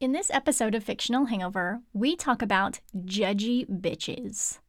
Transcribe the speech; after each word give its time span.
In 0.00 0.12
this 0.12 0.30
episode 0.30 0.76
of 0.76 0.84
Fictional 0.84 1.24
Hangover, 1.24 1.80
we 1.92 2.14
talk 2.14 2.40
about 2.40 2.78
judgy 2.94 3.68
bitches, 3.68 4.60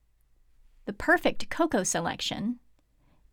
the 0.85 0.93
perfect 0.93 1.51
cocoa 1.51 1.83
selection, 1.83 2.57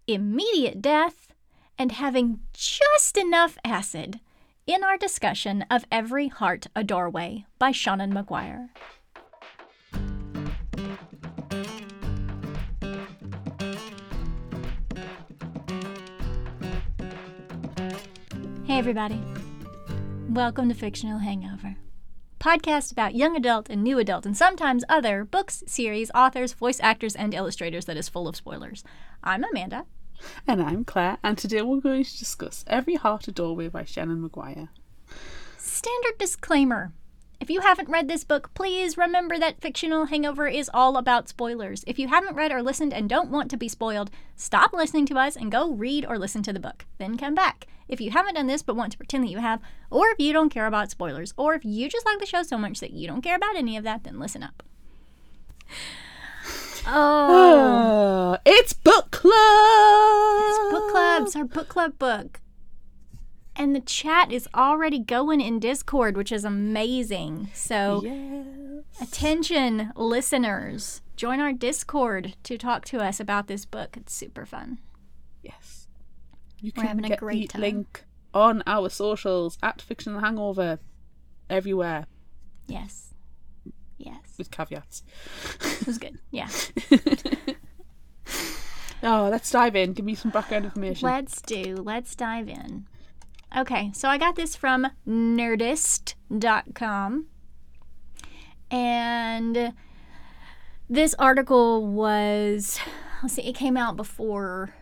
immediate 0.06 0.82
death, 0.82 1.32
and 1.78 1.92
having 1.92 2.40
just 2.52 3.16
enough 3.16 3.56
acid 3.64 4.20
in 4.66 4.84
our 4.84 4.98
discussion 4.98 5.64
of 5.70 5.86
Every 5.90 6.28
Heart 6.28 6.66
a 6.76 6.84
Doorway 6.84 7.46
by 7.58 7.72
Seanan 7.72 8.12
McGuire. 8.12 8.68
Hey, 18.66 18.76
everybody. 18.76 19.18
Welcome 20.28 20.68
to 20.68 20.74
Fictional 20.74 21.20
Hangover. 21.20 21.76
Podcast 22.38 22.92
about 22.92 23.14
young 23.14 23.34
adult 23.34 23.70
and 23.70 23.82
new 23.82 23.98
adult 23.98 24.26
and 24.26 24.36
sometimes 24.36 24.84
other 24.88 25.24
books, 25.24 25.64
series, 25.66 26.10
authors, 26.14 26.52
voice 26.52 26.78
actors, 26.80 27.16
and 27.16 27.32
illustrators 27.32 27.86
that 27.86 27.96
is 27.96 28.10
full 28.10 28.28
of 28.28 28.36
spoilers. 28.36 28.84
I'm 29.24 29.42
Amanda. 29.42 29.86
And 30.46 30.62
I'm 30.62 30.84
Claire, 30.84 31.18
and 31.22 31.38
today 31.38 31.62
we're 31.62 31.80
going 31.80 32.04
to 32.04 32.18
discuss 32.18 32.64
Every 32.66 32.94
Heart 32.96 33.28
a 33.28 33.32
Doorway 33.32 33.68
by 33.68 33.82
Seanan 33.84 34.26
McGuire. 34.26 34.68
Standard 35.56 36.18
disclaimer. 36.18 36.92
If 37.38 37.50
you 37.50 37.60
haven't 37.60 37.90
read 37.90 38.08
this 38.08 38.24
book, 38.24 38.50
please 38.54 38.96
remember 38.96 39.38
that 39.38 39.60
Fictional 39.60 40.06
Hangover 40.06 40.48
is 40.48 40.70
all 40.72 40.96
about 40.96 41.28
spoilers. 41.28 41.84
If 41.86 41.98
you 41.98 42.08
haven't 42.08 42.34
read 42.34 42.50
or 42.50 42.62
listened 42.62 42.94
and 42.94 43.08
don't 43.08 43.30
want 43.30 43.50
to 43.50 43.56
be 43.56 43.68
spoiled, 43.68 44.10
stop 44.34 44.72
listening 44.72 45.06
to 45.06 45.18
us 45.18 45.36
and 45.36 45.52
go 45.52 45.70
read 45.72 46.06
or 46.08 46.18
listen 46.18 46.42
to 46.44 46.52
the 46.52 46.58
book. 46.60 46.86
Then 46.98 47.18
come 47.18 47.34
back. 47.34 47.66
If 47.88 48.00
you 48.00 48.10
haven't 48.10 48.34
done 48.34 48.46
this 48.46 48.62
but 48.62 48.74
want 48.74 48.92
to 48.92 48.98
pretend 48.98 49.24
that 49.24 49.30
you 49.30 49.38
have, 49.38 49.60
or 49.90 50.08
if 50.08 50.18
you 50.18 50.32
don't 50.32 50.48
care 50.50 50.66
about 50.66 50.90
spoilers, 50.90 51.34
or 51.36 51.54
if 51.54 51.64
you 51.64 51.88
just 51.88 52.06
like 52.06 52.18
the 52.18 52.26
show 52.26 52.42
so 52.42 52.56
much 52.58 52.80
that 52.80 52.92
you 52.92 53.06
don't 53.06 53.22
care 53.22 53.36
about 53.36 53.54
any 53.56 53.76
of 53.76 53.84
that, 53.84 54.04
then 54.04 54.18
listen 54.18 54.42
up. 54.42 54.62
Oh, 56.88 58.34
Uh, 58.34 58.38
it's 58.46 58.72
book 58.72 59.10
club! 59.10 59.34
it's 59.34 60.70
book 60.70 60.90
clubs, 60.92 61.34
our 61.34 61.44
book 61.44 61.68
club 61.68 61.98
book. 61.98 62.40
And 63.58 63.74
the 63.74 63.80
chat 63.80 64.30
is 64.30 64.48
already 64.54 64.98
going 64.98 65.40
in 65.40 65.58
Discord, 65.58 66.16
which 66.16 66.30
is 66.30 66.44
amazing. 66.44 67.48
So, 67.54 68.02
Yes. 68.04 68.84
attention, 69.00 69.92
listeners, 69.96 71.00
join 71.16 71.40
our 71.40 71.52
Discord 71.54 72.36
to 72.42 72.58
talk 72.58 72.84
to 72.86 72.98
us 72.98 73.18
about 73.18 73.46
this 73.46 73.64
book. 73.64 73.96
It's 73.96 74.12
super 74.12 74.44
fun. 74.44 74.78
Yes. 75.42 75.88
You 76.60 76.72
We're 76.76 76.82
can 76.82 76.88
having 76.88 77.04
a 77.06 77.08
get 77.08 77.18
great 77.20 77.40
the 77.42 77.46
time. 77.48 77.60
link 77.62 78.04
on 78.34 78.62
our 78.66 78.90
socials 78.90 79.56
at 79.62 79.80
Fictional 79.80 80.20
Hangover 80.20 80.78
everywhere 81.48 82.06
Yes. 82.66 83.14
Yes. 83.96 84.34
with 84.36 84.50
caveats. 84.50 85.02
It 85.80 85.86
was 85.86 85.96
good. 85.98 86.18
Yeah. 86.30 86.48
Oh, 89.02 89.28
let's 89.30 89.50
dive 89.50 89.76
in. 89.76 89.92
Give 89.92 90.04
me 90.06 90.14
some 90.14 90.30
background 90.30 90.64
information. 90.64 91.06
Let's 91.06 91.42
do. 91.42 91.76
Let's 91.76 92.16
dive 92.16 92.48
in. 92.48 92.86
Okay, 93.54 93.90
so 93.94 94.08
I 94.08 94.16
got 94.18 94.36
this 94.36 94.56
from 94.56 94.88
nerdist.com. 95.06 96.16
And 98.70 99.72
this 100.88 101.14
article 101.18 101.86
was, 101.86 102.78
let's 103.22 103.34
see, 103.34 103.42
it 103.42 103.54
came 103.54 103.76
out 103.76 103.96
before 103.96 104.74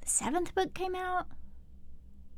the 0.00 0.08
seventh 0.08 0.54
book 0.54 0.74
came 0.74 0.94
out. 0.94 1.26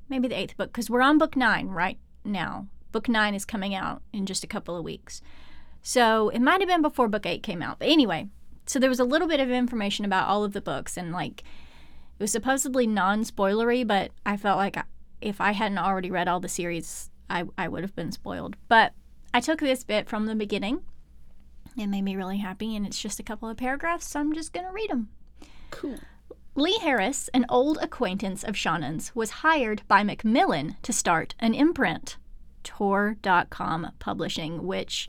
Maybe 0.09 0.29
the 0.29 0.39
eighth 0.39 0.57
book, 0.57 0.73
because 0.73 0.89
we're 0.89 1.03
on 1.03 1.19
book 1.19 1.37
nine 1.37 1.69
right 1.69 1.99
now. 2.25 2.69
Book 2.93 3.09
nine 3.09 3.35
is 3.35 3.45
coming 3.45 3.75
out 3.75 4.03
in 4.13 4.25
just 4.25 4.45
a 4.45 4.49
couple 4.49 4.77
of 4.77 4.85
weeks. 4.85 5.21
So 5.83 6.29
it 6.29 6.41
might 6.41 6.61
have 6.61 6.69
been 6.69 6.83
before 6.83 7.09
book 7.09 7.27
eight 7.27 7.43
came 7.43 7.63
out. 7.63 7.81
But 7.81 7.89
anyway, 7.89 8.29
so 8.67 8.79
there 8.79 8.91
was 8.91 9.01
a 9.01 9.05
little 9.05 9.29
bit 9.29 9.41
of 9.41 9.51
information 9.51 10.05
about 10.05 10.29
all 10.29 10.45
of 10.45 10.53
the 10.53 10.61
books 10.61 10.97
and 10.97 11.13
like 11.13 11.43
it 12.19 12.23
was 12.23 12.33
supposedly 12.33 12.87
non-spoilery, 12.87 13.87
but 13.87 14.11
I 14.25 14.37
felt 14.37 14.59
like 14.59 14.77
if 15.21 15.41
I 15.41 15.53
hadn't 15.53 15.79
already 15.79 16.11
read 16.11 16.29
all 16.29 16.41
the 16.41 16.49
series, 16.49 17.11
I, 17.29 17.45
I 17.59 17.69
would 17.69 17.83
have 17.83 17.95
been 17.95 18.13
spoiled. 18.13 18.57
But 18.69 18.93
I 19.35 19.41
took 19.41 19.61
this 19.61 19.85
bit 19.85 20.09
from 20.09 20.27
the 20.27 20.35
beginning. 20.35 20.81
It 21.77 21.89
made 21.89 22.03
me 22.03 22.17
really 22.17 22.39
happy, 22.39 22.75
and 22.75 22.87
it's 22.87 23.01
just 23.01 23.21
a 23.21 23.23
couple 23.23 23.49
of 23.49 23.59
paragraphs, 23.59 24.07
so 24.07 24.21
I'm 24.21 24.33
just 24.33 24.53
going 24.53 24.67
to 24.67 24.73
read 24.73 24.91
them. 24.91 25.11
Cool. 25.71 25.99
Lee 26.55 26.79
Harris, 26.79 27.29
an 27.35 27.45
old 27.51 27.77
acquaintance 27.83 28.43
of 28.43 28.55
Seanan's, 28.55 29.15
was 29.15 29.43
hired 29.43 29.83
by 29.89 30.03
Macmillan 30.03 30.77
to 30.81 30.93
start 30.93 31.35
an 31.39 31.53
imprint, 31.53 32.17
Tor.com 32.65 33.93
Publishing, 33.99 34.67
which 34.67 35.07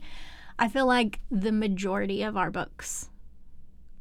I 0.58 0.68
feel 0.68 0.84
like 0.84 1.20
the 1.30 1.52
majority 1.52 2.22
of 2.22 2.36
our 2.36 2.50
books 2.50 3.08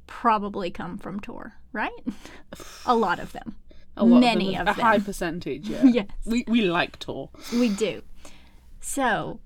probably 0.07 0.69
come 0.69 0.97
from 0.97 1.21
Tor, 1.21 1.53
right? 1.77 2.03
a 2.85 2.95
lot 2.95 3.19
of 3.19 3.31
them. 3.31 3.55
A 3.95 4.03
lot 4.05 4.19
Many 4.19 4.55
of, 4.55 4.61
of 4.61 4.65
them. 4.67 4.75
them. 4.75 4.85
A 4.85 4.89
high 4.89 4.99
percentage, 4.99 5.69
yeah. 5.69 5.83
Yes. 5.83 6.07
We, 6.25 6.43
we 6.47 6.61
like 6.63 6.99
Tor. 6.99 7.29
We 7.53 7.69
do. 7.69 8.01
So, 8.81 9.39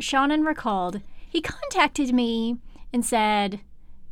Seanan 0.00 0.46
recalled 0.46 1.00
he 1.28 1.40
contacted 1.42 2.14
me 2.14 2.56
and 2.92 3.04
said, 3.04 3.60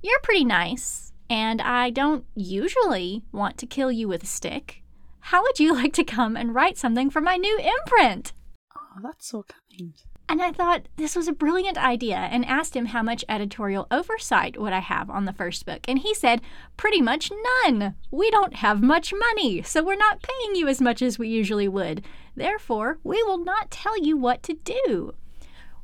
You're 0.02 0.20
pretty 0.20 0.44
nice, 0.44 1.12
and 1.30 1.62
I 1.62 1.90
don't 1.90 2.24
usually 2.34 3.22
want 3.32 3.56
to 3.58 3.66
kill 3.66 3.90
you 3.90 4.08
with 4.08 4.22
a 4.22 4.26
stick. 4.26 4.82
How 5.20 5.42
would 5.42 5.58
you 5.58 5.72
like 5.80 5.94
to 5.94 6.04
come 6.04 6.36
and 6.36 6.54
write 6.54 6.76
something 6.76 7.08
for 7.08 7.20
my 7.20 7.36
new 7.36 7.58
imprint? 7.58 8.32
Oh, 8.76 9.00
that's 9.02 9.28
so 9.28 9.44
kind. 9.44 9.94
And 10.28 10.42
I 10.42 10.52
thought 10.52 10.88
this 10.96 11.14
was 11.14 11.28
a 11.28 11.32
brilliant 11.32 11.76
idea 11.76 12.16
and 12.16 12.46
asked 12.46 12.74
him 12.74 12.86
how 12.86 13.02
much 13.02 13.24
editorial 13.28 13.86
oversight 13.90 14.58
would 14.60 14.72
I 14.72 14.80
have 14.80 15.10
on 15.10 15.26
the 15.26 15.32
first 15.32 15.66
book. 15.66 15.80
And 15.86 15.98
he 15.98 16.14
said, 16.14 16.40
pretty 16.76 17.02
much 17.02 17.30
none. 17.64 17.94
We 18.10 18.30
don't 18.30 18.56
have 18.56 18.82
much 18.82 19.12
money, 19.12 19.62
so 19.62 19.82
we're 19.84 19.96
not 19.96 20.22
paying 20.22 20.56
you 20.56 20.66
as 20.66 20.80
much 20.80 21.02
as 21.02 21.18
we 21.18 21.28
usually 21.28 21.68
would. 21.68 22.04
Therefore, 22.34 22.98
we 23.04 23.22
will 23.22 23.38
not 23.38 23.70
tell 23.70 23.98
you 24.02 24.16
what 24.16 24.42
to 24.44 24.54
do. 24.54 25.14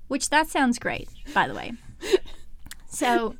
Which 0.09 0.31
that 0.31 0.49
sounds 0.49 0.79
great, 0.79 1.09
by 1.35 1.47
the 1.47 1.55
way. 1.55 1.73
So 2.91 3.37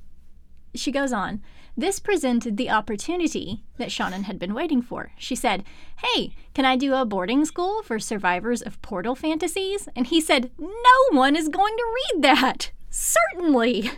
she 0.75 0.93
goes 0.93 1.13
on. 1.13 1.43
This 1.81 1.99
presented 1.99 2.59
the 2.59 2.69
opportunity 2.69 3.63
that 3.79 3.89
Seanan 3.89 4.25
had 4.25 4.39
been 4.39 4.53
waiting 4.53 4.83
for. 4.83 5.13
She 5.17 5.35
said, 5.35 5.65
Hey, 5.97 6.35
can 6.53 6.67
I 6.67 6.77
do 6.77 6.95
a 6.95 7.07
boarding 7.07 7.47
school 7.47 7.83
for 7.83 7.99
survivors 7.99 8.61
of 8.61 8.83
portal 8.83 9.15
fantasies? 9.15 9.89
And 9.97 10.07
he 10.07 10.21
said, 10.21 10.51
No 10.59 10.69
one 11.11 11.35
is 11.35 11.49
going 11.49 11.75
to 11.75 11.95
read 12.13 12.23
that. 12.23 12.71
Certainly. 12.91 13.93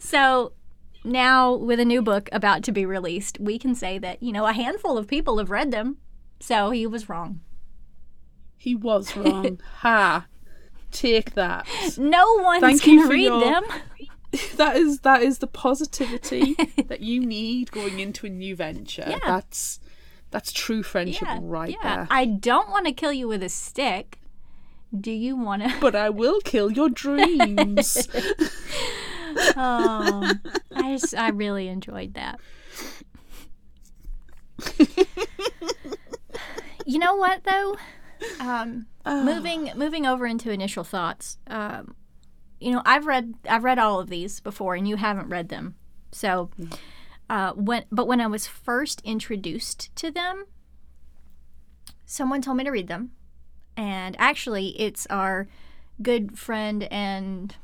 so 0.00 0.52
now, 1.04 1.54
with 1.54 1.78
a 1.78 1.84
new 1.84 2.00
book 2.00 2.30
about 2.32 2.62
to 2.62 2.72
be 2.72 2.86
released, 2.86 3.38
we 3.38 3.58
can 3.58 3.74
say 3.74 3.98
that, 3.98 4.22
you 4.22 4.32
know, 4.32 4.46
a 4.46 4.54
handful 4.54 4.96
of 4.96 5.08
people 5.08 5.36
have 5.36 5.50
read 5.50 5.72
them. 5.72 5.98
So 6.40 6.70
he 6.70 6.86
was 6.86 7.10
wrong. 7.10 7.40
He 8.56 8.74
was 8.74 9.14
wrong. 9.14 9.60
ha. 9.80 10.24
Take 10.90 11.34
that. 11.34 11.66
No 11.98 12.36
one's 12.42 12.60
Thank 12.60 12.82
for 12.82 13.08
read 13.08 13.24
your- 13.24 13.40
them. 13.40 13.64
that 14.56 14.76
is 14.76 15.00
that 15.00 15.22
is 15.22 15.38
the 15.38 15.46
positivity 15.46 16.54
that 16.86 17.00
you 17.00 17.24
need 17.24 17.70
going 17.70 18.00
into 18.00 18.26
a 18.26 18.30
new 18.30 18.56
venture. 18.56 19.06
Yeah. 19.08 19.18
That's 19.24 19.80
that's 20.30 20.52
true 20.52 20.82
friendship 20.82 21.28
right 21.40 21.76
yeah. 21.82 21.96
there. 21.96 22.08
I 22.10 22.26
don't 22.26 22.70
want 22.70 22.86
to 22.86 22.92
kill 22.92 23.12
you 23.12 23.28
with 23.28 23.42
a 23.42 23.48
stick. 23.48 24.18
Do 24.98 25.10
you 25.10 25.36
want 25.36 25.62
to? 25.62 25.74
But 25.80 25.94
I 25.94 26.10
will 26.10 26.40
kill 26.40 26.70
your 26.70 26.88
dreams. 26.88 28.08
Oh, 29.56 30.32
I 30.74 30.96
just, 30.96 31.14
I 31.14 31.28
really 31.30 31.68
enjoyed 31.68 32.14
that. 32.14 32.40
you 36.86 36.98
know 36.98 37.16
what 37.16 37.44
though? 37.44 37.76
Um, 38.40 38.86
moving 39.24 39.70
moving 39.76 40.06
over 40.06 40.26
into 40.26 40.50
initial 40.50 40.84
thoughts. 40.84 41.38
Um, 41.46 41.94
you 42.60 42.72
know, 42.72 42.82
I've 42.84 43.06
read 43.06 43.34
I've 43.48 43.64
read 43.64 43.78
all 43.78 44.00
of 44.00 44.08
these 44.08 44.40
before, 44.40 44.74
and 44.74 44.88
you 44.88 44.96
haven't 44.96 45.28
read 45.28 45.48
them. 45.48 45.74
So, 46.12 46.50
uh, 47.28 47.52
when 47.52 47.84
but 47.92 48.06
when 48.06 48.20
I 48.20 48.26
was 48.26 48.46
first 48.46 49.00
introduced 49.04 49.94
to 49.96 50.10
them, 50.10 50.46
someone 52.04 52.40
told 52.40 52.56
me 52.56 52.64
to 52.64 52.70
read 52.70 52.88
them, 52.88 53.12
and 53.76 54.16
actually, 54.18 54.80
it's 54.80 55.06
our 55.06 55.48
good 56.02 56.38
friend 56.38 56.84
and 56.84 57.54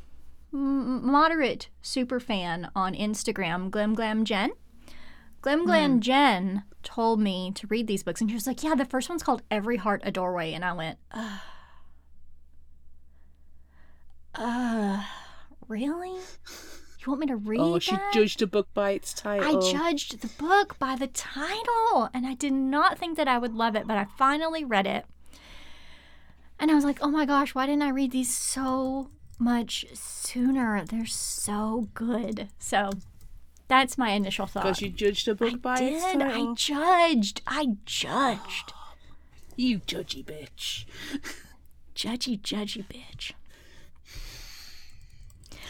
m- 0.52 1.06
moderate 1.06 1.68
super 1.80 2.20
fan 2.20 2.70
on 2.74 2.94
Instagram, 2.94 3.70
Glam 3.70 3.94
Glam 3.94 4.24
Jen. 4.24 4.52
Glam 5.42 5.66
Glam 5.66 6.00
Jen 6.00 6.62
told 6.82 7.20
me 7.20 7.52
to 7.56 7.66
read 7.66 7.86
these 7.86 8.02
books, 8.02 8.20
and 8.20 8.30
she 8.30 8.34
was 8.34 8.46
like, 8.46 8.62
"Yeah, 8.62 8.74
the 8.74 8.84
first 8.84 9.08
one's 9.08 9.22
called 9.22 9.42
Every 9.50 9.76
Heart 9.76 10.02
a 10.04 10.10
Doorway," 10.10 10.52
and 10.52 10.64
I 10.64 10.72
went, 10.72 10.98
"Uh, 11.10 11.38
uh, 14.34 15.04
really?" 15.68 16.12
You 16.12 17.08
want 17.08 17.20
me 17.20 17.26
to 17.26 17.36
read 17.50 17.60
Oh, 17.60 17.78
she 17.80 17.90
that? 17.90 18.12
judged 18.14 18.40
a 18.42 18.46
book 18.46 18.68
by 18.72 18.92
its 18.92 19.12
title. 19.12 19.58
I 19.66 19.70
judged 19.72 20.20
the 20.20 20.28
book 20.28 20.78
by 20.78 20.94
the 20.94 21.08
title, 21.08 22.08
and 22.14 22.26
I 22.26 22.34
did 22.34 22.52
not 22.52 22.98
think 22.98 23.16
that 23.16 23.26
I 23.28 23.38
would 23.38 23.54
love 23.54 23.74
it, 23.74 23.86
but 23.86 23.96
I 23.98 24.06
finally 24.16 24.64
read 24.64 24.86
it. 24.86 25.04
And 26.60 26.70
I 26.70 26.74
was 26.74 26.84
like, 26.84 26.98
oh 27.02 27.10
my 27.10 27.26
gosh, 27.26 27.54
why 27.56 27.66
didn't 27.66 27.82
I 27.82 27.88
read 27.88 28.12
these 28.12 28.32
so 28.32 29.10
much 29.40 29.84
sooner? 29.94 30.84
They're 30.84 31.06
so 31.06 31.88
good. 31.94 32.48
So 32.60 32.90
that's 33.72 33.96
my 33.96 34.10
initial 34.10 34.46
thought. 34.46 34.64
Because 34.64 34.82
you 34.82 34.90
judged 34.90 35.26
a 35.28 35.34
book 35.34 35.62
by 35.62 35.78
its 35.80 36.04
did. 36.04 36.20
title. 36.20 36.50
I 36.50 36.54
judged. 36.54 37.40
I 37.46 37.66
judged. 37.86 38.72
You 39.54 39.80
judgy 39.80 40.24
bitch. 40.24 40.86
Judgy, 41.94 42.40
judgy 42.40 42.82
bitch. 42.86 43.32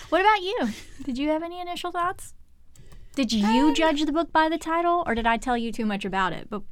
What 0.08 0.20
about 0.20 0.40
you? 0.43 0.69
Did 1.04 1.19
you 1.19 1.28
have 1.31 1.43
any 1.43 1.60
initial 1.60 1.90
thoughts? 1.90 2.32
Did 3.16 3.32
you 3.32 3.44
Um, 3.44 3.75
judge 3.75 4.05
the 4.05 4.12
book 4.12 4.32
by 4.32 4.48
the 4.48 4.56
title, 4.56 5.02
or 5.05 5.14
did 5.16 5.26
I 5.26 5.37
tell 5.37 5.56
you 5.58 5.72
too 5.72 5.84
much 5.84 6.05
about 6.05 6.32
it? 6.32 6.48
But 6.48 6.62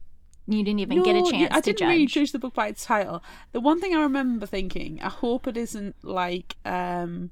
you 0.46 0.62
didn't 0.62 0.78
even 0.80 1.02
get 1.02 1.16
a 1.16 1.20
chance 1.22 1.32
yeah, 1.32 1.48
I 1.50 1.60
to 1.60 1.72
didn't 1.72 1.88
really 1.88 2.06
judge. 2.06 2.14
judge 2.14 2.32
the 2.32 2.38
book 2.38 2.54
by 2.54 2.68
its 2.68 2.84
title. 2.84 3.22
The 3.52 3.60
one 3.60 3.80
thing 3.80 3.94
I 3.94 4.02
remember 4.02 4.46
thinking, 4.46 5.00
I 5.02 5.08
hope 5.08 5.46
it 5.48 5.56
isn't 5.56 5.96
like, 6.04 6.56
um, 6.64 7.30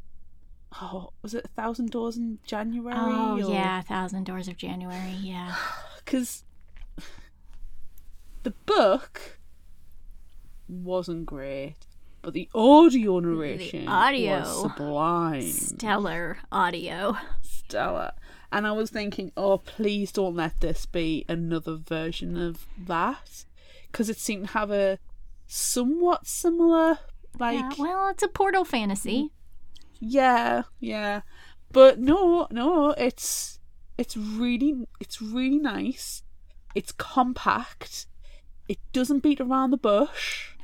oh, 0.80 1.10
was 1.22 1.34
it 1.34 1.44
A 1.44 1.48
Thousand 1.48 1.90
Doors 1.90 2.16
in 2.16 2.38
January? 2.44 2.96
Oh 2.98 3.36
yeah, 3.36 3.80
a 3.80 3.82
Thousand 3.82 4.24
Doors 4.24 4.48
of 4.48 4.56
January. 4.56 5.16
Yeah. 5.20 5.54
Because 6.04 6.44
the 8.44 8.52
book 8.64 9.38
wasn't 10.68 11.26
great, 11.26 11.74
but 12.22 12.32
the 12.32 12.48
audio 12.54 13.18
narration 13.20 13.86
audio. 13.86 14.40
was 14.40 14.62
sublime. 14.62 15.42
Stellar 15.42 16.38
audio. 16.50 17.16
stellar. 17.42 18.12
And 18.50 18.66
I 18.66 18.72
was 18.72 18.88
thinking, 18.88 19.32
oh, 19.36 19.58
please 19.58 20.10
don't 20.12 20.34
let 20.34 20.60
this 20.60 20.86
be 20.86 21.26
another 21.28 21.76
version 21.76 22.38
of 22.38 22.66
that. 22.86 23.44
Because 23.92 24.08
it 24.08 24.16
seemed 24.18 24.46
to 24.46 24.52
have 24.54 24.70
a 24.70 24.98
somewhat 25.46 26.26
similar, 26.26 26.98
like, 27.38 27.58
Yeah, 27.58 27.70
well, 27.78 28.08
it's 28.08 28.22
a 28.22 28.28
portal 28.28 28.64
fantasy. 28.64 29.30
Yeah, 30.00 30.62
yeah. 30.80 31.22
But 31.72 31.98
no, 31.98 32.46
no, 32.50 32.90
it's 32.92 33.58
it's 33.96 34.16
really 34.16 34.86
it's 35.00 35.20
really 35.20 35.58
nice. 35.58 36.22
It's 36.74 36.92
compact. 36.92 38.06
It 38.68 38.78
doesn't 38.92 39.22
beat 39.22 39.40
around 39.40 39.70
the 39.70 39.76
bush. 39.76 40.54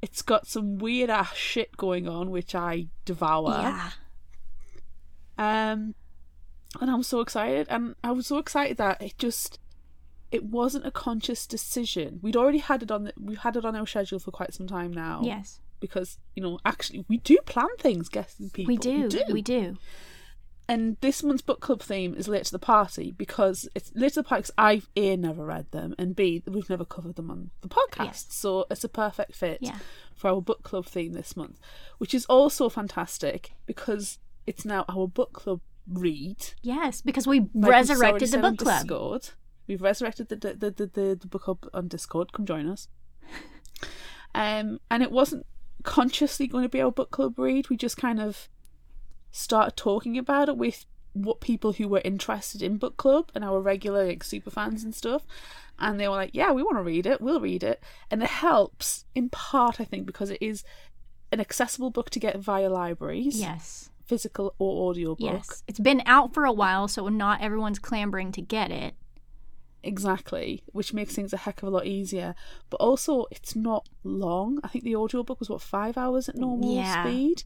It's 0.00 0.22
got 0.22 0.46
some 0.46 0.78
weird 0.78 1.10
ass 1.10 1.36
shit 1.36 1.76
going 1.76 2.08
on, 2.08 2.30
which 2.30 2.54
I 2.54 2.88
devour. 3.04 3.50
Yeah. 3.52 3.90
Um, 5.38 5.94
and 6.80 6.90
I'm 6.90 7.02
so 7.02 7.20
excited, 7.20 7.66
and 7.70 7.94
I 8.02 8.10
was 8.10 8.26
so 8.26 8.38
excited 8.38 8.76
that 8.78 9.00
it 9.00 9.16
just 9.18 9.58
it 10.30 10.44
wasn't 10.44 10.86
a 10.86 10.90
conscious 10.90 11.46
decision. 11.46 12.18
We'd 12.22 12.36
already 12.36 12.58
had 12.58 12.82
it 12.82 12.90
on 12.90 13.04
the, 13.04 13.12
we 13.20 13.36
had 13.36 13.56
it 13.56 13.64
on 13.64 13.76
our 13.76 13.86
schedule 13.86 14.18
for 14.18 14.30
quite 14.30 14.54
some 14.54 14.66
time 14.66 14.92
now. 14.92 15.20
Yes. 15.22 15.60
Because 15.82 16.16
you 16.34 16.42
know 16.42 16.58
actually 16.64 17.04
we 17.08 17.18
do 17.18 17.36
plan 17.44 17.68
things, 17.78 18.08
guessing 18.08 18.48
people. 18.48 18.68
We 18.72 18.78
do. 18.78 19.10
We 19.30 19.42
do. 19.42 19.76
And 20.68 20.96
this 21.00 21.22
month's 21.22 21.42
book 21.42 21.60
club 21.60 21.82
theme 21.82 22.14
is 22.14 22.28
Late 22.28 22.44
to 22.46 22.52
the 22.52 22.58
Party 22.58 23.10
because 23.10 23.68
it's 23.74 23.90
Late 23.94 24.14
to 24.14 24.20
the 24.22 24.28
Party 24.28 24.42
'cause 24.44 24.52
I've 24.56 24.88
A, 24.96 25.16
never 25.16 25.44
read 25.44 25.70
them, 25.72 25.94
and 25.98 26.14
B, 26.16 26.42
we've 26.46 26.70
never 26.70 26.84
covered 26.86 27.16
them 27.16 27.30
on 27.30 27.50
the 27.60 27.68
podcast. 27.68 28.04
Yes. 28.04 28.26
So 28.30 28.64
it's 28.70 28.84
a 28.84 28.88
perfect 28.88 29.34
fit 29.34 29.58
Yeah. 29.60 29.78
for 30.14 30.30
our 30.30 30.40
book 30.40 30.62
club 30.62 30.86
theme 30.86 31.12
this 31.12 31.36
month, 31.36 31.58
which 31.98 32.14
is 32.14 32.24
also 32.26 32.68
fantastic 32.70 33.52
because 33.66 34.18
it's 34.46 34.64
now 34.64 34.84
our 34.88 35.06
book 35.08 35.32
club 35.34 35.60
read. 35.86 36.54
Yes, 36.62 37.02
because 37.02 37.26
we 37.26 37.40
Like 37.52 37.70
resurrected 37.72 38.30
the 38.30 38.38
book 38.38 38.58
club. 38.58 38.82
Discord. 38.82 39.30
We've 39.66 39.82
resurrected 39.82 40.28
the 40.28 40.36
the, 40.36 40.54
the, 40.54 40.86
the, 40.86 41.18
the 41.20 41.26
book 41.26 41.42
club 41.42 41.68
on 41.74 41.88
Discord. 41.88 42.32
Come 42.32 42.46
join 42.46 42.68
us. 42.68 42.88
Um, 44.34 44.80
and 44.90 45.02
it 45.02 45.10
wasn't 45.12 45.44
consciously 45.82 46.46
going 46.46 46.62
to 46.64 46.68
be 46.68 46.80
our 46.80 46.92
book 46.92 47.10
club 47.10 47.38
read. 47.38 47.68
We 47.68 47.76
just 47.76 47.96
kind 47.96 48.20
of 48.20 48.48
started 49.30 49.76
talking 49.76 50.18
about 50.18 50.48
it 50.48 50.56
with 50.56 50.86
what 51.14 51.40
people 51.40 51.72
who 51.74 51.88
were 51.88 52.00
interested 52.04 52.62
in 52.62 52.78
book 52.78 52.96
club 52.96 53.30
and 53.34 53.44
our 53.44 53.60
regular 53.60 54.06
like 54.06 54.24
super 54.24 54.50
fans 54.50 54.82
and 54.84 54.94
stuff. 54.94 55.26
And 55.78 55.98
they 55.98 56.08
were 56.08 56.14
like, 56.16 56.30
"Yeah, 56.32 56.52
we 56.52 56.62
want 56.62 56.78
to 56.78 56.82
read 56.82 57.06
it. 57.06 57.20
We'll 57.20 57.40
read 57.40 57.62
it." 57.62 57.82
And 58.10 58.22
it 58.22 58.28
helps 58.28 59.04
in 59.14 59.28
part, 59.28 59.80
I 59.80 59.84
think, 59.84 60.06
because 60.06 60.30
it 60.30 60.38
is 60.40 60.64
an 61.30 61.40
accessible 61.40 61.90
book 61.90 62.10
to 62.10 62.20
get 62.20 62.38
via 62.38 62.68
libraries, 62.70 63.40
Yes. 63.40 63.90
physical 64.04 64.54
or 64.58 64.90
audio 64.90 65.14
book. 65.14 65.32
Yes. 65.32 65.62
It's 65.66 65.80
been 65.80 66.02
out 66.06 66.34
for 66.34 66.44
a 66.44 66.52
while, 66.52 66.88
so 66.88 67.08
not 67.08 67.40
everyone's 67.40 67.78
clambering 67.78 68.32
to 68.32 68.42
get 68.42 68.70
it. 68.70 68.94
Exactly, 69.84 70.62
which 70.72 70.92
makes 70.94 71.14
things 71.14 71.32
a 71.32 71.36
heck 71.38 71.62
of 71.62 71.68
a 71.68 71.70
lot 71.70 71.86
easier. 71.86 72.34
But 72.70 72.76
also, 72.78 73.26
it's 73.30 73.56
not 73.56 73.88
long. 74.04 74.60
I 74.62 74.68
think 74.68 74.84
the 74.84 74.96
audiobook 74.96 75.40
was 75.40 75.50
what 75.50 75.60
five 75.60 75.96
hours 75.98 76.28
at 76.28 76.36
normal 76.36 76.74
Yeah. 76.76 77.04
speed, 77.04 77.44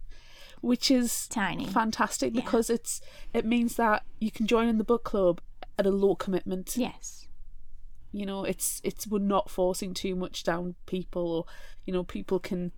which 0.61 0.91
is 0.91 1.29
Tiny. 1.29 1.67
fantastic 1.67 2.35
Yeah. 2.35 2.41
because 2.43 2.69
it's 2.71 3.01
it 3.33 3.45
means 3.47 3.77
that 3.77 4.05
you 4.21 4.31
can 4.31 4.47
join 4.47 4.69
in 4.69 4.79
the 4.79 4.85
book 4.85 5.05
club 5.05 5.41
at 5.79 5.87
a 5.87 5.91
low 5.91 6.15
commitment. 6.15 6.77
Yes. 6.77 7.27
You 8.13 8.27
know, 8.27 8.45
it's 8.45 8.81
it's 8.85 9.07
we're 9.07 9.19
not 9.19 9.51
forcing 9.51 9.93
too 9.95 10.15
much 10.15 10.43
down 10.43 10.75
people, 10.87 11.27
or 11.29 11.45
you 11.85 11.93
know, 11.93 12.05
people 12.05 12.39
can 12.39 12.73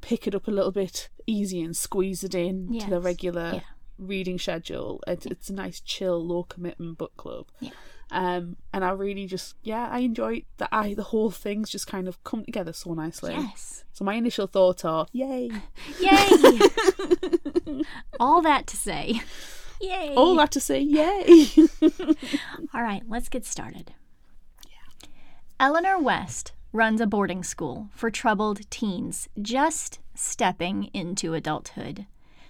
pick 0.00 0.26
it 0.26 0.34
up 0.34 0.46
a 0.46 0.52
little 0.52 0.70
bit 0.72 1.08
easy 1.26 1.60
and 1.60 1.76
squeeze 1.76 2.22
it 2.24 2.34
in 2.34 2.78
to 2.80 2.90
the 2.90 3.00
regular 3.00 3.50
Yeah. 3.54 3.60
reading 3.98 4.38
schedule. 4.38 5.02
It's 5.06 5.26
it's 5.26 5.50
a 5.50 5.54
nice 5.54 5.80
chill, 5.80 6.24
low 6.24 6.44
commitment 6.44 6.98
book 6.98 7.16
club. 7.16 7.46
Yeah. 7.60 7.70
Um, 8.10 8.56
and 8.72 8.84
I 8.84 8.90
really 8.90 9.26
just 9.26 9.56
yeah, 9.62 9.88
I 9.90 10.00
enjoy 10.00 10.42
that. 10.56 10.70
I 10.72 10.94
the 10.94 11.02
whole 11.02 11.30
thing's 11.30 11.70
just 11.70 11.86
kind 11.86 12.08
of 12.08 12.22
come 12.24 12.44
together 12.44 12.72
so 12.72 12.94
nicely. 12.94 13.34
Yes. 13.34 13.84
So 13.92 14.04
my 14.04 14.14
initial 14.14 14.46
thoughts 14.46 14.84
are, 14.84 15.06
yay! 15.12 15.50
Yay! 16.00 17.82
All 18.20 18.40
that 18.42 18.66
to 18.68 18.76
say. 18.76 19.20
Yay! 19.80 20.14
All 20.16 20.34
that 20.36 20.52
to 20.52 20.60
say, 20.60 20.80
yay! 20.80 21.50
All 22.74 22.82
right, 22.82 23.02
let's 23.08 23.28
get 23.28 23.44
started. 23.44 23.92
Eleanor 25.60 25.98
West 26.00 26.52
runs 26.72 27.00
a 27.00 27.06
boarding 27.06 27.42
school 27.42 27.88
for 27.92 28.10
troubled 28.10 28.70
teens 28.70 29.28
just 29.40 29.98
stepping 30.14 30.90
into 30.94 31.34
adulthood. 31.34 32.06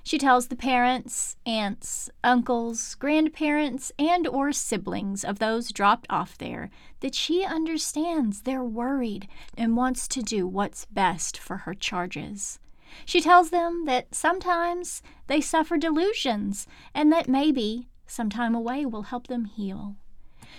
She 0.09 0.17
tells 0.17 0.49
the 0.49 0.57
parents, 0.57 1.37
aunts, 1.45 2.09
uncles, 2.25 2.95
grandparents, 2.95 3.93
and 3.99 4.27
or 4.27 4.53
siblings 4.53 5.23
of 5.23 5.39
those 5.39 5.71
dropped 5.71 6.07
off 6.09 6.39
there 6.39 6.71
that 7.01 7.15
she 7.15 7.45
understands 7.45 8.41
they're 8.41 8.65
worried 8.65 9.29
and 9.55 9.77
wants 9.77 10.09
to 10.09 10.23
do 10.23 10.47
what's 10.47 10.87
best 10.87 11.37
for 11.37 11.59
her 11.59 11.75
charges. 11.75 12.59
She 13.05 13.21
tells 13.21 13.51
them 13.51 13.85
that 13.85 14.15
sometimes 14.15 15.03
they 15.27 15.43
suffer 15.43 15.77
delusions 15.77 16.67
and 16.95 17.13
that 17.13 17.29
maybe 17.29 17.91
some 18.07 18.31
time 18.31 18.55
away 18.55 18.87
will 18.87 19.03
help 19.03 19.27
them 19.27 19.45
heal. 19.45 19.97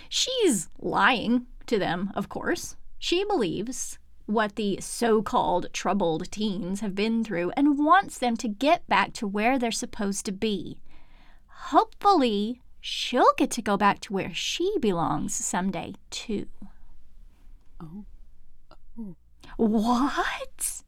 She's 0.08 0.68
lying 0.78 1.48
to 1.66 1.76
them, 1.76 2.12
of 2.14 2.28
course. 2.28 2.76
She 3.00 3.24
believes 3.24 3.98
what 4.30 4.56
the 4.56 4.78
so 4.80 5.22
called 5.22 5.66
troubled 5.72 6.30
teens 6.30 6.80
have 6.80 6.94
been 6.94 7.24
through 7.24 7.50
and 7.56 7.78
wants 7.78 8.18
them 8.18 8.36
to 8.36 8.48
get 8.48 8.86
back 8.88 9.12
to 9.14 9.26
where 9.26 9.58
they're 9.58 9.70
supposed 9.70 10.24
to 10.26 10.32
be. 10.32 10.80
Hopefully, 11.46 12.62
she'll 12.80 13.32
get 13.36 13.50
to 13.52 13.62
go 13.62 13.76
back 13.76 14.00
to 14.00 14.12
where 14.12 14.32
she 14.32 14.76
belongs 14.80 15.34
someday, 15.34 15.94
too. 16.10 16.46
Oh. 17.80 18.04
oh. 18.98 19.16
What? 19.56 20.82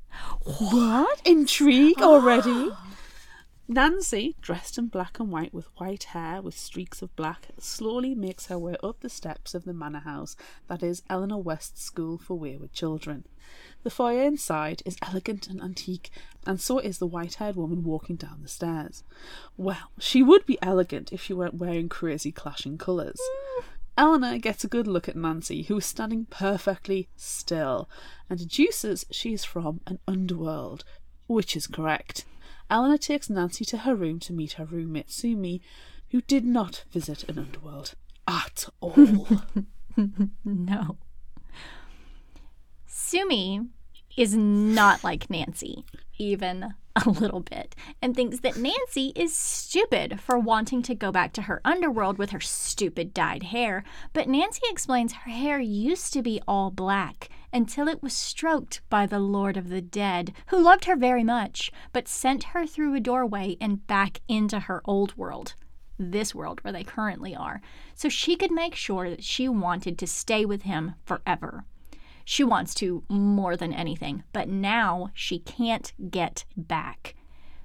What? 0.45 1.21
Intrigue 1.27 2.01
already? 2.01 2.71
Nancy, 3.73 4.37
dressed 4.43 4.77
in 4.77 4.89
black 4.89 5.19
and 5.19 5.33
white 5.33 5.55
with 5.55 5.65
white 5.79 6.05
hair 6.05 6.43
with 6.43 6.59
streaks 6.59 7.01
of 7.01 7.17
black, 7.17 7.49
slowly 7.59 8.15
makes 8.15 8.49
her 8.49 8.59
way 8.59 8.77
up 8.83 9.01
the 9.01 9.09
steps 9.09 9.55
of 9.55 9.65
the 9.65 9.73
manor 9.73 10.01
house 10.01 10.37
that 10.69 10.83
is 10.83 11.03
Eleanor 11.09 11.39
West's 11.39 11.83
School 11.83 12.19
for 12.19 12.39
Wayward 12.39 12.75
Children. 12.75 13.25
The 13.83 13.89
foyer 13.89 14.25
inside 14.25 14.83
is 14.85 14.99
elegant 15.01 15.47
and 15.47 15.63
antique, 15.63 16.11
and 16.47 16.61
so 16.61 16.81
is 16.81 16.99
the 16.99 17.07
white 17.07 17.37
haired 17.37 17.57
woman 17.57 17.83
walking 17.83 18.17
down 18.17 18.41
the 18.43 18.49
stairs. 18.49 19.05
Well, 19.57 19.91
she 19.99 20.23
would 20.23 20.45
be 20.45 20.59
elegant 20.61 21.11
if 21.11 21.23
she 21.23 21.33
weren't 21.33 21.55
wearing 21.55 21.89
crazy 21.89 22.31
clashing 22.31 22.77
colours. 22.77 23.19
Eleanor 23.97 24.37
gets 24.37 24.65
a 24.65 24.69
good 24.69 24.87
look 24.87 25.09
at 25.09 25.17
Nancy, 25.17 25.63
who 25.63 25.79
is 25.79 25.87
standing 25.87 26.27
perfectly 26.27 27.09
still, 27.17 27.89
and 28.29 28.39
deduces 28.39 29.07
she 29.11 29.33
is 29.33 29.47
from 29.47 29.81
an 29.87 29.99
underworld, 30.07 30.85
which 31.27 31.57
is 31.57 31.67
correct. 31.67 32.27
Eleanor 32.73 32.97
takes 32.97 33.29
Nancy 33.29 33.67
to 33.67 33.77
her 33.79 33.95
room 33.95 34.19
to 34.21 34.33
meet 34.33 34.55
her 34.55 34.65
roommate 34.65 35.11
Sumi, 35.11 35.61
who 36.11 36.23
did 36.23 36.43
not 36.43 36.85
visit 36.91 37.23
an 37.29 37.39
underworld 37.39 37.95
at 38.27 38.67
all. 38.81 38.95
No. 40.43 40.97
Sumi 42.87 43.61
is 44.17 44.35
not 44.35 45.05
like 45.05 45.29
Nancy, 45.29 45.85
even 46.17 46.73
a 46.97 47.11
little 47.11 47.41
bit 47.41 47.75
and 48.01 48.17
thinks 48.17 48.41
that 48.41 48.57
Nancy 48.57 49.13
is 49.15 49.35
stupid 49.35 50.19
for 50.19 50.39
wanting 50.39 50.81
to 50.83 50.95
go 50.95 51.13
back 51.13 51.35
to 51.35 51.43
her 51.43 51.61
underworld 51.65 52.17
with 52.17 52.31
her 52.31 52.41
stupid 52.41 53.13
dyed 53.13 53.45
hair. 53.45 53.85
But 54.15 54.29
Nancy 54.29 54.63
explains 54.71 55.13
her 55.13 55.31
hair 55.31 55.61
used 55.61 56.15
to 56.15 56.23
be 56.23 56.41
all 56.49 56.71
black 56.71 57.29
until 57.53 57.89
it 57.89 58.03
was 58.03 58.13
stroked 58.13 58.81
by 58.89 59.07
the 59.07 59.19
Lord 59.19 59.57
of 59.57 59.69
the 59.69 59.81
Dead, 59.81 60.33
who 60.47 60.61
loved 60.61 60.87
her 60.87 60.97
very 60.97 61.25
much, 61.25 61.71
but 61.93 62.09
sent 62.09 62.45
her 62.45 62.67
through 62.67 62.95
a 62.95 63.01
doorway 63.01 63.57
and 63.61 63.87
back 63.87 64.21
into 64.29 64.61
her 64.61 64.81
old 64.85 65.17
world. 65.17 65.55
This 65.99 66.35
world 66.35 66.61
where 66.63 66.73
they 66.73 66.85
currently 66.85 67.37
are, 67.37 67.61
so 67.95 68.09
she 68.09 68.37
could 68.37 68.51
make 68.51 68.75
sure 68.75 69.11
that 69.11 69.23
she 69.23 69.49
wanted 69.49 69.99
to 69.99 70.07
stay 70.07 70.45
with 70.45 70.63
him 70.63 70.95
forever. 71.05 71.65
She 72.25 72.45
wants 72.45 72.75
to 72.77 73.05
more 73.09 73.57
than 73.57 73.73
anything, 73.73 74.23
but 74.33 74.49
now 74.49 75.11
she 75.13 75.39
can't 75.39 75.93
get 76.11 76.45
back. 76.57 77.15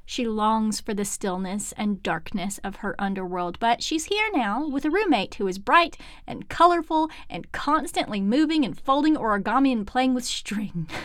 She 0.10 0.26
longs 0.26 0.80
for 0.80 0.94
the 0.94 1.04
stillness 1.04 1.74
and 1.74 2.02
darkness 2.02 2.62
of 2.64 2.78
her 2.78 2.96
underworld, 2.98 3.60
but 3.60 3.84
she's 3.84 4.06
here 4.06 4.30
now 4.34 4.66
with 4.66 4.86
a 4.86 4.90
roommate 4.90 5.36
who 5.36 5.48
is 5.50 5.60
bright 5.60 5.98
and 6.26 6.48
colorful 6.48 7.10
and 7.30 7.52
constantly 7.52 8.22
moving 8.22 8.64
and 8.64 8.80
folding 8.80 9.18
origami 9.18 9.74
and 9.74 9.86
playing 9.86 10.14
with 10.16 10.24
string. 10.26 10.88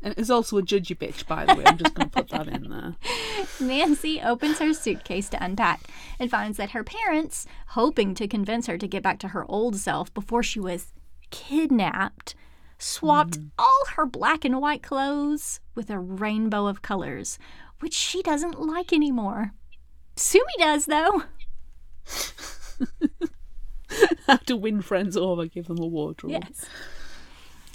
And 0.00 0.14
is 0.16 0.30
also 0.30 0.56
a 0.58 0.62
judgy 0.62 0.96
bitch, 0.96 1.26
by 1.26 1.44
the 1.44 1.56
way. 1.56 1.64
I'm 1.66 1.76
just 1.76 1.92
going 1.92 2.08
to 2.08 2.16
put 2.16 2.28
that 2.28 2.46
in 2.46 2.70
there. 2.70 2.94
Nancy 3.60 4.20
opens 4.22 4.60
her 4.60 4.72
suitcase 4.72 5.28
to 5.30 5.44
unpack 5.44 5.80
and 6.20 6.30
finds 6.30 6.56
that 6.58 6.70
her 6.70 6.84
parents, 6.84 7.46
hoping 7.70 8.14
to 8.14 8.28
convince 8.28 8.68
her 8.68 8.78
to 8.78 8.86
get 8.86 9.02
back 9.02 9.18
to 9.18 9.28
her 9.28 9.44
old 9.50 9.74
self 9.74 10.14
before 10.14 10.44
she 10.44 10.60
was 10.60 10.92
kidnapped, 11.30 12.36
swapped 12.78 13.40
Mm. 13.40 13.50
all 13.58 13.84
her 13.96 14.06
black 14.06 14.44
and 14.44 14.60
white 14.60 14.84
clothes 14.84 15.58
with 15.74 15.90
a 15.90 15.98
rainbow 15.98 16.68
of 16.68 16.80
colors, 16.80 17.36
which 17.80 17.94
she 17.94 18.22
doesn't 18.22 18.60
like 18.60 18.92
anymore. 18.92 19.52
Sumi 20.16 20.44
does, 20.58 20.86
though. 20.86 21.22
How 24.26 24.36
to 24.36 24.56
win 24.56 24.82
friends 24.82 25.16
over, 25.16 25.46
give 25.46 25.66
them 25.68 25.78
a 25.78 25.86
wardrobe. 25.86 26.32
Yes. 26.32 26.66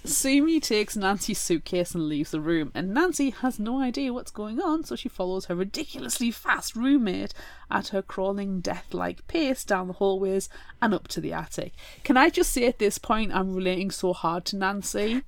Sumi 0.05 0.59
takes 0.59 0.97
Nancy's 0.97 1.39
suitcase 1.39 1.95
and 1.95 2.09
leaves 2.09 2.31
the 2.31 2.41
room, 2.41 2.71
and 2.75 2.93
Nancy 2.93 3.29
has 3.29 3.57
no 3.57 3.79
idea 3.79 4.11
what's 4.11 4.31
going 4.31 4.59
on, 4.59 4.83
so 4.83 4.97
she 4.97 5.07
follows 5.07 5.45
her 5.45 5.55
ridiculously 5.55 6.29
fast 6.29 6.75
roommate 6.75 7.33
at 7.71 7.87
her 7.89 8.01
crawling 8.01 8.59
death 8.59 8.93
like 8.93 9.25
pace 9.27 9.63
down 9.63 9.87
the 9.87 9.93
hallways 9.93 10.49
and 10.81 10.93
up 10.93 11.07
to 11.07 11.21
the 11.21 11.31
attic. 11.31 11.71
Can 12.03 12.17
I 12.17 12.29
just 12.29 12.51
say 12.51 12.67
at 12.67 12.79
this 12.79 12.97
point, 12.97 13.33
I'm 13.33 13.53
relating 13.53 13.91
so 13.91 14.11
hard 14.11 14.43
to 14.45 14.57
Nancy? 14.57 15.23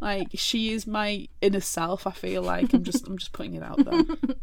Like, 0.00 0.28
she 0.34 0.72
is 0.72 0.86
my 0.86 1.28
inner 1.40 1.60
self, 1.60 2.06
I 2.06 2.12
feel 2.12 2.42
like. 2.42 2.72
I'm 2.72 2.84
just 2.84 3.06
I'm 3.06 3.18
just 3.18 3.32
putting 3.32 3.54
it 3.54 3.62
out 3.62 3.84
there. 3.84 4.02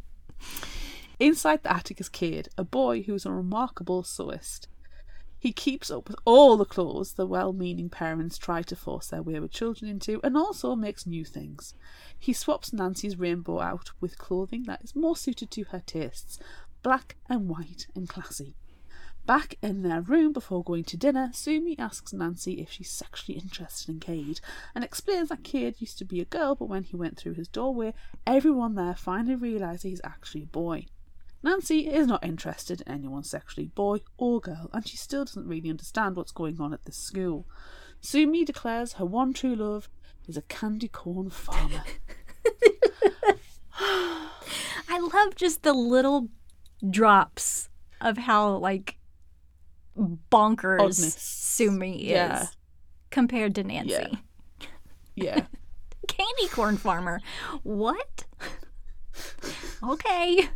Inside 1.20 1.64
the 1.64 1.72
attic 1.74 2.02
is 2.02 2.10
Cade, 2.10 2.50
a 2.58 2.64
boy 2.64 3.04
who's 3.04 3.26
a 3.26 3.32
remarkable 3.32 4.04
sewist. 4.04 4.68
He 5.38 5.52
keeps 5.52 5.92
up 5.92 6.08
with 6.08 6.16
all 6.24 6.56
the 6.56 6.64
clothes 6.64 7.14
the 7.14 7.28
well 7.28 7.52
meaning 7.52 7.90
parents 7.90 8.38
try 8.38 8.62
to 8.62 8.76
force 8.78 9.08
their 9.08 9.22
wayward 9.22 9.52
children 9.52 9.92
into 9.92 10.22
and 10.24 10.38
also 10.38 10.76
makes 10.76 11.06
new 11.06 11.26
things. 11.26 11.74
He 12.18 12.32
swaps 12.32 12.72
Nancy's 12.72 13.20
rainbow 13.20 13.60
out 13.60 13.92
with 14.00 14.18
clothing 14.18 14.64
that 14.64 14.84
is 14.84 14.96
more 14.96 15.18
suited 15.18 15.52
to 15.52 15.66
her 15.66 15.82
tastes 15.86 16.40
black 16.82 17.18
and 17.28 17.50
white 17.50 17.88
and 17.96 18.08
classy. 18.08 18.56
Back 19.26 19.56
in 19.62 19.84
their 19.84 20.02
room 20.02 20.34
before 20.34 20.66
going 20.66 20.84
to 20.86 20.98
dinner, 20.98 21.30
Sumi 21.34 21.80
asks 21.80 22.12
Nancy 22.12 22.60
if 22.60 22.72
she's 22.72 22.92
sexually 22.92 23.40
interested 23.40 23.90
in 23.90 24.02
Cade 24.02 24.42
and 24.76 24.84
explains 24.84 25.30
that 25.30 25.46
Cade 25.46 25.80
used 25.80 25.98
to 26.00 26.06
be 26.06 26.20
a 26.20 26.26
girl, 26.26 26.56
but 26.56 26.68
when 26.68 26.84
he 26.84 26.98
went 26.98 27.18
through 27.18 27.36
his 27.36 27.48
doorway, 27.48 27.94
everyone 28.28 28.76
there 28.76 28.96
finally 28.96 29.36
realised 29.36 29.84
he's 29.84 30.02
actually 30.04 30.44
a 30.44 30.48
boy. 30.48 30.88
Nancy 31.42 31.88
is 31.88 32.06
not 32.06 32.24
interested 32.24 32.82
in 32.82 32.92
anyone 32.92 33.24
sexually, 33.24 33.68
boy 33.68 34.00
or 34.18 34.42
girl, 34.42 34.70
and 34.74 34.86
she 34.86 34.98
still 34.98 35.24
doesn't 35.24 35.48
really 35.48 35.70
understand 35.70 36.18
what's 36.18 36.32
going 36.34 36.60
on 36.60 36.74
at 36.74 36.84
this 36.84 36.98
school. 36.98 37.48
Sumi 38.02 38.44
declares 38.44 38.94
her 38.94 39.06
one 39.06 39.32
true 39.34 39.56
love 39.56 39.88
is 40.28 40.36
a 40.36 40.42
candy 40.44 40.90
corn 40.90 41.30
farmer. 41.30 41.84
I 43.80 45.00
love 45.00 45.36
just 45.36 45.64
the 45.64 45.74
little 45.74 46.28
drops 46.90 47.70
of 48.02 48.18
how, 48.18 48.58
like, 48.58 48.98
bonkers 49.98 50.80
Oddness. 50.80 51.16
Sumi 51.16 52.04
is 52.04 52.10
Yeah. 52.10 52.46
compared 53.12 53.56
to 53.56 53.64
Nancy. 53.64 53.94
Yeah. 53.94 54.68
Yeah. 55.16 55.46
Candy 56.08 56.48
corn 56.50 56.78
farmer. 56.78 57.22
What? 57.64 58.26
okay. 59.84 60.50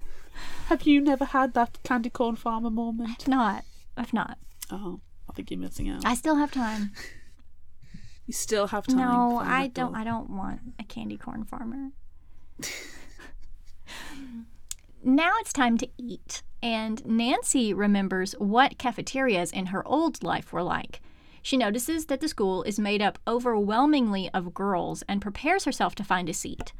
Have 0.65 0.83
you 0.83 0.99
never 0.99 1.23
had 1.25 1.53
that 1.53 1.79
candy 1.83 2.09
corn 2.09 2.35
farmer 2.35 2.69
moment? 2.69 3.21
I've 3.21 3.27
Not. 3.27 3.63
I've 3.95 4.13
not. 4.13 4.37
Oh, 4.69 4.99
I 5.29 5.33
think 5.33 5.49
you're 5.49 5.59
missing 5.59 5.87
out. 5.89 6.05
I 6.05 6.13
still 6.15 6.35
have 6.35 6.51
time. 6.51 6.91
You 8.25 8.33
still 8.33 8.67
have 8.67 8.85
time. 8.85 8.97
No, 8.97 9.37
I 9.37 9.67
don't. 9.67 9.95
I 9.95 10.03
don't 10.03 10.29
want 10.29 10.59
a 10.77 10.83
candy 10.83 11.15
corn 11.17 11.45
farmer. 11.45 11.91
now 15.03 15.31
it's 15.39 15.53
time 15.53 15.77
to 15.77 15.87
eat, 15.97 16.43
and 16.61 17.05
Nancy 17.05 17.73
remembers 17.73 18.33
what 18.39 18.77
cafeterias 18.77 19.51
in 19.51 19.67
her 19.67 19.87
old 19.87 20.23
life 20.23 20.51
were 20.51 20.63
like. 20.63 21.01
She 21.41 21.57
notices 21.57 22.07
that 22.07 22.19
the 22.19 22.27
school 22.27 22.63
is 22.63 22.79
made 22.79 23.01
up 23.01 23.19
overwhelmingly 23.27 24.29
of 24.33 24.53
girls 24.53 25.03
and 25.07 25.21
prepares 25.21 25.65
herself 25.65 25.95
to 25.95 26.03
find 26.03 26.27
a 26.27 26.33
seat. 26.33 26.73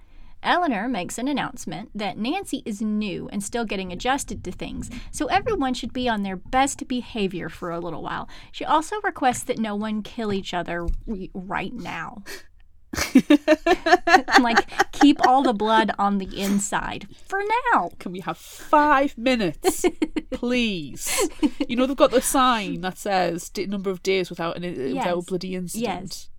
Eleanor 0.44 0.88
makes 0.88 1.18
an 1.18 1.28
announcement 1.28 1.90
that 1.96 2.18
Nancy 2.18 2.62
is 2.66 2.82
new 2.82 3.28
and 3.32 3.44
still 3.44 3.66
getting 3.66 3.92
adjusted 3.92 4.44
to 4.44 4.52
things, 4.52 4.90
so 5.12 5.26
everyone 5.28 5.74
should 5.74 5.94
be 5.94 6.08
on 6.08 6.24
their 6.24 6.36
best 6.36 6.88
behavior 6.88 7.50
for 7.50 7.72
a 7.72 7.80
little 7.80 8.04
while. 8.04 8.30
She 8.52 8.66
also 8.66 9.02
requests 9.02 9.44
that 9.44 9.58
no 9.58 9.76
one 9.76 10.04
kill 10.04 10.32
each 10.32 10.54
other 10.54 10.88
right 11.34 11.74
now. 11.74 12.24
like, 14.40 14.92
keep 14.94 15.26
all 15.28 15.44
the 15.44 15.54
blood 15.54 15.92
on 16.00 16.18
the 16.18 16.40
inside 16.40 17.08
for 17.26 17.40
now. 17.74 17.92
Can 18.00 18.12
we 18.12 18.22
have 18.22 18.38
five 18.38 19.18
minutes, 19.18 19.86
please? 20.32 21.30
You 21.68 21.76
know 21.76 21.86
they've 21.86 21.96
got 21.98 22.12
the 22.12 22.22
sign 22.22 22.82
that 22.82 22.98
says 22.98 23.50
d- 23.50 23.66
number 23.66 23.90
of 23.90 24.02
days 24.04 24.30
without 24.30 24.56
an 24.58 24.64
without 24.64 25.08
a 25.08 25.16
Yes. 25.16 25.26
bloody 25.26 25.56
incident. 25.56 26.04
Yes. 26.10 26.30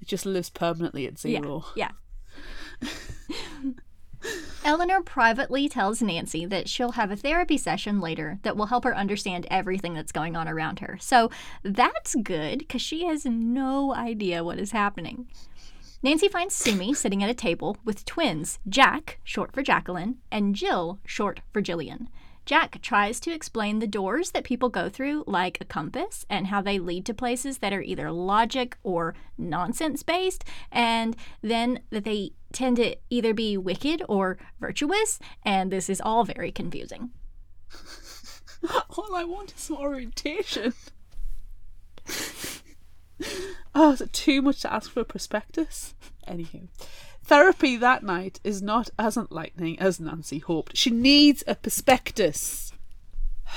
It 0.00 0.08
just 0.08 0.26
lives 0.26 0.50
permanently 0.50 1.06
at 1.06 1.18
zero. 1.18 1.64
Yeah. 1.76 1.90
Yeah. 2.82 2.90
Eleanor 4.64 5.02
privately 5.02 5.68
tells 5.68 6.00
Nancy 6.00 6.46
that 6.46 6.68
she'll 6.70 6.92
have 6.92 7.10
a 7.10 7.16
therapy 7.16 7.58
session 7.58 8.00
later 8.00 8.38
that 8.42 8.56
will 8.56 8.66
help 8.66 8.84
her 8.84 8.96
understand 8.96 9.46
everything 9.50 9.92
that's 9.92 10.12
going 10.12 10.36
on 10.36 10.48
around 10.48 10.78
her. 10.78 10.96
So 10.98 11.30
that's 11.62 12.14
good 12.14 12.60
because 12.60 12.80
she 12.80 13.04
has 13.04 13.26
no 13.26 13.94
idea 13.94 14.42
what 14.42 14.58
is 14.58 14.72
happening. 14.72 15.26
Nancy 16.04 16.28
finds 16.28 16.54
Sumi 16.54 16.92
sitting 16.92 17.22
at 17.22 17.30
a 17.30 17.34
table 17.34 17.78
with 17.82 18.04
twins, 18.04 18.58
Jack, 18.68 19.20
short 19.24 19.54
for 19.54 19.62
Jacqueline, 19.62 20.18
and 20.30 20.54
Jill, 20.54 21.00
short 21.06 21.40
for 21.50 21.62
Jillian. 21.62 22.08
Jack 22.44 22.82
tries 22.82 23.18
to 23.20 23.32
explain 23.32 23.78
the 23.78 23.86
doors 23.86 24.32
that 24.32 24.44
people 24.44 24.68
go 24.68 24.90
through, 24.90 25.24
like 25.26 25.56
a 25.62 25.64
compass, 25.64 26.26
and 26.28 26.48
how 26.48 26.60
they 26.60 26.78
lead 26.78 27.06
to 27.06 27.14
places 27.14 27.56
that 27.58 27.72
are 27.72 27.80
either 27.80 28.12
logic 28.12 28.76
or 28.82 29.14
nonsense 29.38 30.02
based, 30.02 30.44
and 30.70 31.16
then 31.40 31.80
that 31.88 32.04
they 32.04 32.32
tend 32.52 32.76
to 32.76 32.96
either 33.08 33.32
be 33.32 33.56
wicked 33.56 34.02
or 34.06 34.36
virtuous, 34.60 35.18
and 35.42 35.72
this 35.72 35.88
is 35.88 36.02
all 36.02 36.22
very 36.22 36.52
confusing. 36.52 37.12
All 38.90 39.16
I 39.16 39.24
want 39.24 39.54
is 39.54 39.60
some 39.62 39.78
orientation. 39.78 40.74
oh, 43.74 43.92
is 43.92 44.00
it 44.00 44.12
too 44.12 44.42
much 44.42 44.60
to 44.62 44.72
ask 44.72 44.90
for 44.90 45.00
a 45.00 45.04
prospectus? 45.04 45.94
Anywho, 46.28 46.68
therapy 47.24 47.76
that 47.76 48.02
night 48.02 48.40
is 48.44 48.62
not 48.62 48.90
as 48.98 49.16
enlightening 49.16 49.78
as 49.78 50.00
Nancy 50.00 50.38
hoped. 50.38 50.76
She 50.76 50.90
needs 50.90 51.44
a 51.46 51.54
prospectus. 51.54 52.72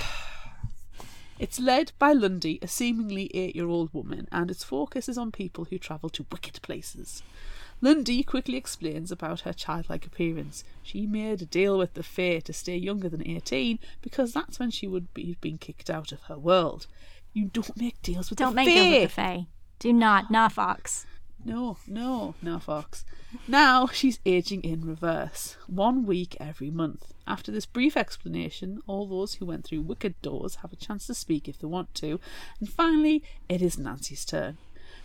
It's 1.40 1.60
led 1.60 1.92
by 2.00 2.14
Lundy, 2.14 2.58
a 2.64 2.68
seemingly 2.68 3.30
eight 3.36 3.56
year 3.56 3.68
old 3.68 3.94
woman, 3.94 4.28
and 4.32 4.50
its 4.50 4.64
focus 4.64 5.08
is 5.08 5.20
on 5.20 5.32
people 5.32 5.66
who 5.66 5.78
travel 5.78 6.10
to 6.10 6.26
wicked 6.32 6.60
places. 6.64 7.22
Lundy 7.80 8.24
quickly 8.24 8.58
explains 8.58 9.12
about 9.12 9.42
her 9.42 9.54
childlike 9.54 10.08
appearance. 10.08 10.64
She 10.82 11.06
made 11.06 11.44
a 11.44 11.46
deal 11.46 11.78
with 11.78 11.94
the 11.94 12.02
Fae 12.02 12.40
to 12.40 12.54
stay 12.54 12.76
younger 12.76 13.08
than 13.08 13.28
18 13.28 13.78
because 14.02 14.34
that's 14.34 14.58
when 14.58 14.72
she 14.72 14.88
would 14.88 15.14
be 15.14 15.38
being 15.42 15.60
kicked 15.60 15.92
out 15.92 16.12
of 16.12 16.24
her 16.24 16.40
world. 16.40 16.88
You 17.34 17.46
don't 17.46 17.78
make 17.78 18.02
deals 18.02 18.30
with 18.30 18.40
Don't 18.40 18.52
the 18.52 18.56
make 18.56 18.68
deals 18.68 18.92
with 18.92 19.02
the 19.04 19.08
Fae. 19.10 19.38
Fae. 19.38 19.48
Do 19.80 19.94
not, 19.94 20.32
nah, 20.32 20.48
Fox. 20.50 21.06
No, 21.46 21.78
no, 21.88 22.36
no, 22.42 22.60
Fox. 22.60 23.06
Now 23.48 23.88
she's 23.88 24.20
aging 24.26 24.64
in 24.64 24.86
reverse, 24.86 25.56
one 25.68 26.06
week 26.06 26.36
every 26.40 26.72
month. 26.72 27.14
After 27.28 27.52
this 27.52 27.66
brief 27.66 27.96
explanation, 27.96 28.82
all 28.88 29.06
those 29.06 29.36
who 29.36 29.46
went 29.46 29.66
through 29.66 29.82
wicked 29.82 30.20
doors 30.22 30.56
have 30.56 30.74
a 30.74 30.78
chance 30.78 31.08
to 31.08 31.14
speak 31.14 31.48
if 31.48 31.60
they 31.60 31.68
want 31.68 31.94
to, 31.96 32.20
and 32.60 32.70
finally, 32.70 33.24
it 33.48 33.62
is 33.62 33.78
Nancy's 33.78 34.26
turn. 34.26 34.58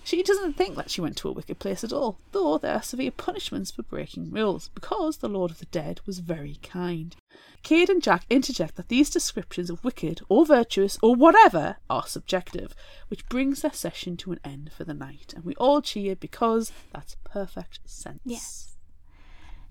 She 0.05 0.23
doesn't 0.23 0.55
think 0.55 0.77
that 0.77 0.91
she 0.91 1.01
went 1.01 1.17
to 1.19 1.29
a 1.29 1.33
wicked 1.33 1.59
place 1.59 1.85
at 1.85 1.93
all, 1.93 2.19
though 2.33 2.59
there 2.59 2.75
are 2.75 2.83
severe 2.83 3.13
punishments 3.13 3.71
for 3.71 3.83
breaking 3.83 4.31
rules, 4.31 4.69
because 4.75 5.19
the 5.19 5.29
Lord 5.29 5.51
of 5.51 5.59
the 5.59 5.67
Dead 5.67 6.01
was 6.07 6.19
very 6.19 6.59
kind. 6.63 7.15
Cade 7.63 7.89
and 7.89 8.03
Jack 8.03 8.25
interject 8.29 8.75
that 8.75 8.89
these 8.89 9.09
descriptions 9.09 9.71
of 9.71 9.85
wicked 9.85 10.21
or 10.29 10.45
virtuous 10.45 10.99
or 11.03 11.15
whatever 11.15 11.77
are 11.89 12.07
subjective, 12.07 12.75
which 13.09 13.29
brings 13.29 13.63
their 13.63 13.73
session 13.73 14.17
to 14.19 14.33
an 14.33 14.41
end 14.45 14.73
for 14.77 14.83
the 14.85 14.95
night, 14.95 15.33
and 15.35 15.45
we 15.45 15.55
all 15.55 15.81
cheer 15.81 16.17
because 16.17 16.73
that's 16.93 17.17
perfect 17.25 17.79
sense. 17.85 18.21
Yes. 18.25 18.75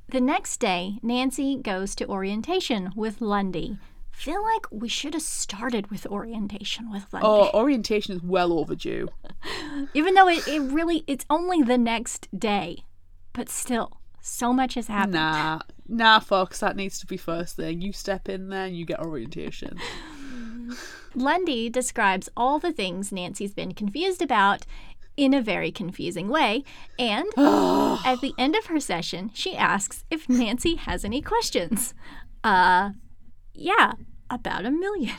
The 0.08 0.22
next 0.22 0.58
day, 0.60 1.00
Nancy 1.02 1.58
goes 1.58 1.96
to 1.96 2.08
orientation 2.08 2.92
with 2.96 3.22
Lundy. 3.22 3.78
Feel 4.12 4.44
like 4.44 4.68
we 4.72 4.88
should 4.88 5.14
have 5.14 5.24
started 5.24 5.90
with 5.90 6.06
orientation 6.06 6.92
with 6.92 7.12
Lundy. 7.12 7.28
Oh, 7.28 7.50
orientation 7.54 8.16
is 8.16 8.22
well 8.22 8.54
overdue. 8.54 9.08
Even 9.94 10.14
though 10.14 10.28
it, 10.28 10.48
it 10.48 10.60
really 10.60 11.04
it's 11.08 11.26
only 11.30 11.64
the 11.64 11.78
next 11.78 12.28
day. 12.38 12.84
But 13.34 13.50
still, 13.50 13.98
so 14.22 14.54
much 14.54 14.76
has 14.76 14.88
happened. 14.88 15.14
Nah, 15.14 15.60
nah, 15.88 16.20
Fox, 16.20 16.60
that 16.60 16.76
needs 16.76 17.00
to 17.00 17.08
be 17.08 17.18
first 17.18 17.56
thing. 17.56 17.82
You 17.82 17.94
step 17.94 18.30
in 18.30 18.50
there 18.50 18.66
and 18.66 18.78
you 18.78 18.86
get 18.86 19.00
orientation. 19.00 19.80
Lundy 21.16 21.70
describes 21.70 22.30
all 22.38 22.60
the 22.60 22.72
things 22.72 23.12
Nancy's 23.12 23.54
been 23.54 23.74
confused 23.74 24.22
about 24.22 24.66
in 25.18 25.34
a 25.34 25.42
very 25.42 25.72
confusing 25.72 26.28
way. 26.28 26.64
And 26.98 27.28
at 27.38 28.22
the 28.22 28.34
end 28.38 28.56
of 28.56 28.66
her 28.68 28.80
session, 28.80 29.32
she 29.34 29.56
asks 29.56 30.04
if 30.10 30.30
Nancy 30.30 30.76
has 30.76 31.04
any 31.04 31.22
questions. 31.22 31.94
Uh, 32.44 32.92
yeah, 33.62 33.94
about 34.30 34.66
a 34.66 34.72
million. 34.72 35.16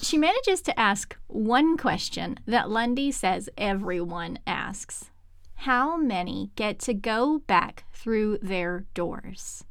She 0.00 0.16
manages 0.16 0.62
to 0.62 0.78
ask 0.78 1.16
one 1.26 1.76
question 1.76 2.38
that 2.46 2.70
Lundy 2.70 3.10
says 3.10 3.50
everyone 3.58 4.38
asks 4.46 5.10
How 5.56 5.96
many 5.96 6.50
get 6.56 6.78
to 6.80 6.94
go 6.94 7.40
back 7.40 7.84
through 7.92 8.38
their 8.40 8.86
doors? 8.94 9.64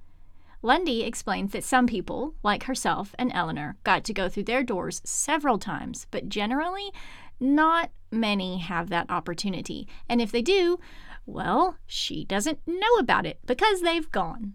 Lundy 0.61 1.03
explains 1.03 1.53
that 1.53 1.63
some 1.63 1.87
people, 1.87 2.33
like 2.43 2.63
herself 2.63 3.15
and 3.17 3.31
Eleanor, 3.33 3.77
got 3.83 4.03
to 4.05 4.13
go 4.13 4.27
through 4.27 4.43
their 4.43 4.63
doors 4.63 5.01
several 5.05 5.57
times, 5.57 6.07
but 6.11 6.29
generally, 6.29 6.91
not 7.39 7.91
many 8.11 8.57
have 8.59 8.89
that 8.89 9.09
opportunity. 9.09 9.87
And 10.09 10.19
if 10.19 10.31
they 10.31 10.41
do, 10.41 10.79
well, 11.25 11.77
she 11.85 12.25
doesn't 12.25 12.59
know 12.67 12.97
about 12.99 13.25
it 13.25 13.39
because 13.45 13.81
they've 13.81 14.11
gone. 14.11 14.53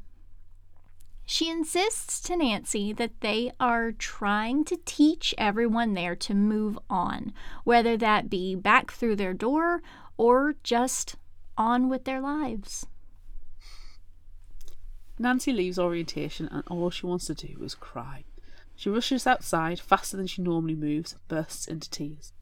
She 1.33 1.49
insists 1.49 2.21
to 2.25 2.37
Nancy 2.37 2.93
that 2.93 3.23
they 3.23 3.53
are 3.59 3.91
trying 3.91 4.67
to 4.67 4.79
teach 4.85 5.35
everyone 5.39 5.95
there 5.95 6.15
to 6.15 6.35
move 6.35 6.79
on, 6.91 7.33
whether 7.65 7.97
that 7.97 8.29
be 8.29 8.55
back 8.55 8.91
through 8.91 9.17
their 9.17 9.33
door 9.33 9.81
or 10.19 10.57
just 10.63 11.17
on 11.57 11.89
with 11.89 12.05
their 12.05 12.21
lives. 12.21 12.85
Nancy 15.19 15.55
leaves 15.55 15.79
orientation 15.79 16.49
and 16.49 16.65
all 16.69 16.91
she 16.91 17.07
wants 17.07 17.25
to 17.29 17.35
do 17.35 17.57
is 17.63 17.75
cry. 17.75 18.25
She 18.77 18.91
rushes 18.91 19.27
outside 19.27 19.81
faster 19.81 20.19
than 20.19 20.27
she 20.27 20.43
normally 20.43 20.75
moves 20.75 21.17
bursts 21.29 21.67
into 21.67 21.89
tears. 21.89 22.35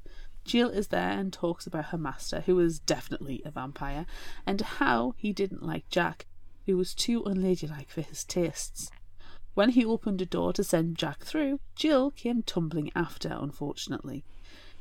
Jill 0.45 0.69
is 0.71 0.89
there 0.89 1.13
and 1.13 1.33
talks 1.33 1.65
about 1.65 1.87
her 1.87 1.99
master, 1.99 2.41
who 2.41 2.57
was 2.57 2.81
definitely 2.81 3.41
a 3.45 3.53
vampire, 3.53 4.05
and 4.45 4.61
how 4.61 5.15
he 5.17 5.33
didn't 5.33 5.63
like 5.63 5.89
Jack, 5.91 6.27
who 6.67 6.77
was 6.77 6.95
too 6.95 7.23
unladylike 7.25 7.89
for 7.89 8.03
his 8.03 8.25
tastes. 8.25 8.91
When 9.55 9.71
he 9.71 9.85
opened 9.85 10.23
a 10.23 10.27
door 10.27 10.53
to 10.53 10.65
send 10.65 10.97
Jack 10.97 11.25
through, 11.25 11.61
Jill 11.75 12.11
came 12.11 12.43
tumbling 12.43 12.91
after, 12.95 13.37
unfortunately. 13.41 14.25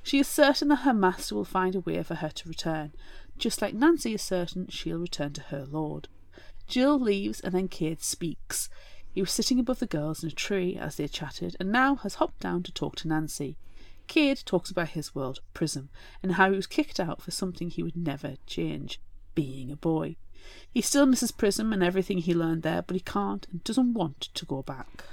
She 0.03 0.19
is 0.19 0.27
certain 0.27 0.69
that 0.69 0.77
her 0.77 0.93
master 0.93 1.35
will 1.35 1.45
find 1.45 1.75
a 1.75 1.81
way 1.81 2.01
for 2.03 2.15
her 2.15 2.29
to 2.29 2.49
return, 2.49 2.93
just 3.37 3.61
like 3.61 3.73
Nancy 3.73 4.13
is 4.13 4.21
certain 4.21 4.67
she'll 4.67 4.97
return 4.97 5.33
to 5.33 5.41
her 5.41 5.65
lord. 5.65 6.07
Jill 6.67 6.99
leaves 6.99 7.39
and 7.39 7.53
then 7.53 7.67
Cade 7.67 8.01
speaks. 8.01 8.69
He 9.11 9.21
was 9.21 9.31
sitting 9.31 9.59
above 9.59 9.79
the 9.79 9.87
girls 9.87 10.23
in 10.23 10.29
a 10.29 10.31
tree 10.31 10.77
as 10.77 10.95
they 10.95 11.07
chatted 11.07 11.57
and 11.59 11.71
now 11.71 11.95
has 11.95 12.15
hopped 12.15 12.39
down 12.39 12.63
to 12.63 12.71
talk 12.71 12.95
to 12.97 13.07
Nancy. 13.07 13.57
Cade 14.07 14.41
talks 14.45 14.71
about 14.71 14.89
his 14.89 15.13
world, 15.13 15.39
Prism, 15.53 15.89
and 16.21 16.33
how 16.33 16.49
he 16.49 16.55
was 16.55 16.67
kicked 16.67 16.99
out 16.99 17.21
for 17.21 17.31
something 17.31 17.69
he 17.69 17.83
would 17.83 17.97
never 17.97 18.35
change 18.47 19.01
being 19.35 19.71
a 19.71 19.75
boy. 19.75 20.15
He 20.71 20.81
still 20.81 21.05
misses 21.05 21.31
Prism 21.31 21.73
and 21.73 21.83
everything 21.83 22.19
he 22.19 22.33
learned 22.33 22.63
there, 22.63 22.81
but 22.81 22.95
he 22.95 22.99
can't 22.99 23.47
and 23.51 23.63
doesn't 23.63 23.93
want 23.93 24.21
to 24.21 24.45
go 24.45 24.61
back. 24.61 25.03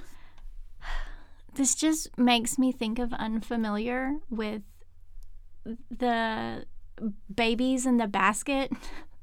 This 1.55 1.73
just 1.73 2.15
makes 2.17 2.59
me 2.59 2.71
think 2.71 2.99
of 2.99 3.11
Unfamiliar 3.13 4.17
with 4.29 4.61
the 5.89 6.65
babies 7.33 7.85
in 7.85 7.97
the 7.97 8.07
basket. 8.07 8.71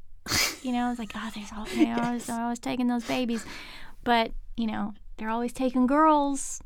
you 0.63 0.73
know, 0.73 0.91
it's 0.91 0.99
like, 0.99 1.13
oh, 1.15 1.31
there's 1.35 1.53
all, 1.57 1.67
they're, 1.67 2.01
always, 2.01 2.27
they're 2.27 2.41
always 2.41 2.59
taking 2.59 2.89
those 2.89 3.05
babies. 3.05 3.47
But, 4.03 4.33
you 4.57 4.67
know, 4.67 4.95
they're 5.17 5.31
always 5.31 5.53
taking 5.53 5.87
girls. 5.87 6.61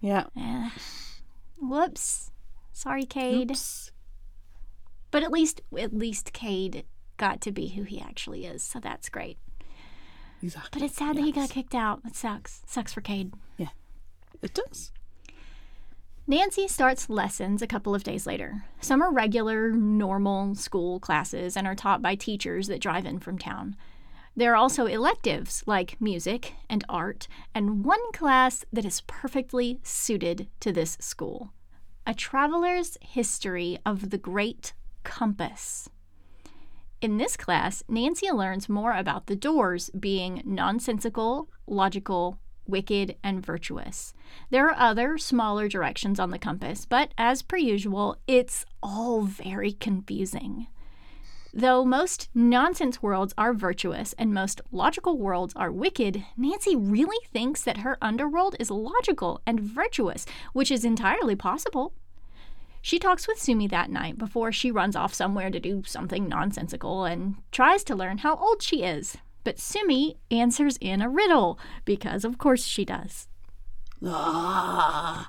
Yeah. 0.00 0.24
Eh, 0.36 0.70
whoops. 1.60 2.32
Sorry, 2.72 3.04
Cade. 3.04 3.52
Oops. 3.52 3.92
But 5.12 5.22
at 5.22 5.30
least, 5.30 5.60
at 5.78 5.92
least 5.94 6.32
Cade 6.32 6.84
got 7.22 7.40
to 7.40 7.52
be 7.52 7.68
who 7.68 7.84
he 7.84 8.00
actually 8.00 8.46
is. 8.46 8.64
So 8.64 8.80
that's 8.80 9.08
great. 9.08 9.38
Exactly. 10.42 10.70
But 10.72 10.82
it's 10.82 10.96
sad 10.96 11.16
that 11.16 11.22
he 11.22 11.30
got 11.30 11.50
kicked 11.50 11.74
out. 11.74 12.00
It 12.04 12.16
sucks. 12.16 12.62
Sucks 12.66 12.92
for 12.92 13.00
Cade. 13.00 13.32
Yeah, 13.56 13.68
it 14.42 14.52
does. 14.52 14.90
Nancy 16.26 16.66
starts 16.66 17.08
lessons 17.08 17.62
a 17.62 17.68
couple 17.68 17.94
of 17.94 18.02
days 18.02 18.26
later. 18.26 18.64
Some 18.80 19.00
are 19.02 19.12
regular, 19.12 19.70
normal 19.70 20.56
school 20.56 20.98
classes 20.98 21.56
and 21.56 21.64
are 21.64 21.76
taught 21.76 22.02
by 22.02 22.16
teachers 22.16 22.66
that 22.66 22.80
drive 22.80 23.06
in 23.06 23.20
from 23.20 23.38
town. 23.38 23.76
There 24.34 24.52
are 24.52 24.56
also 24.56 24.86
electives 24.86 25.62
like 25.64 26.00
music 26.00 26.54
and 26.68 26.84
art, 26.88 27.28
and 27.54 27.84
one 27.84 28.10
class 28.12 28.64
that 28.72 28.84
is 28.84 29.02
perfectly 29.06 29.78
suited 29.84 30.48
to 30.58 30.72
this 30.72 30.96
school 31.00 31.52
a 32.04 32.14
traveler's 32.14 32.98
history 33.00 33.78
of 33.86 34.10
the 34.10 34.18
Great 34.18 34.72
Compass. 35.04 35.88
In 37.02 37.16
this 37.16 37.36
class, 37.36 37.82
Nancy 37.88 38.30
learns 38.30 38.68
more 38.68 38.92
about 38.92 39.26
the 39.26 39.34
doors 39.34 39.90
being 39.90 40.40
nonsensical, 40.44 41.50
logical, 41.66 42.38
wicked, 42.64 43.16
and 43.24 43.44
virtuous. 43.44 44.14
There 44.50 44.68
are 44.68 44.78
other 44.78 45.18
smaller 45.18 45.66
directions 45.66 46.20
on 46.20 46.30
the 46.30 46.38
compass, 46.38 46.86
but 46.86 47.12
as 47.18 47.42
per 47.42 47.56
usual, 47.56 48.18
it's 48.28 48.64
all 48.84 49.22
very 49.22 49.72
confusing. 49.72 50.68
Though 51.52 51.84
most 51.84 52.28
nonsense 52.36 53.02
worlds 53.02 53.34
are 53.36 53.52
virtuous 53.52 54.12
and 54.12 54.32
most 54.32 54.60
logical 54.70 55.18
worlds 55.18 55.54
are 55.56 55.72
wicked, 55.72 56.24
Nancy 56.36 56.76
really 56.76 57.18
thinks 57.32 57.62
that 57.62 57.78
her 57.78 57.98
underworld 58.00 58.54
is 58.60 58.70
logical 58.70 59.42
and 59.44 59.58
virtuous, 59.58 60.24
which 60.52 60.70
is 60.70 60.84
entirely 60.84 61.34
possible. 61.34 61.94
She 62.84 62.98
talks 62.98 63.28
with 63.28 63.38
Sumi 63.38 63.68
that 63.68 63.90
night 63.90 64.18
before 64.18 64.50
she 64.50 64.72
runs 64.72 64.96
off 64.96 65.14
somewhere 65.14 65.50
to 65.50 65.60
do 65.60 65.84
something 65.86 66.28
nonsensical 66.28 67.04
and 67.04 67.36
tries 67.52 67.84
to 67.84 67.94
learn 67.94 68.18
how 68.18 68.34
old 68.34 68.60
she 68.60 68.82
is. 68.82 69.16
But 69.44 69.60
Sumi 69.60 70.18
answers 70.32 70.78
in 70.80 71.00
a 71.00 71.08
riddle, 71.08 71.60
because 71.84 72.24
of 72.24 72.38
course 72.38 72.64
she 72.64 72.84
does. 72.84 73.28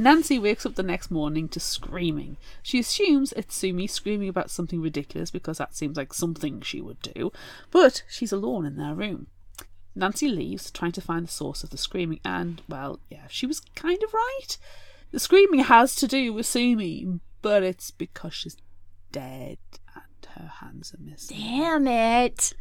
Nancy 0.00 0.38
wakes 0.40 0.66
up 0.66 0.74
the 0.74 0.82
next 0.82 1.10
morning 1.10 1.48
to 1.48 1.60
screaming. 1.60 2.36
She 2.62 2.80
assumes 2.80 3.32
it's 3.32 3.54
Sumi 3.54 3.86
screaming 3.86 4.28
about 4.28 4.50
something 4.50 4.80
ridiculous 4.80 5.30
because 5.30 5.58
that 5.58 5.76
seems 5.76 5.96
like 5.96 6.12
something 6.12 6.60
she 6.62 6.80
would 6.80 7.00
do, 7.00 7.32
but 7.70 8.02
she's 8.08 8.32
alone 8.32 8.66
in 8.66 8.76
their 8.76 8.94
room. 8.94 9.28
Nancy 9.94 10.28
leaves, 10.28 10.70
trying 10.70 10.92
to 10.92 11.00
find 11.00 11.26
the 11.26 11.30
source 11.30 11.64
of 11.64 11.70
the 11.70 11.78
screaming, 11.78 12.20
and, 12.24 12.62
well, 12.68 13.00
yeah, 13.10 13.26
she 13.28 13.46
was 13.46 13.60
kind 13.74 14.02
of 14.02 14.14
right. 14.14 14.58
The 15.10 15.18
screaming 15.18 15.60
has 15.60 15.94
to 15.96 16.06
do 16.06 16.32
with 16.32 16.46
Sumi, 16.46 17.20
but 17.40 17.62
it's 17.62 17.90
because 17.90 18.34
she's 18.34 18.56
dead 19.10 19.58
and 19.94 20.26
her 20.36 20.50
hands 20.60 20.94
are 20.94 21.02
missing. 21.02 21.38
Damn 21.38 21.86
it! 21.88 22.52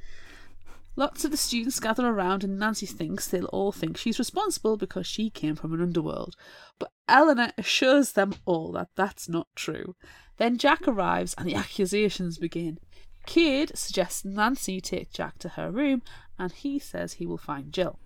Lots 0.95 1.23
of 1.23 1.29
the 1.29 1.37
students 1.37 1.79
gather 1.79 2.07
around, 2.07 2.43
and 2.43 2.57
Nancy 2.57 2.87
thinks 2.87 3.27
they'll 3.27 3.45
all 3.45 3.71
think 3.71 3.97
she's 3.97 4.17
responsible 4.17 4.77
because 4.77 5.05
she 5.05 5.29
came 5.29 5.55
from 5.55 5.71
an 5.73 5.81
underworld. 5.81 6.35
But 6.79 6.91
Eleanor 7.07 7.51
assures 7.57 8.13
them 8.13 8.33
all 8.45 8.71
that 8.71 8.89
that's 8.95 9.29
not 9.29 9.47
true. 9.55 9.95
Then 10.37 10.57
Jack 10.57 10.87
arrives, 10.87 11.35
and 11.37 11.47
the 11.47 11.53
accusations 11.55 12.39
begin. 12.39 12.79
Cade 13.27 13.77
suggests 13.77 14.25
Nancy 14.25 14.81
take 14.81 15.11
Jack 15.11 15.37
to 15.39 15.49
her 15.49 15.69
room, 15.69 16.01
and 16.39 16.51
he 16.51 16.79
says 16.79 17.13
he 17.13 17.27
will 17.27 17.37
find 17.37 17.71
Jill. 17.71 17.99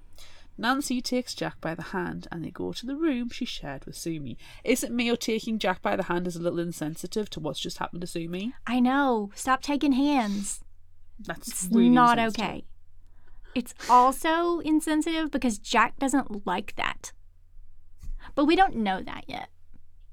Nancy 0.57 1.01
takes 1.01 1.33
Jack 1.33 1.59
by 1.61 1.73
the 1.73 1.81
hand, 1.81 2.27
and 2.31 2.43
they 2.45 2.51
go 2.51 2.71
to 2.73 2.85
the 2.85 2.95
room 2.95 3.29
she 3.29 3.45
shared 3.45 3.85
with 3.85 3.95
Sumi. 3.95 4.37
Isn't 4.63 4.93
Mio 4.95 5.15
taking 5.15 5.57
Jack 5.57 5.81
by 5.81 5.95
the 5.95 6.03
hand 6.03 6.27
as 6.27 6.35
a 6.35 6.41
little 6.41 6.59
insensitive 6.59 7.29
to 7.31 7.39
what's 7.39 7.59
just 7.59 7.79
happened 7.79 8.01
to 8.01 8.07
Sumi? 8.07 8.53
I 8.67 8.79
know. 8.79 9.31
Stop 9.33 9.61
taking 9.63 9.93
hands. 9.93 10.61
That's 11.19 11.47
It's 11.47 11.67
really 11.71 11.89
not 11.89 12.19
okay. 12.19 12.65
It's 13.55 13.73
also 13.89 14.59
insensitive 14.59 15.31
because 15.31 15.57
Jack 15.57 15.97
doesn't 15.99 16.45
like 16.45 16.75
that. 16.75 17.11
But 18.35 18.45
we 18.45 18.55
don't 18.55 18.75
know 18.77 19.01
that 19.01 19.25
yet. 19.27 19.49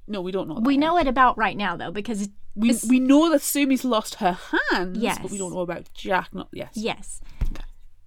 No, 0.06 0.22
we 0.22 0.32
don't 0.32 0.48
know. 0.48 0.54
That 0.56 0.64
We 0.64 0.74
yet. 0.74 0.80
know 0.80 0.98
it 0.98 1.06
about 1.06 1.36
right 1.38 1.56
now 1.56 1.76
though 1.76 1.90
because 1.92 2.28
We 2.56 2.74
we 2.88 2.98
know 2.98 3.30
that 3.30 3.42
Sumi's 3.42 3.84
lost 3.84 4.16
her 4.16 4.38
hands, 4.70 4.98
Yes, 4.98 5.18
but 5.20 5.30
we 5.30 5.38
don't 5.38 5.52
know 5.52 5.60
about 5.60 5.88
Jack. 5.94 6.34
Not 6.34 6.48
yes. 6.52 6.72
Yes. 6.74 7.20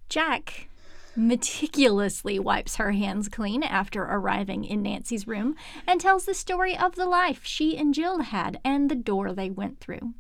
Jack 0.10 0.68
meticulously 1.16 2.40
wipes 2.40 2.78
her 2.78 2.92
hands 2.92 3.28
clean 3.28 3.64
after 3.64 4.04
arriving 4.04 4.64
in 4.64 4.82
Nancy's 4.82 5.28
room 5.28 5.56
and 5.86 6.00
tells 6.00 6.26
the 6.26 6.34
story 6.34 6.78
of 6.78 6.96
the 6.96 7.06
life 7.06 7.42
she 7.44 7.78
and 7.78 7.94
Jill 7.94 8.22
had 8.22 8.60
and 8.64 8.90
the 8.90 8.96
door 8.96 9.34
they 9.34 9.50
went 9.50 9.80
through. 9.80 10.14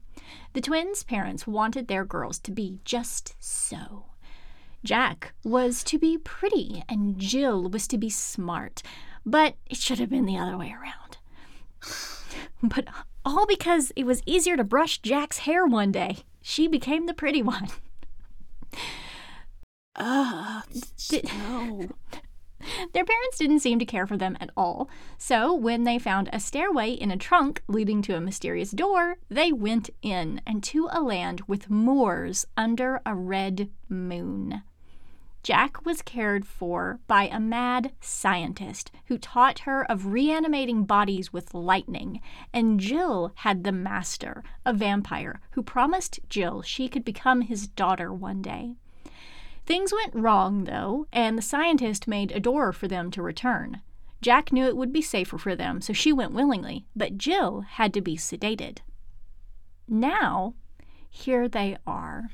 The 0.54 0.62
twins' 0.62 1.04
parents 1.04 1.48
wanted 1.48 1.88
their 1.88 2.06
girls 2.06 2.40
to 2.40 2.52
be 2.52 2.80
just 2.84 3.36
so. 3.40 4.06
Jack 4.84 5.34
was 5.44 5.84
to 5.86 6.00
be 6.00 6.18
pretty 6.18 6.84
and 6.90 7.18
Jill 7.18 7.70
was 7.70 7.88
to 7.88 7.98
be 7.98 8.10
smart, 8.10 8.82
but 9.26 9.56
it 9.70 9.78
should 9.78 10.00
have 10.00 10.10
been 10.10 10.26
the 10.26 10.38
other 10.38 10.58
way 10.58 10.74
around. 10.74 11.18
But 12.64 12.86
all 13.26 13.48
because 13.48 13.92
it 13.96 14.06
was 14.06 14.22
easier 14.28 14.56
to 14.56 14.64
brush 14.64 15.00
Jack's 15.00 15.40
hair 15.40 15.66
one 15.66 15.92
day. 15.92 16.18
She 16.44 16.68
became 16.68 17.08
the 17.08 17.14
pretty 17.14 17.42
one. 17.42 17.70
Did- 21.10 21.26
no. 21.26 21.90
Their 22.94 23.06
parents 23.06 23.38
didn't 23.40 23.60
seem 23.60 23.80
to 23.80 23.86
care 23.86 24.06
for 24.06 24.18
them 24.18 24.38
at 24.40 24.52
all, 24.56 24.90
so 25.18 25.54
when 25.54 25.84
they 25.84 25.98
found 25.98 26.30
a 26.32 26.40
stairway 26.40 26.92
in 26.92 27.10
a 27.12 27.18
trunk 27.18 27.64
leading 27.68 28.02
to 28.04 28.16
a 28.16 28.22
mysterious 28.22 28.72
door, 28.72 29.18
they 29.30 29.52
went 29.52 29.90
in 30.02 30.42
and 30.46 30.64
to 30.66 30.88
a 30.92 31.02
land 31.02 31.42
with 31.48 31.70
moors 31.70 32.46
under 32.56 33.02
a 33.06 33.16
red 33.16 33.70
moon. 33.90 34.62
Jack 35.44 35.84
was 35.86 36.04
cared 36.04 36.46
for 36.46 37.00
by 37.08 37.24
a 37.28 37.40
mad 37.40 37.94
scientist 38.00 38.92
who 39.08 39.18
taught 39.18 39.60
her 39.60 39.84
of 39.92 40.06
reanimating 40.06 40.84
bodies 40.84 41.34
with 41.34 41.56
lightning, 41.56 42.22
and 42.54 42.80
Jill 42.80 43.32
had 43.38 43.64
the 43.64 43.72
master, 43.72 44.44
a 44.66 44.72
vampire, 44.72 45.42
who 45.52 45.64
promised 45.64 46.20
Jill 46.30 46.62
she 46.62 46.88
could 46.88 47.04
become 47.04 47.42
his 47.42 47.68
daughter 47.68 48.14
one 48.14 48.44
day. 48.44 48.76
Things 49.72 49.94
went 49.94 50.14
wrong, 50.14 50.66
though, 50.66 51.08
and 51.14 51.38
the 51.38 51.42
scientist 51.42 52.06
made 52.06 52.34
a 52.34 52.42
door 52.42 52.74
for 52.74 52.90
them 52.90 53.10
to 53.12 53.22
return. 53.22 53.82
Jack 54.22 54.52
knew 54.52 54.66
it 54.66 54.76
would 54.76 54.92
be 54.92 55.02
safer 55.02 55.38
for 55.38 55.56
them, 55.56 55.80
so 55.80 55.94
she 55.94 56.12
went 56.12 56.34
willingly, 56.34 56.88
but 56.94 57.18
Jill 57.18 57.62
had 57.62 57.94
to 57.94 58.02
be 58.02 58.18
sedated. 58.18 58.80
Now, 59.88 60.56
here 61.10 61.48
they 61.48 61.78
are. 61.88 62.32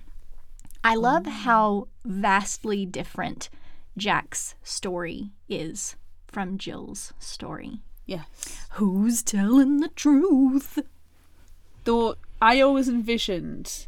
I 0.83 0.95
love 0.95 1.25
mm. 1.25 1.31
how 1.31 1.89
vastly 2.03 2.87
different 2.87 3.51
Jack's 3.95 4.55
story 4.63 5.29
is 5.47 5.95
from 6.25 6.57
Jill's 6.57 7.13
story. 7.19 7.81
Yes. 8.07 8.65
Who's 8.71 9.21
telling 9.21 9.77
the 9.77 9.89
truth? 9.89 10.79
Though 11.83 12.15
I 12.41 12.61
always 12.61 12.89
envisioned 12.89 13.85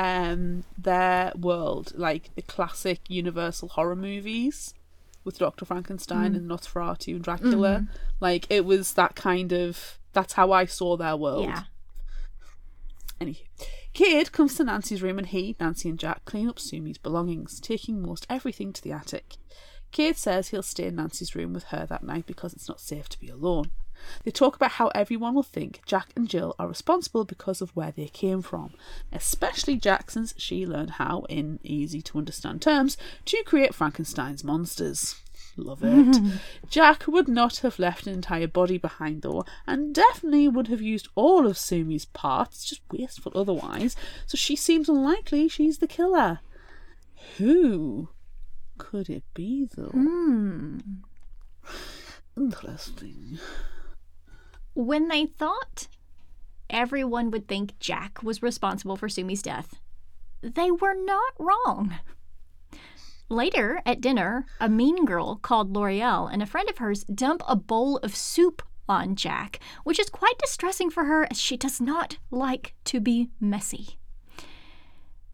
um 0.00 0.64
their 0.78 1.30
world 1.36 1.92
like 1.94 2.34
the 2.34 2.42
classic 2.42 3.00
Universal 3.08 3.68
horror 3.68 3.96
movies 3.96 4.72
with 5.24 5.38
Doctor 5.38 5.66
Frankenstein 5.66 6.34
and 6.34 6.50
Nosferatu 6.50 7.16
and 7.16 7.22
Dracula. 7.22 7.86
Like 8.18 8.46
it 8.48 8.64
was 8.64 8.94
that 8.94 9.14
kind 9.14 9.52
of 9.52 9.98
that's 10.14 10.32
how 10.32 10.52
I 10.52 10.64
saw 10.64 10.96
their 10.96 11.16
world. 11.16 11.44
Yeah. 11.44 11.64
Anywho, 13.20 13.42
Cade 13.92 14.32
comes 14.32 14.54
to 14.54 14.64
Nancy's 14.64 15.02
room 15.02 15.18
and 15.18 15.26
he, 15.26 15.54
Nancy, 15.60 15.90
and 15.90 15.98
Jack 15.98 16.24
clean 16.24 16.48
up 16.48 16.58
Sumi's 16.58 16.96
belongings, 16.96 17.60
taking 17.60 18.00
most 18.00 18.26
everything 18.30 18.72
to 18.72 18.82
the 18.82 18.92
attic. 18.92 19.36
Cade 19.92 20.16
says 20.16 20.48
he'll 20.48 20.62
stay 20.62 20.86
in 20.86 20.96
Nancy's 20.96 21.34
room 21.34 21.52
with 21.52 21.64
her 21.64 21.84
that 21.84 22.02
night 22.02 22.24
because 22.24 22.54
it's 22.54 22.68
not 22.68 22.80
safe 22.80 23.10
to 23.10 23.20
be 23.20 23.28
alone. 23.28 23.70
They 24.24 24.30
talk 24.30 24.56
about 24.56 24.72
how 24.72 24.88
everyone 24.88 25.34
will 25.34 25.42
think 25.42 25.80
Jack 25.86 26.08
and 26.16 26.28
Jill 26.28 26.54
are 26.58 26.68
responsible 26.68 27.24
because 27.24 27.60
of 27.60 27.74
where 27.76 27.90
they 27.90 28.08
came 28.08 28.42
from, 28.42 28.74
especially 29.12 29.76
Jack 29.76 30.10
since 30.10 30.34
she 30.36 30.66
learned 30.66 30.90
how, 30.92 31.24
in 31.28 31.58
easy 31.62 32.02
to 32.02 32.18
understand 32.18 32.62
terms, 32.62 32.96
to 33.26 33.42
create 33.44 33.74
Frankenstein's 33.74 34.44
monsters. 34.44 35.16
Love 35.56 35.80
it. 35.82 36.16
Jack 36.68 37.06
would 37.06 37.28
not 37.28 37.58
have 37.58 37.78
left 37.78 38.06
an 38.06 38.14
entire 38.14 38.46
body 38.46 38.78
behind 38.78 39.22
though, 39.22 39.44
and 39.66 39.94
definitely 39.94 40.48
would 40.48 40.68
have 40.68 40.80
used 40.80 41.08
all 41.14 41.46
of 41.46 41.56
Sumi's 41.58 42.04
parts, 42.04 42.64
just 42.64 42.82
wasteful 42.92 43.32
otherwise, 43.34 43.96
so 44.26 44.36
she 44.36 44.56
seems 44.56 44.88
unlikely 44.88 45.48
she's 45.48 45.78
the 45.78 45.86
killer. 45.86 46.40
Who 47.38 48.08
could 48.78 49.10
it 49.10 49.24
be 49.34 49.68
though? 49.74 49.90
Hmm. 49.90 50.78
Interesting. 52.36 53.38
When 54.74 55.08
they 55.08 55.26
thought 55.26 55.88
everyone 56.68 57.30
would 57.30 57.48
think 57.48 57.78
Jack 57.80 58.22
was 58.22 58.42
responsible 58.42 58.96
for 58.96 59.08
Sumi's 59.08 59.42
death, 59.42 59.80
they 60.42 60.70
were 60.70 60.94
not 60.94 61.32
wrong. 61.38 61.98
Later, 63.28 63.80
at 63.86 64.00
dinner, 64.00 64.46
a 64.58 64.68
mean 64.68 65.04
girl 65.04 65.36
called 65.36 65.76
L'Oreal 65.76 66.32
and 66.32 66.42
a 66.42 66.46
friend 66.46 66.68
of 66.68 66.78
hers 66.78 67.04
dump 67.04 67.42
a 67.46 67.54
bowl 67.54 67.98
of 67.98 68.16
soup 68.16 68.62
on 68.88 69.14
Jack, 69.14 69.60
which 69.84 70.00
is 70.00 70.10
quite 70.10 70.38
distressing 70.38 70.90
for 70.90 71.04
her 71.04 71.26
as 71.30 71.40
she 71.40 71.56
does 71.56 71.80
not 71.80 72.18
like 72.30 72.74
to 72.84 72.98
be 73.00 73.30
messy. 73.38 73.98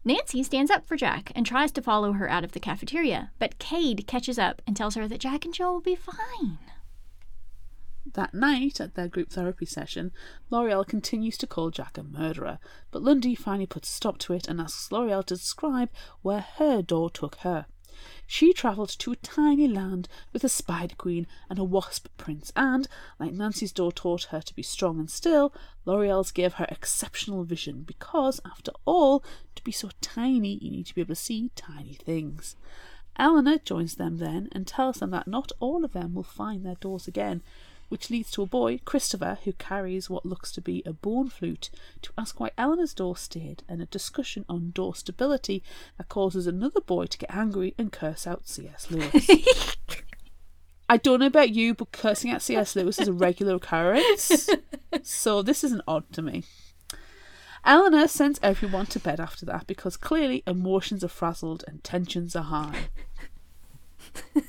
Nancy 0.05 0.43
stands 0.43 0.71
up 0.71 0.87
for 0.87 0.95
Jack 0.97 1.33
and 1.35 1.45
tries 1.45 1.73
to 1.73 1.83
follow 1.83 2.13
her 2.13 2.29
out 2.29 2.45
of 2.45 2.53
the 2.53 2.61
cafeteria, 2.61 3.33
but 3.39 3.59
Cade 3.59 4.07
catches 4.07 4.39
up 4.39 4.63
and 4.67 4.77
tells 4.77 4.95
her 4.95 5.09
that 5.09 5.21
Jack 5.21 5.45
and 5.45 5.55
Joe 5.55 5.73
will 5.73 5.81
be 5.81 5.97
fine. 5.97 6.59
That 8.15 8.35
night, 8.35 8.81
at 8.81 8.95
their 8.95 9.09
group 9.09 9.31
therapy 9.31 9.67
session, 9.67 10.13
L'Oreal 10.49 10.87
continues 10.87 11.37
to 11.39 11.47
call 11.47 11.71
Jack 11.71 11.99
a 11.99 12.03
murderer, 12.03 12.59
but 12.91 13.03
Lundy 13.03 13.35
finally 13.35 13.67
puts 13.67 13.89
a 13.89 13.93
stop 13.93 14.19
to 14.19 14.33
it 14.33 14.47
and 14.47 14.61
asks 14.61 14.93
L'Oreal 14.93 15.25
to 15.27 15.35
describe 15.35 15.91
where 16.23 16.47
her 16.57 16.83
door 16.83 17.11
took 17.11 17.37
her. 17.37 17.67
She 18.27 18.53
travelled 18.53 18.91
to 18.91 19.13
a 19.13 19.17
tiny 19.17 19.67
land 19.67 20.09
with 20.33 20.45
a 20.45 20.49
spider 20.49 20.95
queen 20.95 21.27
and 21.51 21.59
a 21.59 21.65
wasp 21.65 22.09
prince, 22.17 22.53
and, 22.55 22.87
like 23.19 23.33
Nancy's 23.33 23.73
door 23.73 23.91
taught 23.91 24.25
her 24.25 24.41
to 24.41 24.55
be 24.55 24.63
strong 24.63 25.01
and 25.01 25.11
still, 25.11 25.53
L'Oreal's 25.85 26.31
gave 26.31 26.55
her 26.55 26.67
exceptional 26.69 27.43
vision 27.45 27.83
because, 27.83 28.41
after 28.45 28.73
all, 28.85 29.25
to 29.55 29.65
be 29.65 29.73
so 29.73 29.91
tiny, 30.01 30.59
you 30.63 30.71
need 30.71 30.87
to 30.87 30.95
be 30.95 31.01
able 31.01 31.15
to 31.15 31.21
see 31.21 31.51
tiny 31.57 31.95
things. 31.95 32.55
Eleanor 33.19 33.59
joins 33.59 33.95
them 33.95 34.19
then 34.19 34.49
and 34.53 34.67
tells 34.67 34.99
them 34.99 35.11
that 35.11 35.27
not 35.27 35.51
all 35.59 35.85
of 35.85 35.93
them 35.93 36.15
will 36.15 36.23
find 36.23 36.65
their 36.65 36.75
doors 36.77 37.09
again, 37.09 37.43
which 37.89 38.11
leads 38.11 38.31
to 38.33 38.43
a 38.43 38.47
boy, 38.47 38.79
Christopher, 38.85 39.39
who 39.45 39.53
carries 39.53 40.11
what 40.11 40.27
looks 40.27 40.53
to 40.53 40.61
be 40.61 40.83
a 40.85 40.93
bone 40.93 41.29
flute, 41.29 41.71
to 42.03 42.13
ask 42.19 42.39
why 42.41 42.51
Eleanor's 42.59 42.95
door 42.95 43.17
stayed, 43.17 43.63
and 43.69 43.81
a 43.81 43.87
discussion 43.87 44.45
on 44.49 44.71
door 44.71 44.95
stability 44.95 45.63
that 45.99 46.09
causes 46.09 46.47
another 46.47 46.81
boy 46.81 47.07
to 47.07 47.19
get 47.19 47.35
angry 47.35 47.75
and 47.79 47.93
curse 47.93 48.27
out 48.27 48.49
C.S. 48.49 48.91
Lewis. 48.91 49.77
I 50.89 50.97
don't 50.99 51.21
know 51.21 51.27
about 51.27 51.51
you, 51.51 51.75
but 51.75 51.93
cursing 51.93 52.31
at 52.31 52.43
C.S. 52.43 52.77
Lewis 52.77 52.99
is 52.99 53.09
a 53.09 53.13
regular 53.13 53.57
occurrence, 53.57 54.49
so 55.03 55.43
this 55.43 55.65
isn't 55.65 55.83
odd 55.89 56.13
to 56.13 56.23
me. 56.23 56.45
Eleanor 57.65 58.07
sends 58.07 58.39
everyone 58.45 58.87
to 58.87 59.01
bed 59.01 59.19
after 59.19 59.45
that 59.47 59.67
because 59.67 59.97
clearly 59.97 60.45
emotions 60.47 61.03
are 61.03 61.09
frazzled 61.09 61.65
and 61.67 61.83
tensions 61.83 62.37
are 62.37 62.45
high. 62.45 62.89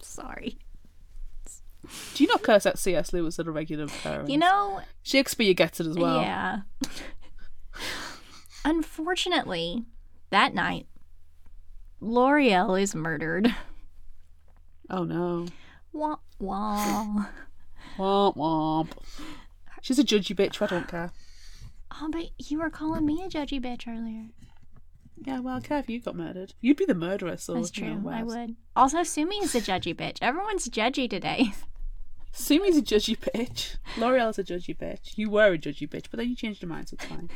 Sorry. 0.00 0.58
Do 2.18 2.24
you 2.24 2.28
not 2.30 2.42
curse 2.42 2.66
at 2.66 2.80
C.S. 2.80 3.12
Lewis 3.12 3.38
at 3.38 3.46
a 3.46 3.52
regular 3.52 3.84
occurrence? 3.84 4.28
You 4.28 4.38
know, 4.38 4.80
Shakespeare 5.04 5.54
gets 5.54 5.78
it 5.78 5.86
as 5.86 5.96
well. 5.96 6.20
Yeah. 6.20 6.62
Unfortunately, 8.64 9.84
that 10.30 10.52
night, 10.52 10.88
L'Oreal 12.00 12.82
is 12.82 12.92
murdered. 12.92 13.54
Oh 14.90 15.04
no. 15.04 15.46
Wah 15.92 16.16
wah. 16.40 17.26
Womp 17.96 18.36
womp. 18.36 18.88
She's 19.80 20.00
a 20.00 20.04
judgy 20.04 20.34
bitch, 20.34 20.60
I 20.60 20.66
don't 20.66 20.88
care. 20.88 21.12
Oh, 21.92 22.08
but 22.10 22.30
you 22.36 22.58
were 22.58 22.68
calling 22.68 23.06
me 23.06 23.22
a 23.22 23.28
judgy 23.28 23.62
bitch 23.62 23.86
earlier. 23.86 24.30
Yeah, 25.24 25.38
well, 25.38 25.60
care 25.60 25.78
if 25.78 25.88
you 25.88 26.00
got 26.00 26.16
murdered. 26.16 26.54
You'd 26.60 26.78
be 26.78 26.84
the 26.84 26.96
murderer, 26.96 27.36
so 27.36 27.54
That's 27.54 27.76
you 27.76 27.86
know, 27.86 28.00
true. 28.00 28.10
I 28.10 28.24
would. 28.24 28.56
Also, 28.74 29.04
Sumi 29.04 29.36
is 29.36 29.54
a 29.54 29.60
judgy 29.60 29.94
bitch. 29.94 30.18
Everyone's 30.20 30.68
judgy 30.68 31.08
today. 31.08 31.52
Sumi's 32.32 32.76
a 32.76 32.82
judgy 32.82 33.18
bitch. 33.18 33.76
L'Oreal's 33.96 34.38
a 34.38 34.44
judgy 34.44 34.76
bitch. 34.76 35.16
You 35.16 35.30
were 35.30 35.52
a 35.52 35.58
judgy 35.58 35.88
bitch, 35.88 36.06
but 36.10 36.18
then 36.18 36.28
you 36.28 36.36
changed 36.36 36.62
your 36.62 36.68
mind, 36.68 36.88
so 36.88 36.96
it's 36.98 37.04
fine. 37.04 37.30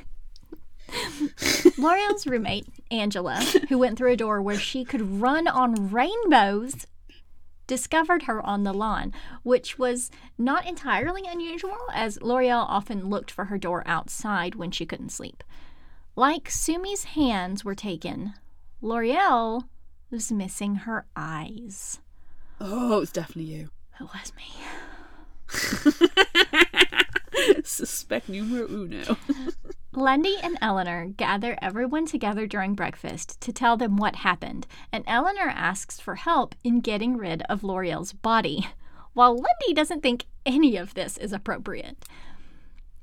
L'Oreal's 1.79 2.27
roommate, 2.27 2.67
Angela, 2.91 3.37
who 3.69 3.79
went 3.79 3.97
through 3.99 4.13
a 4.13 4.17
door 4.17 4.41
where 4.43 4.59
she 4.59 4.85
could 4.85 5.21
run 5.21 5.49
on 5.49 5.91
rainbows, 5.91 6.87
discovered 7.67 8.25
her 8.25 8.45
on 8.45 8.65
the 8.65 8.75
lawn, 8.75 9.13
which 9.43 9.79
was 9.79 10.11
not 10.37 10.67
entirely 10.67 11.23
unusual, 11.27 11.79
as 11.95 12.21
L'Oreal 12.21 12.67
often 12.69 13.09
looked 13.09 13.31
for 13.31 13.47
her 13.47 13.59
door 13.59 13.83
outside 13.87 14.55
when 14.55 14.71
she 14.71 14.87
couldn't 14.87 15.11
sleep. 15.11 15.43
Like 16.15 16.51
Sumi's 16.51 17.05
hands 17.05 17.65
were 17.65 17.75
taken, 17.75 18.35
L'Oreal 18.83 19.65
was 20.11 20.31
missing 20.31 20.75
her 20.75 21.07
eyes. 21.17 22.01
Oh, 22.61 23.01
it's 23.01 23.13
definitely 23.13 23.53
you. 23.53 23.71
It 24.03 24.09
was 24.13 24.33
me. 24.35 24.51
Suspect 27.65 28.29
numero 28.29 28.67
uno. 28.67 29.17
Lundy 29.93 30.37
and 30.43 30.59
Eleanor 30.61 31.07
gather 31.17 31.57
everyone 31.63 32.07
together 32.07 32.49
during 32.49 32.75
breakfast 32.75 33.41
to 33.43 33.53
tell 33.53 33.77
them 33.77 33.97
what 33.97 34.17
happened, 34.17 34.67
and 34.91 35.05
Eleanor 35.07 35.51
asks 35.55 36.01
for 36.01 36.17
help 36.17 36.57
in 36.65 36.81
getting 36.81 37.17
rid 37.17 37.43
of 37.43 37.63
L'Oreal's 37.63 38.13
body, 38.13 38.67
while 39.13 39.35
Lundy 39.35 39.73
doesn't 39.73 40.03
think 40.03 40.27
any 40.45 40.77
of 40.77 40.95
this 40.95 41.17
is 41.17 41.33
appropriate. 41.33 42.05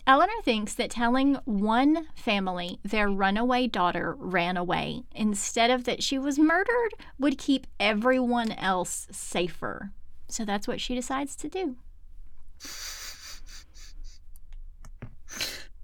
Eleanor 0.05 0.41
thinks 0.43 0.73
that 0.73 0.89
telling 0.89 1.35
one 1.45 2.07
family 2.13 2.79
their 2.83 3.07
runaway 3.07 3.67
daughter 3.67 4.17
ran 4.19 4.57
away 4.57 5.03
instead 5.15 5.69
of 5.71 5.85
that 5.85 6.03
she 6.03 6.19
was 6.19 6.37
murdered 6.37 6.93
would 7.17 7.37
keep 7.37 7.67
everyone 7.79 8.51
else 8.51 9.07
safer. 9.11 9.91
So 10.29 10.45
that's 10.45 10.67
what 10.67 10.79
she 10.79 10.95
decides 10.95 11.35
to 11.37 11.49
do. 11.49 11.75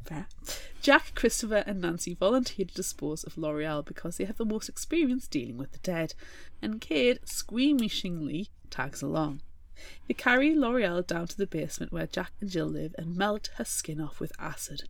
Fair. 0.05 0.27
Jack, 0.81 1.13
Christopher, 1.15 1.63
and 1.65 1.81
Nancy 1.81 2.13
volunteer 2.13 2.65
to 2.65 2.73
dispose 2.73 3.23
of 3.23 3.37
L'Oreal 3.39 3.83
because 3.83 4.17
they 4.17 4.25
have 4.25 4.37
the 4.37 4.45
most 4.45 4.69
experience 4.69 5.27
dealing 5.27 5.57
with 5.57 5.71
the 5.71 5.79
dead, 5.79 6.13
and 6.61 6.79
Cade 6.79 7.21
squeamishingly 7.25 8.49
tags 8.69 9.01
along. 9.01 9.41
They 10.07 10.13
carry 10.13 10.53
L'Oreal 10.55 11.05
down 11.05 11.27
to 11.27 11.37
the 11.37 11.47
basement 11.47 11.91
where 11.91 12.05
Jack 12.05 12.33
and 12.39 12.51
Jill 12.51 12.67
live 12.67 12.93
and 12.99 13.15
melt 13.15 13.49
her 13.55 13.65
skin 13.65 13.99
off 13.99 14.19
with 14.19 14.31
acid. 14.37 14.83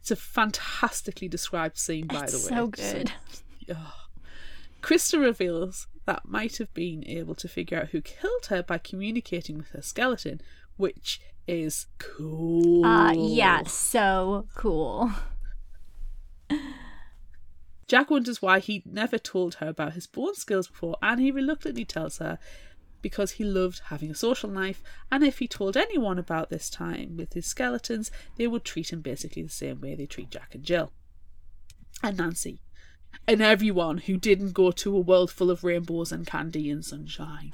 It's 0.00 0.10
a 0.10 0.16
fantastically 0.16 1.28
described 1.28 1.78
scene, 1.78 2.08
by 2.08 2.24
It's 2.24 2.32
the 2.46 2.52
way. 2.52 2.58
so 2.58 2.66
good. 2.66 3.12
Oh. 3.70 3.94
Krista 4.82 5.20
reveals 5.20 5.86
that 6.06 6.26
might 6.26 6.58
have 6.58 6.72
been 6.74 7.06
able 7.06 7.34
to 7.36 7.48
figure 7.48 7.80
out 7.80 7.88
who 7.90 8.00
killed 8.00 8.46
her 8.46 8.62
by 8.62 8.78
communicating 8.78 9.58
with 9.58 9.70
her 9.70 9.82
skeleton, 9.82 10.40
which 10.76 11.20
is 11.46 11.86
cool. 11.98 12.84
Uh, 12.84 13.12
yeah, 13.12 13.62
so 13.64 14.46
cool. 14.54 15.10
Jack 17.86 18.10
wonders 18.10 18.40
why 18.40 18.58
he 18.58 18.82
never 18.86 19.18
told 19.18 19.56
her 19.56 19.68
about 19.68 19.92
his 19.92 20.06
bone 20.06 20.34
skills 20.34 20.68
before, 20.68 20.96
and 21.02 21.20
he 21.20 21.30
reluctantly 21.30 21.84
tells 21.84 22.18
her 22.18 22.38
because 23.02 23.32
he 23.32 23.44
loved 23.44 23.82
having 23.86 24.10
a 24.10 24.14
social 24.14 24.48
life, 24.48 24.82
and 25.10 25.22
if 25.22 25.40
he 25.40 25.48
told 25.48 25.76
anyone 25.76 26.18
about 26.18 26.48
this 26.48 26.70
time 26.70 27.16
with 27.16 27.34
his 27.34 27.44
skeletons, 27.44 28.10
they 28.36 28.46
would 28.46 28.64
treat 28.64 28.92
him 28.92 29.00
basically 29.00 29.42
the 29.42 29.48
same 29.48 29.80
way 29.80 29.94
they 29.94 30.06
treat 30.06 30.30
Jack 30.30 30.54
and 30.54 30.62
Jill. 30.62 30.92
And 32.02 32.16
Nancy. 32.16 32.62
And 33.26 33.40
everyone 33.40 33.98
who 33.98 34.16
didn't 34.16 34.52
go 34.52 34.70
to 34.72 34.96
a 34.96 35.00
world 35.00 35.30
full 35.30 35.50
of 35.50 35.64
rainbows 35.64 36.12
and 36.12 36.26
candy 36.26 36.70
and 36.70 36.84
sunshine. 36.84 37.52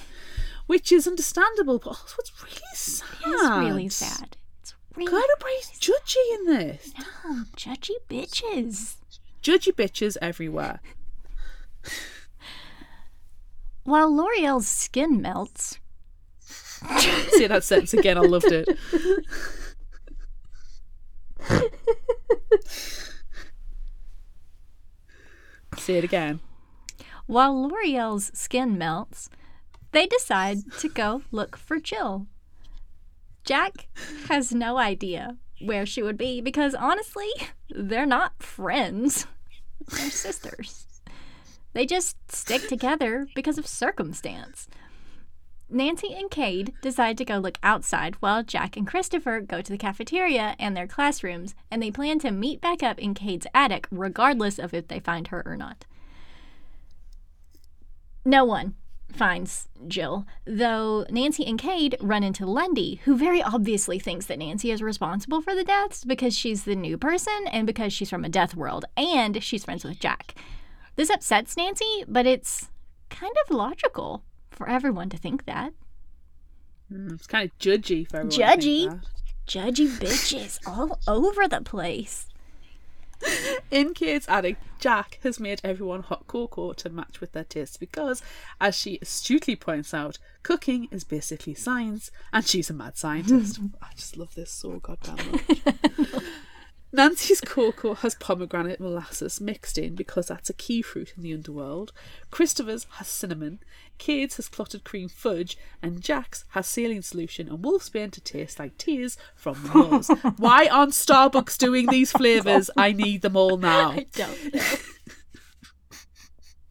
Which 0.66 0.90
is 0.92 1.06
understandable, 1.06 1.78
but 1.78 1.90
also 1.90 2.16
it's 2.18 2.32
really 2.42 2.74
sad. 2.74 3.08
It's 3.26 3.42
really 3.42 3.88
sad. 3.88 4.36
It's 4.60 4.74
really 4.94 5.10
God, 5.10 5.24
everybody's 5.36 5.70
judgy 5.78 6.34
in 6.34 6.46
this. 6.46 6.92
no, 7.24 7.44
judgy 7.56 7.94
bitches. 8.08 8.96
Judgy 9.42 9.72
bitches 9.72 10.16
everywhere. 10.20 10.80
While 13.84 14.14
L'Oreal's 14.14 14.68
skin 14.68 15.22
melts, 15.22 15.78
Say 17.30 17.46
that 17.48 17.64
sentence 17.64 17.92
again, 17.92 18.16
I 18.16 18.20
loved 18.20 18.46
it. 18.52 18.68
Say 25.88 25.96
it 25.96 26.04
again. 26.04 26.40
while 27.24 27.62
L'Oreal's 27.62 28.30
skin 28.38 28.76
melts, 28.76 29.30
they 29.92 30.06
decide 30.06 30.70
to 30.80 30.88
go 30.90 31.22
look 31.32 31.56
for 31.56 31.80
Jill. 31.80 32.26
Jack 33.42 33.88
has 34.28 34.52
no 34.52 34.76
idea 34.76 35.38
where 35.62 35.86
she 35.86 36.02
would 36.02 36.18
be 36.18 36.42
because 36.42 36.74
honestly, 36.74 37.30
they're 37.70 38.04
not 38.04 38.42
friends. 38.42 39.26
They're 39.88 40.10
sisters. 40.10 40.84
They 41.72 41.86
just 41.86 42.16
stick 42.30 42.68
together 42.68 43.26
because 43.34 43.56
of 43.56 43.66
circumstance. 43.66 44.68
Nancy 45.70 46.14
and 46.14 46.30
Cade 46.30 46.72
decide 46.80 47.18
to 47.18 47.24
go 47.24 47.36
look 47.36 47.58
outside 47.62 48.14
while 48.20 48.42
Jack 48.42 48.76
and 48.76 48.86
Christopher 48.86 49.40
go 49.40 49.60
to 49.60 49.70
the 49.70 49.76
cafeteria 49.78 50.56
and 50.58 50.74
their 50.74 50.86
classrooms, 50.86 51.54
and 51.70 51.82
they 51.82 51.90
plan 51.90 52.18
to 52.20 52.30
meet 52.30 52.60
back 52.60 52.82
up 52.82 52.98
in 52.98 53.12
Cade's 53.12 53.46
attic 53.54 53.86
regardless 53.90 54.58
of 54.58 54.72
if 54.72 54.88
they 54.88 54.98
find 54.98 55.28
her 55.28 55.42
or 55.44 55.56
not. 55.56 55.84
No 58.24 58.44
one 58.44 58.74
finds 59.12 59.68
Jill, 59.86 60.26
though 60.46 61.04
Nancy 61.10 61.44
and 61.44 61.58
Cade 61.58 61.96
run 62.00 62.22
into 62.22 62.46
Lundy, 62.46 63.00
who 63.04 63.16
very 63.16 63.42
obviously 63.42 63.98
thinks 63.98 64.26
that 64.26 64.38
Nancy 64.38 64.70
is 64.70 64.82
responsible 64.82 65.42
for 65.42 65.54
the 65.54 65.64
deaths 65.64 66.04
because 66.04 66.36
she's 66.36 66.64
the 66.64 66.76
new 66.76 66.96
person 66.96 67.46
and 67.50 67.66
because 67.66 67.92
she's 67.92 68.10
from 68.10 68.24
a 68.24 68.28
death 68.28 68.54
world 68.54 68.84
and 68.96 69.42
she's 69.42 69.64
friends 69.64 69.84
with 69.84 69.98
Jack. 69.98 70.34
This 70.96 71.10
upsets 71.10 71.56
Nancy, 71.56 72.04
but 72.06 72.26
it's 72.26 72.70
kind 73.10 73.34
of 73.44 73.54
logical 73.54 74.22
for 74.58 74.68
everyone 74.68 75.08
to 75.10 75.16
think 75.16 75.46
that. 75.46 75.72
Mm, 76.92 77.12
It's 77.14 77.26
kind 77.26 77.50
of 77.50 77.58
judgy 77.58 78.06
for 78.08 78.18
everyone. 78.18 78.38
Judgy. 78.38 79.00
Judgy 79.46 79.88
bitches 79.98 80.58
all 80.66 80.98
over 81.06 81.48
the 81.48 81.62
place. 81.62 82.26
In 83.70 83.94
Cade's 83.94 84.28
attic, 84.28 84.58
Jack 84.78 85.18
has 85.24 85.40
made 85.40 85.60
everyone 85.64 86.02
hot 86.04 86.26
cocoa 86.28 86.72
to 86.74 86.88
match 86.88 87.20
with 87.20 87.32
their 87.32 87.42
tastes 87.44 87.76
because, 87.76 88.22
as 88.60 88.76
she 88.76 88.98
astutely 89.02 89.56
points 89.56 89.92
out, 89.92 90.18
cooking 90.44 90.86
is 90.92 91.02
basically 91.02 91.54
science, 91.54 92.12
and 92.32 92.46
she's 92.46 92.70
a 92.70 92.74
mad 92.74 92.96
scientist. 92.96 93.58
I 93.82 93.88
just 93.96 94.16
love 94.16 94.34
this 94.36 94.52
so 94.52 94.78
goddamn 94.78 95.16
much. 95.32 96.22
Nancy's 96.92 97.40
cocoa 97.42 97.94
has 97.94 98.14
pomegranate 98.14 98.80
molasses 98.80 99.40
mixed 99.40 99.76
in 99.78 99.94
because 99.96 100.28
that's 100.28 100.48
a 100.48 100.54
key 100.54 100.80
fruit 100.80 101.12
in 101.16 101.22
the 101.22 101.34
underworld. 101.34 101.92
Christopher's 102.30 102.86
has 102.92 103.08
cinnamon, 103.08 103.58
Cade's 103.98 104.36
has 104.36 104.48
clotted 104.48 104.84
cream 104.84 105.08
fudge, 105.08 105.56
and 105.82 106.00
Jack's 106.00 106.44
has 106.50 106.66
saline 106.66 107.02
solution 107.02 107.48
and 107.48 107.58
wolfsbane 107.58 108.12
to 108.12 108.20
taste 108.20 108.58
like 108.58 108.78
tears 108.78 109.16
from 109.34 109.62
the 109.62 109.74
nose. 109.74 110.08
Why 110.36 110.66
aren't 110.66 110.92
Starbucks 110.92 111.58
doing 111.58 111.86
these 111.86 112.12
flavours? 112.12 112.70
I 112.76 112.92
need 112.92 113.22
them 113.22 113.36
all 113.36 113.56
now. 113.56 113.90
I 113.90 114.06
don't 114.12 114.54
know. 114.54 114.60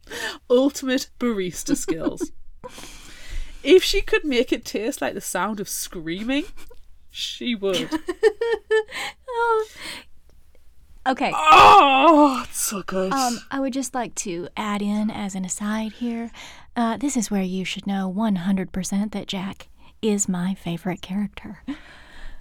Ultimate 0.49 1.09
barista 1.19 1.75
skills. 1.75 2.31
if 3.63 3.83
she 3.83 4.01
could 4.01 4.23
make 4.23 4.53
it 4.53 4.63
taste 4.63 5.01
like 5.01 5.13
the 5.13 5.21
sound 5.21 5.59
of 5.59 5.67
screaming, 5.67 6.45
she 7.09 7.53
would. 7.55 7.89
Oh. 9.29 9.67
Okay. 11.07 11.31
Oh, 11.33 12.43
it's 12.45 12.61
so 12.61 12.83
good. 12.83 13.13
Um, 13.13 13.39
I 13.49 13.61
would 13.61 13.71
just 13.71 13.93
like 13.95 14.13
to 14.15 14.49
add 14.57 14.81
in 14.81 15.09
as 15.09 15.35
an 15.35 15.45
aside 15.45 15.93
here. 15.93 16.31
Uh, 16.77 16.95
this 16.95 17.17
is 17.17 17.31
where 17.31 17.41
you 17.41 17.65
should 17.65 17.87
know 17.87 18.13
100% 18.15 19.11
that 19.11 19.27
Jack 19.27 19.67
is 20.01 20.29
my 20.29 20.53
favorite 20.53 21.01
character. 21.01 21.63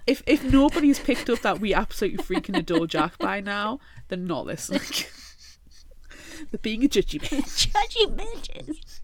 if 0.05 0.21
if 0.27 0.43
nobody's 0.43 0.99
picked 0.99 1.27
up 1.27 1.39
that 1.39 1.59
we 1.59 1.73
absolutely 1.73 2.23
freaking 2.23 2.55
adore 2.55 2.85
Jack 2.85 3.17
by 3.17 3.41
now, 3.41 3.79
they're 4.07 4.17
not 4.19 4.45
listening. 4.45 4.81
they're 6.51 6.59
being 6.61 6.85
a 6.85 6.87
judgy 6.87 7.19
bitch. 7.21 7.67
Judgy 7.71 8.15
bitches. 8.15 8.99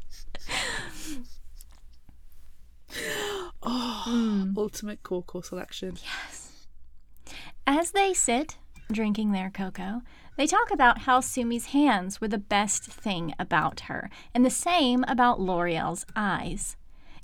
Oh, 3.64 4.54
ultimate 4.56 5.02
cocoa 5.02 5.42
selection. 5.42 5.98
Yes. 6.04 6.68
As 7.66 7.90
they 7.92 8.14
sit 8.14 8.58
drinking 8.92 9.32
their 9.32 9.50
cocoa, 9.50 10.04
they 10.36 10.48
talk 10.48 10.72
about 10.72 11.00
how 11.00 11.20
Sumi's 11.20 11.68
hands 11.68 12.20
were 12.20 12.28
the 12.28 12.38
best 12.38 12.86
thing 12.86 13.34
about 13.38 13.82
her, 13.82 14.10
and 14.34 14.46
the 14.46 14.50
same 14.50 15.04
about 15.08 15.40
L'Oreal's 15.40 16.06
eyes. 16.16 16.76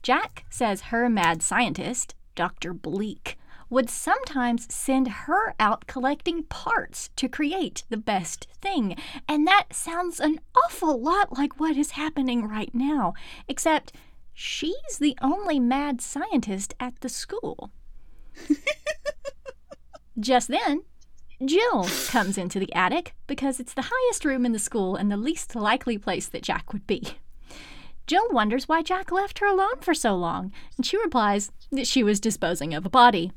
Jack 0.02 0.46
says 0.50 0.82
her 0.82 1.10
mad 1.10 1.42
scientist, 1.42 2.16
Dr. 2.36 2.74
Bleak, 2.74 3.38
would 3.70 3.90
sometimes 3.90 4.74
send 4.74 5.08
her 5.08 5.54
out 5.60 5.88
collecting 5.88 6.44
parts 6.44 7.10
to 7.16 7.28
create 7.28 7.84
the 7.90 7.98
best 7.98 8.48
thing. 8.62 8.96
And 9.28 9.46
that 9.46 9.68
sounds 9.72 10.20
an 10.20 10.40
awful 10.56 11.00
lot 11.00 11.38
like 11.38 11.60
what 11.60 11.78
is 11.78 11.92
happening 11.92 12.48
right 12.48 12.74
now, 12.74 13.14
except 13.48 13.94
she's 14.34 14.98
the 15.00 15.18
only 15.22 15.60
mad 15.60 16.02
scientist 16.02 16.74
at 16.80 17.00
the 17.02 17.10
school. 17.10 17.72
Just 20.20 20.48
then, 20.48 20.84
Jill 21.46 21.88
comes 22.08 22.38
into 22.38 22.60
the 22.60 22.74
attic 22.74 23.14
because 23.26 23.60
it's 23.60 23.74
the 23.74 23.90
highest 23.90 24.26
room 24.26 24.46
in 24.46 24.52
the 24.52 24.60
school 24.60 24.96
and 24.96 25.12
the 25.12 25.18
least 25.18 25.56
likely 25.56 25.98
place 25.98 26.28
that 26.28 26.44
Jack 26.44 26.74
would 26.74 26.86
be. 26.86 27.16
Jill 28.08 28.28
wonders 28.32 28.68
why 28.68 28.82
Jack 28.82 29.12
left 29.12 29.40
her 29.40 29.46
alone 29.46 29.80
for 29.82 29.94
so 29.94 30.16
long, 30.16 30.52
and 30.76 30.86
she 30.86 30.98
replies 30.98 31.52
that 31.72 31.88
she 31.88 32.04
was 32.04 32.20
disposing 32.20 32.74
of 32.74 32.86
a 32.86 32.90
body. 32.90 33.32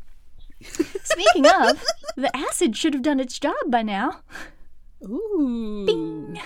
Speaking 0.62 1.47
of, 1.47 1.85
the 2.17 2.35
acid 2.35 2.77
should 2.77 2.95
have 2.95 3.03
done 3.03 3.21
its 3.21 3.38
job 3.38 3.55
by 3.67 3.83
now. 3.83 4.21
Ooh. 5.05 5.85
Bing. 5.87 6.41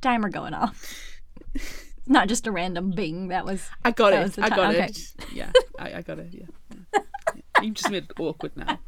Timer 0.00 0.30
going 0.30 0.54
off. 0.54 1.20
Not 2.06 2.28
just 2.28 2.46
a 2.46 2.52
random 2.52 2.90
bing. 2.90 3.28
That 3.28 3.44
was. 3.44 3.68
I 3.84 3.90
got 3.90 4.12
it. 4.12 4.38
I 4.38 4.48
got 4.48 4.74
okay. 4.74 4.86
it. 4.86 5.14
Yeah, 5.32 5.50
I, 5.78 5.94
I 5.94 6.02
got 6.02 6.18
it. 6.18 6.28
Yeah. 6.32 6.46
yeah. 6.92 7.00
Yeah. 7.34 7.62
You 7.62 7.70
just 7.70 7.90
made 7.90 8.04
it 8.04 8.12
awkward 8.18 8.56
now. 8.56 8.78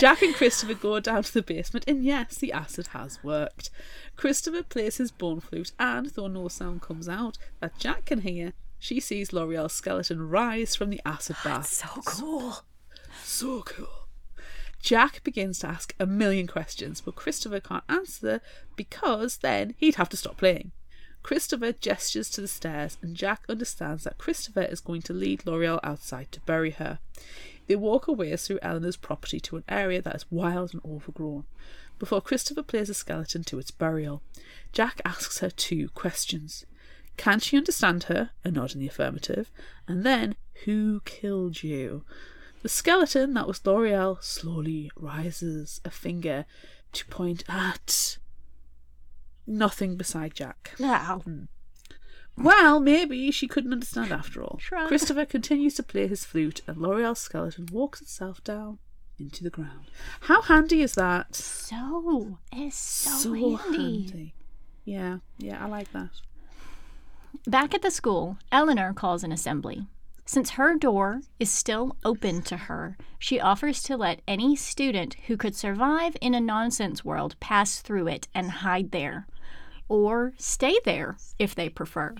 Jack 0.00 0.22
and 0.22 0.34
Christopher 0.34 0.72
go 0.72 0.98
down 0.98 1.22
to 1.24 1.34
the 1.34 1.42
basement, 1.42 1.84
and 1.86 2.02
yes, 2.02 2.36
the 2.38 2.54
acid 2.54 2.86
has 2.88 3.22
worked. 3.22 3.68
Christopher 4.16 4.62
plays 4.62 4.96
his 4.96 5.10
bone 5.10 5.40
flute, 5.40 5.72
and 5.78 6.06
though 6.06 6.26
no 6.26 6.48
sound 6.48 6.80
comes 6.80 7.06
out 7.06 7.36
that 7.60 7.78
Jack 7.78 8.06
can 8.06 8.22
hear, 8.22 8.54
she 8.78 8.98
sees 8.98 9.34
L'Oreal's 9.34 9.74
skeleton 9.74 10.26
rise 10.26 10.74
from 10.74 10.88
the 10.88 11.02
acid 11.04 11.36
oh, 11.40 11.44
bath. 11.44 11.66
So 11.66 11.86
cool. 12.06 12.62
So 13.22 13.60
cool. 13.60 14.08
Jack 14.82 15.22
begins 15.22 15.58
to 15.58 15.68
ask 15.68 15.94
a 16.00 16.06
million 16.06 16.46
questions, 16.46 17.02
but 17.02 17.14
Christopher 17.14 17.60
can't 17.60 17.84
answer 17.86 18.40
because 18.76 19.36
then 19.36 19.74
he'd 19.76 19.96
have 19.96 20.08
to 20.08 20.16
stop 20.16 20.38
playing. 20.38 20.72
Christopher 21.22 21.72
gestures 21.72 22.30
to 22.30 22.40
the 22.40 22.48
stairs, 22.48 22.96
and 23.02 23.14
Jack 23.14 23.42
understands 23.50 24.04
that 24.04 24.16
Christopher 24.16 24.62
is 24.62 24.80
going 24.80 25.02
to 25.02 25.12
lead 25.12 25.44
L'Oreal 25.44 25.78
outside 25.82 26.32
to 26.32 26.40
bury 26.40 26.70
her. 26.70 27.00
They 27.70 27.76
walk 27.76 28.08
away 28.08 28.34
through 28.36 28.58
Eleanor's 28.62 28.96
property 28.96 29.38
to 29.38 29.56
an 29.56 29.62
area 29.68 30.02
that 30.02 30.16
is 30.16 30.24
wild 30.28 30.74
and 30.74 30.82
overgrown. 30.84 31.44
Before 32.00 32.20
Christopher 32.20 32.64
plays 32.64 32.90
a 32.90 32.94
skeleton 32.94 33.44
to 33.44 33.60
its 33.60 33.70
burial, 33.70 34.24
Jack 34.72 35.00
asks 35.04 35.38
her 35.38 35.50
two 35.50 35.88
questions. 35.90 36.66
Can 37.16 37.38
she 37.38 37.56
understand 37.56 38.02
her? 38.04 38.30
A 38.42 38.50
nod 38.50 38.74
in 38.74 38.80
the 38.80 38.88
affirmative. 38.88 39.52
And 39.86 40.04
then, 40.04 40.34
who 40.64 41.02
killed 41.04 41.62
you? 41.62 42.04
The 42.62 42.68
skeleton 42.68 43.34
that 43.34 43.46
was 43.46 43.60
Loriel 43.60 44.20
slowly 44.20 44.90
rises 44.96 45.80
a 45.84 45.92
finger 45.92 46.46
to 46.90 47.06
point 47.06 47.44
at 47.48 48.18
nothing 49.46 49.96
beside 49.96 50.34
Jack. 50.34 50.72
Wow. 50.80 51.20
Hmm. 51.24 51.44
Well, 52.36 52.80
maybe 52.80 53.30
she 53.30 53.46
couldn't 53.46 53.72
understand 53.72 54.12
after 54.12 54.42
all. 54.42 54.58
Shrug. 54.60 54.88
Christopher 54.88 55.26
continues 55.26 55.74
to 55.74 55.82
play 55.82 56.06
his 56.06 56.24
flute, 56.24 56.62
and 56.66 56.78
Loriel's 56.78 57.18
skeleton 57.18 57.66
walks 57.70 58.00
itself 58.00 58.42
down 58.42 58.78
into 59.18 59.44
the 59.44 59.50
ground. 59.50 59.90
How 60.20 60.40
handy 60.42 60.80
is 60.80 60.94
that? 60.94 61.34
So 61.34 62.38
it's 62.52 62.76
so, 62.76 63.56
handy. 63.56 64.34
Yeah, 64.84 65.18
yeah, 65.38 65.62
I 65.62 65.68
like 65.68 65.92
that. 65.92 66.10
Back 67.46 67.74
at 67.74 67.82
the 67.82 67.90
school, 67.90 68.38
Eleanor 68.50 68.92
calls 68.92 69.22
an 69.22 69.32
assembly. 69.32 69.86
Since 70.24 70.50
her 70.50 70.76
door 70.76 71.22
is 71.38 71.50
still 71.50 71.96
open 72.04 72.42
to 72.42 72.56
her, 72.56 72.96
she 73.18 73.40
offers 73.40 73.82
to 73.82 73.96
let 73.96 74.22
any 74.28 74.54
student 74.54 75.16
who 75.26 75.36
could 75.36 75.56
survive 75.56 76.16
in 76.20 76.34
a 76.34 76.40
nonsense 76.40 77.04
world 77.04 77.34
pass 77.40 77.80
through 77.80 78.06
it 78.06 78.28
and 78.34 78.50
hide 78.50 78.92
there, 78.92 79.26
or 79.90 80.32
stay 80.38 80.78
there 80.84 81.18
if 81.38 81.54
they 81.54 81.68
prefer. 81.68 82.14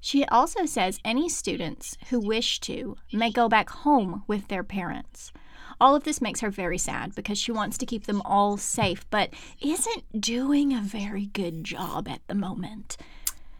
She 0.00 0.24
also 0.26 0.66
says 0.66 1.00
any 1.04 1.28
students 1.28 1.96
who 2.10 2.20
wish 2.20 2.60
to 2.60 2.96
may 3.12 3.32
go 3.32 3.48
back 3.48 3.70
home 3.70 4.22
with 4.28 4.46
their 4.46 4.62
parents. 4.62 5.32
All 5.80 5.96
of 5.96 6.04
this 6.04 6.20
makes 6.20 6.40
her 6.40 6.50
very 6.50 6.78
sad 6.78 7.14
because 7.14 7.38
she 7.38 7.50
wants 7.50 7.76
to 7.78 7.86
keep 7.86 8.04
them 8.04 8.22
all 8.24 8.56
safe, 8.56 9.08
but 9.10 9.30
isn't 9.60 10.20
doing 10.20 10.72
a 10.72 10.80
very 10.80 11.26
good 11.26 11.64
job 11.64 12.06
at 12.06 12.20
the 12.28 12.34
moment. 12.34 12.98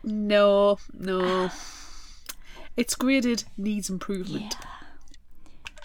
No, 0.05 0.79
no. 0.93 1.51
It's 2.77 2.95
graded 2.95 3.45
needs 3.57 3.89
improvement. 3.89 4.55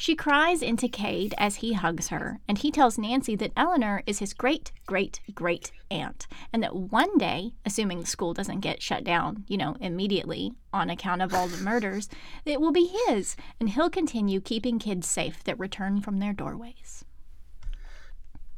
She 0.01 0.15
cries 0.15 0.63
into 0.63 0.87
Cade 0.87 1.35
as 1.37 1.57
he 1.57 1.73
hugs 1.73 2.07
her, 2.07 2.39
and 2.47 2.57
he 2.57 2.71
tells 2.71 2.97
Nancy 2.97 3.35
that 3.35 3.51
Eleanor 3.55 4.01
is 4.07 4.17
his 4.17 4.33
great, 4.33 4.71
great, 4.87 5.19
great 5.35 5.71
aunt, 5.91 6.25
and 6.51 6.63
that 6.63 6.75
one 6.75 7.19
day, 7.19 7.53
assuming 7.67 7.99
the 7.99 8.07
school 8.07 8.33
doesn't 8.33 8.61
get 8.61 8.81
shut 8.81 9.03
down, 9.03 9.45
you 9.47 9.57
know, 9.57 9.77
immediately 9.79 10.53
on 10.73 10.89
account 10.89 11.21
of 11.21 11.35
all 11.35 11.47
the 11.47 11.63
murders, 11.63 12.09
it 12.45 12.59
will 12.59 12.71
be 12.71 12.91
his, 13.05 13.35
and 13.59 13.69
he'll 13.69 13.91
continue 13.91 14.41
keeping 14.41 14.79
kids 14.79 15.07
safe 15.07 15.43
that 15.43 15.59
return 15.59 16.01
from 16.01 16.17
their 16.17 16.33
doorways. 16.33 17.05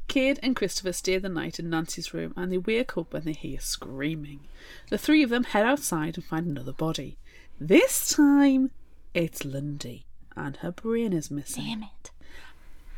Cade 0.07 0.39
and 0.41 0.55
Christopher 0.55 0.93
stay 0.93 1.17
the 1.17 1.27
night 1.27 1.59
in 1.59 1.69
Nancy's 1.69 2.13
room 2.13 2.33
and 2.37 2.53
they 2.53 2.57
wake 2.57 2.97
up 2.97 3.11
when 3.11 3.25
they 3.25 3.33
hear 3.33 3.59
screaming. 3.59 4.47
The 4.89 4.97
three 4.97 5.23
of 5.23 5.29
them 5.29 5.43
head 5.43 5.65
outside 5.65 6.15
and 6.15 6.23
find 6.23 6.47
another 6.47 6.71
body. 6.71 7.17
This 7.59 8.15
time, 8.15 8.71
it's 9.13 9.43
Lundy, 9.43 10.05
and 10.35 10.57
her 10.57 10.71
brain 10.71 11.13
is 11.13 11.31
missing. 11.31 11.63
Damn 11.63 11.83
it. 11.83 12.11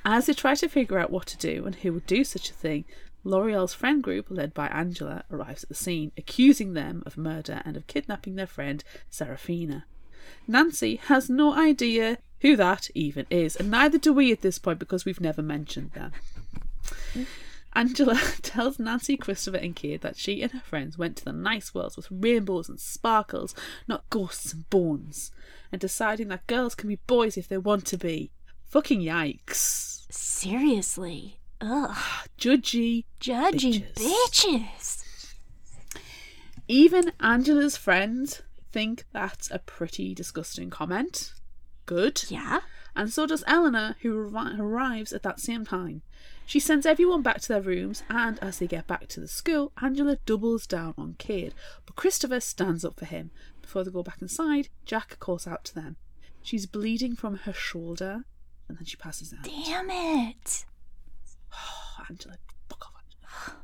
As 0.04 0.28
they 0.28 0.34
try 0.34 0.56
to 0.56 0.70
figure 0.70 1.00
out 1.00 1.10
what 1.12 1.26
to 1.28 1.38
do 1.38 1.66
and 1.66 1.76
who 1.76 1.94
would 1.94 2.06
do 2.06 2.24
such 2.24 2.50
a 2.50 2.54
thing, 2.54 2.86
Loriel's 3.24 3.74
friend 3.74 4.04
group, 4.04 4.28
led 4.30 4.54
by 4.54 4.68
Angela, 4.68 5.24
arrives 5.32 5.64
at 5.64 5.70
the 5.70 5.76
scene, 5.76 6.12
accusing 6.16 6.74
them 6.74 7.02
of 7.06 7.18
murder 7.18 7.62
and 7.66 7.76
of 7.76 7.88
kidnapping 7.88 8.36
their 8.36 8.46
friend, 8.46 8.84
Seraphina. 9.10 9.86
Nancy 10.48 10.98
has 11.08 11.30
no 11.30 11.54
idea 11.54 12.20
who 12.42 12.56
that 12.56 12.90
even 12.94 13.26
is, 13.32 13.56
and 13.56 13.72
neither 13.72 13.98
do 13.98 14.14
we 14.14 14.32
at 14.32 14.42
this 14.42 14.60
point 14.60 14.78
because 14.78 15.06
we've 15.06 15.22
never 15.22 15.42
mentioned 15.42 15.92
them. 15.94 16.12
Angela 17.76 18.16
tells 18.42 18.80
Nancy, 18.80 19.18
Christopher, 19.18 19.58
and 19.58 19.76
Cade 19.76 20.02
that 20.02 20.18
she 20.18 20.42
and 20.42 20.52
her 20.54 20.62
friends 20.62 20.98
went 20.98 21.18
to 21.18 21.26
the 21.26 21.34
nice 21.34 21.74
worlds 21.74 21.98
with 21.98 22.08
rainbows 22.10 22.70
and 22.70 22.80
sparkles, 22.80 23.54
not 23.88 24.10
ghosts 24.10 24.54
and 24.54 24.70
bones, 24.70 25.32
and 25.72 25.82
deciding 25.82 26.30
that 26.30 26.48
girls 26.48 26.74
can 26.74 26.88
be 26.90 27.00
boys 27.08 27.38
if 27.38 27.48
they 27.48 27.58
want 27.58 27.86
to 27.88 27.98
be. 27.98 28.32
Fucking 28.68 29.02
yikes. 29.02 30.06
Seriously. 30.12 31.40
Ugh. 31.62 31.98
Judgy. 32.38 33.06
Judgy 33.20 33.86
Bitches. 33.94 33.94
bitches. 33.94 35.34
Even 36.68 37.12
Angela's 37.20 37.78
friends 37.78 38.42
think 38.72 39.06
that's 39.12 39.52
a 39.52 39.60
pretty 39.60 40.16
disgusting 40.16 40.70
comment. 40.70 41.34
Good. 41.86 42.24
Yeah? 42.30 42.62
And 42.96 43.12
so 43.12 43.28
does 43.28 43.44
Eleanor, 43.46 43.96
who 44.02 44.30
arri- 44.30 44.60
arrives 44.60 45.14
at 45.14 45.24
that 45.24 45.40
same 45.40 45.66
time. 45.66 46.02
She 46.46 46.60
sends 46.60 46.86
everyone 46.86 47.24
back 47.24 47.42
to 47.42 47.48
their 47.48 47.62
rooms, 47.62 48.04
and 48.08 48.38
as 48.40 48.60
they 48.60 48.68
get 48.68 48.86
back 48.86 49.08
to 49.08 49.20
the 49.20 49.28
school, 49.28 49.72
Angela 49.82 50.18
doubles 50.26 50.68
down 50.68 50.94
on 50.98 51.16
Cade, 51.18 51.56
but 51.86 51.96
Christopher 51.96 52.40
stands 52.40 52.86
up 52.86 53.00
for 53.00 53.06
him. 53.06 53.32
Before 53.62 53.84
they 53.84 53.90
go 53.90 54.04
back 54.04 54.22
inside, 54.22 54.70
Jack 54.86 55.20
calls 55.20 55.48
out 55.48 55.66
to 55.66 55.76
them. 55.76 55.96
She's 56.44 56.68
bleeding 56.68 57.16
from 57.16 57.38
her 57.38 57.54
shoulder, 57.54 58.26
and 58.68 58.78
then 58.78 58.86
she 58.86 58.96
passes 58.96 59.34
out. 59.34 59.44
Damn 59.44 59.90
it. 59.90 60.66
Oh, 61.52 62.04
Angela, 62.10 62.36
fuck 62.70 62.86
off, 62.86 62.94
Angela. 63.04 63.58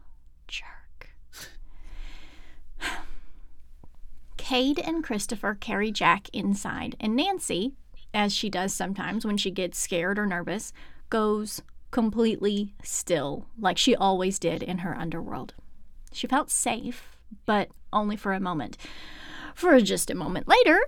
Jerk. 0.48 1.16
Cade 4.38 4.80
and 4.80 5.04
Christopher 5.04 5.56
carry 5.60 5.92
Jack 5.92 6.30
inside, 6.34 6.96
and 7.00 7.16
Nancy, 7.16 7.74
as 8.12 8.34
she 8.34 8.50
does 8.50 8.74
sometimes 8.74 9.24
when 9.24 9.38
she 9.38 9.52
gets 9.52 9.78
scared 9.78 10.18
or 10.18 10.26
nervous, 10.26 10.74
goes 11.12 11.62
completely 11.92 12.74
still, 12.84 13.46
like 13.60 13.78
she 13.78 13.96
always 13.96 14.40
did 14.40 14.64
in 14.64 14.80
her 14.80 14.98
underworld. 14.98 15.54
She 16.12 16.28
felt 16.28 16.50
safe, 16.50 17.18
but 17.46 17.70
only 17.94 18.16
for 18.16 18.34
a 18.34 18.40
moment. 18.40 18.78
For 19.54 19.80
just 19.82 20.10
a 20.10 20.16
moment 20.16 20.48
later, 20.48 20.80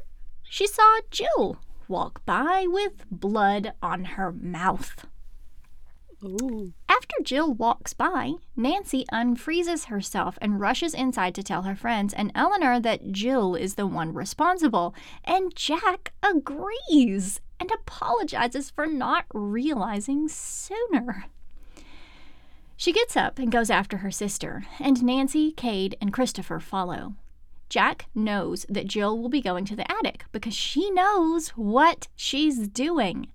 she 0.43 0.67
saw 0.67 0.99
Jill 1.11 1.57
walk 1.87 2.25
by 2.25 2.65
with 2.67 3.05
blood 3.11 3.73
on 3.81 4.05
her 4.05 4.31
mouth. 4.31 5.05
Ooh. 6.23 6.73
After 6.87 7.15
Jill 7.21 7.53
walks 7.53 7.93
by, 7.93 8.33
Nancy 8.55 9.05
unfreezes 9.11 9.85
herself 9.85 10.37
and 10.41 10.59
rushes 10.59 10.93
inside 10.93 11.35
to 11.35 11.43
tell 11.43 11.63
her 11.63 11.75
friends 11.75 12.13
and 12.13 12.31
Eleanor 12.33 12.79
that 12.79 13.11
Jill 13.11 13.55
is 13.55 13.75
the 13.75 13.87
one 13.87 14.13
responsible. 14.13 14.95
And 15.25 15.53
Jack 15.55 16.13
agrees 16.23 17.41
and 17.63 17.71
apologizes 17.71 18.69
for 18.69 18.85
not 18.85 19.23
realizing 19.33 20.27
sooner. 20.27 21.27
She 22.75 22.91
gets 22.91 23.15
up 23.15 23.39
and 23.39 23.49
goes 23.49 23.69
after 23.69 23.97
her 23.97 24.11
sister, 24.11 24.65
and 24.81 25.01
Nancy, 25.01 25.53
Cade, 25.53 25.95
and 26.01 26.11
Christopher 26.11 26.59
follow. 26.59 27.15
Jack 27.69 28.07
knows 28.13 28.65
that 28.67 28.87
Jill 28.87 29.17
will 29.17 29.29
be 29.29 29.39
going 29.39 29.63
to 29.63 29.77
the 29.77 29.89
attic 29.89 30.25
because 30.33 30.53
she 30.53 30.91
knows 30.91 31.49
what 31.49 32.09
she's 32.17 32.67
doing. 32.67 33.27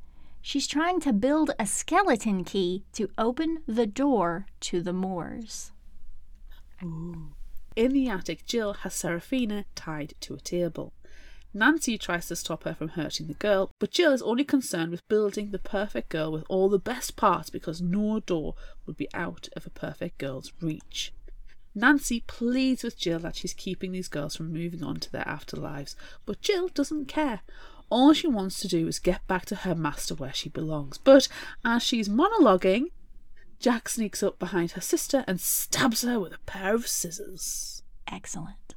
She's 0.43 0.67
trying 0.67 1.01
to 1.01 1.15
build 1.15 1.53
a 1.59 1.65
skeleton 1.65 2.45
key 2.45 2.85
to 2.93 3.09
open 3.17 3.63
the 3.67 3.87
door 3.87 4.45
to 4.61 4.83
the 4.83 4.93
moors. 4.93 5.73
In 6.83 7.93
the 7.93 8.11
attic, 8.11 8.45
Jill 8.45 8.75
has 8.75 8.93
Seraphina 8.93 9.65
tied 9.75 10.13
to 10.21 10.35
a 10.35 10.41
table. 10.41 10.93
Nancy 11.59 11.99
tries 11.99 12.29
to 12.29 12.37
stop 12.37 12.63
her 12.63 12.73
from 12.73 12.91
hurting 12.91 13.27
the 13.27 13.35
girl, 13.35 13.73
but 13.81 13.91
Jill 13.91 14.13
is 14.13 14.23
only 14.23 14.45
concerned 14.45 14.93
with 14.93 15.09
building 15.09 15.51
the 15.51 15.59
perfect 15.59 16.09
girl 16.09 16.31
with 16.31 16.45
all 16.49 16.69
the 16.69 16.79
best 16.79 17.17
parts 17.17 17.51
because 17.51 17.83
no 17.83 18.21
door 18.21 18.55
would 18.87 18.97
be 18.97 19.13
out 19.13 19.49
of 19.57 19.67
a 19.67 19.71
perfect 19.71 20.19
girl's 20.19 20.53
reach. 20.61 21.13
Nancy 21.75 22.23
pleads 22.29 22.85
with 22.85 22.97
Jill 22.97 23.19
that 23.19 23.35
she's 23.35 23.55
keeping 23.55 23.91
these 23.91 24.07
girls 24.07 24.37
from 24.37 24.53
moving 24.53 24.85
on 24.85 25.01
to 25.01 25.11
their 25.11 25.25
afterlives, 25.25 25.97
but 26.27 26.41
Jill 26.41 26.69
doesn't 26.69 27.07
care. 27.07 27.41
All 27.91 28.13
she 28.13 28.29
wants 28.29 28.61
to 28.61 28.69
do 28.69 28.87
is 28.87 29.01
get 29.01 29.27
back 29.27 29.45
to 29.47 29.57
her 29.57 29.75
master 29.75 30.15
where 30.15 30.33
she 30.33 30.49
belongs. 30.49 30.97
But 30.99 31.27
as 31.65 31.83
she's 31.83 32.09
monologuing, 32.09 32.93
Jack 33.59 33.89
sneaks 33.89 34.23
up 34.23 34.39
behind 34.39 34.73
her 34.73 34.81
sister 34.81 35.25
and 35.27 35.41
stabs 35.41 36.03
her 36.03 36.21
with 36.21 36.35
a 36.35 36.39
pair 36.47 36.77
of 36.77 36.87
scissors. 36.87 37.83
Excellent. 38.07 38.77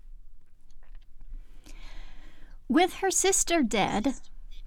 With 2.72 2.94
her 3.00 3.12
sister 3.12 3.64
dead, 3.64 4.14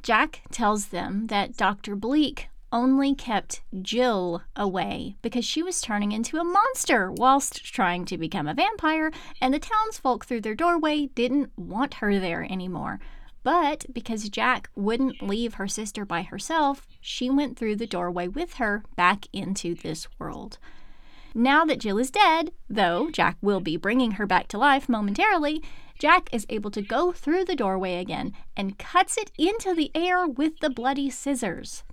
Jack 0.02 0.42
tells 0.50 0.88
them 0.88 1.28
that 1.28 1.56
Dr. 1.56 1.96
Bleak 1.96 2.50
only 2.70 3.14
kept 3.14 3.62
Jill 3.80 4.42
away 4.54 5.16
because 5.22 5.46
she 5.46 5.62
was 5.62 5.80
turning 5.80 6.12
into 6.12 6.36
a 6.36 6.44
monster 6.44 7.10
whilst 7.10 7.64
trying 7.64 8.04
to 8.04 8.18
become 8.18 8.46
a 8.46 8.52
vampire, 8.52 9.10
and 9.40 9.54
the 9.54 9.58
townsfolk 9.58 10.26
through 10.26 10.42
their 10.42 10.54
doorway 10.54 11.06
didn't 11.14 11.50
want 11.56 11.94
her 11.94 12.18
there 12.18 12.42
anymore. 12.42 13.00
But 13.42 13.86
because 13.90 14.28
Jack 14.28 14.68
wouldn't 14.76 15.22
leave 15.22 15.54
her 15.54 15.66
sister 15.66 16.04
by 16.04 16.24
herself, 16.24 16.86
she 17.00 17.30
went 17.30 17.56
through 17.56 17.76
the 17.76 17.86
doorway 17.86 18.28
with 18.28 18.56
her 18.56 18.82
back 18.96 19.28
into 19.32 19.74
this 19.74 20.08
world. 20.18 20.58
Now 21.34 21.64
that 21.64 21.80
Jill 21.80 21.98
is 21.98 22.10
dead, 22.10 22.52
though 22.68 23.10
Jack 23.10 23.38
will 23.40 23.60
be 23.60 23.78
bringing 23.78 24.12
her 24.12 24.26
back 24.26 24.46
to 24.48 24.58
life 24.58 24.90
momentarily, 24.90 25.62
Jack 25.98 26.28
is 26.32 26.46
able 26.48 26.70
to 26.70 26.82
go 26.82 27.12
through 27.12 27.44
the 27.44 27.56
doorway 27.56 27.96
again 27.96 28.32
and 28.56 28.78
cuts 28.78 29.16
it 29.16 29.30
into 29.38 29.74
the 29.74 29.90
air 29.94 30.26
with 30.26 30.58
the 30.60 30.70
bloody 30.70 31.08
scissors. 31.10 31.84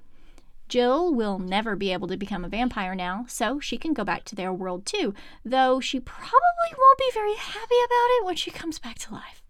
Jill 0.67 1.13
will 1.13 1.37
never 1.37 1.75
be 1.75 1.91
able 1.91 2.07
to 2.07 2.15
become 2.15 2.45
a 2.45 2.49
vampire 2.49 2.95
now, 2.95 3.25
so 3.27 3.59
she 3.59 3.77
can 3.77 3.93
go 3.93 4.05
back 4.05 4.23
to 4.23 4.35
their 4.35 4.53
world 4.53 4.85
too, 4.85 5.13
though 5.43 5.81
she 5.81 5.99
probably 5.99 6.71
won't 6.77 6.97
be 6.97 7.11
very 7.13 7.35
happy 7.35 7.75
about 7.85 8.09
it 8.17 8.25
when 8.25 8.37
she 8.37 8.51
comes 8.51 8.79
back 8.79 8.97
to 8.99 9.13
life. 9.13 9.43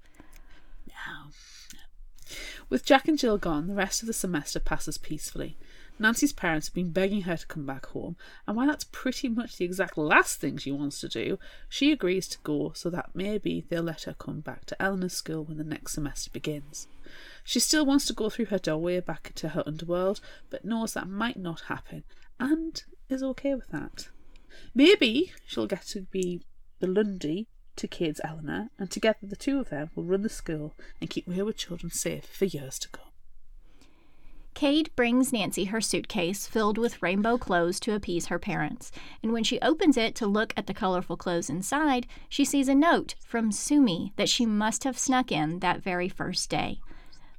No. 0.87 1.29
With 2.69 2.85
Jack 2.85 3.07
and 3.07 3.19
Jill 3.19 3.37
gone, 3.37 3.67
the 3.67 3.75
rest 3.75 4.01
of 4.01 4.07
the 4.07 4.13
semester 4.13 4.59
passes 4.59 4.97
peacefully. 4.97 5.57
Nancy's 6.01 6.33
parents 6.33 6.67
have 6.67 6.73
been 6.73 6.89
begging 6.89 7.21
her 7.21 7.37
to 7.37 7.45
come 7.45 7.65
back 7.65 7.85
home, 7.87 8.15
and 8.47 8.57
while 8.57 8.65
that's 8.65 8.85
pretty 8.85 9.29
much 9.29 9.57
the 9.57 9.65
exact 9.65 9.99
last 9.99 10.41
thing 10.41 10.57
she 10.57 10.71
wants 10.71 10.99
to 11.01 11.07
do, 11.07 11.37
she 11.69 11.91
agrees 11.91 12.27
to 12.29 12.39
go 12.39 12.71
so 12.73 12.89
that 12.89 13.11
maybe 13.13 13.65
they'll 13.69 13.83
let 13.83 14.03
her 14.03 14.15
come 14.15 14.39
back 14.39 14.65
to 14.65 14.81
Eleanor's 14.81 15.13
school 15.13 15.43
when 15.43 15.57
the 15.57 15.63
next 15.63 15.93
semester 15.93 16.31
begins. 16.33 16.87
She 17.43 17.59
still 17.59 17.85
wants 17.85 18.05
to 18.07 18.13
go 18.13 18.31
through 18.31 18.45
her 18.45 18.57
doorway 18.57 18.99
back 18.99 19.31
to 19.35 19.49
her 19.49 19.63
underworld, 19.67 20.21
but 20.49 20.65
knows 20.65 20.93
that 20.93 21.07
might 21.07 21.37
not 21.37 21.61
happen, 21.61 22.03
and 22.39 22.83
is 23.07 23.21
okay 23.21 23.53
with 23.53 23.69
that. 23.69 24.09
Maybe 24.73 25.33
she'll 25.45 25.67
get 25.67 25.85
to 25.87 26.01
be 26.01 26.41
the 26.79 26.87
Lundy 26.87 27.47
to 27.75 27.87
Cade's 27.87 28.21
Eleanor, 28.23 28.71
and 28.79 28.89
together 28.89 29.19
the 29.21 29.35
two 29.35 29.59
of 29.59 29.69
them 29.69 29.91
will 29.93 30.05
run 30.05 30.23
the 30.23 30.29
school 30.29 30.73
and 30.99 31.11
keep 31.11 31.27
wayward 31.27 31.57
children 31.57 31.91
safe 31.91 32.25
for 32.25 32.45
years 32.45 32.79
to 32.79 32.89
come. 32.89 33.10
Cade 34.53 34.91
brings 34.95 35.33
Nancy 35.33 35.65
her 35.65 35.81
suitcase 35.81 36.45
filled 36.45 36.77
with 36.77 37.01
rainbow 37.01 37.37
clothes 37.37 37.79
to 37.79 37.95
appease 37.95 38.27
her 38.27 38.37
parents, 38.37 38.91
and 39.23 39.31
when 39.31 39.43
she 39.43 39.59
opens 39.61 39.97
it 39.97 40.13
to 40.15 40.27
look 40.27 40.53
at 40.55 40.67
the 40.67 40.73
colorful 40.73 41.17
clothes 41.17 41.49
inside, 41.49 42.05
she 42.29 42.45
sees 42.45 42.67
a 42.67 42.75
note 42.75 43.15
from 43.25 43.51
Sumi 43.51 44.13
that 44.17 44.29
she 44.29 44.45
must 44.45 44.83
have 44.83 44.99
snuck 44.99 45.31
in 45.31 45.59
that 45.59 45.81
very 45.81 46.09
first 46.09 46.49
day. 46.49 46.79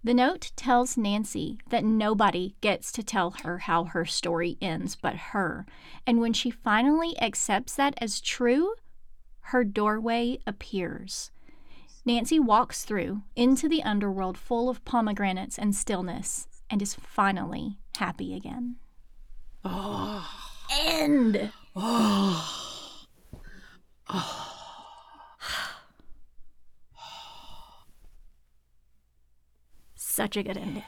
The 0.03 0.15
note 0.15 0.51
tells 0.57 0.97
Nancy 0.97 1.61
that 1.69 1.85
nobody 1.85 2.57
gets 2.61 2.91
to 2.93 3.05
tell 3.05 3.31
her 3.43 3.59
how 3.59 3.85
her 3.85 4.05
story 4.05 4.59
ends 4.61 4.97
but 4.97 5.15
her, 5.15 5.65
and 6.07 6.21
when 6.21 6.33
she 6.33 6.51
finally 6.51 7.17
accepts 7.21 7.77
that 7.77 7.95
as 7.99 8.21
true, 8.21 8.75
her 9.47 9.63
doorway 9.63 10.39
appears. 10.45 11.31
Nancy 12.05 12.41
walks 12.41 12.85
through 12.85 13.23
into 13.37 13.69
the 13.69 13.85
underworld 13.85 14.37
full 14.37 14.69
of 14.69 14.85
pomegranates 14.85 15.57
and 15.57 15.73
stillness 15.73 16.49
and 16.73 16.81
is 16.81 16.95
finally 16.95 17.77
happy 17.99 18.35
again. 18.35 18.77
Oh. 19.63 20.27
End. 20.81 21.53
Oh. 21.77 22.59
Oh. 24.15 24.49
Such 29.95 30.37
a 30.37 30.43
good 30.43 30.59
ending. 30.59 30.83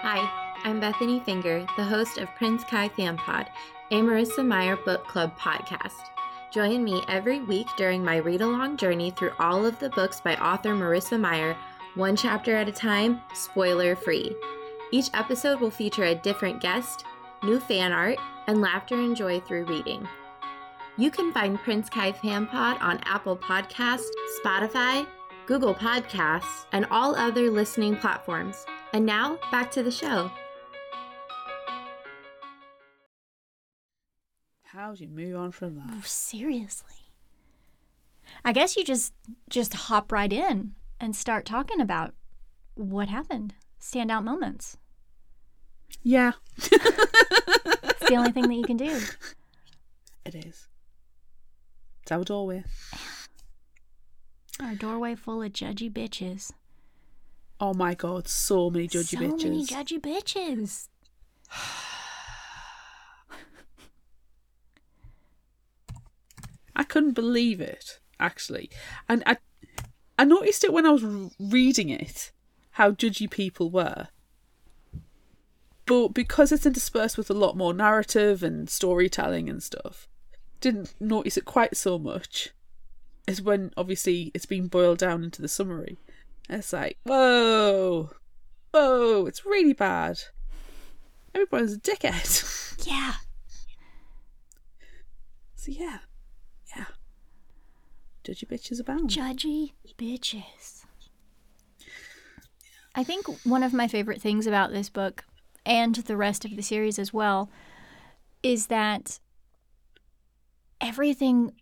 Hi, 0.00 0.56
I'm 0.64 0.80
Bethany 0.80 1.20
Finger, 1.20 1.64
the 1.76 1.84
host 1.84 2.18
of 2.18 2.34
Prince 2.34 2.64
Kai 2.64 2.88
Fan 2.88 3.16
Pod, 3.16 3.48
a 3.92 3.96
Marissa 3.96 4.44
Meyer 4.44 4.76
Book 4.76 5.06
Club 5.06 5.38
podcast. 5.38 6.08
Join 6.52 6.82
me 6.82 7.04
every 7.06 7.40
week 7.40 7.68
during 7.76 8.02
my 8.02 8.16
read 8.16 8.40
along 8.40 8.78
journey 8.78 9.12
through 9.12 9.32
all 9.38 9.64
of 9.64 9.78
the 9.78 9.90
books 9.90 10.20
by 10.20 10.34
author 10.36 10.70
Marissa 10.70 11.20
Meyer, 11.20 11.56
one 11.94 12.16
chapter 12.16 12.54
at 12.56 12.68
a 12.68 12.72
time, 12.72 13.20
spoiler 13.34 13.96
free. 13.96 14.34
Each 14.90 15.10
episode 15.14 15.60
will 15.60 15.70
feature 15.70 16.04
a 16.04 16.14
different 16.14 16.60
guest, 16.60 17.04
new 17.42 17.60
fan 17.60 17.92
art, 17.92 18.18
and 18.46 18.60
laughter 18.60 18.94
and 18.94 19.16
joy 19.16 19.40
through 19.40 19.64
reading. 19.64 20.06
You 20.96 21.10
can 21.10 21.32
find 21.32 21.58
Prince 21.58 21.88
Kai 21.88 22.12
Fan 22.12 22.46
Pod 22.46 22.78
on 22.80 23.00
Apple 23.04 23.36
Podcasts, 23.36 24.08
Spotify, 24.42 25.06
Google 25.46 25.74
Podcasts, 25.74 26.66
and 26.72 26.86
all 26.90 27.14
other 27.14 27.50
listening 27.50 27.96
platforms. 27.96 28.66
And 28.92 29.06
now, 29.06 29.38
back 29.50 29.70
to 29.72 29.82
the 29.82 29.90
show. 29.90 30.30
How 34.64 34.94
do 34.94 35.02
you 35.02 35.08
move 35.08 35.36
on 35.36 35.52
from 35.52 35.76
that? 35.76 35.86
Oh, 35.90 36.02
seriously. 36.04 36.94
I 38.44 38.52
guess 38.52 38.76
you 38.76 38.84
just 38.84 39.12
just 39.48 39.74
hop 39.74 40.12
right 40.12 40.32
in 40.32 40.74
and 41.00 41.14
start 41.14 41.44
talking 41.44 41.80
about 41.80 42.14
what 42.74 43.08
happened. 43.08 43.54
Standout 43.80 44.24
moments. 44.24 44.76
Yeah. 46.02 46.32
It's 46.56 46.68
the 48.08 48.16
only 48.16 48.32
thing 48.32 48.48
that 48.48 48.54
you 48.54 48.64
can 48.64 48.76
do. 48.76 49.00
It 50.24 50.34
is. 50.34 50.68
It's 52.02 52.12
our 52.12 52.24
doorway. 52.24 52.64
Our 54.60 54.74
doorway 54.74 55.14
full 55.14 55.42
of 55.42 55.52
judgy 55.52 55.90
bitches. 55.92 56.52
Oh 57.60 57.74
my 57.74 57.94
god, 57.94 58.28
so 58.28 58.70
many 58.70 58.88
judgy 58.88 59.16
so 59.16 59.18
bitches. 59.18 59.44
many 59.44 59.64
judgy 59.64 60.00
bitches. 60.00 60.88
I 66.76 66.84
couldn't 66.84 67.14
believe 67.14 67.60
it, 67.60 67.98
actually. 68.20 68.70
And 69.08 69.22
I 69.26 69.38
I 70.18 70.24
noticed 70.24 70.64
it 70.64 70.72
when 70.72 70.84
I 70.84 70.90
was 70.90 71.32
reading 71.38 71.90
it, 71.90 72.32
how 72.72 72.90
judgy 72.90 73.30
people 73.30 73.70
were. 73.70 74.08
But 75.86 76.08
because 76.08 76.52
it's 76.52 76.66
interspersed 76.66 77.16
with 77.16 77.30
a 77.30 77.34
lot 77.34 77.56
more 77.56 77.72
narrative 77.72 78.42
and 78.42 78.68
storytelling 78.68 79.48
and 79.48 79.62
stuff, 79.62 80.08
didn't 80.60 80.92
notice 81.00 81.36
it 81.36 81.44
quite 81.44 81.76
so 81.76 81.98
much 81.98 82.50
as 83.28 83.40
when 83.40 83.70
obviously 83.76 84.30
it's 84.34 84.46
been 84.46 84.66
boiled 84.66 84.98
down 84.98 85.22
into 85.22 85.40
the 85.40 85.48
summary. 85.48 85.98
And 86.48 86.58
it's 86.58 86.72
like, 86.72 86.98
whoa, 87.04 88.10
whoa, 88.72 89.26
it's 89.26 89.46
really 89.46 89.72
bad. 89.72 90.18
Everybody's 91.34 91.74
a 91.74 91.78
dickhead. 91.78 92.64
Yeah. 92.86 93.14
so 95.56 95.72
yeah. 95.72 95.98
Judgy 98.28 98.46
bitches 98.46 98.78
abound. 98.78 99.08
Judgy 99.08 99.72
bitches. 99.96 100.84
I 102.94 103.02
think 103.02 103.26
one 103.44 103.62
of 103.62 103.72
my 103.72 103.88
favorite 103.88 104.20
things 104.20 104.46
about 104.46 104.70
this 104.70 104.90
book 104.90 105.24
and 105.64 105.94
the 105.94 106.16
rest 106.16 106.44
of 106.44 106.54
the 106.54 106.62
series 106.62 106.98
as 106.98 107.12
well 107.12 107.50
is 108.42 108.66
that 108.66 109.18
everything 110.80 111.52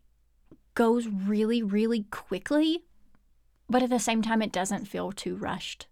goes 0.75 1.07
really, 1.07 1.63
really 1.63 2.05
quickly, 2.11 2.85
but 3.69 3.83
at 3.83 3.91
the 3.91 3.99
same 4.01 4.23
time, 4.23 4.43
it 4.43 4.53
doesn't 4.53 4.87
feel 4.87 5.13
too 5.13 5.37
rushed. 5.37 5.87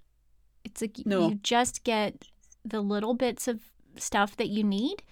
It's 0.64 0.80
like 0.80 0.98
No. 1.06 1.28
you 1.28 1.34
just 1.36 1.84
get 1.84 2.24
the 2.64 2.80
little 2.80 3.14
bits 3.14 3.46
of 3.46 3.60
stuff 3.96 4.36
that 4.36 4.48
you 4.48 4.64
need 4.64 5.02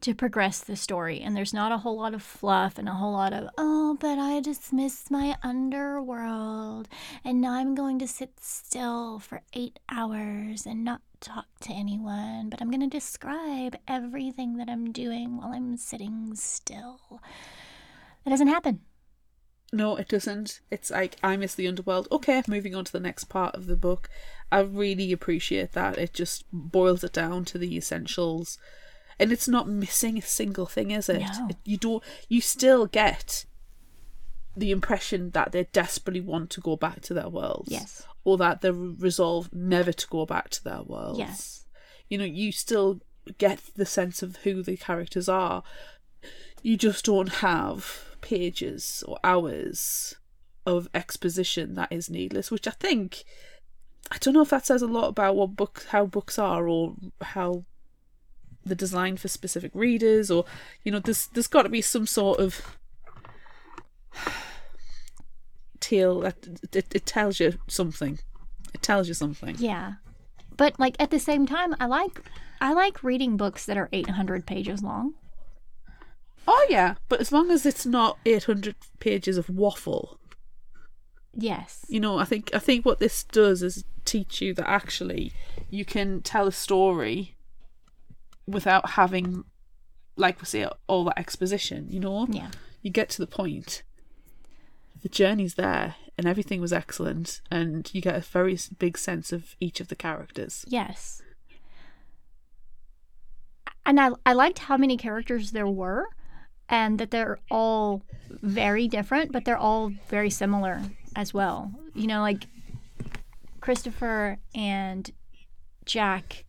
to 0.00 0.14
progress 0.14 0.60
the 0.60 0.76
story. 0.76 1.20
And 1.20 1.36
there's 1.36 1.52
not 1.52 1.72
a 1.72 1.78
whole 1.78 1.96
lot 1.96 2.14
of 2.14 2.22
fluff 2.22 2.78
and 2.78 2.88
a 2.88 2.94
whole 2.94 3.12
lot 3.12 3.32
of, 3.32 3.48
oh, 3.58 3.96
but 4.00 4.18
I 4.18 4.40
dismissed 4.40 5.10
my 5.10 5.36
underworld 5.42 6.88
and 7.24 7.40
now 7.40 7.52
I'm 7.52 7.74
going 7.74 7.98
to 7.98 8.08
sit 8.08 8.32
still 8.40 9.18
for 9.18 9.42
eight 9.52 9.78
hours 9.90 10.66
and 10.66 10.84
not 10.84 11.02
talk 11.20 11.46
to 11.60 11.72
anyone, 11.72 12.48
but 12.48 12.60
I'm 12.60 12.70
going 12.70 12.80
to 12.80 12.86
describe 12.86 13.76
everything 13.86 14.56
that 14.56 14.68
I'm 14.68 14.92
doing 14.92 15.36
while 15.36 15.52
I'm 15.52 15.76
sitting 15.76 16.34
still. 16.34 17.20
That 18.24 18.30
doesn't 18.30 18.48
happen. 18.48 18.80
No, 19.72 19.96
it 19.96 20.08
doesn't. 20.08 20.60
It's 20.70 20.90
like 20.90 21.16
I 21.22 21.36
miss 21.36 21.54
the 21.54 21.68
underworld. 21.68 22.08
Okay, 22.10 22.42
moving 22.48 22.74
on 22.74 22.84
to 22.86 22.92
the 22.92 22.98
next 22.98 23.24
part 23.24 23.54
of 23.54 23.66
the 23.66 23.76
book. 23.76 24.08
I 24.50 24.60
really 24.60 25.12
appreciate 25.12 25.72
that. 25.72 25.96
It 25.96 26.12
just 26.12 26.44
boils 26.52 27.04
it 27.04 27.12
down 27.12 27.44
to 27.46 27.58
the 27.58 27.76
essentials. 27.76 28.58
And 29.20 29.32
it's 29.32 29.48
not 29.48 29.68
missing 29.68 30.18
a 30.18 30.22
single 30.22 30.66
thing, 30.66 30.90
is 30.90 31.08
it? 31.08 31.20
No. 31.20 31.50
You 31.64 31.76
don't 31.76 32.02
you 32.28 32.40
still 32.40 32.86
get 32.86 33.44
the 34.56 34.70
impression 34.70 35.30
that 35.30 35.52
they 35.52 35.64
desperately 35.72 36.20
want 36.20 36.50
to 36.50 36.60
go 36.60 36.76
back 36.76 37.00
to 37.02 37.14
their 37.14 37.28
worlds. 37.28 37.70
Yes. 37.70 38.06
Or 38.24 38.36
that 38.38 38.60
they're 38.60 38.72
resolved 38.72 39.54
never 39.54 39.92
to 39.92 40.06
go 40.08 40.26
back 40.26 40.50
to 40.50 40.64
their 40.64 40.82
worlds. 40.82 41.18
Yes. 41.18 41.66
You 42.08 42.18
know, 42.18 42.24
you 42.24 42.52
still 42.52 43.00
get 43.38 43.60
the 43.76 43.86
sense 43.86 44.22
of 44.22 44.36
who 44.36 44.62
the 44.62 44.76
characters 44.76 45.28
are. 45.28 45.62
You 46.62 46.76
just 46.76 47.04
don't 47.04 47.34
have 47.36 48.04
pages 48.20 49.02
or 49.06 49.18
hours 49.24 50.16
of 50.66 50.88
exposition 50.94 51.74
that 51.74 51.90
is 51.90 52.10
needless, 52.10 52.50
which 52.50 52.66
I 52.68 52.72
think 52.72 53.24
I 54.10 54.18
don't 54.18 54.34
know 54.34 54.42
if 54.42 54.50
that 54.50 54.66
says 54.66 54.82
a 54.82 54.86
lot 54.86 55.08
about 55.08 55.36
what 55.36 55.56
books 55.56 55.86
how 55.86 56.06
books 56.06 56.38
are 56.38 56.68
or 56.68 56.94
how 57.20 57.64
the 58.64 58.74
design 58.74 59.16
for 59.16 59.28
specific 59.28 59.70
readers 59.74 60.30
or 60.30 60.44
you 60.84 60.92
know 60.92 60.98
there's 60.98 61.26
there's 61.28 61.46
got 61.46 61.62
to 61.62 61.68
be 61.68 61.80
some 61.80 62.06
sort 62.06 62.38
of 62.38 62.76
tale 65.80 66.20
that 66.20 66.36
it, 66.72 66.94
it 66.94 67.06
tells 67.06 67.40
you 67.40 67.54
something 67.66 68.18
it 68.74 68.82
tells 68.82 69.08
you 69.08 69.14
something 69.14 69.56
Yeah. 69.58 69.94
But 70.56 70.78
like 70.78 70.94
at 71.00 71.10
the 71.10 71.18
same 71.18 71.46
time, 71.46 71.74
I 71.80 71.86
like 71.86 72.20
I 72.60 72.74
like 72.74 73.02
reading 73.02 73.38
books 73.38 73.64
that 73.64 73.78
are 73.78 73.88
800 73.92 74.44
pages 74.46 74.82
long. 74.82 75.14
oh 76.46 76.66
yeah 76.68 76.94
but 77.08 77.20
as 77.20 77.32
long 77.32 77.50
as 77.50 77.64
it's 77.64 77.86
not 77.86 78.18
800 78.26 78.74
pages 78.98 79.38
of 79.38 79.48
waffle 79.48 80.18
Yes. 81.34 81.86
you 81.88 82.00
know 82.00 82.18
i 82.18 82.24
think 82.24 82.50
i 82.52 82.58
think 82.58 82.84
what 82.84 82.98
this 82.98 83.22
does 83.24 83.62
is 83.62 83.84
teach 84.04 84.40
you 84.42 84.52
that 84.54 84.68
actually 84.68 85.32
you 85.70 85.84
can 85.84 86.20
tell 86.22 86.46
a 86.48 86.52
story 86.52 87.36
without 88.46 88.90
having 88.90 89.44
like 90.16 90.40
we 90.40 90.46
say 90.46 90.66
all 90.86 91.04
that 91.04 91.18
exposition 91.18 91.86
you 91.90 92.00
know 92.00 92.26
Yeah. 92.30 92.50
you 92.82 92.90
get 92.90 93.08
to 93.10 93.18
the 93.18 93.26
point 93.26 93.82
the 95.02 95.08
journey's 95.08 95.54
there 95.54 95.94
and 96.18 96.26
everything 96.26 96.60
was 96.60 96.72
excellent 96.72 97.40
and 97.50 97.88
you 97.94 98.00
get 98.02 98.16
a 98.16 98.20
very 98.20 98.58
big 98.78 98.98
sense 98.98 99.32
of 99.32 99.54
each 99.60 99.80
of 99.80 99.88
the 99.88 99.96
characters 99.96 100.64
Yes. 100.68 101.22
And 103.86 103.98
I 104.00 104.10
I 104.26 104.32
liked 104.34 104.60
how 104.60 104.76
many 104.76 104.96
characters 104.96 105.52
there 105.52 105.66
were 105.66 106.06
and 106.68 106.98
that 106.98 107.10
they're 107.10 107.38
all 107.50 108.02
very 108.28 108.86
different, 108.86 109.32
but 109.32 109.44
they're 109.44 109.56
all 109.58 109.90
very 110.08 110.30
similar 110.30 110.82
as 111.16 111.34
well. 111.34 111.72
You 111.94 112.06
know, 112.06 112.20
like 112.20 112.46
Christopher 113.60 114.38
and 114.54 115.10
Jack 115.84 116.44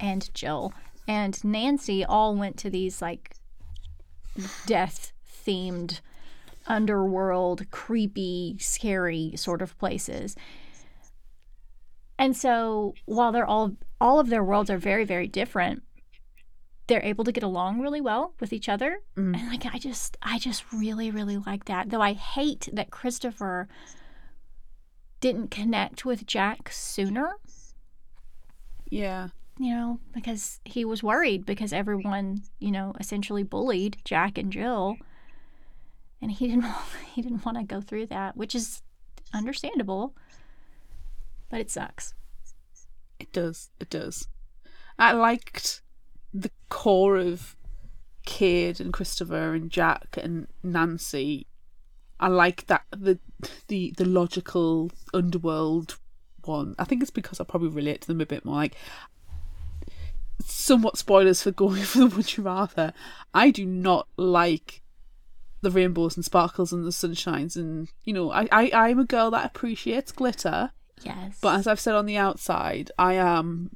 and 0.00 0.32
Jill 0.34 0.72
and 1.08 1.42
Nancy 1.42 2.04
all 2.04 2.36
went 2.36 2.58
to 2.58 2.70
these 2.70 3.00
like 3.00 3.34
death 4.66 5.12
themed 5.46 6.00
underworld 6.66 7.70
creepy 7.70 8.56
scary 8.60 9.32
sort 9.34 9.62
of 9.62 9.76
places. 9.78 10.36
And 12.18 12.36
so 12.36 12.94
while 13.06 13.32
they're 13.32 13.46
all 13.46 13.74
all 14.00 14.20
of 14.20 14.28
their 14.28 14.44
worlds 14.44 14.70
are 14.70 14.78
very 14.78 15.04
very 15.04 15.26
different 15.26 15.82
they're 16.86 17.02
able 17.02 17.24
to 17.24 17.32
get 17.32 17.42
along 17.42 17.80
really 17.80 18.00
well 18.00 18.32
with 18.40 18.50
each 18.50 18.66
other. 18.68 19.00
Mm. 19.16 19.36
and 19.36 19.48
like 19.48 19.66
i 19.66 19.78
just 19.78 20.16
i 20.22 20.38
just 20.38 20.64
really 20.72 21.10
really 21.10 21.38
like 21.38 21.64
that. 21.64 21.88
Though 21.88 22.02
i 22.02 22.12
hate 22.12 22.68
that 22.72 22.90
christopher 22.90 23.66
didn't 25.20 25.50
connect 25.50 26.04
with 26.04 26.26
jack 26.26 26.70
sooner. 26.70 27.36
Yeah 28.90 29.28
you 29.58 29.74
know 29.74 29.98
because 30.12 30.60
he 30.64 30.84
was 30.84 31.02
worried 31.02 31.44
because 31.44 31.72
everyone 31.72 32.42
you 32.58 32.70
know 32.70 32.94
essentially 33.00 33.42
bullied 33.42 33.96
jack 34.04 34.38
and 34.38 34.52
jill 34.52 34.96
and 36.22 36.30
he 36.32 36.46
didn't 36.48 36.66
he 37.14 37.22
didn't 37.22 37.44
want 37.44 37.58
to 37.58 37.64
go 37.64 37.80
through 37.80 38.06
that 38.06 38.36
which 38.36 38.54
is 38.54 38.82
understandable 39.34 40.14
but 41.50 41.60
it 41.60 41.70
sucks 41.70 42.14
It 43.18 43.32
does. 43.32 43.70
It 43.80 43.90
does. 43.90 44.28
I 44.98 45.12
liked 45.12 45.82
the 46.32 46.50
core 46.68 47.16
of 47.16 47.56
Cade 48.26 48.80
and 48.80 48.92
Christopher 48.92 49.54
and 49.54 49.70
Jack 49.70 50.18
and 50.22 50.46
Nancy. 50.62 51.46
I 52.20 52.28
like 52.28 52.66
that 52.66 52.82
the 52.90 53.18
the 53.68 53.92
the 53.96 54.04
logical 54.04 54.90
underworld 55.14 55.98
one. 56.44 56.74
I 56.78 56.84
think 56.84 57.02
it's 57.02 57.10
because 57.10 57.40
I 57.40 57.44
probably 57.44 57.68
relate 57.70 58.02
to 58.02 58.08
them 58.08 58.20
a 58.20 58.26
bit 58.26 58.44
more. 58.44 58.56
Like 58.56 58.76
somewhat 60.44 60.96
spoilers 60.98 61.42
for 61.42 61.50
going 61.50 61.82
for 61.84 61.98
the 62.00 62.06
Would 62.06 62.36
You 62.36 62.44
Rather. 62.44 62.92
I 63.34 63.50
do 63.50 63.64
not 63.66 64.08
like 64.16 64.82
the 65.60 65.70
rainbows 65.70 66.16
and 66.16 66.24
sparkles 66.24 66.72
and 66.72 66.84
the 66.84 66.90
sunshines 66.90 67.56
and 67.56 67.88
you 68.04 68.12
know, 68.12 68.30
I, 68.30 68.48
I 68.52 68.70
I'm 68.72 68.98
a 69.00 69.04
girl 69.04 69.30
that 69.32 69.44
appreciates 69.44 70.12
glitter. 70.12 70.70
yes 71.02 71.38
But 71.40 71.58
as 71.58 71.66
I've 71.66 71.80
said 71.80 71.94
on 71.96 72.06
the 72.06 72.16
outside, 72.16 72.90
I 72.98 73.14
am 73.14 73.70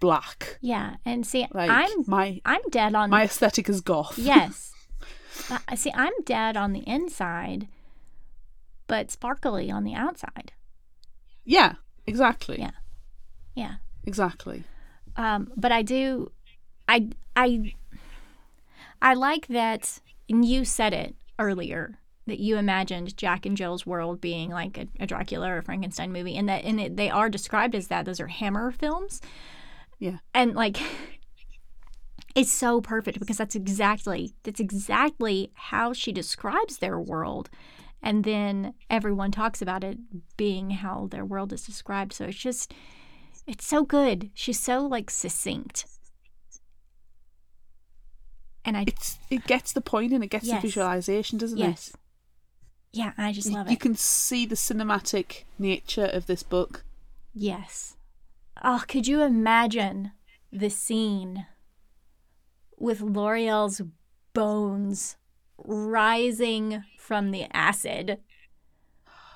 black. 0.00 0.58
yeah 0.62 0.96
and 1.04 1.26
see 1.26 1.46
Like 1.52 1.68
i'm 1.68 2.04
my 2.06 2.40
i'm 2.46 2.60
dead 2.70 2.94
on 2.94 3.10
my 3.10 3.24
aesthetic 3.24 3.68
is 3.68 3.80
goth. 3.82 4.16
yes 4.18 4.72
but 5.48 5.60
I 5.68 5.72
uh, 5.74 5.76
see 5.76 5.92
i'm 5.94 6.12
dead 6.24 6.56
on 6.56 6.72
the 6.72 6.88
inside 6.88 7.66
but 8.86 9.10
sparkly 9.10 9.70
on 9.70 9.84
the 9.84 9.94
outside 9.94 10.52
yeah, 11.44 11.74
exactly. 12.06 12.58
Yeah. 12.60 12.70
yeah 13.54 13.74
Exactly. 14.04 14.64
Um, 15.16 15.50
but 15.56 15.72
I 15.72 15.82
do, 15.82 16.30
I 16.88 17.08
I 17.36 17.72
I 19.02 19.14
like 19.14 19.46
that. 19.48 19.98
And 20.28 20.44
you 20.44 20.64
said 20.64 20.92
it 20.94 21.14
earlier 21.38 21.98
that 22.26 22.40
you 22.40 22.56
imagined 22.56 23.16
Jack 23.18 23.44
and 23.44 23.56
Jill's 23.56 23.84
world 23.84 24.20
being 24.20 24.48
like 24.50 24.78
a, 24.78 24.88
a 25.00 25.06
Dracula 25.06 25.50
or 25.52 25.62
Frankenstein 25.62 26.12
movie, 26.12 26.36
and 26.36 26.48
that 26.48 26.64
and 26.64 26.80
it, 26.80 26.96
they 26.96 27.10
are 27.10 27.28
described 27.28 27.74
as 27.74 27.88
that. 27.88 28.06
Those 28.06 28.20
are 28.20 28.28
Hammer 28.28 28.70
films, 28.72 29.20
Yeah. 29.98 30.18
and 30.34 30.54
like. 30.54 30.78
It's 32.34 32.50
so 32.50 32.80
perfect 32.80 33.20
because 33.20 33.36
that's 33.36 33.54
exactly 33.54 34.32
that's 34.42 34.58
exactly 34.58 35.52
how 35.54 35.92
she 35.92 36.10
describes 36.10 36.78
their 36.78 36.98
world, 36.98 37.48
and 38.02 38.24
then 38.24 38.74
everyone 38.90 39.30
talks 39.30 39.62
about 39.62 39.84
it 39.84 39.98
being 40.36 40.70
how 40.70 41.06
their 41.12 41.24
world 41.24 41.52
is 41.52 41.62
described. 41.64 42.12
So 42.12 42.24
it's 42.24 42.36
just 42.36 42.74
it's 43.46 43.66
so 43.66 43.84
good. 43.84 44.30
She's 44.34 44.58
so 44.60 44.86
like 44.86 45.10
succinct. 45.10 45.86
And 48.64 48.76
I 48.76 48.84
It's 48.86 49.18
it 49.30 49.46
gets 49.46 49.72
the 49.72 49.80
point 49.80 50.12
and 50.12 50.24
it 50.24 50.28
gets 50.28 50.46
Yes. 50.46 50.62
the 50.62 50.68
visualization, 50.68 51.38
doesn't 51.38 51.58
it? 51.58 51.62
yes. 51.62 51.88
it? 51.88 51.94
Yeah, 52.92 53.12
I 53.18 53.32
just 53.32 53.50
love 53.50 53.66
You 53.66 53.70
it. 53.70 53.72
You 53.72 53.76
can 53.78 53.94
see 53.96 54.46
the 54.46 54.54
cinematic 54.54 55.44
nature 55.58 56.06
of 56.06 56.26
this 56.26 56.42
book. 56.42 56.84
Yes. 57.34 57.96
Oh, 58.62 58.84
could 58.86 59.06
you 59.08 59.20
imagine 59.22 60.12
the 60.52 60.70
scene 60.70 61.46
with 62.78 63.00
Loriel's 63.00 63.82
bones 64.32 65.16
rising 65.58 66.84
from 66.98 67.32
the 67.32 67.44
acid 67.52 68.20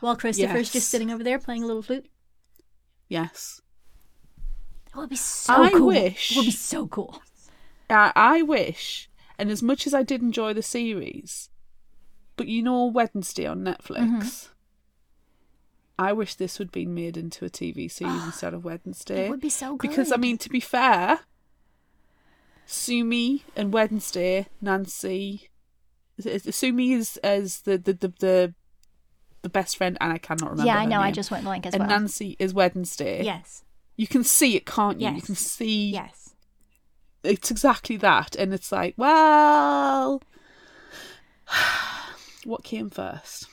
while 0.01 0.17
Christopher's 0.17 0.69
Yes. 0.69 0.73
just 0.73 0.89
sitting 0.89 1.11
over 1.11 1.25
there 1.25 1.39
playing 1.41 1.65
a 1.65 1.67
little 1.67 1.83
flute? 1.83 2.09
Yes. 3.09 3.61
That 4.93 4.97
would 5.01 5.11
be 5.11 5.17
so 5.17 5.53
I 5.55 5.71
cool. 5.71 5.87
wish- 5.87 6.33
It 6.33 6.37
would 6.37 6.45
be 6.47 6.51
so 6.51 6.87
cool. 6.89 7.23
I, 7.91 8.13
I 8.15 8.43
wish, 8.43 9.09
and 9.39 9.51
as 9.51 9.63
much 9.63 9.87
as 9.87 9.95
I 9.95 10.03
did 10.03 10.21
enjoy 10.23 10.53
the 10.55 10.63
series, 10.63 11.49
but 12.37 12.49
you 12.49 12.63
know 12.63 12.85
Wednesday 12.87 13.47
on 13.47 13.61
Netflix, 13.65 13.99
Mm-hmm. 13.99 14.53
I 16.01 16.13
wish 16.13 16.37
this 16.37 16.61
would 16.61 16.71
be 16.71 16.87
made 16.87 17.17
into 17.17 17.45
a 17.45 17.51
TV 17.51 17.91
series 17.91 18.23
instead 18.27 18.55
of 18.55 18.65
Wednesday. 18.65 19.27
It 19.27 19.31
would 19.31 19.41
be 19.41 19.49
so 19.51 19.75
good. 19.77 19.89
Because 19.91 20.13
I 20.13 20.17
mean, 20.17 20.39
to 20.39 20.49
be 20.49 20.61
fair, 20.61 21.21
Sumi 22.67 23.45
and 23.57 23.73
Wednesday, 23.73 24.47
Nancy, 24.61 25.49
Sumi 26.21 26.93
is 26.93 27.17
as 27.19 27.63
the 27.63 27.79
the, 27.79 27.93
the 27.95 28.09
the 28.21 28.55
the 29.43 29.49
best 29.49 29.77
friend, 29.77 29.97
and 30.01 30.13
I 30.13 30.19
cannot 30.19 30.51
remember. 30.51 30.67
yeah, 30.67 30.77
I 30.79 30.85
know. 30.85 31.01
I 31.01 31.11
just 31.11 31.31
went 31.31 31.45
blank 31.45 31.67
as 31.67 31.75
and 31.75 31.81
well. 31.83 31.91
Nancy 31.91 32.37
is 32.39 32.53
Wednesday. 32.55 33.25
yes. 33.25 33.65
You 33.99 34.07
can 34.07 34.25
see 34.25 34.57
it, 34.57 34.65
can't 34.65 35.01
you? 35.01 35.11
You 35.11 35.21
can 35.21 35.35
see 35.35 35.91
Yes. 35.91 36.35
it's 37.23 37.51
exactly 37.51 37.97
that, 37.99 38.35
and 38.37 38.55
it's 38.55 38.73
like, 38.73 38.95
well, 38.97 40.23
what 42.45 42.65
came 42.65 42.91
first? 42.91 43.47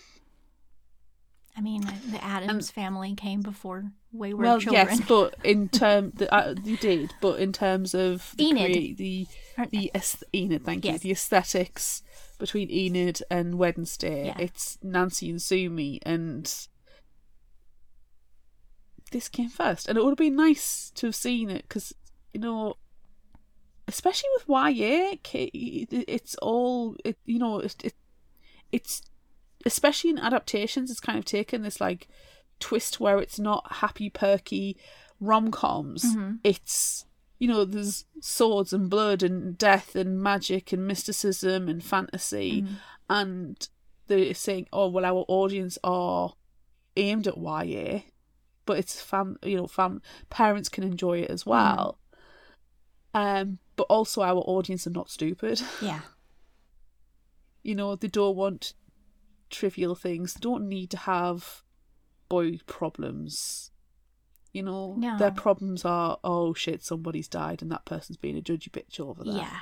I 1.58 1.62
mean, 1.62 1.82
the 2.12 2.22
Addams 2.24 2.70
family 2.70 3.16
came 3.16 3.42
before 3.42 3.86
Wayward 4.12 4.44
well, 4.46 4.60
Children. 4.60 4.88
yes, 4.90 5.02
but 5.08 5.36
in 5.44 5.70
term, 5.82 6.12
the, 6.16 6.34
uh, 6.34 6.54
you 6.64 6.76
did, 6.78 7.14
but 7.22 7.40
in 7.40 7.54
terms 7.54 7.94
of 7.96 8.34
the 8.38 8.44
Enid. 8.46 8.72
crea- 8.74 8.94
the 8.94 9.28
the 9.72 9.92
Enid, 10.34 10.66
thank 10.66 10.84
you, 10.86 10.98
the 11.00 11.12
aesthetics 11.12 12.04
between 12.38 12.70
Enid 12.70 13.22
and 13.32 13.56
Wednesday. 13.58 14.28
Yeah. 14.28 14.38
It's 14.38 14.78
Nancy 14.84 15.30
and 15.30 15.42
Sumi, 15.42 16.00
and 16.06 16.54
this 19.12 19.30
came 19.30 19.50
first, 19.50 19.88
and 19.88 19.98
it 19.98 20.04
would 20.04 20.12
have 20.12 20.18
been 20.18 20.36
nice 20.36 20.92
to 20.96 21.08
have 21.08 21.16
seen 21.16 21.50
it 21.50 21.64
because 21.68 21.94
you 22.34 22.40
know. 22.40 22.76
Especially 23.88 24.30
with 24.36 24.48
YA, 24.50 25.14
it's 25.24 26.36
all 26.42 26.96
it, 27.06 27.18
you 27.26 27.38
know. 27.38 27.60
It, 27.60 27.76
it 27.84 27.94
it's 28.72 29.04
especially 29.64 30.10
in 30.10 30.18
adaptations, 30.18 30.90
it's 30.90 31.00
kind 31.00 31.20
of 31.20 31.26
taken 31.26 31.62
this 31.62 31.80
like 31.80 32.08
twist 32.60 33.00
where 33.00 33.20
it's 33.20 33.38
not 33.40 33.74
happy 33.74 34.10
perky 34.10 34.76
rom 35.20 35.52
coms. 35.52 36.04
Mhm. 36.16 36.40
It's 36.44 37.06
you 37.38 37.48
know, 37.48 37.64
there's 37.64 38.06
swords 38.22 38.74
and 38.74 38.90
blood 38.90 39.22
and 39.22 39.56
death 39.58 39.96
and 39.96 40.20
magic 40.22 40.72
and 40.74 40.88
mysticism 40.88 41.68
and 41.70 41.84
fantasy 41.84 42.64
Mhm. 42.64 42.78
and 43.10 43.70
they're 44.08 44.34
saying, 44.34 44.68
"Oh, 44.74 44.88
well, 44.88 45.06
our 45.06 45.26
audience 45.28 45.78
are 45.84 46.34
aimed 46.98 47.28
at 47.28 47.38
YA, 47.38 48.06
but 48.66 48.78
it's 48.78 49.02
fam, 49.02 49.38
you 49.44 49.58
know, 49.58 49.68
fam 49.68 50.02
parents 50.30 50.70
can 50.70 50.84
enjoy 50.84 51.20
it 51.20 51.30
as 51.30 51.46
well." 51.46 52.00
Um, 53.14 53.60
but 53.76 53.84
also 53.90 54.22
our 54.22 54.38
audience 54.38 54.86
are 54.88 54.92
not 54.92 55.10
stupid. 55.10 55.62
Yeah. 55.82 56.02
You 57.64 57.74
know, 57.76 57.96
they 57.96 58.08
don't 58.10 58.36
want 58.36 58.74
trivial 59.50 59.96
things. 59.96 60.34
They 60.36 60.40
don't 60.42 60.68
need 60.70 60.92
to 60.92 60.98
have 60.98 61.64
boy 62.30 62.60
problems. 62.68 63.72
You 64.54 64.62
know, 64.64 64.96
No. 64.98 65.18
their 65.18 65.32
problems 65.32 65.84
are, 65.84 66.20
oh 66.24 66.54
shit, 66.54 66.84
somebody's 66.84 67.28
died 67.28 67.62
and 67.64 67.72
that 67.72 67.86
person's 67.86 68.18
being 68.18 68.38
a 68.38 68.42
judgy 68.42 68.70
bitch 68.70 69.00
over 69.00 69.24
there. 69.24 69.36
Yeah. 69.38 69.60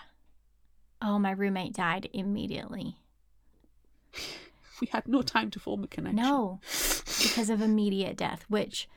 Oh, 1.02 1.18
my 1.18 1.32
roommate 1.32 1.74
died 1.74 2.10
immediately. 2.14 2.98
We 4.82 4.88
had 4.92 5.08
no 5.08 5.22
time 5.22 5.50
to 5.52 5.60
form 5.60 5.84
a 5.84 5.88
connection. 5.88 6.18
No, 6.18 6.60
because 7.22 7.50
of 7.50 7.62
immediate 7.62 8.18
death, 8.18 8.46
which 8.48 8.88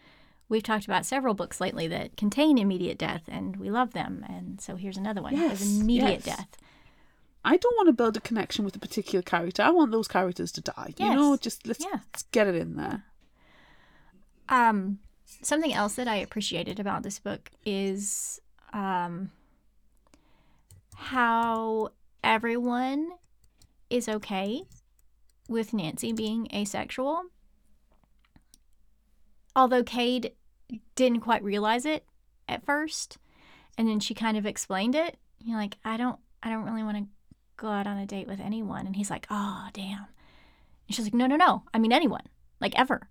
we've 0.48 0.62
talked 0.62 0.84
about 0.84 1.04
several 1.04 1.34
books 1.34 1.60
lately 1.60 1.88
that 1.88 2.16
contain 2.16 2.56
immediate 2.58 2.98
death, 2.98 3.22
and 3.28 3.56
we 3.56 3.70
love 3.70 3.92
them. 3.92 4.24
And 4.28 4.60
so 4.60 4.76
here's 4.76 4.96
another 4.96 5.20
one 5.22 5.34
Yes, 5.36 5.60
with 5.60 5.80
immediate 5.80 6.24
yes. 6.26 6.36
death. 6.36 6.48
I 7.44 7.56
don't 7.56 7.76
want 7.76 7.88
to 7.88 7.92
build 7.92 8.16
a 8.16 8.20
connection 8.20 8.64
with 8.64 8.74
a 8.74 8.80
particular 8.80 9.22
character. 9.22 9.62
I 9.62 9.70
want 9.70 9.92
those 9.92 10.08
characters 10.08 10.50
to 10.52 10.60
die. 10.60 10.94
You 10.98 11.14
know, 11.14 11.36
just 11.36 11.66
let's, 11.66 11.80
Yeah. 11.84 12.00
let's 12.12 12.22
get 12.32 12.46
it 12.48 12.56
in 12.56 12.76
there. 12.76 13.04
Um, 14.48 14.98
something 15.42 15.72
else 15.72 15.94
that 15.94 16.08
I 16.08 16.16
appreciated 16.16 16.80
about 16.80 17.02
this 17.02 17.18
book 17.18 17.50
is 17.64 18.40
um, 18.72 19.30
how 20.94 21.90
everyone 22.24 23.10
is 23.90 24.08
okay 24.08 24.62
with 25.48 25.72
Nancy 25.72 26.12
being 26.12 26.48
asexual. 26.52 27.22
Although 29.56 29.82
Cade 29.82 30.32
didn't 30.94 31.20
quite 31.20 31.42
realize 31.42 31.84
it 31.84 32.04
at 32.48 32.64
first, 32.64 33.18
and 33.76 33.88
then 33.88 33.98
she 33.98 34.14
kind 34.14 34.36
of 34.36 34.46
explained 34.46 34.94
it. 34.94 35.16
You're 35.44 35.58
like, 35.58 35.78
I 35.84 35.96
don't, 35.96 36.18
I 36.42 36.50
don't 36.50 36.64
really 36.64 36.84
want 36.84 36.98
to 36.98 37.06
go 37.56 37.68
out 37.68 37.88
on 37.88 37.98
a 37.98 38.06
date 38.06 38.28
with 38.28 38.38
anyone, 38.38 38.86
and 38.86 38.94
he's 38.94 39.10
like, 39.10 39.26
Oh, 39.30 39.66
damn. 39.72 40.06
And 40.86 40.94
she's 40.94 41.06
like, 41.06 41.14
No, 41.14 41.26
no, 41.26 41.34
no. 41.36 41.64
I 41.74 41.78
mean 41.78 41.92
anyone, 41.92 42.28
like 42.60 42.78
ever. 42.78 43.08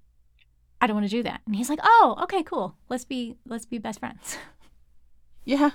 I 0.82 0.88
don't 0.88 0.98
want 0.98 1.10
to 1.10 1.18
do 1.18 1.24
that. 1.24 1.42
And 1.46 1.56
he's 1.56 1.70
like, 1.70 1.80
"Oh, 1.82 2.18
okay, 2.24 2.44
cool. 2.44 2.76
Let's 2.90 3.06
be 3.06 3.38
let's 3.48 3.66
be 3.66 3.78
best 3.78 4.00
friends." 4.00 4.38
Yeah. 5.48 5.72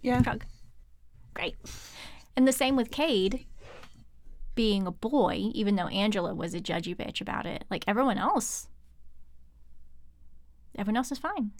Yeah. 0.00 0.20
Drug. 0.20 0.44
Great. 1.34 1.54
And 2.36 2.48
the 2.48 2.52
same 2.52 2.74
with 2.74 2.90
Cade 2.90 3.46
being 4.56 4.88
a 4.88 4.90
boy, 4.90 5.50
even 5.54 5.76
though 5.76 5.86
Angela 5.86 6.34
was 6.34 6.52
a 6.52 6.60
judgy 6.60 6.96
bitch 6.96 7.20
about 7.20 7.46
it. 7.46 7.64
Like 7.70 7.84
everyone 7.86 8.18
else. 8.18 8.66
Everyone 10.76 10.96
else 10.96 11.12
is 11.12 11.18
fine. 11.18 11.52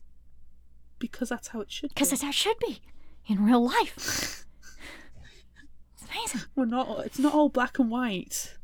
Because 0.98 1.28
that's 1.28 1.48
how 1.48 1.60
it 1.60 1.70
should 1.70 1.90
be. 1.90 1.94
Because 1.94 2.10
that's 2.10 2.22
how 2.22 2.28
it 2.30 2.34
should 2.34 2.58
be 2.58 2.80
in 3.26 3.44
real 3.44 3.64
life. 3.64 3.86
it's 5.94 6.04
amazing. 6.10 6.40
We're 6.54 6.64
not 6.64 7.06
it's 7.06 7.18
not 7.18 7.34
all 7.34 7.48
black 7.48 7.78
and 7.78 7.90
white. 7.90 8.56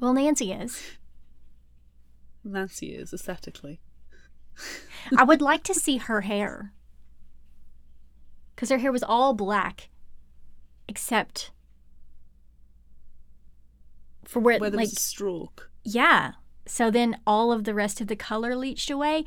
Well, 0.00 0.12
Nancy 0.12 0.52
is. 0.52 0.82
Nancy 2.44 2.94
is 2.94 3.12
aesthetically. 3.12 3.80
I 5.16 5.24
would 5.24 5.40
like 5.42 5.62
to 5.64 5.74
see 5.74 5.96
her 5.98 6.22
hair. 6.22 6.72
Because 8.54 8.70
her 8.70 8.78
hair 8.78 8.92
was 8.92 9.02
all 9.02 9.34
black, 9.34 9.90
except 10.88 11.50
for 14.24 14.40
where, 14.40 14.58
Where 14.58 14.70
there 14.70 14.78
like, 14.78 14.86
was 14.86 14.94
a 14.94 15.00
stroke. 15.00 15.70
yeah. 15.84 16.32
So 16.66 16.90
then 16.90 17.18
all 17.26 17.52
of 17.52 17.64
the 17.64 17.74
rest 17.74 18.00
of 18.00 18.08
the 18.08 18.16
color 18.16 18.54
leached 18.56 18.90
away 18.90 19.24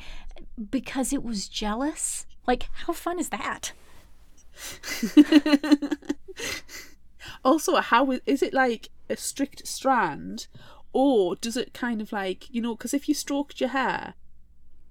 because 0.70 1.14
it 1.14 1.24
was 1.24 1.48
jealous. 1.48 2.26
Like, 2.48 2.68
how 2.86 2.94
fun 2.94 3.20
is 3.20 3.30
that? 3.30 3.72
also, 7.44 7.78
how 7.78 8.12
is, 8.12 8.22
is 8.26 8.42
it 8.44 8.54
like 8.54 8.90
a 9.10 9.16
strict 9.16 9.68
strand, 9.68 10.48
or 10.94 11.36
does 11.36 11.56
it 11.58 11.74
kind 11.74 12.02
of 12.02 12.12
like 12.12 12.50
you 12.54 12.62
know? 12.62 12.76
Because 12.76 12.94
if 12.94 13.08
you 13.08 13.14
stroked 13.14 13.60
your 13.60 13.70
hair, 13.70 14.16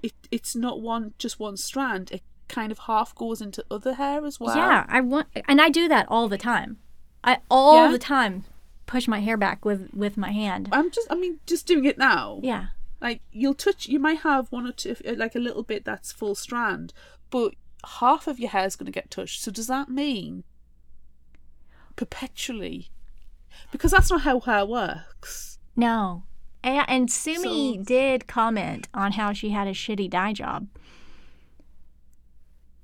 it 0.03 0.13
it's 0.31 0.57
not 0.57 0.81
one 0.81 1.15
just 1.19 1.39
one 1.39 1.57
strand. 1.57 2.11
It 2.13 2.23
kind 2.49 2.73
of 2.73 2.81
half 2.81 3.15
goes 3.15 3.41
into 3.41 3.65
other 3.71 3.95
hair 3.95 4.25
as 4.25 4.41
well. 4.41 4.57
Yeah, 4.57 4.87
I 4.89 5.01
want, 5.01 5.29
and 5.47 5.61
I 5.61 5.69
do 5.69 5.89
that 5.89 6.07
all 6.09 6.29
the 6.29 6.39
time. 6.39 6.79
I 7.23 7.39
all 7.51 7.85
Yeah? 7.87 7.93
the 7.93 7.99
time 7.99 8.45
push 8.89 9.07
my 9.07 9.21
hair 9.21 9.37
back 9.37 9.65
with 9.65 9.89
with 9.95 10.17
my 10.17 10.33
hand. 10.33 10.69
I'm 10.73 10.91
just. 10.91 11.07
I 11.11 11.15
mean, 11.15 11.39
just 11.47 11.67
doing 11.69 11.85
it 11.85 11.97
now. 11.99 12.41
Yeah, 12.43 12.67
Like 13.01 13.21
you'll 13.31 13.55
touch. 13.55 13.87
You 13.87 14.01
might 14.01 14.19
have 14.21 14.51
one 14.51 14.67
or 14.67 14.73
two, 14.73 14.97
uh, 15.07 15.13
like 15.17 15.37
a 15.37 15.39
little 15.39 15.63
bit 15.63 15.85
that's 15.85 16.11
full 16.11 16.35
strand, 16.35 16.93
but 17.31 17.55
half 18.01 18.27
of 18.27 18.41
your 18.41 18.51
hair 18.51 18.67
is 18.67 18.75
going 18.75 18.87
to 18.87 18.93
get 19.01 19.11
touched. 19.11 19.41
So 19.43 19.53
does 19.53 19.69
that 19.69 19.89
mean 19.89 20.43
perpetually? 21.95 22.91
Because 23.73 23.91
that's 23.93 24.11
not 24.11 24.23
how 24.23 24.41
hair 24.41 24.65
works. 24.67 25.59
no. 25.77 26.25
And, 26.65 26.85
and 26.89 27.11
Sumi 27.11 27.77
So- 27.79 27.85
did 27.85 28.27
comment 28.27 28.89
on 28.93 29.13
how 29.13 29.33
she 29.33 29.51
had 29.51 29.69
a 29.69 29.73
shitty 29.73 30.11
dye 30.11 30.33
job. 30.33 30.67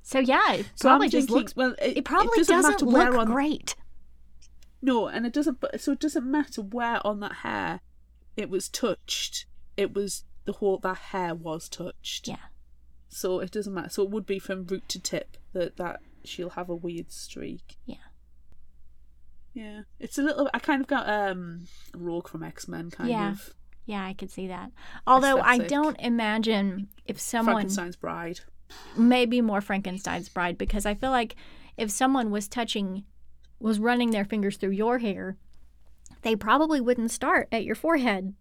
So 0.02 0.20
yeah, 0.20 0.52
it 0.54 0.66
So 0.76 0.88
probably 0.90 1.08
just 1.08 1.26
thinking, 1.28 1.40
looks. 1.42 1.56
well, 1.56 1.74
it, 1.82 1.98
It 1.98 2.04
probably 2.04 2.38
doesn't, 2.38 2.62
doesn't, 2.62 2.82
look 2.88 3.14
on 3.14 3.26
great. 3.26 3.74
No, 4.84 5.08
and 5.08 5.24
it 5.26 5.32
doesn't. 5.32 5.60
But 5.60 5.80
so 5.80 5.92
it 5.92 6.00
doesn't 6.00 6.30
matter 6.30 6.60
where 6.62 7.04
on 7.06 7.20
that 7.20 7.36
hair 7.36 7.80
it 8.36 8.50
was 8.50 8.68
touched. 8.68 9.46
It 9.76 9.94
was 9.94 10.24
the 10.44 10.52
whole 10.52 10.78
that 10.78 10.96
hair 10.98 11.34
was 11.34 11.68
touched. 11.68 12.28
Yeah. 12.28 12.36
So 13.08 13.40
it 13.40 13.50
doesn't 13.50 13.72
matter. 13.72 13.88
So 13.90 14.02
it 14.02 14.10
would 14.10 14.26
be 14.26 14.38
from 14.38 14.66
root 14.66 14.88
to 14.90 15.00
tip 15.00 15.36
that 15.52 15.76
that 15.76 16.00
she'll 16.24 16.50
have 16.50 16.68
a 16.68 16.74
weird 16.76 17.10
streak. 17.12 17.76
Yeah. 17.86 17.96
Yeah, 19.52 19.82
it's 20.00 20.18
a 20.18 20.22
little. 20.22 20.50
I 20.52 20.58
kind 20.58 20.80
of 20.80 20.88
got 20.88 21.08
um 21.08 21.66
Rogue 21.96 22.28
from 22.28 22.42
X 22.42 22.66
Men 22.68 22.90
kind 22.90 23.08
Yeah. 23.08 23.30
of 23.32 23.54
Yeah, 23.86 24.04
I 24.04 24.12
could 24.12 24.30
see 24.30 24.48
that. 24.48 24.72
Although 25.06 25.40
I 25.40 25.58
don't 25.58 25.98
imagine 26.00 26.88
if 27.06 27.20
someone 27.20 27.54
Frankenstein's 27.54 27.96
bride. 27.96 28.40
maybe 28.96 29.40
more 29.40 29.60
Frankenstein's 29.60 30.28
bride 30.28 30.58
because 30.58 30.84
I 30.86 30.94
feel 30.94 31.10
like 31.10 31.36
if 31.76 31.90
someone 31.90 32.30
was 32.30 32.48
touching 32.48 33.04
was 33.58 33.78
running 33.78 34.10
their 34.10 34.24
fingers 34.24 34.56
through 34.56 34.70
your 34.70 34.98
hair, 34.98 35.36
they 36.22 36.36
probably 36.36 36.80
wouldn't 36.80 37.10
start 37.10 37.48
at 37.52 37.64
your 37.64 37.74
forehead. 37.74 38.34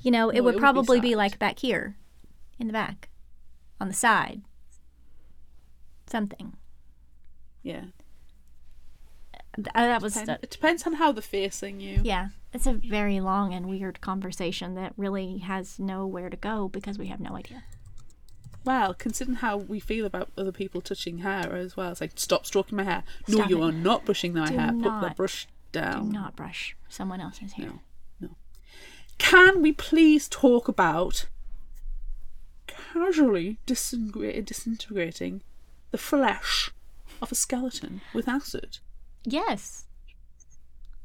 you 0.00 0.10
know, 0.10 0.30
it 0.30 0.36
No, 0.36 0.42
would 0.42 0.54
it 0.54 0.54
would 0.54 0.54
be 0.54 0.60
probably 0.60 1.00
be 1.00 1.14
like 1.14 1.38
back 1.38 1.58
here 1.58 1.96
in 2.58 2.66
the 2.66 2.72
back 2.72 3.08
on 3.80 3.88
the 3.88 3.94
side. 3.94 4.42
Something. 6.06 6.56
Yeah, 7.62 7.84
uh, 9.58 9.62
that 9.74 10.00
was 10.02 10.14
Depend- 10.14 10.38
it 10.42 10.50
depends 10.50 10.86
on 10.86 10.94
how 10.94 11.12
they're 11.12 11.20
facing 11.22 11.78
you. 11.80 12.00
yeah, 12.02 12.28
it's 12.54 12.66
a 12.66 12.72
very 12.72 13.20
long 13.20 13.52
and 13.52 13.68
weird 13.68 14.00
conversation 14.00 14.74
that 14.76 14.94
really 14.96 15.38
has 15.38 15.78
nowhere 15.78 16.30
to 16.30 16.36
go 16.38 16.68
because 16.68 16.98
we 16.98 17.08
have 17.08 17.20
no 17.20 17.36
idea. 17.36 17.62
Well, 18.64 18.92
considering 18.94 19.36
how 19.36 19.56
we 19.56 19.80
feel 19.80 20.04
about 20.04 20.28
other 20.36 20.52
people 20.52 20.80
touching 20.80 21.18
hair 21.18 21.54
as 21.56 21.76
well, 21.76 21.92
it's 21.92 22.00
like 22.00 22.12
stop 22.16 22.44
stroking 22.46 22.76
my 22.76 22.84
hair. 22.84 23.02
No, 23.26 23.38
Stop 23.38 23.50
you 23.50 23.62
it. 23.62 23.68
are 23.68 23.72
not 23.72 24.04
brushing 24.04 24.34
my 24.34 24.48
Do 24.48 24.56
hair. 24.56 24.72
Put 24.72 25.00
the 25.00 25.12
brush 25.16 25.46
down. 25.72 26.06
Do 26.08 26.12
not 26.12 26.36
brush 26.36 26.76
someone 26.88 27.20
else's 27.20 27.52
hair. 27.54 27.66
No. 27.66 27.80
no. 28.20 28.28
Can 29.18 29.62
we 29.62 29.72
please 29.72 30.28
talk 30.28 30.68
about 30.68 31.26
casually 32.66 33.58
disintegra- 33.66 34.44
disintegrating 34.44 35.42
the 35.90 35.98
flesh 35.98 36.70
of 37.22 37.32
a 37.32 37.34
skeleton 37.34 38.00
with 38.14 38.28
acid? 38.28 38.78
Yes. 39.24 39.86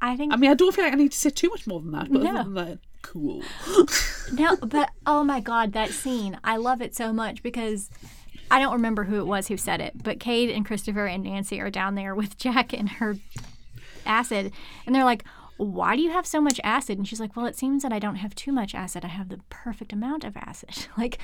I 0.00 0.16
think 0.16 0.32
I 0.32 0.36
mean, 0.36 0.50
I 0.50 0.54
don't 0.54 0.74
feel 0.74 0.84
like 0.84 0.92
I 0.92 0.96
need 0.96 1.12
to 1.12 1.18
say 1.18 1.30
too 1.30 1.48
much 1.48 1.66
more 1.66 1.80
than 1.80 1.92
that, 1.92 2.12
but 2.12 2.22
No. 2.22 2.30
other 2.34 2.44
than 2.44 2.54
that, 2.54 2.78
cool. 3.06 3.42
No, 4.32 4.56
but 4.56 4.90
oh 5.06 5.22
my 5.22 5.38
god, 5.38 5.72
that 5.74 5.90
scene. 5.90 6.36
I 6.42 6.56
love 6.56 6.82
it 6.82 6.96
so 6.96 7.12
much 7.12 7.44
because 7.44 7.90
I 8.50 8.58
don't 8.58 8.72
remember 8.72 9.04
who 9.04 9.20
it 9.20 9.26
was 9.26 9.46
who 9.46 9.56
said 9.56 9.80
it, 9.80 10.02
but 10.02 10.18
Cade 10.18 10.50
and 10.50 10.66
Christopher 10.66 11.06
and 11.06 11.22
Nancy 11.22 11.60
are 11.60 11.70
down 11.70 11.94
there 11.94 12.12
with 12.12 12.36
Jack 12.36 12.72
and 12.72 12.88
her 12.88 13.18
acid, 14.04 14.52
and 14.84 14.92
they're 14.92 15.04
like, 15.04 15.24
"Why 15.56 15.96
do 15.96 16.02
you 16.02 16.10
have 16.10 16.26
so 16.26 16.40
much 16.40 16.60
acid?" 16.64 16.98
And 16.98 17.06
she's 17.06 17.20
like, 17.20 17.36
"Well, 17.36 17.46
it 17.46 17.56
seems 17.56 17.82
that 17.82 17.92
I 17.92 17.98
don't 17.98 18.16
have 18.16 18.34
too 18.34 18.52
much 18.52 18.74
acid. 18.74 19.04
I 19.04 19.08
have 19.08 19.28
the 19.28 19.40
perfect 19.50 19.92
amount 19.92 20.24
of 20.24 20.36
acid." 20.36 20.86
Like, 20.96 21.18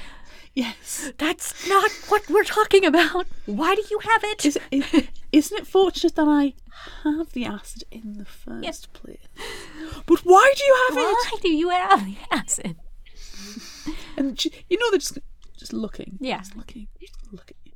yes. 0.55 1.13
that's 1.19 1.67
not 1.67 1.91
what 2.09 2.29
we're 2.29 2.45
talking 2.45 2.85
about. 2.85 3.27
Why 3.47 3.75
do 3.75 3.83
you 3.91 3.99
have 4.01 4.23
it? 4.25 4.45
Is, 4.45 4.59
is, 4.71 5.09
isn't 5.33 5.59
it 5.59 5.67
fortunate 5.67 6.15
that 6.17 6.29
I 6.29 6.55
have 7.05 7.33
the 7.33 7.47
acid 7.47 7.85
in 7.91 8.19
the 8.19 8.25
first 8.25 8.93
place? 8.93 9.27
But 10.07 10.21
why 10.21 10.53
do 10.57 10.65
you 10.65 10.87
have 10.89 10.99
it? 10.99 11.01
Why 11.01 11.39
do 11.41 11.49
you 11.51 11.69
have 11.71 12.05
the 12.05 12.17
acid? 12.31 12.77
And 14.17 14.39
she, 14.39 14.51
you 14.69 14.79
know 14.79 14.91
they're 14.91 14.99
just 14.99 15.19
just 15.57 15.73
looking. 15.73 16.19
Yeah. 16.21 16.39
Just 16.39 16.57
looking. 16.57 16.89
Just 17.01 17.33
look 17.33 17.51
at 17.51 17.57
you. 17.65 17.73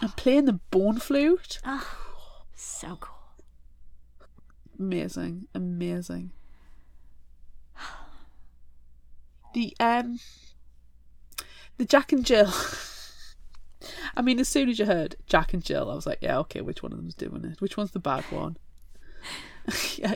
And 0.00 0.16
playing 0.16 0.46
the 0.46 0.54
bone 0.70 0.98
flute. 0.98 1.60
Oh, 1.64 1.86
so 2.54 2.96
cool. 3.00 3.14
Amazing, 4.84 5.46
amazing. 5.54 6.30
The 9.54 9.74
um, 9.78 10.18
the 11.78 11.84
Jack 11.84 12.12
and 12.12 12.24
Jill. 12.24 12.52
I 14.16 14.22
mean, 14.22 14.40
as 14.40 14.48
soon 14.48 14.68
as 14.68 14.78
you 14.78 14.86
heard 14.86 15.16
Jack 15.26 15.52
and 15.52 15.62
Jill, 15.62 15.90
I 15.90 15.94
was 15.94 16.06
like, 16.06 16.18
yeah, 16.22 16.38
okay, 16.40 16.60
which 16.60 16.82
one 16.82 16.92
of 16.92 16.98
them's 16.98 17.14
doing 17.14 17.44
it? 17.44 17.60
Which 17.60 17.76
one's 17.76 17.90
the 17.92 17.98
bad 17.98 18.24
one? 18.30 18.56
yeah, 19.96 20.14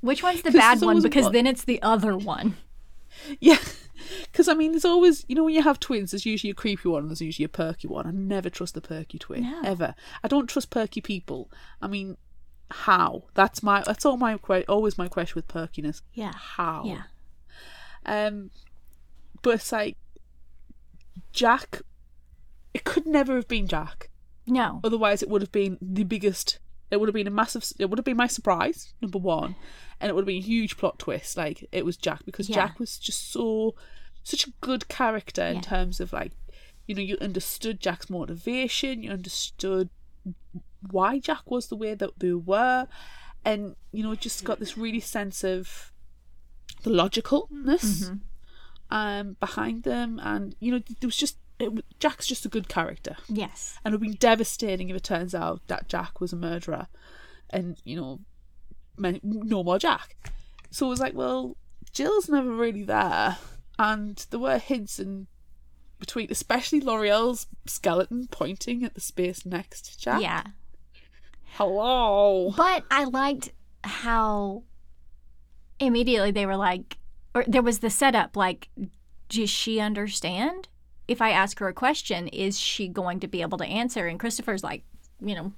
Which 0.00 0.22
one's 0.22 0.42
the 0.42 0.50
bad 0.52 0.80
one? 0.80 1.02
Because 1.02 1.24
one- 1.24 1.32
then 1.32 1.46
it's 1.46 1.64
the 1.64 1.82
other 1.82 2.16
one. 2.16 2.56
yeah. 3.40 3.58
Because 4.24 4.48
I 4.48 4.54
mean, 4.54 4.72
there's 4.72 4.84
always 4.84 5.24
you 5.28 5.34
know 5.34 5.44
when 5.44 5.54
you 5.54 5.62
have 5.62 5.78
twins, 5.80 6.10
there's 6.12 6.26
usually 6.26 6.50
a 6.50 6.54
creepy 6.54 6.88
one 6.88 7.02
and 7.02 7.10
there's 7.10 7.20
usually 7.20 7.44
a 7.44 7.48
perky 7.48 7.88
one. 7.88 8.06
I 8.06 8.10
never 8.10 8.48
trust 8.50 8.74
the 8.74 8.80
perky 8.80 9.18
twin 9.18 9.42
No. 9.42 9.60
ever. 9.64 9.94
I 10.24 10.28
don't 10.28 10.48
trust 10.48 10.70
perky 10.70 11.00
people. 11.00 11.50
I 11.82 11.86
mean, 11.88 12.16
how? 12.72 13.24
That's 13.34 13.62
my 13.62 13.82
that's 13.86 14.04
all 14.04 14.16
my 14.16 14.34
always 14.68 14.98
my 14.98 15.08
question 15.08 15.34
with 15.36 15.48
perkiness. 15.48 16.02
Yeah. 16.14 16.32
How? 16.34 16.82
Yeah. 16.84 17.02
Um, 18.04 18.50
but 19.42 19.54
it's 19.54 19.72
like 19.72 19.96
Jack. 21.32 21.82
It 22.74 22.84
could 22.84 23.06
never 23.06 23.36
have 23.36 23.48
been 23.48 23.66
Jack. 23.66 24.08
No. 24.46 24.80
Otherwise, 24.82 25.22
it 25.22 25.28
would 25.28 25.42
have 25.42 25.52
been 25.52 25.78
the 25.80 26.04
biggest. 26.04 26.58
It 26.90 26.98
would 27.00 27.08
have 27.08 27.14
been 27.14 27.26
a 27.26 27.30
massive. 27.30 27.64
It 27.78 27.88
would 27.90 27.98
have 27.98 28.04
been 28.04 28.16
my 28.16 28.26
surprise 28.26 28.94
number 29.00 29.18
one, 29.18 29.54
and 30.00 30.08
it 30.10 30.14
would 30.14 30.22
have 30.22 30.26
been 30.26 30.38
a 30.42 30.46
huge 30.46 30.76
plot 30.76 30.98
twist. 30.98 31.36
Like 31.36 31.68
it 31.72 31.84
was 31.84 31.96
Jack 31.96 32.24
because 32.24 32.48
Yeah. 32.48 32.56
Jack 32.56 32.78
was 32.78 32.98
just 32.98 33.30
so 33.32 33.74
such 34.24 34.46
a 34.46 34.52
good 34.60 34.88
character 34.88 35.42
in 35.42 35.56
Yeah. 35.56 35.60
terms 35.62 36.00
of 36.00 36.12
like, 36.12 36.32
you 36.86 36.94
know, 36.94 37.02
you 37.02 37.16
understood 37.20 37.80
Jack's 37.80 38.08
motivation. 38.10 39.02
You 39.02 39.10
understood 39.10 39.88
why 40.90 41.18
Jack 41.18 41.50
was 41.50 41.68
the 41.68 41.76
way 41.76 41.94
that 41.94 42.18
they 42.18 42.32
were, 42.32 42.86
and 43.44 43.76
you 43.92 44.02
know, 44.02 44.14
just 44.14 44.44
got 44.44 44.58
this 44.58 44.76
really 44.76 45.00
sense 45.00 45.44
of 45.44 45.92
the 46.82 46.90
logicalness 46.90 48.10
Mm-hmm. 48.10 48.14
um 48.94 49.36
behind 49.40 49.84
them, 49.84 50.20
and 50.22 50.54
you 50.60 50.72
know, 50.72 50.78
there 51.00 51.06
was 51.08 51.16
just 51.16 51.36
it, 51.58 51.70
Jack's 52.00 52.26
just 52.26 52.44
a 52.44 52.48
good 52.48 52.68
character 52.68 53.16
Yes. 53.28 53.78
and 53.84 53.94
it 53.94 54.00
would 54.00 54.08
be 54.10 54.16
devastating 54.16 54.88
if 54.90 54.96
it 54.96 55.04
turns 55.04 55.34
out 55.34 55.60
that 55.68 55.88
Jack 55.88 56.20
was 56.20 56.32
a 56.32 56.36
murderer, 56.36 56.88
and 57.50 57.76
you 57.84 57.96
know, 57.96 58.20
men- 58.96 59.20
no 59.22 59.62
more 59.62 59.78
Jack. 59.78 60.16
So 60.70 60.86
it 60.86 60.90
was 60.90 61.00
like, 61.00 61.14
well, 61.14 61.56
Jill's 61.92 62.28
never 62.28 62.50
really 62.50 62.82
there, 62.82 63.36
and 63.78 64.16
there 64.30 64.40
were 64.40 64.58
hints 64.58 64.98
in 64.98 65.26
between, 66.00 66.26
especially 66.30 66.80
Loriel's 66.80 67.46
skeleton 67.66 68.26
pointing 68.30 68.82
at 68.82 68.94
the 68.94 69.00
space 69.00 69.46
next 69.46 69.82
to 69.92 69.98
Jack. 69.98 70.20
Yeah. 70.22 70.42
Hello. 71.56 72.50
But 72.56 72.84
I 72.90 73.04
liked 73.04 73.52
how 73.84 74.62
immediately 75.78 76.30
they 76.30 76.46
were 76.46 76.56
like, 76.56 76.96
or 77.34 77.44
there 77.46 77.62
was 77.62 77.80
the 77.80 77.90
setup 77.90 78.36
like, 78.36 78.70
does 79.28 79.50
she 79.50 79.78
understand? 79.78 80.68
If 81.06 81.20
I 81.20 81.30
ask 81.30 81.58
her 81.58 81.68
a 81.68 81.74
question, 81.74 82.28
is 82.28 82.58
she 82.58 82.88
going 82.88 83.20
to 83.20 83.28
be 83.28 83.42
able 83.42 83.58
to 83.58 83.66
answer? 83.66 84.06
And 84.06 84.18
Christopher's 84.18 84.64
like, 84.64 84.84
you 85.20 85.34
know, 85.34 85.52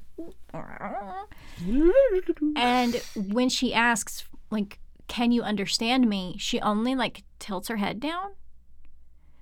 and 2.56 2.94
when 3.14 3.48
she 3.48 3.72
asks, 3.72 4.24
like, 4.50 4.80
can 5.06 5.30
you 5.30 5.42
understand 5.42 6.08
me? 6.08 6.34
She 6.40 6.60
only 6.60 6.96
like 6.96 7.22
tilts 7.38 7.68
her 7.68 7.76
head 7.76 8.00
down. 8.00 8.32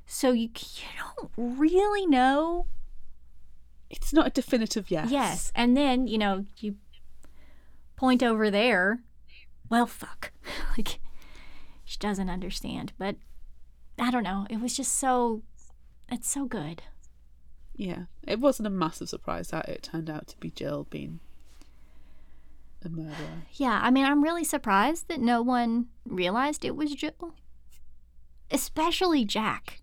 So 0.04 0.32
you, 0.32 0.50
you 0.54 0.86
don't 0.98 1.30
really 1.36 2.06
know 2.06 2.66
It's 3.92 4.12
not 4.12 4.26
a 4.26 4.30
definitive 4.30 4.90
yes. 4.90 5.10
Yes. 5.10 5.52
And 5.54 5.76
then, 5.76 6.06
you 6.06 6.16
know, 6.16 6.46
you 6.58 6.76
point 7.94 8.22
over 8.22 8.50
there. 8.50 9.00
Well, 9.68 9.86
fuck. 9.86 10.32
like, 10.76 10.98
she 11.84 11.98
doesn't 11.98 12.30
understand. 12.30 12.94
But 12.98 13.16
I 13.98 14.10
don't 14.10 14.22
know. 14.22 14.46
It 14.48 14.60
was 14.60 14.74
just 14.74 14.94
so, 14.94 15.42
it's 16.10 16.28
so 16.28 16.46
good. 16.46 16.82
Yeah. 17.74 18.04
It 18.26 18.40
wasn't 18.40 18.66
a 18.66 18.70
massive 18.70 19.10
surprise 19.10 19.48
that 19.48 19.68
it 19.68 19.82
turned 19.82 20.08
out 20.08 20.26
to 20.28 20.38
be 20.38 20.50
Jill 20.50 20.86
being 20.88 21.20
a 22.82 22.88
murderer. 22.88 23.44
Yeah. 23.52 23.78
I 23.82 23.90
mean, 23.90 24.06
I'm 24.06 24.24
really 24.24 24.44
surprised 24.44 25.08
that 25.08 25.20
no 25.20 25.42
one 25.42 25.88
realized 26.06 26.64
it 26.64 26.76
was 26.76 26.94
Jill, 26.94 27.34
especially 28.50 29.26
Jack. 29.26 29.82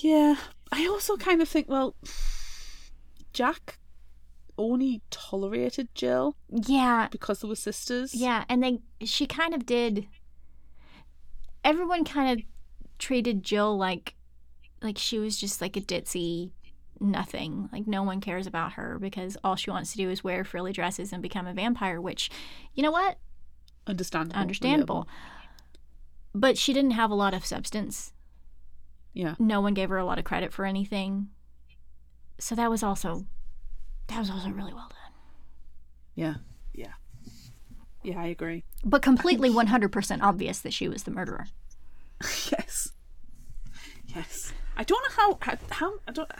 Yeah, 0.00 0.36
I 0.72 0.86
also 0.86 1.16
kind 1.16 1.40
of 1.42 1.48
think, 1.48 1.68
well, 1.68 1.94
Jack 3.32 3.78
only 4.56 5.02
tolerated 5.10 5.88
Jill 5.94 6.36
Yeah. 6.50 7.08
because 7.10 7.40
they 7.40 7.48
were 7.48 7.54
sisters. 7.54 8.14
Yeah. 8.14 8.44
And 8.48 8.62
they, 8.62 8.80
she 9.04 9.26
kind 9.26 9.54
of 9.54 9.64
did, 9.64 10.06
everyone 11.64 12.04
kind 12.04 12.38
of 12.38 12.44
treated 12.98 13.42
Jill 13.42 13.76
like, 13.76 14.14
like 14.82 14.98
she 14.98 15.18
was 15.18 15.36
just 15.38 15.60
like 15.60 15.76
a 15.76 15.80
ditzy 15.80 16.50
nothing. 17.00 17.68
Like 17.72 17.86
no 17.86 18.02
one 18.02 18.20
cares 18.20 18.46
about 18.46 18.72
her 18.72 18.98
because 18.98 19.36
all 19.44 19.54
she 19.56 19.70
wants 19.70 19.92
to 19.92 19.96
do 19.96 20.10
is 20.10 20.24
wear 20.24 20.44
frilly 20.44 20.72
dresses 20.72 21.12
and 21.12 21.22
become 21.22 21.46
a 21.46 21.54
vampire, 21.54 22.00
which, 22.00 22.30
you 22.74 22.82
know 22.82 22.90
what? 22.92 23.18
understandable. 23.86 24.38
Understandable. 24.38 25.08
But 26.34 26.58
she 26.58 26.74
didn't 26.74 26.90
have 26.90 27.10
a 27.10 27.14
lot 27.14 27.32
of 27.32 27.46
substance. 27.46 28.12
Yeah, 29.18 29.34
No 29.40 29.60
one 29.60 29.74
gave 29.74 29.88
her 29.88 29.98
a 29.98 30.04
lot 30.04 30.20
of 30.20 30.24
credit 30.24 30.52
for 30.52 30.64
anything. 30.64 31.30
So 32.38 32.54
that 32.54 32.70
was 32.70 32.84
also 32.84 33.26
that 34.06 34.20
was 34.20 34.30
also 34.30 34.48
really 34.50 34.72
well 34.72 34.88
done. 34.88 35.12
yeah, 36.14 36.34
yeah, 36.72 36.92
yeah. 38.04 38.20
I 38.20 38.26
agree. 38.26 38.62
But 38.84 39.02
completely 39.02 39.50
100% 39.50 40.22
obvious 40.22 40.60
that 40.60 40.72
she 40.72 40.86
was 40.88 41.02
the 41.02 41.10
murderer. 41.10 41.46
yes, 42.22 42.92
yes. 44.14 44.52
I 44.76 44.84
don't 44.84 45.02
know 45.02 45.16
how, 45.16 45.38
how 45.40 45.58
how 45.70 45.94
I 46.06 46.12
don't 46.12 46.30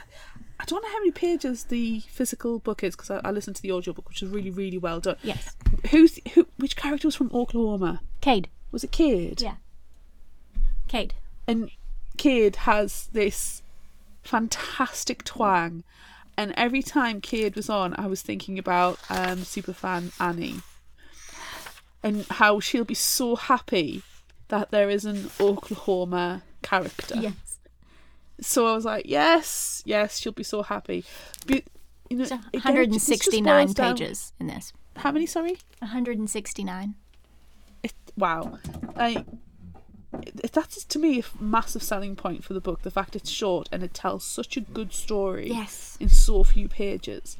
I 0.61 0.63
don't 0.65 0.81
know 0.81 0.89
how 0.89 0.99
many 0.99 1.11
pages 1.11 1.65
the 1.65 1.99
physical 2.07 2.59
book 2.59 2.81
is 2.81 2.95
because 2.95 3.11
I, 3.11 3.19
I 3.25 3.31
listened 3.31 3.57
to 3.57 3.61
the 3.61 3.73
audiobook, 3.73 4.07
which 4.07 4.23
is 4.23 4.29
really 4.29 4.51
really 4.51 4.77
well 4.77 5.01
done. 5.01 5.17
Yes. 5.21 5.53
Who's 5.91 6.17
who? 6.33 6.47
Which 6.55 6.77
character 6.77 7.09
was 7.09 7.15
from 7.15 7.29
Oklahoma? 7.33 7.99
Cade. 8.21 8.47
Was 8.71 8.85
it 8.85 8.91
Cade? 8.93 9.41
Yeah. 9.41 9.55
Cade. 10.87 11.13
and 11.45 11.69
Cade 12.19 12.57
has 12.57 13.07
this 13.13 13.61
fantastic 14.23 15.23
twang. 15.23 15.85
And 16.37 16.53
every 16.57 16.83
time 16.83 17.21
Cade 17.21 17.55
was 17.55 17.69
on, 17.69 17.95
I 17.97 18.07
was 18.07 18.21
thinking 18.21 18.59
about 18.59 18.99
um, 19.09 19.39
superfan 19.39 20.11
Annie 20.19 20.57
and 22.03 22.25
how 22.29 22.59
she'll 22.59 22.83
be 22.83 22.93
so 22.93 23.37
happy 23.37 24.03
that 24.49 24.69
there 24.71 24.89
is 24.89 25.05
an 25.05 25.31
Oklahoma 25.39 26.43
character. 26.61 27.15
Yes. 27.17 27.59
So 28.41 28.67
I 28.67 28.73
was 28.73 28.83
like, 28.85 29.05
yes, 29.05 29.81
yes, 29.85 30.19
she'll 30.19 30.31
be 30.33 30.43
so 30.43 30.61
happy. 30.61 31.05
But, 31.47 31.63
you 32.09 32.17
know, 32.17 32.25
So 32.25 32.35
again, 32.53 32.77
it 32.77 32.91
just- 32.91 33.07
this 33.07 33.19
just 33.19 33.33
169 33.33 33.73
down- 33.73 33.95
pages 33.95 34.33
in 34.39 34.47
this. 34.47 34.73
How 34.97 35.13
many? 35.13 35.25
Sorry. 35.25 35.57
169. 35.79 36.95
it, 37.83 37.93
wow 38.17 38.59
like 38.97 39.25
that's 40.51 40.83
to 40.85 40.97
me 40.99 41.19
a 41.19 41.23
massive 41.43 41.83
selling 41.83 42.15
point 42.15 42.43
for 42.43 42.53
the 42.53 42.61
book 42.61 42.81
the 42.81 42.89
fact 42.91 43.15
it's 43.15 43.29
short 43.29 43.69
and 43.71 43.83
it 43.83 43.93
tells 43.93 44.23
such 44.23 44.57
a 44.57 44.61
good 44.61 44.91
story 44.91 45.49
Yes. 45.49 45.97
in 45.99 46.09
so 46.09 46.43
few 46.43 46.67
pages 46.67 47.37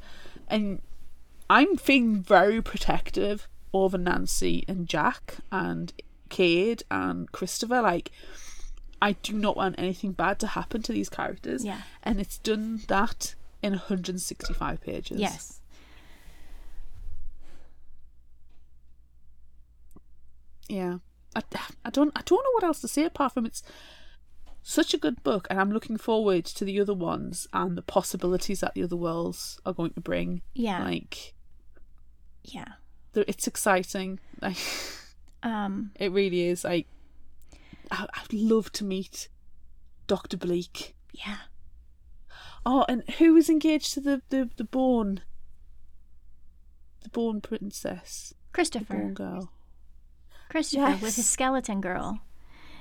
and 0.48 0.80
i'm 1.48 1.76
feeling 1.76 2.22
very 2.22 2.62
protective 2.62 3.48
over 3.74 3.98
nancy 3.98 4.64
and 4.68 4.88
jack 4.88 5.36
and 5.50 5.92
cade 6.28 6.84
and 6.92 7.32
christopher 7.32 7.82
like 7.82 8.12
i 9.02 9.12
do 9.12 9.32
not 9.32 9.56
want 9.56 9.74
anything 9.78 10.12
bad 10.12 10.38
to 10.38 10.46
happen 10.46 10.80
to 10.82 10.92
these 10.92 11.08
characters 11.08 11.64
Yeah. 11.64 11.80
and 12.04 12.20
it's 12.20 12.38
done 12.38 12.82
that 12.86 13.34
in 13.62 13.72
165 13.72 14.80
pages 14.80 15.18
Yes. 15.20 15.60
yeah 20.68 20.98
I, 21.36 21.42
I 21.84 21.90
don't 21.90 22.12
I 22.16 22.22
don't 22.24 22.42
know 22.44 22.52
what 22.54 22.64
else 22.64 22.80
to 22.80 22.88
say 22.88 23.04
apart 23.04 23.32
from 23.34 23.46
it's 23.46 23.62
such 24.62 24.92
a 24.92 24.98
good 24.98 25.22
book 25.22 25.46
and 25.48 25.58
I'm 25.60 25.72
looking 25.72 25.96
forward 25.96 26.44
to 26.44 26.64
the 26.64 26.80
other 26.80 26.92
ones 26.94 27.46
and 27.52 27.76
the 27.78 27.82
possibilities 27.82 28.60
that 28.60 28.74
the 28.74 28.82
other 28.82 28.96
worlds 28.96 29.58
are 29.64 29.72
going 29.72 29.92
to 29.92 30.00
bring 30.00 30.42
Yeah. 30.54 30.82
like 30.84 31.34
yeah. 32.44 32.72
it's 33.14 33.46
exciting 33.46 34.20
like 34.42 34.56
Um 35.42 35.92
it 35.94 36.12
really 36.12 36.42
is 36.42 36.64
like 36.64 36.86
I, 37.90 38.06
I'd 38.14 38.32
love 38.32 38.70
to 38.72 38.84
meet 38.84 39.28
Dr. 40.06 40.36
Bleak 40.36 40.94
yeah. 41.12 41.38
oh 42.66 42.84
and 42.88 43.02
who 43.18 43.34
was 43.34 43.48
engaged 43.48 43.94
to 43.94 44.00
the 44.00 44.22
the, 44.28 44.50
the 44.56 44.64
born 44.64 45.22
the 47.02 47.08
born 47.08 47.40
princess 47.40 48.34
Christopher, 48.52 48.84
born 48.94 49.14
Christopher. 49.14 49.30
girl 49.40 49.52
Christopher 50.50 50.92
with 50.92 51.02
Yes. 51.02 51.16
his 51.16 51.28
skeleton 51.28 51.80
girl. 51.80 52.20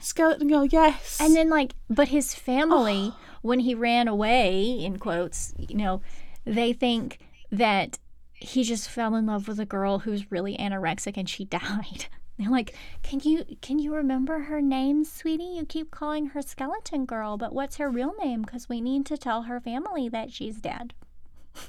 skeleton 0.02 0.48
girl 0.50 0.66
yes 0.66 1.20
And 1.22 1.36
then 1.36 1.50
like 1.50 1.74
but 1.90 2.10
his 2.10 2.34
family 2.34 3.14
oh. 3.14 3.18
when 3.42 3.60
he 3.62 3.74
ran 3.76 4.08
away 4.08 4.62
in 4.86 4.98
quotes, 5.00 5.54
you 5.58 5.76
know, 5.76 6.02
they 6.46 6.74
think 6.74 7.20
that 7.52 8.00
he 8.34 8.64
just 8.64 8.90
fell 8.90 9.16
in 9.16 9.26
love 9.26 9.48
with 9.48 9.60
a 9.60 9.66
girl 9.66 10.00
who's 10.00 10.32
really 10.32 10.56
anorexic 10.58 11.16
and 11.18 11.30
she 11.30 11.46
died. 11.60 12.06
They're 12.38 12.50
like, 12.50 12.74
"Can 13.04 13.20
you 13.20 13.44
can 13.62 13.80
you 13.80 13.94
remember 13.94 14.40
her 14.44 14.62
name, 14.62 15.04
sweetie? 15.04 15.44
You 15.58 15.66
keep 15.66 15.92
calling 15.92 16.28
her 16.28 16.42
skeleton 16.42 17.06
girl, 17.06 17.36
but 17.38 17.52
what's 17.54 17.76
her 17.78 17.90
real 17.90 18.14
name 18.24 18.46
cuz 18.46 18.70
we 18.70 18.80
need 18.80 19.06
to 19.08 19.18
tell 19.18 19.44
her 19.44 19.60
family 19.60 20.08
that 20.10 20.32
she's 20.32 20.62
dead." 20.62 20.94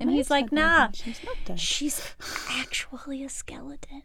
And 0.00 0.10
he's 0.10 0.30
like, 0.30 0.50
"Nah. 0.50 0.88
She's 0.94 1.22
not 1.24 1.36
dead. 1.44 1.60
She's 1.60 2.14
actually 2.50 3.22
a 3.22 3.28
skeleton." 3.28 4.02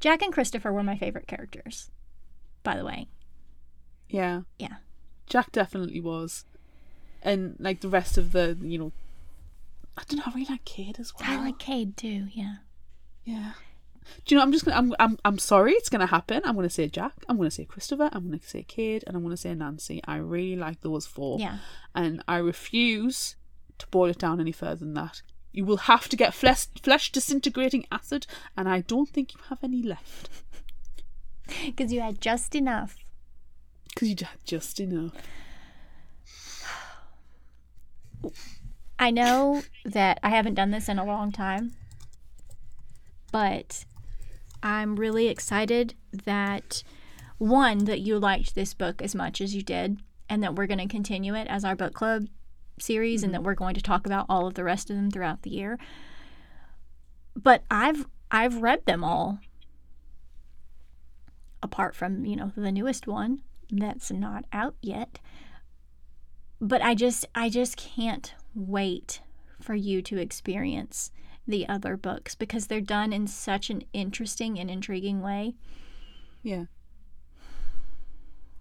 Jack 0.00 0.22
and 0.22 0.32
Christopher 0.32 0.72
were 0.72 0.82
my 0.82 0.96
favorite 0.96 1.26
characters. 1.26 1.90
By 2.62 2.76
the 2.76 2.84
way. 2.84 3.08
Yeah. 4.08 4.42
Yeah. 4.58 4.76
Jack 5.26 5.52
definitely 5.52 6.00
was. 6.00 6.44
And 7.22 7.56
like 7.58 7.80
the 7.80 7.88
rest 7.88 8.16
of 8.16 8.32
the, 8.32 8.56
you 8.60 8.78
know, 8.78 8.92
I 9.96 10.02
don't 10.08 10.18
know, 10.18 10.24
I 10.26 10.30
really 10.34 10.46
like 10.48 10.64
Cade 10.64 10.98
as 11.00 11.12
well. 11.14 11.28
I 11.28 11.42
like 11.42 11.58
Cade 11.58 11.96
too, 11.96 12.28
yeah. 12.32 12.56
Yeah. 13.24 13.52
Do 14.24 14.34
you 14.34 14.38
know? 14.38 14.42
I'm 14.42 14.52
just 14.52 14.64
gonna. 14.64 14.76
I'm. 14.76 14.94
I'm. 14.98 15.18
I'm 15.24 15.38
sorry. 15.38 15.72
It's 15.72 15.88
gonna 15.88 16.06
happen. 16.06 16.42
I'm 16.44 16.54
gonna 16.54 16.70
say 16.70 16.88
Jack. 16.88 17.12
I'm 17.28 17.36
gonna 17.36 17.50
say 17.50 17.64
Christopher. 17.64 18.08
I'm 18.12 18.24
gonna 18.24 18.40
say 18.42 18.62
Cade, 18.62 19.04
and 19.06 19.16
I'm 19.16 19.22
gonna 19.22 19.36
say 19.36 19.54
Nancy. 19.54 20.00
I 20.06 20.16
really 20.16 20.56
like 20.56 20.80
those 20.80 21.06
four. 21.06 21.38
Yeah. 21.38 21.58
And 21.94 22.22
I 22.26 22.38
refuse 22.38 23.36
to 23.78 23.86
boil 23.88 24.10
it 24.10 24.18
down 24.18 24.40
any 24.40 24.52
further 24.52 24.76
than 24.76 24.94
that. 24.94 25.22
You 25.52 25.64
will 25.64 25.78
have 25.78 26.08
to 26.10 26.16
get 26.16 26.34
flesh, 26.34 26.66
flesh 26.82 27.10
disintegrating 27.10 27.86
acid, 27.90 28.26
and 28.56 28.68
I 28.68 28.82
don't 28.82 29.08
think 29.08 29.34
you 29.34 29.40
have 29.48 29.58
any 29.62 29.82
left 29.82 30.28
Because 31.64 31.92
you 31.92 32.00
had 32.00 32.20
just 32.20 32.54
enough. 32.54 32.96
because 33.88 34.08
you 34.10 34.16
had 34.20 34.44
just 34.44 34.78
enough. 34.80 35.12
I 38.98 39.10
know 39.10 39.62
that 39.84 40.18
I 40.22 40.30
haven't 40.30 40.54
done 40.54 40.70
this 40.70 40.88
in 40.88 40.98
a 40.98 41.04
long 41.04 41.30
time, 41.32 41.72
but 43.30 43.84
I'm 44.62 44.96
really 44.96 45.28
excited 45.28 45.94
that 46.12 46.82
one, 47.38 47.84
that 47.84 48.00
you 48.00 48.18
liked 48.18 48.54
this 48.54 48.74
book 48.74 49.00
as 49.00 49.14
much 49.14 49.40
as 49.40 49.54
you 49.54 49.62
did, 49.62 50.00
and 50.28 50.42
that 50.42 50.56
we're 50.56 50.66
going 50.66 50.78
to 50.78 50.88
continue 50.88 51.34
it 51.34 51.46
as 51.48 51.64
our 51.64 51.76
book 51.76 51.94
club 51.94 52.26
series, 52.82 53.22
and 53.22 53.32
that 53.32 53.38
mm-hmm. 53.38 53.46
we're 53.46 53.54
going 53.54 53.74
to 53.74 53.82
talk 53.82 54.06
about 54.06 54.26
all 54.28 54.46
of 54.46 54.54
the 54.54 54.64
rest 54.64 54.90
of 54.90 54.96
them 54.96 55.10
throughout 55.10 55.42
the 55.42 55.50
year. 55.50 55.78
But 57.36 57.62
I've 57.70 58.06
I've 58.30 58.62
read 58.62 58.84
them 58.86 59.04
all, 59.04 59.38
apart 61.62 61.94
from 61.94 62.24
you 62.24 62.36
know 62.36 62.52
the 62.56 62.72
newest 62.72 63.06
one 63.06 63.42
that's 63.70 64.10
not 64.10 64.44
out 64.52 64.74
yet 64.80 65.20
but 66.60 66.82
I 66.82 66.94
just 66.94 67.26
I 67.34 67.48
just 67.48 67.76
can't 67.76 68.34
wait 68.54 69.20
for 69.60 69.74
you 69.74 70.02
to 70.02 70.18
experience 70.18 71.10
the 71.46 71.68
other 71.68 71.96
books 71.96 72.34
because 72.34 72.66
they're 72.66 72.80
done 72.80 73.12
in 73.12 73.26
such 73.26 73.70
an 73.70 73.82
interesting 73.92 74.58
and 74.58 74.70
intriguing 74.70 75.22
way. 75.22 75.54
Yeah. 76.42 76.64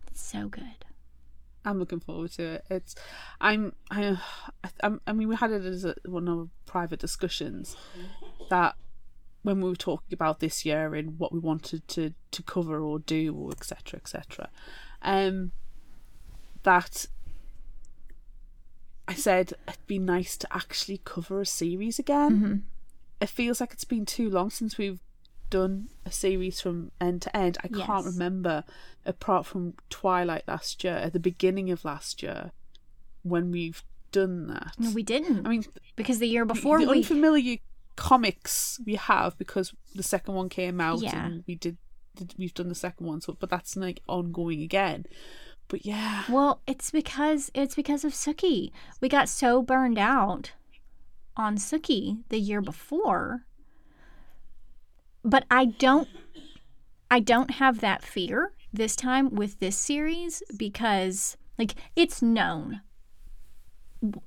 It's 0.08 0.26
so 0.26 0.48
good. 0.48 0.86
I'm 1.68 1.80
looking 1.80 2.00
forward 2.00 2.32
to 2.34 2.44
it. 2.44 2.66
It's, 2.70 2.96
I'm, 3.42 3.74
I, 3.92 4.18
I, 4.84 4.92
I 5.06 5.14
mean, 5.14 5.28
we 5.28 5.36
had 5.36 5.52
it 5.52 5.66
as 5.66 5.86
a, 5.86 5.96
one 6.06 6.28
of 6.28 6.38
our 6.40 6.48
private 6.66 7.00
discussions 7.00 7.76
that 8.50 8.76
when 9.44 9.62
we 9.62 9.70
were 9.70 9.76
talking 9.76 10.14
about 10.14 10.40
this 10.40 10.66
year 10.66 10.96
and 10.96 11.20
what 11.20 11.32
we 11.32 11.40
wanted 11.40 11.88
to 11.88 12.14
to 12.32 12.44
cover 12.44 12.82
or 12.82 13.00
do 13.00 13.34
or 13.36 13.52
etc 13.52 14.00
etc, 14.00 14.50
um, 15.02 15.52
that 16.64 17.06
I 19.08 19.14
said 19.14 19.54
it'd 19.68 19.88
be 19.88 20.00
nice 20.00 20.38
to 20.38 20.48
actually 20.54 21.02
cover 21.04 21.42
a 21.42 21.46
series 21.46 21.98
again. 22.00 22.34
It 23.22 23.30
feels 23.30 23.60
like 23.62 23.74
it's 23.74 23.86
been 23.86 24.06
too 24.06 24.30
long 24.30 24.50
since 24.50 24.78
we've 24.78 25.00
done 25.50 25.90
a 26.06 26.12
series 26.12 26.62
from 26.62 26.92
end 27.00 27.22
to 27.24 27.36
end. 27.36 27.58
I 27.64 27.68
can't 27.68 28.06
Yes. 28.06 28.14
remember, 28.14 28.64
apart 29.06 29.46
from 29.46 29.74
Twilight 29.90 30.44
last 30.48 30.84
year, 30.84 30.96
at 30.96 31.14
the 31.14 31.20
beginning 31.20 31.70
of 31.72 31.86
last 31.86 32.22
year, 32.24 32.52
when 33.24 33.52
we've 33.52 33.84
done 34.12 34.48
that. 34.48 34.74
No, 34.80 34.92
we 34.92 35.04
didn't 35.04 35.46
I 35.46 35.50
mean, 35.50 35.66
because 35.96 36.20
the 36.20 36.28
year 36.28 36.46
before 36.46 36.80
the 36.80 36.88
we 36.88 36.98
unfamiliar 37.00 37.58
comics 37.98 38.80
we 38.86 38.96
have 38.96 39.38
because 39.38 39.74
the 39.96 40.04
second 40.04 40.36
one 40.36 40.50
came 40.50 40.80
out 40.80 41.02
Yeah. 41.02 41.26
and 41.26 41.44
we 41.48 41.56
did, 41.56 41.78
did 42.16 42.34
we've 42.38 42.54
done 42.54 42.70
the 42.70 42.76
second 42.76 43.06
one, 43.08 43.22
so 43.22 43.36
but 43.40 43.50
that's 43.50 43.76
like 43.76 44.02
ongoing 44.08 44.62
again. 44.62 45.06
But 45.68 45.86
yeah, 45.86 46.24
Well, 46.30 46.62
it's 46.66 46.90
because 46.92 47.52
it's 47.54 47.76
because 47.76 48.06
of 48.06 48.14
Suki. 48.14 48.72
We 49.02 49.10
got 49.10 49.28
so 49.28 49.62
burned 49.62 49.98
out 50.00 50.54
on 51.36 51.58
Suki 51.58 52.20
the 52.30 52.40
year 52.40 52.62
before. 52.62 53.46
But 55.28 55.44
I 55.52 55.66
don't 55.66 56.08
I 57.12 57.20
don't 57.20 57.52
have 57.52 57.82
that 57.82 58.02
fear 58.02 58.54
this 58.72 58.96
time 58.96 59.36
with 59.36 59.60
this 59.60 59.76
series 59.76 60.42
because 60.56 61.36
like 61.60 61.76
it's 61.98 62.22
known. 62.22 62.80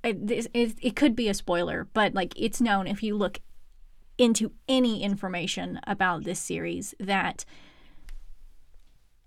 It, 0.05 0.48
it, 0.53 0.74
it 0.82 0.96
could 0.96 1.16
be 1.16 1.28
a 1.28 1.34
spoiler, 1.34 1.88
but 1.94 2.12
like 2.12 2.34
it's 2.36 2.61
known 2.61 2.86
if 2.86 3.03
you 3.03 3.16
look 3.16 3.40
into 4.18 4.53
any 4.68 5.03
information 5.03 5.80
about 5.86 6.24
this 6.24 6.38
series 6.38 6.94
that 7.01 7.46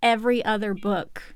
every 0.03 0.45
other 0.45 0.75
book 0.75 1.35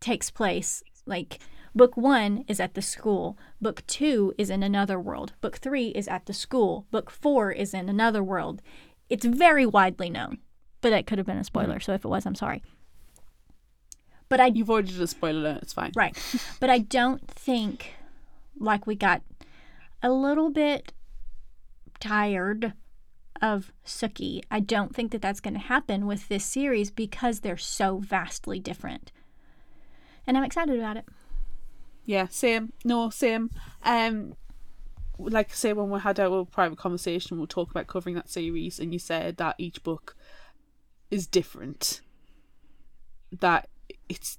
takes 0.00 0.28
place. 0.28 0.82
Like 1.06 1.38
book 1.72 1.96
one 1.96 2.44
is 2.48 2.58
at 2.58 2.74
the 2.74 2.82
school. 2.82 3.38
Book 3.60 3.86
two 3.86 4.34
is 4.36 4.50
in 4.50 4.64
another 4.64 4.98
world. 4.98 5.34
Book 5.40 5.58
three 5.58 5.88
is 5.88 6.08
at 6.08 6.26
the 6.26 6.32
school. 6.32 6.86
Book 6.90 7.10
four 7.10 7.52
is 7.52 7.74
in 7.74 7.88
another 7.88 8.24
world 8.24 8.60
it's 9.08 9.24
very 9.24 9.66
widely 9.66 10.10
known 10.10 10.38
but 10.80 10.90
that 10.90 11.06
could 11.06 11.18
have 11.18 11.26
been 11.26 11.38
a 11.38 11.44
spoiler 11.44 11.80
so 11.80 11.92
if 11.92 12.04
it 12.04 12.08
was 12.08 12.26
i'm 12.26 12.34
sorry 12.34 12.62
but 14.28 14.40
i 14.40 14.46
you've 14.46 14.70
already 14.70 14.88
did 14.92 15.00
a 15.00 15.06
spoiler 15.06 15.40
alert. 15.40 15.62
It's 15.62 15.72
fine. 15.72 15.92
right 15.96 16.16
but 16.60 16.70
i 16.70 16.78
don't 16.78 17.26
think 17.28 17.94
like 18.58 18.86
we 18.86 18.94
got 18.94 19.22
a 20.02 20.10
little 20.10 20.50
bit 20.50 20.92
tired 21.98 22.74
of 23.40 23.72
Suki. 23.84 24.42
I 24.50 24.60
don't 24.60 24.94
think 24.94 25.12
that 25.12 25.22
that's 25.22 25.40
going 25.40 25.54
to 25.54 25.60
happen 25.60 26.06
with 26.06 26.28
this 26.28 26.44
series 26.44 26.90
because 26.90 27.40
they're 27.40 27.56
so 27.56 27.98
vastly 27.98 28.60
different. 28.60 29.12
And 30.26 30.36
I'm 30.36 30.44
excited 30.44 30.78
about 30.78 30.96
it. 30.96 31.04
Yeah, 32.06 32.28
same. 32.30 32.72
No, 32.84 33.10
same. 33.10 33.50
Um, 33.82 34.34
like 35.18 35.54
say, 35.54 35.72
when 35.72 35.90
we 35.90 36.00
had 36.00 36.18
our 36.20 36.44
private 36.44 36.78
conversation, 36.78 37.38
we'll 37.38 37.46
talk 37.46 37.70
about 37.70 37.86
covering 37.86 38.14
that 38.16 38.28
series, 38.30 38.78
and 38.78 38.92
you 38.92 38.98
said 38.98 39.36
that 39.38 39.56
each 39.58 39.82
book 39.82 40.16
is 41.10 41.26
different. 41.26 42.00
That 43.40 43.68
it's 44.08 44.38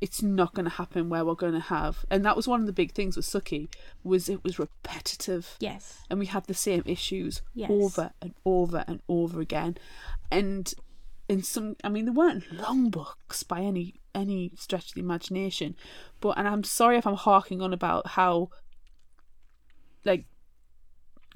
it's 0.00 0.22
not 0.22 0.52
going 0.52 0.64
to 0.66 0.70
happen 0.76 1.08
where 1.08 1.24
we're 1.24 1.34
going 1.34 1.54
to 1.54 1.60
have, 1.60 2.04
and 2.10 2.24
that 2.24 2.36
was 2.36 2.46
one 2.46 2.60
of 2.60 2.66
the 2.66 2.72
big 2.72 2.92
things 2.92 3.16
with 3.16 3.24
Suki 3.26 3.68
was 4.04 4.28
it 4.28 4.44
was 4.44 4.58
repetitive, 4.58 5.56
Yes. 5.58 6.02
and 6.10 6.18
we 6.18 6.26
had 6.26 6.44
the 6.46 6.54
same 6.54 6.82
issues 6.86 7.40
Yes. 7.54 7.70
over 7.70 8.10
and 8.20 8.34
over 8.44 8.84
and 8.86 9.00
over 9.08 9.40
again, 9.40 9.78
and 10.30 10.72
in 11.28 11.42
some 11.42 11.74
i 11.82 11.88
mean 11.88 12.04
there 12.04 12.14
weren't 12.14 12.52
long 12.52 12.88
books 12.88 13.42
by 13.42 13.60
any 13.60 13.94
any 14.14 14.52
stretch 14.56 14.90
of 14.90 14.94
the 14.94 15.00
imagination 15.00 15.74
but 16.20 16.38
and 16.38 16.46
i'm 16.46 16.62
sorry 16.62 16.96
if 16.96 17.04
i'm 17.04 17.16
harking 17.16 17.60
on 17.60 17.72
about 17.72 18.06
how 18.06 18.48
like 20.06 20.24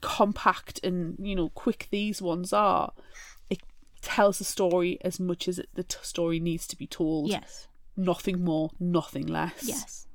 compact 0.00 0.80
and 0.82 1.16
you 1.20 1.34
know 1.36 1.50
quick 1.50 1.88
these 1.90 2.22
ones 2.22 2.52
are 2.54 2.92
it 3.50 3.60
tells 4.00 4.38
the 4.38 4.44
story 4.44 4.98
as 5.02 5.20
much 5.20 5.46
as 5.46 5.58
it, 5.58 5.68
the 5.74 5.82
t- 5.82 5.98
story 6.00 6.40
needs 6.40 6.66
to 6.66 6.76
be 6.76 6.86
told 6.86 7.28
Yes. 7.28 7.68
nothing 7.96 8.42
more 8.42 8.70
nothing 8.80 9.26
less 9.26 9.62
Yes. 9.62 10.06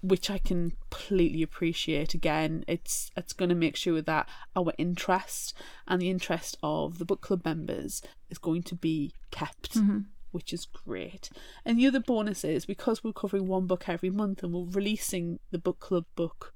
which 0.00 0.30
I 0.30 0.38
can 0.38 0.72
completely 0.90 1.42
appreciate. 1.42 2.14
Again, 2.14 2.64
it's 2.66 3.10
it's 3.18 3.34
going 3.34 3.50
to 3.50 3.54
make 3.54 3.76
sure 3.76 4.00
that 4.00 4.26
our 4.56 4.72
interest 4.78 5.52
and 5.86 6.00
the 6.00 6.08
interest 6.08 6.56
of 6.62 6.96
the 6.98 7.04
book 7.04 7.20
club 7.20 7.44
members 7.44 8.00
is 8.30 8.38
going 8.38 8.62
to 8.62 8.74
be 8.74 9.12
kept, 9.30 9.74
mm-hmm. 9.74 9.98
which 10.30 10.54
is 10.54 10.64
great. 10.64 11.28
And 11.66 11.78
the 11.78 11.86
other 11.86 12.00
bonus 12.00 12.44
is 12.44 12.64
because 12.64 13.04
we're 13.04 13.12
covering 13.12 13.46
one 13.46 13.66
book 13.66 13.90
every 13.90 14.08
month 14.08 14.42
and 14.42 14.54
we're 14.54 14.72
releasing 14.80 15.38
the 15.50 15.58
book 15.58 15.80
club 15.80 16.06
book 16.16 16.54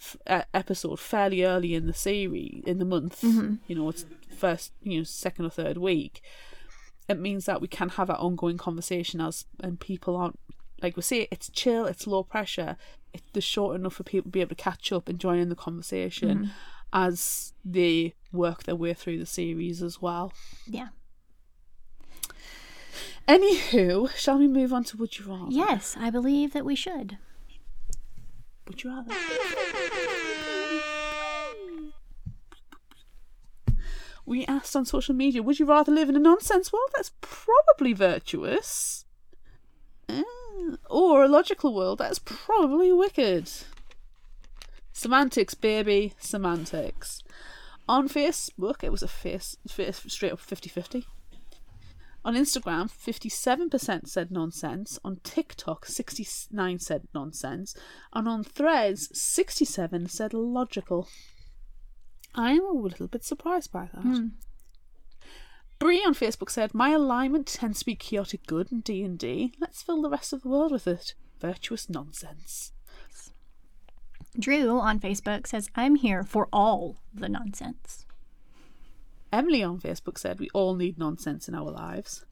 f- 0.00 0.46
episode 0.52 1.00
fairly 1.00 1.44
early 1.44 1.74
in 1.74 1.86
the 1.86 1.94
series 1.94 2.62
in 2.66 2.78
the 2.78 2.84
month. 2.84 3.22
Mm-hmm. 3.22 3.54
You 3.66 3.76
know, 3.76 3.88
it's 3.88 4.04
first, 4.36 4.72
you 4.82 4.98
know, 4.98 5.04
second 5.04 5.46
or 5.46 5.50
third 5.50 5.76
week. 5.76 6.22
It 7.08 7.18
means 7.18 7.44
that 7.46 7.60
we 7.60 7.68
can 7.68 7.90
have 7.90 8.08
that 8.08 8.18
ongoing 8.18 8.58
conversation 8.58 9.20
as 9.20 9.44
and 9.60 9.78
people 9.78 10.16
aren't 10.16 10.38
like 10.82 10.96
we 10.96 11.02
say, 11.02 11.28
it's 11.30 11.50
chill, 11.50 11.86
it's 11.86 12.06
low 12.06 12.22
pressure. 12.22 12.76
It's 13.12 13.44
short 13.44 13.76
enough 13.76 13.94
for 13.94 14.02
people 14.02 14.24
to 14.24 14.32
be 14.32 14.40
able 14.40 14.50
to 14.50 14.62
catch 14.62 14.92
up 14.92 15.08
and 15.08 15.18
join 15.18 15.38
in 15.38 15.48
the 15.48 15.56
conversation 15.56 16.38
mm-hmm. 16.38 16.50
as 16.92 17.54
they 17.64 18.14
work 18.30 18.64
their 18.64 18.76
way 18.76 18.92
through 18.92 19.18
the 19.18 19.26
series 19.26 19.82
as 19.82 20.02
well. 20.02 20.32
Yeah. 20.66 20.88
Anywho, 23.26 24.14
shall 24.14 24.38
we 24.38 24.46
move 24.46 24.72
on 24.72 24.84
to 24.84 24.96
Would 24.98 25.18
You 25.18 25.24
Rather? 25.26 25.50
Yes, 25.50 25.96
I 25.98 26.10
believe 26.10 26.52
that 26.52 26.64
we 26.64 26.74
should. 26.74 27.18
Would 28.68 28.82
you 28.82 28.90
rather? 28.90 29.12
We 34.24 34.44
asked 34.46 34.74
on 34.74 34.84
social 34.86 35.14
media, 35.14 35.42
would 35.42 35.60
you 35.60 35.66
rather 35.66 35.92
live 35.92 36.08
in 36.08 36.16
a 36.16 36.20
nonsense 36.20 36.72
world 36.72 36.90
that's 36.94 37.12
probably 37.20 37.92
virtuous? 37.92 39.04
Eh, 40.08 40.22
Or 40.90 41.22
a 41.22 41.28
logical 41.28 41.72
world 41.74 41.98
that's 41.98 42.18
probably 42.18 42.92
wicked? 42.92 43.48
Semantics, 44.92 45.54
baby, 45.54 46.14
semantics. 46.18 47.22
On 47.88 48.08
Facebook, 48.08 48.82
it 48.82 48.90
was 48.90 49.04
a 49.04 49.08
face, 49.08 49.56
face 49.68 50.02
straight 50.08 50.32
up 50.32 50.40
50 50.40 50.68
50. 50.68 51.06
On 52.26 52.34
Instagram, 52.34 52.90
57% 52.90 54.08
said 54.08 54.32
nonsense. 54.32 54.98
On 55.04 55.20
TikTok, 55.22 55.86
69 55.86 56.80
said 56.80 57.02
nonsense. 57.14 57.76
And 58.12 58.26
on 58.26 58.42
Threads, 58.42 59.08
67 59.16 60.08
said 60.08 60.34
logical. 60.34 61.08
I 62.34 62.50
am 62.50 62.64
a 62.64 62.72
little 62.72 63.06
bit 63.06 63.24
surprised 63.24 63.70
by 63.70 63.88
that. 63.94 64.00
Hmm. 64.00 64.26
Bree 65.78 66.02
on 66.04 66.14
Facebook 66.14 66.50
said, 66.50 66.74
"My 66.74 66.90
alignment 66.90 67.46
tends 67.46 67.78
to 67.78 67.86
be 67.86 67.94
chaotic 67.94 68.44
good 68.46 68.72
in 68.72 68.80
D 68.80 69.04
and 69.04 69.16
D. 69.16 69.52
Let's 69.60 69.82
fill 69.82 70.02
the 70.02 70.10
rest 70.10 70.32
of 70.32 70.42
the 70.42 70.48
world 70.48 70.72
with 70.72 70.88
it. 70.88 71.14
Virtuous 71.38 71.88
nonsense." 71.88 72.72
Drew 74.36 74.80
on 74.80 74.98
Facebook 74.98 75.46
says, 75.46 75.70
I'm 75.76 75.94
here 75.94 76.24
for 76.24 76.48
all 76.52 76.96
the 77.14 77.28
nonsense. 77.28 78.05
Emily 79.32 79.62
on 79.62 79.80
Facebook 79.80 80.18
said, 80.18 80.38
"We 80.38 80.48
all 80.54 80.74
need 80.74 80.98
nonsense 80.98 81.48
in 81.48 81.54
our 81.54 81.70
lives." 81.70 82.24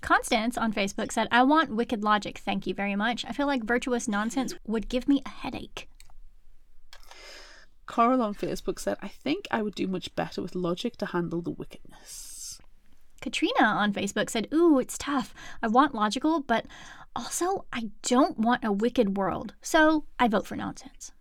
Constance 0.00 0.56
on 0.56 0.72
Facebook 0.72 1.12
said, 1.12 1.28
I 1.30 1.42
want 1.42 1.76
wicked 1.76 2.02
logic, 2.02 2.38
thank 2.38 2.66
you 2.66 2.72
very 2.72 2.96
much. 2.96 3.24
I 3.26 3.32
feel 3.32 3.46
like 3.46 3.62
virtuous 3.64 4.08
nonsense 4.08 4.54
would 4.66 4.88
give 4.88 5.06
me 5.06 5.20
a 5.26 5.28
headache. 5.28 5.88
Coral 7.84 8.22
on 8.22 8.34
Facebook 8.34 8.78
said, 8.78 8.96
"I 9.02 9.08
think 9.08 9.46
I 9.50 9.62
would 9.62 9.74
do 9.74 9.86
much 9.86 10.14
better 10.14 10.40
with 10.40 10.54
logic 10.54 10.96
to 10.98 11.06
handle 11.06 11.42
the 11.42 11.50
wickedness." 11.50 12.30
Katrina 13.20 13.64
on 13.64 13.92
Facebook 13.92 14.30
said, 14.30 14.48
Ooh, 14.52 14.78
it's 14.78 14.96
tough. 14.96 15.34
I 15.62 15.68
want 15.68 15.94
logical, 15.94 16.40
but 16.40 16.66
also 17.14 17.66
I 17.72 17.90
don't 18.02 18.38
want 18.38 18.64
a 18.64 18.72
wicked 18.72 19.16
world. 19.16 19.54
So 19.60 20.04
I 20.18 20.28
vote 20.28 20.46
for 20.46 20.56
nonsense. 20.56 21.12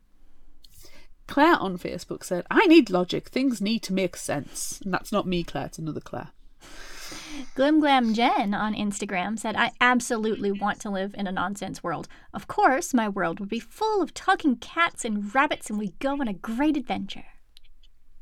Claire 1.30 1.56
on 1.58 1.78
Facebook 1.78 2.24
said, 2.24 2.46
"I 2.52 2.66
need 2.66 2.90
logic. 2.90 3.30
Things 3.30 3.62
need 3.62 3.84
to 3.84 3.94
make 3.94 4.18
sense." 4.18 4.82
And 4.84 4.94
that's 4.94 5.12
not 5.12 5.28
me, 5.28 5.44
Claire. 5.44 5.68
It's 5.68 5.80
another 5.80 6.02
Claire. 6.02 6.32
Glim 7.56 7.80
Glam 7.80 8.14
Jen 8.14 8.54
on 8.54 8.74
Instagram 8.74 9.40
said, 9.40 9.56
I 9.56 9.72
absolutely 9.80 10.52
want 10.52 10.82
to 10.82 10.90
live 10.90 11.16
in 11.18 11.28
a 11.28 11.32
nonsense 11.32 11.82
world. 11.84 12.08
Of 12.34 12.48
course, 12.48 12.94
my 12.94 13.08
world 13.08 13.40
would 13.40 13.50
be 13.50 13.60
full 13.60 14.02
of 14.02 14.14
talking 14.14 14.58
cats 14.58 15.06
and 15.06 15.34
rabbits, 15.34 15.70
and 15.70 15.80
we'd 15.80 15.98
go 16.00 16.14
on 16.14 16.28
a 16.28 16.34
great 16.34 16.76
adventure. 16.76 17.26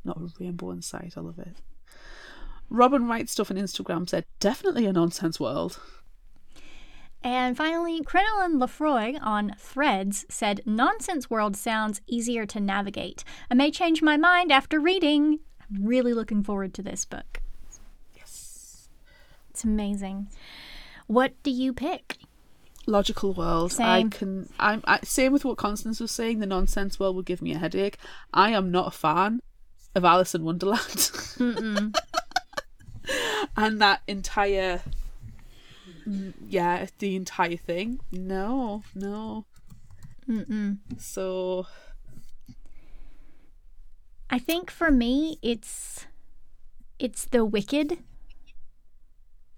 Not 0.03 0.17
a 0.17 0.29
rainbow 0.39 0.71
in 0.71 0.81
sight. 0.81 1.15
I 1.17 1.21
love 1.21 1.39
it. 1.39 1.61
Robin 2.69 3.07
Wright 3.07 3.29
stuff 3.29 3.51
on 3.51 3.57
Instagram 3.57 4.07
said, 4.07 4.25
"Definitely 4.39 4.85
a 4.85 4.93
nonsense 4.93 5.39
world." 5.39 5.79
And 7.27 7.57
finally, 7.57 8.01
Crinoline 8.03 8.57
Lefroy 8.57 9.17
on 9.21 9.53
Threads 9.59 10.25
said, 10.29 10.61
Nonsense 10.65 11.29
World 11.29 11.57
sounds 11.57 11.99
easier 12.07 12.45
to 12.45 12.61
navigate. 12.61 13.25
I 13.51 13.53
may 13.53 13.69
change 13.69 14.01
my 14.01 14.15
mind 14.15 14.49
after 14.49 14.79
reading. 14.79 15.39
I'm 15.69 15.85
really 15.85 16.13
looking 16.13 16.41
forward 16.41 16.73
to 16.75 16.81
this 16.81 17.03
book. 17.03 17.41
Yes. 18.15 18.87
It's 19.49 19.65
amazing. 19.65 20.29
What 21.07 21.33
do 21.43 21.51
you 21.51 21.73
pick? 21.73 22.15
Logical 22.85 23.33
world. 23.33 23.73
I 23.73 23.99
Same. 23.99 24.09
can. 24.09 24.49
I'm 24.57 24.81
I, 24.85 25.01
same 25.03 25.33
with 25.33 25.43
what 25.43 25.57
Constance 25.57 25.99
was 25.99 26.11
saying. 26.11 26.39
The 26.39 26.45
nonsense 26.45 26.97
world 26.97 27.17
would 27.17 27.25
give 27.25 27.41
me 27.41 27.51
a 27.51 27.57
headache. 27.57 27.97
I 28.33 28.51
am 28.51 28.71
not 28.71 28.87
a 28.87 28.91
fan 28.91 29.41
of 29.95 30.05
Alice 30.05 30.33
in 30.33 30.45
Wonderland. 30.45 31.11
and 33.57 33.81
that 33.81 33.99
entire, 34.07 34.79
yeah, 36.47 36.85
the 36.99 37.15
entire 37.15 37.57
thing. 37.57 37.99
No, 38.11 38.83
no. 38.95 39.45
Mm-mm. 40.29 40.79
So 40.97 41.67
I 44.29 44.39
think 44.39 44.69
for 44.71 44.91
me, 44.91 45.37
it's 45.41 46.05
it's 46.99 47.25
the 47.25 47.45
wicked 47.45 47.99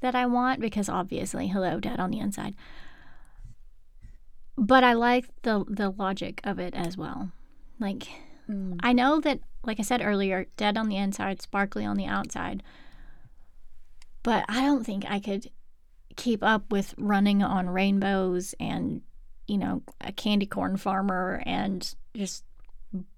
that 0.02 0.16
I 0.16 0.26
want 0.26 0.60
because 0.60 0.90
obviously, 0.90 1.48
hello, 1.48 1.80
dead 1.80 2.00
on 2.00 2.12
the 2.12 2.20
inside. 2.20 2.56
But 4.58 4.84
I 4.84 4.94
like 4.94 5.26
the 5.44 5.66
the 5.68 5.90
logic 5.90 6.42
of 6.44 6.60
it 6.60 6.74
as 6.76 6.98
well. 6.98 7.32
Like 7.80 8.08
mm, 8.50 8.80
I 8.82 8.94
know 8.94 9.20
that, 9.22 9.40
like 9.64 9.80
I 9.80 9.84
said 9.84 10.02
earlier, 10.04 10.48
dead 10.58 10.78
on 10.78 10.90
the 10.90 10.98
inside, 10.98 11.42
sparkly 11.42 11.86
on 11.86 11.98
the 11.98 12.06
outside. 12.06 12.62
But 14.22 14.46
I 14.50 14.62
don't 14.62 14.86
think 14.86 15.06
I 15.10 15.20
could 15.20 15.50
keep 16.16 16.44
up 16.44 16.72
with 16.72 16.94
running 16.98 17.42
on 17.44 17.70
rainbows 17.70 18.54
and, 18.60 19.02
you 19.48 19.58
know, 19.58 19.82
a 20.02 20.12
candy 20.12 20.46
corn 20.46 20.78
farmer 20.78 21.42
and 21.46 21.96
just 22.16 22.44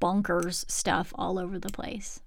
bonkers 0.02 0.70
stuff 0.70 1.14
all 1.16 1.39
over 1.39 1.58
the 1.58 1.70
place. 1.70 2.22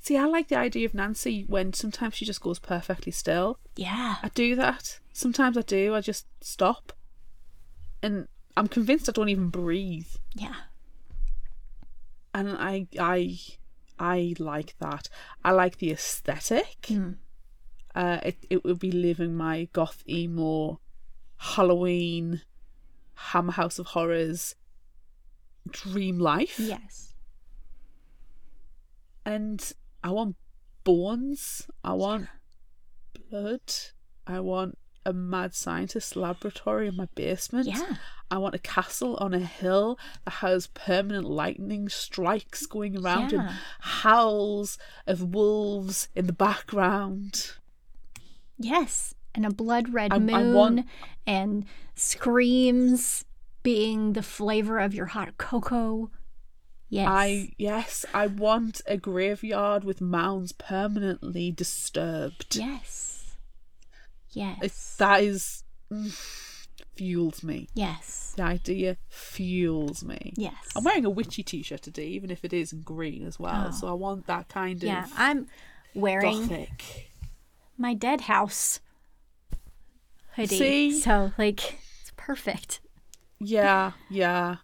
see, 0.00 0.16
I 0.18 0.24
like 0.26 0.48
the 0.48 0.58
idea 0.58 0.86
of 0.86 0.94
Nancy 0.94 1.44
when 1.48 1.72
sometimes 1.72 2.14
she 2.14 2.24
just 2.24 2.40
goes 2.42 2.58
perfectly 2.58 3.10
still. 3.12 3.58
Yeah. 3.76 4.16
I 4.22 4.28
do 4.34 4.54
that. 4.56 5.00
Sometimes 5.12 5.56
I 5.56 5.62
do. 5.62 5.94
I 5.94 6.00
just 6.00 6.26
stop, 6.42 6.92
and 8.02 8.28
I'm 8.56 8.68
convinced 8.68 9.08
I 9.08 9.12
don't 9.12 9.28
even 9.30 9.48
breathe. 9.48 10.08
Yeah. 10.34 10.54
And 12.34 12.50
I, 12.50 12.86
I, 12.98 13.38
I 13.98 14.34
like 14.38 14.74
that. 14.78 15.08
I 15.44 15.52
like 15.52 15.78
the 15.78 15.92
aesthetic. 15.92 16.82
Mm. 16.82 17.16
Uh, 17.94 18.18
it 18.22 18.36
it 18.50 18.64
would 18.64 18.78
be 18.78 18.90
living 18.90 19.34
my 19.36 19.68
goth 19.72 20.02
emo, 20.08 20.80
Halloween, 21.36 22.42
Hammer 23.14 23.52
House 23.52 23.78
of 23.78 23.86
Horrors, 23.88 24.54
dream 25.70 26.18
life. 26.18 26.58
Yes. 26.58 27.14
and 29.24 29.72
I 30.02 30.10
want 30.10 30.36
bones. 30.84 31.66
I 31.82 31.94
want 31.94 32.28
blood. 33.30 33.60
I 34.26 34.40
want 34.40 34.78
a 35.06 35.12
mad 35.12 35.54
scientist 35.54 36.16
laboratory 36.16 36.88
in 36.88 36.96
my 36.96 37.08
basement. 37.14 37.66
Yeah. 37.68 37.96
I 38.30 38.38
want 38.38 38.54
a 38.54 38.58
castle 38.58 39.16
on 39.16 39.34
a 39.34 39.38
hill 39.38 39.98
that 40.24 40.30
has 40.34 40.66
permanent 40.68 41.26
lightning 41.26 41.88
strikes 41.88 42.66
going 42.66 42.96
around 42.98 43.32
and 43.32 43.50
howls 43.80 44.78
of 45.06 45.34
wolves 45.34 46.08
in 46.14 46.26
the 46.26 46.32
background. 46.32 47.52
Yes. 48.58 49.14
And 49.34 49.44
a 49.44 49.50
blood 49.50 49.92
red 49.92 50.12
I- 50.12 50.16
I 50.16 50.18
moon 50.20 50.54
want- 50.54 50.86
and 51.26 51.64
screams 51.94 53.24
being 53.62 54.12
the 54.12 54.22
flavor 54.22 54.78
of 54.78 54.94
your 54.94 55.06
hot 55.06 55.36
cocoa. 55.38 56.10
Yes. 56.88 57.08
I 57.10 57.52
yes, 57.58 58.04
I 58.14 58.26
want 58.28 58.80
a 58.86 58.96
graveyard 58.96 59.82
with 59.84 60.00
mounds 60.00 60.52
permanently 60.52 61.50
disturbed. 61.50 62.54
Yes. 62.56 63.36
Yes. 64.30 64.58
It- 64.62 64.98
that 64.98 65.22
is 65.24 65.64
mm, 65.90 66.12
fuels 66.94 67.42
me. 67.42 67.68
yes. 67.74 68.34
The 68.36 68.42
idea 68.44 68.96
fuels 69.08 70.04
me. 70.04 70.32
Yes. 70.36 70.54
I'm 70.76 70.84
wearing 70.84 71.04
a 71.04 71.10
witchy 71.10 71.42
t-shirt 71.42 71.82
today, 71.82 72.06
even 72.08 72.30
if 72.30 72.44
it 72.44 72.52
is 72.52 72.72
green 72.72 73.24
as 73.26 73.38
well. 73.38 73.66
Oh. 73.68 73.70
So 73.72 73.88
I 73.88 73.92
want 73.92 74.26
that 74.26 74.48
kind 74.48 74.76
of 74.76 74.84
Yeah, 74.88 75.06
I'm 75.16 75.46
wearing 75.94 76.42
gothic. 76.48 77.10
My 77.84 77.92
dead 77.92 78.22
house 78.22 78.80
hoodie. 80.36 80.56
See? 80.58 81.00
So 81.00 81.32
like 81.36 81.60
it's 82.00 82.12
perfect. 82.16 82.80
Yeah, 83.38 83.92
yeah. 84.08 84.56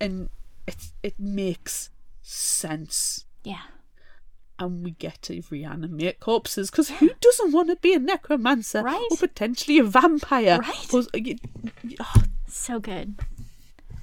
And 0.00 0.30
it 0.66 0.76
it 1.02 1.14
makes 1.20 1.90
sense. 2.22 3.26
Yeah. 3.44 3.64
And 4.58 4.82
we 4.82 4.92
get 4.92 5.20
to 5.28 5.42
reanimate 5.50 6.18
corpses 6.18 6.70
because 6.70 6.88
who 6.88 7.10
doesn't 7.20 7.52
want 7.52 7.68
to 7.68 7.76
be 7.76 7.92
a 7.92 7.98
necromancer 7.98 8.82
Right? 8.82 9.06
or 9.10 9.16
potentially 9.18 9.78
a 9.78 9.84
vampire? 9.84 10.58
Right. 10.58 10.94
Or- 10.94 11.04
you- 11.12 11.36
you- 11.84 11.96
oh, 12.00 12.22
So 12.48 12.80
good. 12.80 13.16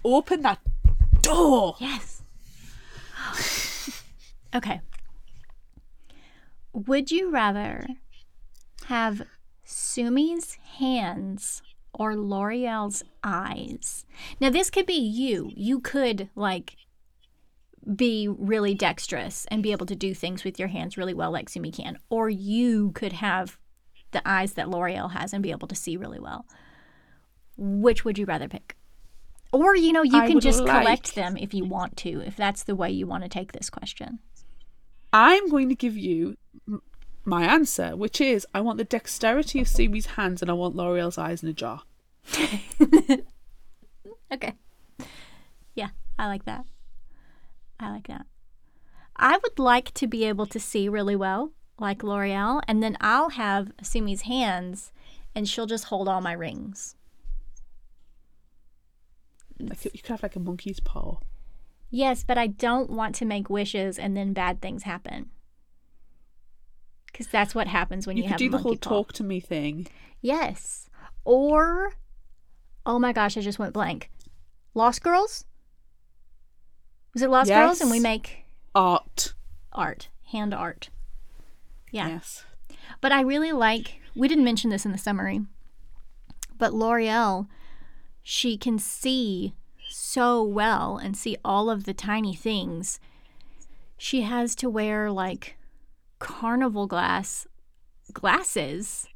open 0.06 0.42
that 0.44 0.60
door. 1.22 1.76
Yes. 1.80 2.22
okay. 4.56 4.82
Would 6.74 7.10
you 7.12 7.32
rather 7.32 7.88
have 8.86 9.24
Sumi's 9.64 10.56
hands 10.78 11.62
or 11.94 12.14
Loriel's 12.14 13.04
eyes? 13.24 14.06
Now, 14.40 14.50
this 14.50 14.70
could 14.70 14.86
be 14.86 14.94
you. 14.94 15.52
You 15.56 15.80
could, 15.80 16.30
like, 16.36 16.76
be 17.96 18.28
really 18.28 18.74
dexterous 18.74 19.46
and 19.52 19.62
be 19.62 19.72
able 19.72 19.86
to 19.86 19.96
do 19.96 20.14
things 20.14 20.44
with 20.44 20.58
your 20.58 20.70
hands 20.70 20.98
really 20.98 21.14
well, 21.14 21.32
like 21.32 21.50
Sumi 21.50 21.72
can. 21.72 21.98
Or 22.10 22.30
you 22.30 22.92
could 22.92 23.14
have 23.14 23.58
the 24.12 24.22
eyes 24.28 24.54
that 24.54 24.68
Loriel 24.68 25.12
has 25.12 25.34
and 25.34 25.44
be 25.44 25.52
able 25.52 25.68
to 25.68 25.76
see 25.76 25.98
really 25.98 26.20
well. 26.20 26.46
Which 27.58 28.06
would 28.06 28.18
you 28.18 28.26
rather 28.26 28.48
pick? 28.48 28.78
Or, 29.52 29.76
you 29.76 29.92
know, 29.92 30.04
you 30.04 30.18
I 30.18 30.28
can 30.28 30.40
just 30.40 30.62
like- 30.62 30.82
collect 30.82 31.16
them 31.16 31.38
if 31.38 31.54
you 31.54 31.66
want 31.66 31.98
to, 31.98 32.22
if 32.22 32.36
that's 32.36 32.64
the 32.64 32.76
way 32.76 32.90
you 32.90 33.06
want 33.06 33.24
to 33.24 33.30
take 33.30 33.52
this 33.52 33.70
question. 33.70 34.20
I'm 35.12 35.48
going 35.50 35.70
to 35.70 35.76
give 35.76 35.96
you 35.96 36.38
my 37.26 37.46
answer, 37.46 37.96
which 37.96 38.20
is 38.20 38.46
I 38.54 38.62
want 38.62 38.78
the 38.78 38.84
dexterity 38.84 39.60
of 39.60 39.68
Sumi's 39.68 40.06
hands 40.06 40.42
and 40.42 40.52
I 40.52 40.54
want 40.54 40.76
Loriel's 40.76 41.18
eyes 41.18 41.44
in 41.44 41.50
a 41.50 41.54
jar. 41.54 41.84
Okay. 44.34 44.54
Yeah, 45.76 45.90
I 46.18 46.28
like 46.28 46.46
that. 46.46 46.66
I 47.80 47.92
like 47.92 48.08
that. 48.08 48.26
I 49.16 49.38
would 49.38 49.60
like 49.60 49.94
to 49.94 50.08
be 50.08 50.26
able 50.26 50.48
to 50.48 50.60
see 50.60 50.90
really 50.90 51.16
well, 51.16 51.52
like 51.80 52.00
Loriel, 52.00 52.62
and 52.68 52.82
then 52.82 52.98
I'll 53.00 53.30
have 53.30 53.72
Sumi's 53.84 54.24
hands 54.24 54.92
and 55.36 55.48
she'll 55.48 55.68
just 55.68 55.86
hold 55.86 56.08
all 56.08 56.22
my 56.22 56.34
rings. 56.34 56.96
Like 59.60 59.86
you 59.86 59.92
could 59.92 60.08
have 60.08 60.24
like 60.24 60.36
a 60.36 60.40
monkey's 60.40 60.80
paw. 60.80 61.18
Yes, 61.92 62.24
but 62.24 62.40
I 62.40 62.48
don't 62.48 62.90
want 62.90 63.14
to 63.16 63.26
make 63.26 63.52
wishes 63.52 64.00
and 64.00 64.18
then 64.18 64.34
bad 64.34 64.62
things 64.62 64.82
happen. 64.84 65.30
Because 67.14 67.28
that's 67.28 67.54
what 67.56 67.68
happens 67.68 68.06
when 68.06 68.18
you, 68.18 68.24
You, 68.24 68.30
have 68.30 68.38
do 68.40 68.50
the 68.50 68.58
whole 68.58 68.76
paw. 68.76 68.90
talk 68.90 69.14
to 69.14 69.24
me 69.24 69.40
thing. 69.40 69.88
Yes. 70.20 70.90
Or, 71.24 71.94
oh 72.86 73.00
my 73.00 73.14
gosh, 73.14 73.38
I 73.38 73.42
just 73.42 73.60
went 73.60 73.72
blank. 73.74 74.10
Lost 74.74 75.02
Girls? 75.04 75.46
Was 77.14 77.22
it 77.22 77.30
Lost 77.30 77.50
Girls? 77.50 77.80
And 77.80 77.92
we 77.92 78.00
make 78.00 78.46
Art. 78.76 79.34
art, 79.72 80.10
hand 80.32 80.54
art. 80.54 80.90
Yeah. 81.92 82.08
Yes. 82.10 82.44
But 83.00 83.12
I 83.12 83.22
really 83.22 83.52
like, 83.52 84.02
we 84.16 84.28
didn't 84.28 84.44
mention 84.44 84.72
this 84.72 84.86
in 84.86 84.92
the 84.92 84.98
summary, 84.98 85.42
but 86.58 86.72
Loriel, 86.74 87.48
she 88.24 88.58
can 88.58 88.80
see 88.80 89.54
so 89.88 90.42
well 90.42 90.98
and 90.98 91.16
see 91.16 91.38
all 91.46 91.70
of 91.70 91.84
the 91.84 91.94
tiny 91.94 92.34
things. 92.36 93.00
She 93.98 94.22
has 94.22 94.56
to 94.56 94.70
wear 94.70 95.12
like 95.12 95.56
carnival 96.24 96.88
glass 96.88 97.46
glasses 98.14 99.08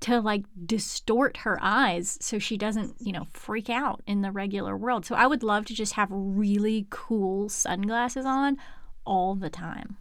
to 0.00 0.20
like 0.20 0.44
distort 0.64 1.38
her 1.38 1.58
eyes 1.60 2.16
so 2.20 2.38
she 2.38 2.56
doesn't, 2.56 2.94
you 3.00 3.12
know, 3.12 3.26
freak 3.32 3.68
out 3.68 4.00
in 4.06 4.22
the 4.22 4.30
regular 4.32 4.76
world. 4.76 5.04
So 5.04 5.14
I 5.14 5.26
would 5.26 5.42
love 5.42 5.66
to 5.66 5.74
just 5.74 5.94
have 5.94 6.08
really 6.10 6.86
cool 6.88 7.48
sunglasses 7.48 8.24
on 8.24 8.56
all 9.04 9.34
the 9.34 9.50
time. 9.50 9.98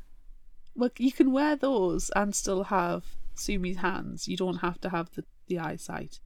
Well, 0.75 0.91
you 0.97 1.11
can 1.11 1.31
wear 1.31 1.55
those 1.57 2.11
and 2.15 2.33
still 2.33 2.65
have 2.65 3.03
Sumi's 3.35 3.77
hands. 3.77 4.27
You 4.27 4.37
don't 4.37 4.57
have 4.57 4.79
to 4.81 4.89
have 4.89 5.09
the, 5.15 5.25
the 5.47 5.59
eyesight. 5.59 6.19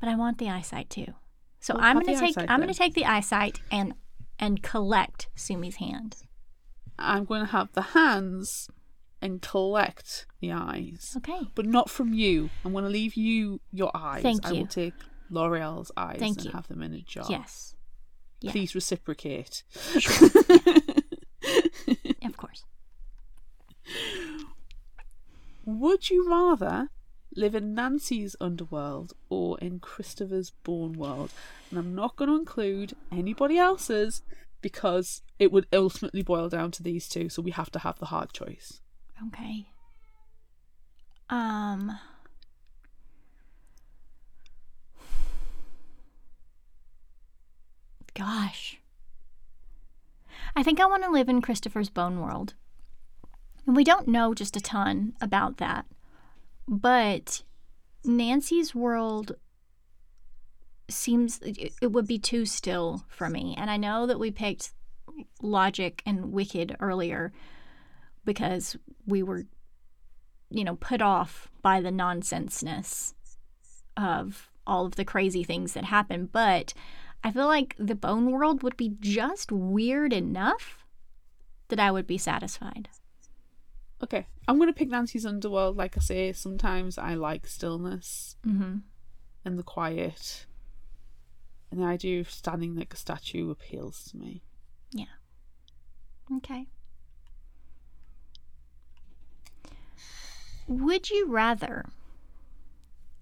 but 0.00 0.08
I 0.08 0.16
want 0.16 0.38
the 0.38 0.48
eyesight 0.48 0.90
too. 0.90 1.14
So 1.60 1.74
Well, 1.74 1.84
I'm 1.84 2.00
gonna 2.00 2.18
take 2.18 2.30
eyesight 2.30 2.50
I'm 2.50 2.60
gonna 2.60 2.74
take 2.74 2.94
the 2.94 3.04
eyesight 3.04 3.60
and 3.70 3.94
and 4.38 4.62
collect 4.62 5.28
Sumi's 5.36 5.76
hand. 5.76 6.16
I'm 7.00 7.24
going 7.24 7.40
to 7.40 7.50
have 7.52 7.72
the 7.72 7.82
hands 7.82 8.68
and 9.22 9.42
collect 9.42 10.26
the 10.40 10.52
eyes. 10.52 11.14
Okay. 11.18 11.40
But 11.54 11.66
not 11.66 11.90
from 11.90 12.14
you. 12.14 12.50
I'm 12.64 12.72
going 12.72 12.84
to 12.84 12.90
leave 12.90 13.14
you 13.14 13.60
your 13.72 13.90
eyes. 13.94 14.22
Thank 14.22 14.46
I 14.46 14.50
you. 14.52 14.60
will 14.60 14.66
take 14.66 14.94
Loriel's 15.30 15.92
eyes 15.96 16.18
Thank 16.18 16.38
and 16.38 16.46
you. 16.46 16.52
have 16.52 16.68
them 16.68 16.82
in 16.82 16.94
a 16.94 17.00
jar. 17.00 17.26
Yes. 17.28 17.74
Yeah. 18.40 18.52
Please 18.52 18.74
reciprocate. 18.74 19.62
Of 22.22 22.36
course. 22.36 22.64
Would 25.64 26.10
you 26.10 26.28
rather 26.30 26.88
live 27.34 27.54
in 27.54 27.74
Nancy's 27.74 28.36
underworld 28.40 29.14
or 29.28 29.58
in 29.58 29.80
Christopher's 29.80 30.50
born 30.50 30.92
world? 30.94 31.32
And 31.70 31.78
I'm 31.78 31.94
not 31.94 32.16
going 32.16 32.30
to 32.30 32.36
include 32.36 32.94
anybody 33.10 33.58
else's 33.58 34.22
because 34.60 35.22
it 35.38 35.52
would 35.52 35.66
ultimately 35.72 36.22
boil 36.22 36.48
down 36.48 36.70
to 36.72 36.82
these 36.82 37.08
two, 37.08 37.28
so 37.28 37.42
we 37.42 37.50
have 37.50 37.70
to 37.72 37.78
have 37.80 37.98
the 37.98 38.06
hard 38.06 38.32
choice. 38.32 38.80
Okay. 39.28 39.66
Um 41.28 41.98
Gosh. 48.14 48.78
I 50.56 50.62
think 50.62 50.80
I 50.80 50.86
want 50.86 51.04
to 51.04 51.10
live 51.10 51.28
in 51.28 51.40
Christopher's 51.40 51.90
bone 51.90 52.20
world. 52.20 52.54
And 53.66 53.76
we 53.76 53.84
don't 53.84 54.08
know 54.08 54.34
just 54.34 54.56
a 54.56 54.60
ton 54.60 55.14
about 55.20 55.58
that. 55.58 55.86
But 56.66 57.42
Nancy's 58.04 58.74
world 58.74 59.36
seems 60.92 61.40
it 61.42 61.92
would 61.92 62.06
be 62.06 62.18
too 62.18 62.44
still 62.46 63.04
for 63.08 63.28
me. 63.28 63.54
And 63.58 63.70
I 63.70 63.76
know 63.76 64.06
that 64.06 64.18
we 64.18 64.30
picked 64.30 64.72
Logic 65.42 66.02
and 66.06 66.32
Wicked 66.32 66.76
earlier 66.80 67.32
because 68.24 68.76
we 69.06 69.22
were 69.22 69.44
you 70.50 70.64
know 70.64 70.76
put 70.76 71.00
off 71.00 71.50
by 71.62 71.80
the 71.80 71.90
nonsenseness 71.90 73.14
of 73.96 74.50
all 74.66 74.86
of 74.86 74.96
the 74.96 75.04
crazy 75.04 75.42
things 75.42 75.72
that 75.72 75.84
happen 75.84 76.28
but 76.30 76.74
i 77.24 77.30
feel 77.30 77.46
like 77.46 77.74
the 77.78 77.94
bone 77.94 78.30
world 78.30 78.62
would 78.62 78.76
be 78.76 78.94
just 79.00 79.50
weird 79.50 80.12
enough 80.12 80.84
that 81.68 81.80
i 81.80 81.90
would 81.90 82.06
be 82.06 82.18
satisfied 82.18 82.88
Okay, 84.02 84.26
I'm 84.48 84.58
to 84.60 84.72
pick 84.72 84.88
Nancy's 84.88 85.26
underworld. 85.26 85.76
Like 85.76 85.96
I 85.96 86.00
say, 86.00 86.32
sometimes 86.32 86.96
I 86.96 87.14
like 87.14 87.46
stillness 87.46 88.36
mm-hmm. 88.46 88.78
and 89.44 89.58
the 89.58 89.62
quiet. 89.62 90.46
And 91.70 91.80
the 91.80 91.86
idea 91.86 92.20
of 92.20 92.30
standing 92.30 92.76
like 92.76 92.92
a 92.92 92.96
statue 92.96 93.50
appeals 93.50 94.04
to 94.10 94.16
me. 94.16 94.42
Yeah. 94.92 95.04
Okay 96.38 96.66
would 100.70 101.10
you 101.10 101.26
rather 101.28 101.84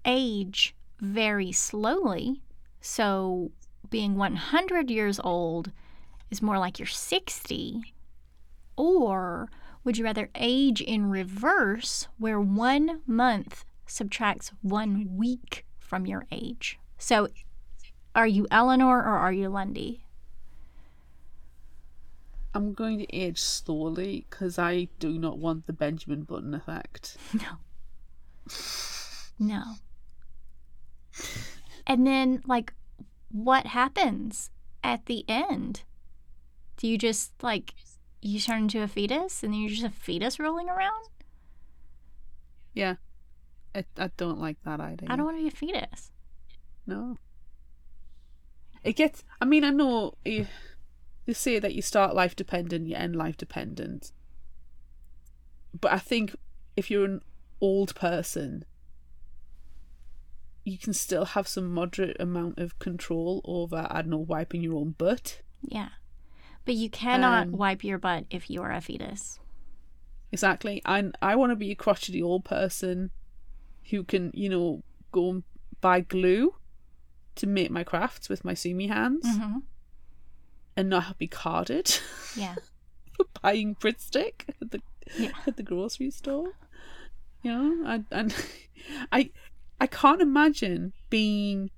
age 0.05 0.75
very 0.99 1.51
slowly 1.51 2.43
so 2.79 3.51
being 3.89 4.15
100 4.15 4.91
years 4.91 5.19
old 5.23 5.71
is 6.29 6.43
more 6.43 6.59
like 6.59 6.77
you're 6.77 6.85
60 6.85 7.81
or 8.77 9.49
would 9.83 9.97
you 9.97 10.03
rather 10.03 10.29
age 10.35 10.79
in 10.79 11.09
reverse 11.09 12.07
where 12.19 12.39
one 12.39 13.01
month 13.07 13.65
subtracts 13.87 14.51
one 14.61 15.17
week 15.17 15.65
from 15.79 16.05
your 16.05 16.27
age 16.31 16.77
so 16.99 17.27
are 18.15 18.27
you 18.27 18.47
eleanor 18.51 18.97
or 18.99 19.17
are 19.17 19.31
you 19.33 19.49
lundy 19.49 20.03
I'm 22.53 22.73
going 22.73 22.97
to 22.97 23.15
age 23.15 23.39
slowly 23.39 24.25
because 24.27 24.57
I 24.57 24.87
do 24.97 25.19
not 25.19 25.37
want 25.37 25.67
the 25.67 25.73
Benjamin 25.73 26.23
Button 26.23 26.55
effect. 26.55 27.15
no 27.33 27.59
no 29.37 29.63
and 31.85 32.05
then 32.07 32.41
like 32.47 32.73
what 33.31 33.67
happens 33.67 34.49
at 34.83 35.05
the 35.05 35.23
end 35.29 35.83
do 36.77 36.87
you 36.87 36.97
just 36.97 37.31
like 37.43 37.75
you 38.21 38.39
turn 38.39 38.63
into 38.63 38.81
a 38.81 38.87
fetus 38.87 39.43
and 39.43 39.53
then 39.53 39.61
you're 39.61 39.69
just 39.69 39.83
a 39.83 39.89
fetus 39.89 40.39
rolling 40.39 40.67
around 40.67 41.05
Yeah. 42.73 42.95
I, 43.75 43.85
I 43.97 44.09
don't 44.17 44.39
like 44.41 44.57
that 44.65 44.79
idea. 44.81 45.07
i 45.11 45.15
don't 45.15 45.25
want 45.25 45.37
to 45.37 45.43
be 45.43 45.47
a 45.47 45.51
fetus 45.51 46.11
No. 46.87 47.15
It 48.83 48.95
gets. 48.95 49.23
I 49.41 49.45
mean, 49.45 49.63
I 49.63 49.69
know 49.71 50.13
you, 50.25 50.47
you 51.25 51.33
say 51.33 51.59
that 51.59 51.75
you 51.75 51.81
start 51.81 52.15
life 52.15 52.35
dependent, 52.35 52.87
you 52.87 52.95
end 52.95 53.15
life 53.15 53.37
dependent. 53.37 54.11
But 55.79 55.91
I 55.91 55.99
think 55.99 56.35
if 56.75 56.89
you're 56.89 57.05
an 57.05 57.21
old 57.61 57.93
person, 57.95 58.63
you 60.63 60.77
can 60.77 60.93
still 60.93 61.25
have 61.25 61.47
some 61.47 61.71
moderate 61.73 62.17
amount 62.19 62.59
of 62.59 62.77
control 62.79 63.41
over, 63.45 63.87
I 63.89 64.01
don't 64.01 64.11
know, 64.11 64.17
wiping 64.17 64.61
your 64.61 64.75
own 64.75 64.91
butt. 64.97 65.41
yeah 65.61 65.89
but 66.65 66.75
you 66.75 66.89
cannot 66.89 67.47
Um, 67.47 67.51
wipe 67.53 67.83
your 67.83 67.97
butt 67.97 68.25
if 68.29 68.49
you 68.49 68.61
are 68.61 68.71
a 68.71 68.81
fetus 68.81 69.39
Exactly. 70.31 70.79
And 70.85 71.17
I 71.23 71.35
want 71.35 71.51
to 71.51 71.55
be 71.55 71.71
a 71.71 71.75
crotchety 71.75 72.21
old 72.21 72.45
person 72.45 73.09
who 73.89 74.03
can, 74.03 74.29
you 74.35 74.47
know, 74.47 74.83
go 75.11 75.31
and 75.31 75.43
buy 75.81 76.01
glue 76.01 76.53
to 77.39 77.47
make 77.47 77.71
my 77.71 77.83
crafts 77.83 78.29
with 78.29 78.45
my 78.45 78.53
sumi 78.53 78.87
hands 78.87 79.25
mm-hmm. 79.25 79.59
and 80.77 80.89
not 80.89 81.17
be 81.17 81.27
carded. 81.27 81.99
yeah 82.35 82.55
for 83.15 83.25
buying 83.41 83.75
Pritt 83.75 83.99
Stick 83.99 84.45
at 84.61 84.71
the 84.71 84.81
Yeah. 85.17 85.31
at 85.47 85.57
the 85.57 85.63
grocery 85.63 86.11
store. 86.11 86.53
You 87.41 87.51
know, 87.51 87.83
and, 87.87 88.05
and 88.11 88.35
I 89.11 89.31
I 89.81 89.87
can't 89.87 90.21
imagine 90.21 90.93
being 91.09 91.71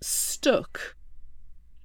stuck 0.00 0.96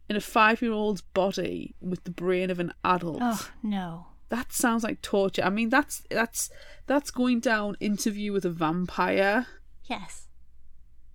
in 0.10 0.16
a 0.16 0.22
five 0.22 0.62
year 0.62 0.72
old's 0.72 1.02
body 1.02 1.76
with 1.82 2.04
the 2.04 2.12
brain 2.12 2.50
of 2.50 2.60
an 2.60 2.74
adult. 2.84 3.20
oh 3.22 3.50
no 3.64 4.08
That 4.30 4.54
sounds 4.54 4.84
like 4.84 5.02
torture. 5.02 5.44
I 5.44 5.50
mean 5.50 5.70
that's 5.70 6.04
that's 6.10 6.50
that's 6.86 7.12
going 7.12 7.40
down 7.40 7.76
interview 7.80 8.32
with 8.34 8.46
a 8.46 8.50
vampire 8.50 9.48
yes 9.86 10.27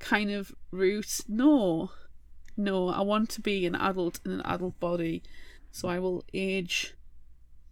kind 0.02 0.30
of 0.30 0.52
route. 0.70 1.20
No. 1.28 1.90
No, 2.54 2.88
I 2.88 3.00
want 3.00 3.30
to 3.30 3.40
be 3.40 3.64
an 3.64 3.74
adult 3.74 4.20
in 4.26 4.32
an 4.32 4.42
adult 4.44 4.78
body, 4.78 5.22
so 5.70 5.88
I 5.88 5.98
will 5.98 6.22
age 6.34 6.94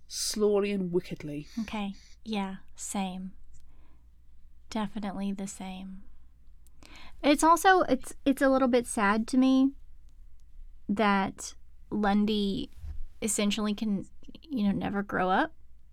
slowly 0.09 0.73
and 0.73 0.90
wickedly. 0.90 1.48
Okay. 1.61 1.94
Yeah, 2.24 2.57
same. 2.77 3.32
Definitely 4.70 5.32
the 5.32 5.47
same. 5.47 6.02
It's 7.23 7.44
also 7.44 7.82
it's 7.82 8.15
it's 8.24 8.40
a 8.40 8.48
little 8.48 8.69
bit 8.69 8.86
sad 8.86 9.27
to 9.28 9.36
me 9.36 9.73
that 10.89 11.55
Lundy 11.90 12.70
essentially 13.20 13.74
can 13.74 14.07
you 14.43 14.65
know 14.65 14.73
never 14.73 15.02
grow 15.02 15.28
up 15.28 15.52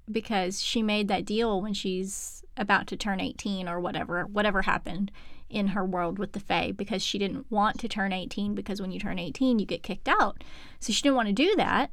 because 0.10 0.62
she 0.62 0.82
made 0.82 1.10
that 1.10 1.26
deal 1.26 1.62
when 1.62 1.74
she's 1.74 2.44
about 2.56 2.88
to 2.88 2.96
turn 2.96 3.20
18 3.20 3.68
or 3.68 3.80
whatever 3.80 4.26
whatever 4.26 4.62
happened 4.62 5.12
in 5.50 5.68
her 5.68 5.86
world 5.86 6.20
with 6.20 6.34
the 6.34 6.40
Fae 6.40 6.72
because 6.72 7.02
she 7.02 7.18
didn't 7.18 7.50
want 7.50 7.80
to 7.80 7.88
turn 7.88 8.12
18 8.12 8.54
because 8.56 8.82
when 8.82 8.92
you 8.92 9.00
turn 9.00 9.20
18 9.20 9.60
you 9.60 9.66
get 9.66 9.84
kicked 9.84 10.08
out. 10.08 10.44
So 10.80 10.92
she 10.92 11.02
didn't 11.02 11.16
want 11.16 11.28
to 11.28 11.34
do 11.34 11.56
that. 11.56 11.92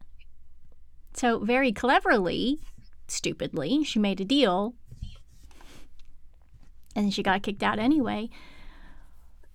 So 1.15 1.39
very 1.39 1.73
cleverly, 1.73 2.59
stupidly, 3.07 3.85
she 3.85 3.99
made 3.99 4.21
a 4.21 4.25
deal 4.25 4.75
and 6.97 7.13
she 7.13 7.23
got 7.23 7.43
kicked 7.43 7.63
out 7.63 7.79
anyway. 7.79 8.31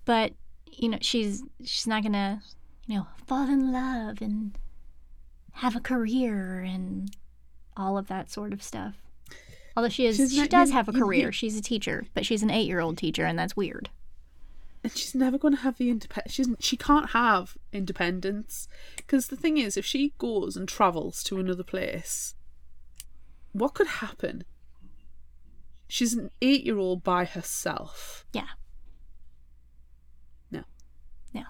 But, 0.04 0.32
you 0.66 0.88
know, 0.88 0.98
she's 1.00 1.42
she's 1.62 1.86
not 1.86 2.02
going 2.02 2.14
to, 2.14 2.40
you 2.86 2.96
know, 2.96 3.06
fall 3.26 3.48
in 3.48 3.72
love 3.72 4.20
and 4.20 4.58
have 5.52 5.76
a 5.76 5.80
career 5.80 6.60
and 6.60 7.14
all 7.76 7.98
of 7.98 8.08
that 8.08 8.30
sort 8.30 8.52
of 8.52 8.62
stuff. 8.62 8.94
Although 9.80 9.88
she 9.88 10.04
is, 10.04 10.18
She's 10.18 10.32
she 10.32 10.40
not- 10.40 10.50
does 10.50 10.68
you- 10.68 10.74
have 10.74 10.90
a 10.90 10.92
you- 10.92 10.98
you- 10.98 11.04
career. 11.04 11.32
She's 11.32 11.56
a 11.56 11.62
teacher, 11.62 12.04
but 12.12 12.26
she's 12.26 12.42
an 12.42 12.50
eight-year-old 12.50 12.98
teacher, 12.98 13.24
and 13.24 13.38
that's 13.38 13.56
weird. 13.56 13.88
and 14.84 14.92
she's 14.92 15.14
never 15.14 15.38
going 15.38 15.54
to 15.56 15.60
have 15.62 15.78
the 15.78 15.88
independence. 15.88 16.34
She's 16.34 16.48
she 16.58 16.76
can't 16.76 17.10
have 17.12 17.56
independence 17.72 18.68
because 18.96 19.28
the 19.28 19.36
thing 19.36 19.56
is, 19.56 19.78
if 19.78 19.86
she 19.86 20.12
goes 20.18 20.54
and 20.54 20.68
travels 20.68 21.22
to 21.24 21.38
another 21.38 21.62
place, 21.62 22.34
what 23.52 23.72
could 23.72 23.86
happen? 23.86 24.44
She's 25.88 26.12
an 26.12 26.30
eight-year-old 26.42 27.02
by 27.02 27.24
herself. 27.24 28.26
Yeah. 28.34 28.48
No. 30.50 30.64
No. 31.32 31.44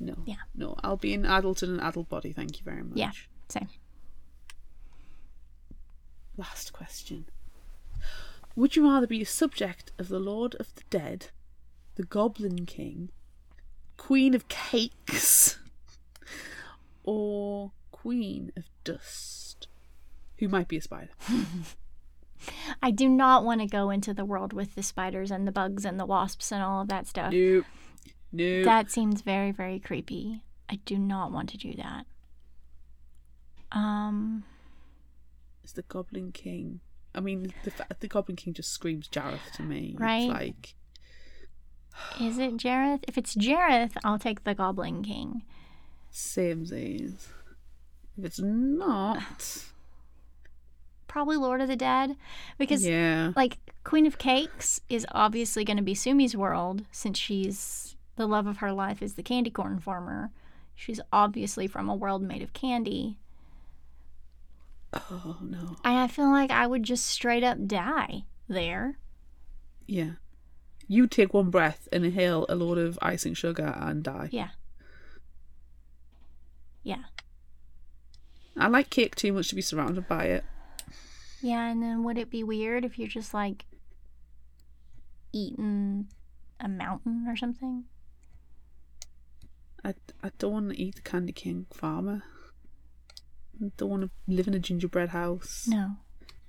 No. 0.00 0.14
Yeah. 0.26 0.42
No. 0.56 0.74
I'll 0.82 0.96
be 0.96 1.14
an 1.14 1.24
adult 1.24 1.62
in 1.62 1.70
an 1.70 1.78
adult 1.80 2.08
body. 2.08 2.32
Thank 2.32 2.58
you 2.58 2.64
very 2.64 2.82
much. 2.82 2.98
Yeah. 2.98 3.12
Same. 3.48 3.68
Last 6.36 6.72
question. 6.72 7.26
Would 8.56 8.76
you 8.76 8.90
rather 8.90 9.06
be 9.06 9.22
a 9.22 9.26
subject 9.26 9.92
of 9.98 10.08
the 10.08 10.18
Lord 10.18 10.54
of 10.56 10.74
the 10.74 10.82
Dead, 10.90 11.28
the 11.94 12.02
Goblin 12.02 12.66
King, 12.66 13.10
Queen 13.96 14.34
of 14.34 14.48
Cakes, 14.48 15.58
or 17.04 17.72
Queen 17.92 18.52
of 18.56 18.64
Dust? 18.84 19.68
Who 20.38 20.48
might 20.48 20.68
be 20.68 20.76
a 20.78 20.82
spider? 20.82 21.10
I 22.82 22.90
do 22.90 23.08
not 23.08 23.44
want 23.44 23.60
to 23.60 23.66
go 23.66 23.90
into 23.90 24.14
the 24.14 24.24
world 24.24 24.52
with 24.52 24.74
the 24.74 24.82
spiders 24.82 25.30
and 25.30 25.46
the 25.46 25.52
bugs 25.52 25.84
and 25.84 26.00
the 26.00 26.06
wasps 26.06 26.50
and 26.50 26.62
all 26.62 26.82
of 26.82 26.88
that 26.88 27.06
stuff. 27.06 27.32
Nope. 27.32 27.66
Nope. 28.32 28.64
That 28.64 28.90
seems 28.90 29.22
very, 29.22 29.50
very 29.50 29.78
creepy. 29.78 30.42
I 30.68 30.76
do 30.84 30.98
not 30.98 31.32
want 31.32 31.50
to 31.50 31.58
do 31.58 31.74
that. 31.74 32.06
Um, 33.72 34.44
Is 35.64 35.72
the 35.72 35.82
Goblin 35.82 36.32
King. 36.32 36.80
I 37.14 37.20
mean, 37.20 37.52
the 37.64 37.72
the 38.00 38.08
Goblin 38.08 38.36
King 38.36 38.54
just 38.54 38.72
screams 38.72 39.08
Jareth 39.08 39.52
to 39.56 39.62
me. 39.62 39.96
Right. 39.98 40.22
It's 40.22 40.32
like, 40.32 40.74
is 42.20 42.38
it 42.38 42.56
Jareth? 42.56 43.04
If 43.08 43.18
it's 43.18 43.34
Jareth, 43.34 43.96
I'll 44.04 44.18
take 44.18 44.44
the 44.44 44.54
Goblin 44.54 45.02
King. 45.02 45.42
same 46.10 46.64
If 48.16 48.24
it's 48.24 48.40
not, 48.40 49.64
Probably 51.08 51.36
Lord 51.36 51.60
of 51.60 51.68
the 51.68 51.76
Dead, 51.76 52.16
because 52.56 52.86
yeah. 52.86 53.32
like 53.34 53.58
Queen 53.82 54.06
of 54.06 54.18
Cakes 54.18 54.80
is 54.88 55.06
obviously 55.10 55.64
going 55.64 55.76
to 55.76 55.82
be 55.82 55.94
Sumi's 55.94 56.36
world 56.36 56.84
since 56.92 57.18
she's 57.18 57.96
the 58.16 58.28
love 58.28 58.46
of 58.46 58.58
her 58.58 58.72
life 58.72 59.02
is 59.02 59.14
the 59.14 59.22
candy 59.22 59.50
corn 59.50 59.80
farmer. 59.80 60.30
She's 60.74 61.00
obviously 61.12 61.66
from 61.66 61.88
a 61.88 61.94
world 61.94 62.22
made 62.22 62.42
of 62.42 62.52
candy. 62.52 63.18
Oh 64.92 65.38
no. 65.40 65.76
And 65.84 65.98
I 65.98 66.06
feel 66.08 66.30
like 66.30 66.50
I 66.50 66.66
would 66.66 66.82
just 66.82 67.06
straight 67.06 67.44
up 67.44 67.66
die 67.66 68.24
there. 68.48 68.98
Yeah. 69.86 70.12
You 70.88 71.06
take 71.06 71.32
one 71.32 71.50
breath 71.50 71.88
and 71.92 72.04
inhale 72.04 72.46
a 72.48 72.56
load 72.56 72.78
of 72.78 72.98
icing 73.00 73.34
sugar 73.34 73.74
and 73.78 74.02
die. 74.02 74.28
Yeah. 74.32 74.50
Yeah. 76.82 77.04
I 78.56 78.66
like 78.68 78.90
cake 78.90 79.14
too 79.14 79.32
much 79.32 79.48
to 79.48 79.54
be 79.54 79.62
surrounded 79.62 80.08
by 80.08 80.24
it. 80.24 80.44
Yeah, 81.40 81.68
and 81.68 81.82
then 81.82 82.02
would 82.04 82.18
it 82.18 82.30
be 82.30 82.42
weird 82.42 82.84
if 82.84 82.98
you're 82.98 83.08
just 83.08 83.32
like 83.32 83.64
eating 85.32 86.08
a 86.58 86.68
mountain 86.68 87.26
or 87.28 87.36
something? 87.36 87.84
I, 89.84 89.94
I 90.22 90.30
don't 90.38 90.52
want 90.52 90.70
to 90.70 90.80
eat 90.80 90.96
the 90.96 91.02
Candy 91.02 91.32
King 91.32 91.66
farmer. 91.72 92.22
Don't 93.76 93.90
want 93.90 94.02
to 94.02 94.10
live 94.26 94.48
in 94.48 94.54
a 94.54 94.58
gingerbread 94.58 95.10
house. 95.10 95.66
No. 95.68 95.96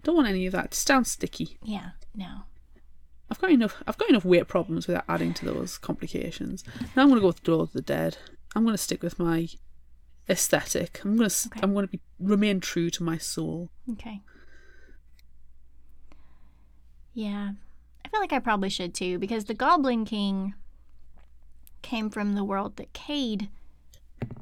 Don't 0.03 0.15
want 0.15 0.27
any 0.27 0.45
of 0.45 0.53
that. 0.53 0.65
It 0.65 0.73
sounds 0.73 1.11
sticky. 1.11 1.57
Yeah, 1.63 1.91
no. 2.15 2.43
I've 3.29 3.39
got 3.39 3.51
enough. 3.51 3.81
I've 3.87 3.97
got 3.97 4.09
enough 4.09 4.25
weight 4.25 4.47
problems 4.47 4.87
without 4.87 5.05
adding 5.07 5.33
to 5.35 5.45
those 5.45 5.77
complications. 5.77 6.63
Now 6.95 7.03
I'm 7.03 7.09
going 7.09 7.15
to 7.15 7.21
go 7.21 7.27
with 7.27 7.43
Dawn 7.43 7.61
of 7.61 7.73
the 7.73 7.81
Dead. 7.81 8.17
I'm 8.55 8.63
going 8.63 8.73
to 8.73 8.81
stick 8.81 9.03
with 9.03 9.19
my 9.19 9.47
aesthetic. 10.29 11.01
I'm 11.03 11.17
going 11.17 11.29
to. 11.29 11.47
Okay. 11.47 11.59
I'm 11.63 11.73
going 11.73 11.87
to 11.87 11.91
be 11.91 12.01
remain 12.19 12.59
true 12.59 12.89
to 12.89 13.03
my 13.03 13.17
soul. 13.17 13.69
Okay. 13.91 14.21
Yeah. 17.13 17.51
I 18.03 18.07
feel 18.09 18.19
like 18.19 18.33
I 18.33 18.39
probably 18.39 18.69
should 18.69 18.93
too, 18.93 19.19
because 19.19 19.45
the 19.45 19.53
Goblin 19.53 20.05
King 20.05 20.53
came 21.81 22.09
from 22.09 22.33
the 22.35 22.43
world 22.43 22.77
that 22.77 22.93
Cade 22.93 23.49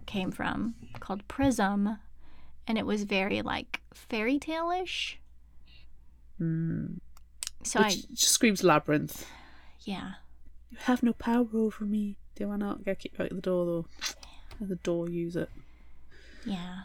came 0.05 0.31
from, 0.31 0.75
called 0.99 1.27
Prism, 1.27 1.99
and 2.69 2.77
it 2.77 2.85
was 2.85 3.03
very 3.03 3.41
like 3.41 3.81
fairy 3.93 4.37
tale 4.39 4.71
ish. 4.71 5.19
Mm. 6.39 6.99
So 7.63 7.79
I, 7.79 7.87
Which 7.87 8.07
just 8.11 8.31
screams 8.31 8.63
labyrinth. 8.63 9.25
yeah. 9.81 10.11
You 10.69 10.77
have 10.81 11.01
no 11.01 11.13
power 11.13 11.47
over 11.53 11.83
me. 11.83 12.15
Do 12.35 12.51
I 12.51 12.55
not 12.55 12.85
get 12.85 12.99
kicked 12.99 13.19
out 13.19 13.29
the 13.31 13.41
door 13.41 13.65
though? 13.65 13.85
Let 14.61 14.69
the 14.69 14.75
door 14.75 15.09
use 15.09 15.35
it. 15.35 15.49
Yeah. 16.45 16.81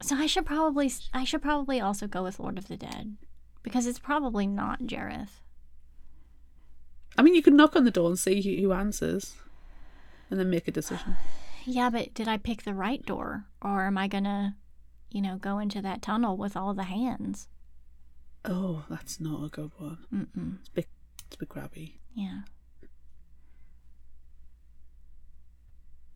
So 0.00 0.16
I 0.16 0.26
should 0.26 0.46
probably 0.46 0.90
I 1.12 1.24
should 1.24 1.42
probably 1.42 1.78
also 1.80 2.06
go 2.08 2.22
with 2.22 2.40
Lord 2.40 2.56
of 2.56 2.68
the 2.68 2.76
Dead 2.76 3.16
because 3.62 3.86
it's 3.86 3.98
probably 3.98 4.46
not 4.46 4.80
Jareth. 4.84 5.40
I 7.18 7.22
mean, 7.22 7.34
you 7.34 7.42
could 7.42 7.52
knock 7.52 7.76
on 7.76 7.84
the 7.84 7.90
door 7.90 8.08
and 8.08 8.18
see 8.18 8.40
who, 8.40 8.62
who 8.62 8.72
answers, 8.72 9.34
and 10.30 10.40
then 10.40 10.48
make 10.48 10.66
a 10.66 10.72
decision. 10.72 11.16
Yeah, 11.64 11.90
but 11.90 12.12
did 12.12 12.26
I 12.26 12.38
pick 12.38 12.64
the 12.64 12.74
right 12.74 13.06
door 13.06 13.44
or 13.60 13.86
am 13.86 13.96
I 13.96 14.08
going 14.08 14.24
to 14.24 14.54
you 15.14 15.22
know 15.22 15.36
go 15.36 15.58
into 15.58 15.80
that 15.82 16.02
tunnel 16.02 16.36
with 16.36 16.56
all 16.56 16.74
the 16.74 16.84
hands? 16.84 17.48
Oh, 18.44 18.84
that's 18.90 19.20
not 19.20 19.44
a 19.44 19.48
good 19.48 19.70
one. 19.78 19.98
Mm-mm. 20.12 20.58
It's 20.60 20.68
a 20.68 20.72
bit, 20.72 20.88
it's 21.26 21.36
a 21.36 21.38
bit 21.38 21.48
grabby. 21.48 21.92
Yeah. 22.14 22.40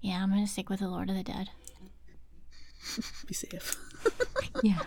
Yeah, 0.01 0.23
I'm 0.23 0.31
going 0.31 0.45
to 0.45 0.51
stick 0.51 0.69
with 0.69 0.81
the 0.81 0.89
Lord 0.89 1.09
of 1.11 1.17
the 1.17 1.23
Dead. 1.23 1.51
Be 3.27 3.35
safe. 3.35 3.77
Yeah. 4.63 4.81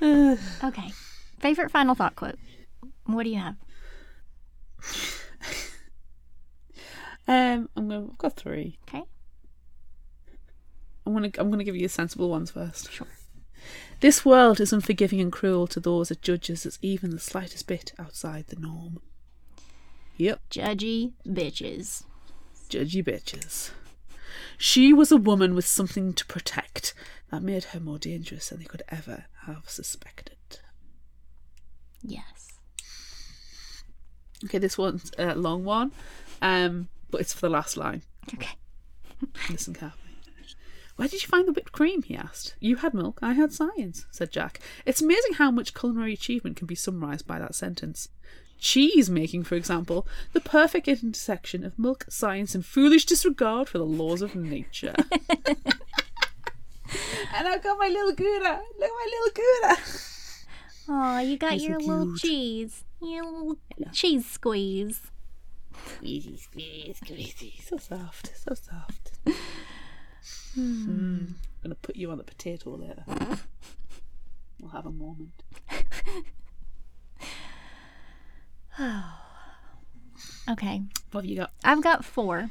Uh, 0.00 0.36
okay. 0.64 0.92
Favorite 1.38 1.70
final 1.70 1.94
thought 1.94 2.16
quote. 2.16 2.38
What 3.04 3.24
do 3.24 3.30
you 3.30 3.38
have? 3.38 3.56
um, 7.28 7.68
I'm 7.76 7.88
gonna. 7.88 8.06
I've 8.10 8.18
got 8.18 8.36
three. 8.36 8.78
Okay. 8.88 9.02
I'm 11.06 11.12
gonna. 11.12 11.30
I'm 11.38 11.50
gonna 11.50 11.64
give 11.64 11.76
you 11.76 11.88
sensible 11.88 12.30
ones 12.30 12.50
first. 12.50 12.90
Sure. 12.92 13.06
This 14.00 14.24
world 14.24 14.60
is 14.60 14.72
unforgiving 14.72 15.20
and 15.20 15.30
cruel 15.30 15.66
to 15.68 15.78
those 15.80 16.10
it 16.10 16.22
judges 16.22 16.66
as 16.66 16.78
even 16.82 17.10
the 17.10 17.20
slightest 17.20 17.66
bit 17.68 17.92
outside 17.98 18.48
the 18.48 18.56
norm. 18.56 19.00
Yep, 20.16 20.40
Judgy 20.50 21.12
bitches. 21.26 22.04
judgy 22.68 23.04
bitches. 23.04 23.70
She 24.58 24.92
was 24.92 25.12
a 25.12 25.16
woman 25.16 25.54
with 25.54 25.66
something 25.66 26.12
to 26.14 26.26
protect 26.26 26.94
that 27.30 27.42
made 27.42 27.64
her 27.64 27.80
more 27.80 27.98
dangerous 27.98 28.48
than 28.48 28.58
they 28.58 28.64
could 28.64 28.82
ever 28.88 29.24
have 29.46 29.68
suspected. 29.68 30.36
Yes. 32.02 32.48
Okay, 34.44 34.58
this 34.58 34.76
one's 34.76 35.12
a 35.18 35.34
long 35.36 35.64
one, 35.64 35.92
um, 36.40 36.88
but 37.10 37.20
it's 37.20 37.32
for 37.32 37.42
the 37.42 37.50
last 37.50 37.76
line. 37.76 38.02
Okay. 38.34 38.56
Listen 39.50 39.74
carefully. 39.74 40.11
Where 40.96 41.08
did 41.08 41.22
you 41.22 41.28
find 41.28 41.46
the 41.48 41.52
whipped 41.52 41.72
cream? 41.72 42.02
he 42.02 42.14
asked. 42.16 42.54
You 42.60 42.76
had 42.76 42.94
milk, 42.94 43.18
I 43.22 43.32
had 43.32 43.52
science, 43.52 44.06
said 44.10 44.30
Jack. 44.30 44.60
It's 44.86 45.00
amazing 45.02 45.34
how 45.34 45.50
much 45.50 45.74
culinary 45.74 46.12
achievement 46.12 46.56
can 46.56 46.66
be 46.66 46.74
summarised 46.74 47.26
by 47.26 47.38
that 47.38 47.54
sentence. 47.54 48.08
cheese 48.58 49.10
making, 49.10 49.42
for 49.44 49.56
example, 49.56 50.06
the 50.32 50.40
perfect 50.40 50.86
intersection 50.86 51.64
of 51.64 51.78
milk, 51.78 52.04
science, 52.08 52.54
and 52.54 52.64
foolish 52.64 53.04
disregard 53.06 53.68
for 53.68 53.78
the 53.78 53.84
laws 53.84 54.22
of 54.22 54.36
nature. 54.36 54.94
and 57.34 57.48
I've 57.48 57.62
got 57.62 57.78
my 57.78 57.88
little 57.88 58.12
Gouda. 58.12 58.60
Look 58.78 58.88
at 58.88 59.00
my 59.00 59.08
little 59.10 59.32
Gouda. 59.34 59.76
Oh, 60.88 61.18
you 61.20 61.36
got 61.38 61.52
He's 61.52 61.62
so 61.62 61.68
your 61.68 61.80
little 61.80 62.06
cute. 62.06 62.20
cheese. 62.20 62.84
Your 63.00 63.24
little 63.24 63.56
cheese 63.92 64.26
squeeze. 64.26 65.00
Squeezy, 65.74 66.38
squeeze, 66.38 67.00
squeezy. 67.00 67.62
So 67.62 67.78
soft, 67.78 68.32
so 68.36 68.54
soft. 68.54 69.12
Mm. 70.56 71.28
I'm 71.28 71.36
gonna 71.62 71.74
put 71.76 71.96
you 71.96 72.10
on 72.10 72.18
the 72.18 72.24
potato 72.24 72.70
later. 72.76 73.04
We'll 74.60 74.70
have 74.70 74.86
a 74.86 74.90
moment. 74.90 75.42
oh. 78.78 79.18
Okay. 80.50 80.82
What 81.12 81.22
have 81.22 81.30
you 81.30 81.36
got? 81.36 81.52
I've 81.62 81.82
got 81.82 82.04
four. 82.04 82.50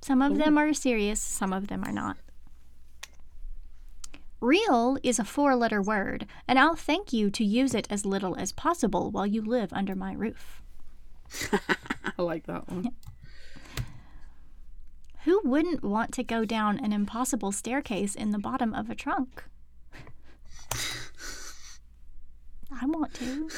Some 0.00 0.22
of 0.22 0.38
them 0.38 0.56
are 0.56 0.72
serious, 0.72 1.20
some 1.20 1.52
of 1.52 1.68
them 1.68 1.84
are 1.84 1.92
not. 1.92 2.16
Real 4.40 4.98
is 5.02 5.18
a 5.18 5.24
four 5.24 5.56
letter 5.56 5.82
word, 5.82 6.26
and 6.46 6.58
I'll 6.58 6.76
thank 6.76 7.12
you 7.12 7.30
to 7.30 7.44
use 7.44 7.74
it 7.74 7.86
as 7.90 8.06
little 8.06 8.36
as 8.36 8.52
possible 8.52 9.10
while 9.10 9.26
you 9.26 9.42
live 9.42 9.72
under 9.72 9.94
my 9.94 10.12
roof. 10.12 10.62
I 11.52 12.22
like 12.22 12.46
that 12.46 12.68
one. 12.68 12.90
Who 15.26 15.40
wouldn't 15.42 15.82
want 15.82 16.12
to 16.12 16.22
go 16.22 16.44
down 16.44 16.78
an 16.78 16.92
impossible 16.92 17.50
staircase 17.50 18.14
in 18.14 18.30
the 18.30 18.38
bottom 18.38 18.72
of 18.72 18.88
a 18.88 18.94
trunk? 18.94 19.42
I 22.70 22.86
want 22.86 23.12
to. 23.14 23.48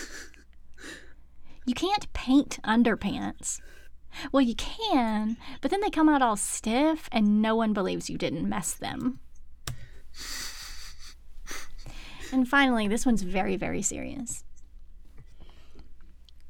You 1.67 1.75
can't 1.75 2.11
paint 2.15 2.59
underpants. 2.65 3.61
Well, 4.33 4.41
you 4.41 4.55
can, 4.55 5.37
but 5.61 5.71
then 5.71 5.83
they 5.83 5.91
come 5.91 6.09
out 6.09 6.23
all 6.23 6.37
stiff 6.37 7.07
and 7.13 7.43
no 7.43 7.55
one 7.55 7.75
believes 7.75 8.09
you 8.09 8.17
didn't 8.17 8.49
mess 8.49 8.73
them. 8.73 9.21
And 12.33 12.49
finally, 12.49 12.89
this 12.89 13.05
one's 13.05 13.21
very, 13.21 13.57
very 13.57 13.83
serious. 13.83 14.43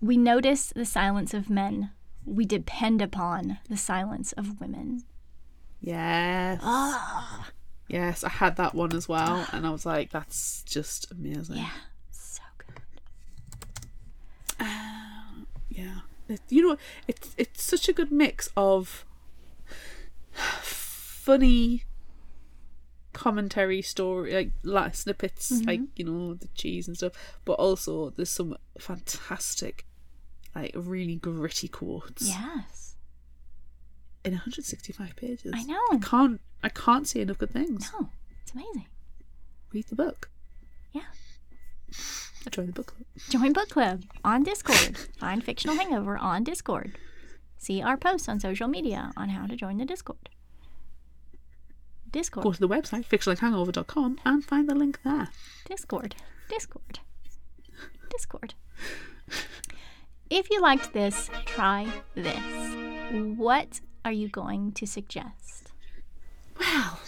We 0.01 0.17
notice 0.17 0.73
the 0.77 0.85
silence 0.85 1.35
of 1.35 1.51
men. 1.51 1.91
We 2.25 2.45
depend 2.45 3.03
upon 3.03 3.59
the 3.69 3.77
silence 3.77 4.31
of 4.33 4.61
women. 4.61 5.03
Yes. 5.81 6.61
Ah. 6.63 7.49
Yes, 7.89 8.23
I 8.25 8.29
had 8.29 8.57
that 8.57 8.75
one 8.75 8.93
as 8.95 9.09
well, 9.09 9.47
and 9.53 9.67
I 9.67 9.71
was 9.71 9.87
like, 9.87 10.11
that's 10.11 10.63
just 10.65 11.11
amazing. 11.11 11.57
Yeah, 11.57 11.71
so 12.11 12.43
good. 12.59 12.83
Yeah. 15.71 16.01
It, 16.29 16.41
you 16.51 16.69
know, 16.69 16.77
it's 17.07 17.35
it's 17.39 17.63
such 17.63 17.89
a 17.89 17.93
good 17.95 18.13
mix 18.13 18.51
of 18.57 19.07
funny 20.33 21.85
commentary 23.13 23.83
story 23.83 24.33
like, 24.33 24.51
like 24.63 24.95
snippets 24.95 25.51
like 25.67 25.81
you 25.97 26.05
know 26.05 26.35
the 26.35 26.47
cheese 26.55 26.87
and 26.87 26.97
stuff 26.97 27.13
but 27.45 27.55
also 27.55 28.11
there's 28.11 28.31
some 28.31 28.57
fantastic 28.79 29.85
like 30.55 30.71
really 30.77 31.17
gritty 31.17 31.67
quotes 31.67 32.29
Yes. 32.29 32.88
In 34.25 34.33
165 34.33 35.15
pages 35.17 35.53
I 35.55 35.63
know. 35.65 35.81
i 35.93 35.99
can't 35.99 36.41
i 36.63 36.69
can't 36.69 37.07
say 37.07 37.21
enough 37.21 37.39
good 37.39 37.51
things 37.53 37.91
No, 37.99 38.11
it's 38.43 38.53
amazing. 38.53 38.87
read 39.73 39.87
the 39.89 39.95
book 39.97 40.31
Yeah. 40.93 41.03
join 42.51 42.67
the 42.67 42.73
book 42.73 42.87
club 42.87 43.05
Join 43.31 43.53
book 43.53 43.69
club 43.71 44.05
on 44.25 44.43
Discord. 44.45 44.97
Find 45.19 45.43
Fictional 45.45 45.77
Hangover 45.77 46.17
on 46.17 46.45
Discord. 46.45 46.97
See 47.59 47.83
our 47.83 47.97
posts 47.97 48.29
on 48.29 48.39
social 48.41 48.69
media 48.69 49.13
on 49.17 49.31
how 49.31 49.47
to 49.47 49.57
join 49.57 49.77
the 49.79 49.85
Discord. 49.85 50.29
Discord. 52.11 52.45
go 52.45 52.53
to 52.53 52.61
the 52.61 52.69
website 52.69 53.05
fictionalhangover.com 53.07 54.19
and 54.25 54.45
find 54.45 54.69
the 54.69 54.75
link 54.75 55.01
there 55.05 55.29
Discord. 55.67 56.15
Discord. 56.49 57.01
Discord. 58.09 58.55
If 60.31 60.51
you 60.51 60.61
liked 60.61 60.93
this, 60.93 61.29
try 61.47 61.87
this. 62.15 62.39
What 63.37 63.81
are 64.09 64.13
you 64.13 64.29
going 64.29 64.73
to 64.73 64.87
suggest? 64.87 65.71
Well, 66.59 66.99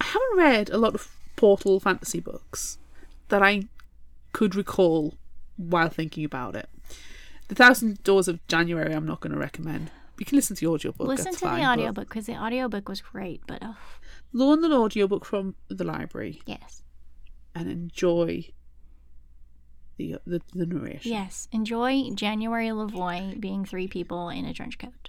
I 0.00 0.04
haven't 0.04 0.36
read 0.36 0.70
a 0.70 0.76
lot 0.76 0.94
of 0.94 1.10
Portal 1.36 1.80
fantasy 1.80 2.20
books 2.20 2.76
that 3.28 3.42
I 3.42 3.64
could 4.32 4.54
recall 4.54 5.14
while 5.56 5.88
thinking 5.88 6.24
about 6.24 6.54
it. 6.54 6.68
The 7.48 7.54
Thousand 7.54 8.02
Doors 8.04 8.28
of 8.28 8.46
January, 8.46 8.92
I'm 8.92 9.06
not 9.06 9.20
going 9.20 9.32
to 9.32 9.38
recommend. 9.38 9.90
You 10.18 10.26
can 10.26 10.36
listen 10.36 10.54
to 10.56 10.60
the 10.60 10.70
audiobook. 10.70 11.08
Listen 11.08 11.32
to 11.32 11.38
fine, 11.38 11.60
the 11.60 11.66
audiobook 11.66 12.08
because 12.08 12.26
the 12.26 12.36
audiobook 12.36 12.88
was 12.88 13.00
great, 13.00 13.40
but 13.46 13.60
oh, 13.62 13.76
Loan 14.32 14.60
the 14.60 14.70
audiobook 14.70 15.24
from 15.24 15.54
the 15.68 15.84
library 15.84 16.42
yes. 16.44 16.82
and 17.54 17.70
enjoy 17.70 18.50
the 19.96 20.16
the, 20.26 20.42
the 20.54 20.66
narration. 20.66 21.10
Yes. 21.10 21.48
Enjoy 21.52 22.10
January 22.10 22.68
LaVoy 22.68 23.40
being 23.40 23.64
three 23.64 23.88
people 23.88 24.28
in 24.28 24.44
a 24.44 24.52
trench 24.52 24.78
coat. 24.78 25.08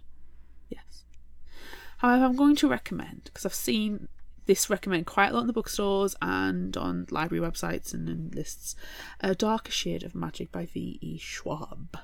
Yes. 0.69 1.03
However, 1.99 2.25
I'm 2.25 2.35
going 2.35 2.55
to 2.57 2.67
recommend 2.67 3.23
because 3.25 3.45
I've 3.45 3.53
seen 3.53 4.07
this 4.45 4.69
recommend 4.69 5.05
quite 5.05 5.29
a 5.29 5.33
lot 5.33 5.41
in 5.41 5.47
the 5.47 5.53
bookstores 5.53 6.15
and 6.21 6.75
on 6.75 7.05
library 7.11 7.45
websites 7.45 7.93
and 7.93 8.09
in 8.09 8.31
lists. 8.33 8.75
A 9.19 9.35
Darker 9.35 9.71
Shade 9.71 10.03
of 10.03 10.15
Magic 10.15 10.51
by 10.51 10.65
V. 10.65 10.97
E. 11.01 11.17
Schwab. 11.17 11.97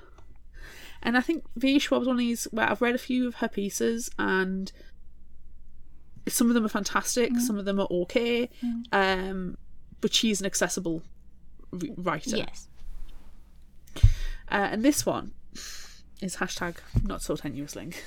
And 1.01 1.17
I 1.17 1.21
think 1.21 1.45
V. 1.55 1.75
E. 1.75 1.79
Schwab's 1.79 2.07
one 2.07 2.17
of 2.17 2.19
these 2.19 2.43
where 2.51 2.69
I've 2.69 2.81
read 2.81 2.93
a 2.93 2.99
few 2.99 3.27
of 3.27 3.35
her 3.35 3.47
pieces 3.47 4.09
and 4.19 4.71
some 6.27 6.49
of 6.49 6.55
them 6.55 6.65
are 6.65 6.69
fantastic, 6.69 7.37
some 7.37 7.57
of 7.57 7.65
them 7.65 7.79
are 7.79 7.87
okay, 7.89 8.49
um, 8.91 9.57
but 10.01 10.13
she's 10.13 10.39
an 10.39 10.45
accessible 10.45 11.03
r- 11.71 11.79
writer. 11.97 12.37
Yes. 12.37 12.67
Uh, 13.95 14.01
and 14.71 14.83
this 14.83 15.05
one 15.05 15.31
is 16.21 16.37
hashtag 16.37 16.77
not 17.03 17.21
so 17.21 17.35
tenuous 17.35 17.75
link. 17.75 18.03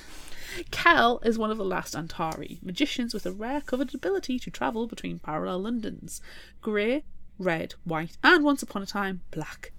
Kell 0.71 1.19
is 1.23 1.37
one 1.37 1.51
of 1.51 1.57
the 1.57 1.65
last 1.65 1.95
Antari, 1.95 2.61
magicians 2.63 3.13
with 3.13 3.25
a 3.25 3.31
rare 3.31 3.61
coveted 3.61 3.95
ability 3.95 4.39
to 4.39 4.51
travel 4.51 4.87
between 4.87 5.19
parallel 5.19 5.59
Londons 5.59 6.21
grey, 6.61 7.03
red, 7.37 7.75
white, 7.83 8.17
and 8.23 8.43
once 8.43 8.61
upon 8.61 8.81
a 8.81 8.85
time, 8.85 9.21
black. 9.31 9.71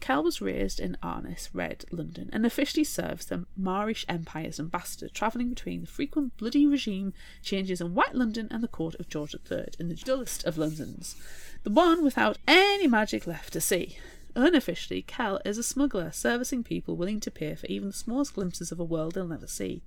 Kell 0.00 0.22
was 0.22 0.40
raised 0.40 0.80
in 0.80 0.98
Arnes, 1.02 1.48
Red, 1.54 1.84
London, 1.90 2.28
and 2.32 2.44
officially 2.44 2.84
serves 2.84 3.26
the 3.26 3.46
Maresh 3.58 4.04
Empire's 4.08 4.60
ambassador, 4.60 5.08
travelling 5.08 5.48
between 5.48 5.80
the 5.80 5.86
frequent 5.86 6.36
bloody 6.36 6.66
regime 6.66 7.14
changes 7.42 7.80
in 7.80 7.94
White 7.94 8.14
London 8.14 8.48
and 8.50 8.62
the 8.62 8.68
court 8.68 8.96
of 8.96 9.08
George 9.08 9.34
III 9.50 9.68
in 9.78 9.88
the 9.88 9.94
dullest 9.94 10.44
of 10.44 10.58
Londons, 10.58 11.16
the 11.62 11.70
one 11.70 12.04
without 12.04 12.38
any 12.46 12.86
magic 12.86 13.26
left 13.26 13.52
to 13.54 13.60
see. 13.60 13.96
Unofficially, 14.36 15.02
Kell 15.02 15.40
is 15.44 15.58
a 15.58 15.62
smuggler, 15.62 16.10
servicing 16.10 16.64
people 16.64 16.96
willing 16.96 17.20
to 17.20 17.30
pay 17.30 17.54
for 17.54 17.66
even 17.66 17.88
the 17.88 17.94
smallest 17.94 18.34
glimpses 18.34 18.72
of 18.72 18.80
a 18.80 18.84
world 18.84 19.14
they'll 19.14 19.26
never 19.26 19.46
see. 19.46 19.82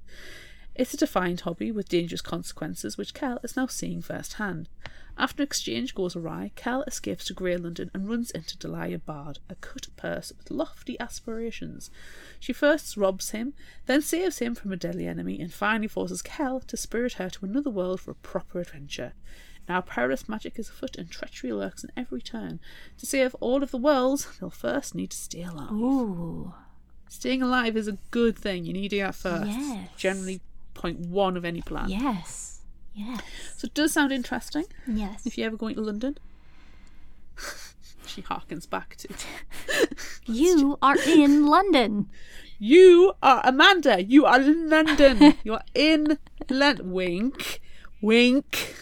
It's 0.74 0.94
a 0.94 0.98
defined 0.98 1.42
hobby 1.42 1.72
with 1.72 1.90
dangerous 1.90 2.22
consequences, 2.22 2.98
which 2.98 3.14
Kell 3.14 3.40
is 3.44 3.56
now 3.58 3.66
seeing 3.66 4.02
firsthand. 4.02 4.70
After 5.18 5.42
an 5.42 5.48
exchange 5.48 5.96
goes 5.96 6.16
awry, 6.16 6.52
Kell 6.56 6.84
escapes 6.84 7.26
to 7.26 7.34
Grey 7.34 7.58
London 7.58 7.90
and 7.94 8.08
runs 8.08 8.30
into 8.30 8.56
Delilah 8.58 9.00
Bard, 9.00 9.40
a 9.50 9.56
cut 9.56 9.88
purse 9.98 10.32
with 10.38 10.52
lofty 10.52 10.98
aspirations. 11.00 11.90
She 12.40 12.54
first 12.54 12.96
robs 12.96 13.32
him, 13.32 13.56
then 13.88 14.04
saves 14.04 14.38
him 14.38 14.54
from 14.54 14.72
a 14.72 14.78
deadly 14.78 15.08
enemy, 15.08 15.40
and 15.42 15.52
finally 15.52 15.88
forces 15.88 16.22
Kell 16.22 16.60
to 16.60 16.78
spirit 16.78 17.14
her 17.14 17.32
to 17.32 17.46
another 17.46 17.72
world 17.72 18.00
for 18.00 18.12
a 18.12 18.16
proper 18.16 18.60
adventure. 18.60 19.14
Now 19.68 19.82
perilous 19.82 20.30
magic 20.30 20.58
is 20.58 20.70
afoot 20.70 20.96
and 20.98 21.10
treachery 21.10 21.52
lurks 21.52 21.84
in 21.84 21.92
every 21.98 22.22
turn. 22.22 22.60
To 23.00 23.06
save 23.06 23.36
all 23.36 23.64
of 23.64 23.72
the 23.72 23.78
worlds, 23.78 24.28
they'll 24.40 24.50
first 24.50 24.96
need 24.96 25.12
to 25.12 25.18
stay 25.18 25.44
alive. 25.44 25.72
Ooh. 25.72 26.54
Staying 27.10 27.42
alive 27.42 27.76
is 27.78 27.88
a 27.88 27.98
good 28.12 28.38
thing. 28.38 28.66
You 28.66 28.74
need 28.74 28.90
to 28.90 28.98
do 28.98 29.02
that 29.04 29.16
first. 29.16 29.52
Yes. 29.52 29.90
Generally 29.98 30.42
point 30.74 31.00
one 31.00 31.36
of 31.38 31.44
any 31.46 31.62
plan. 31.62 31.90
Yes. 31.90 32.62
Yes. 32.94 33.22
So 33.58 33.66
it 33.66 33.74
does 33.74 33.94
sound 33.94 34.12
interesting 34.12 34.66
Yes. 34.88 35.26
if 35.26 35.38
you're 35.38 35.48
ever 35.48 35.58
going 35.58 35.76
to 35.76 35.82
London. 35.82 36.18
she 38.08 38.22
harkens 38.22 38.70
back 38.70 38.96
to 38.98 39.10
You 40.26 40.78
are 40.82 40.98
in 41.06 41.46
London. 41.46 42.10
You 42.60 43.14
are 43.22 43.42
Amanda, 43.44 44.04
you 44.04 44.26
are 44.26 44.42
in 44.42 44.70
London. 44.70 45.36
you 45.44 45.54
are 45.54 45.64
in 45.76 46.18
London. 46.50 46.92
Wink. 46.92 47.62
Wink. 48.02 48.76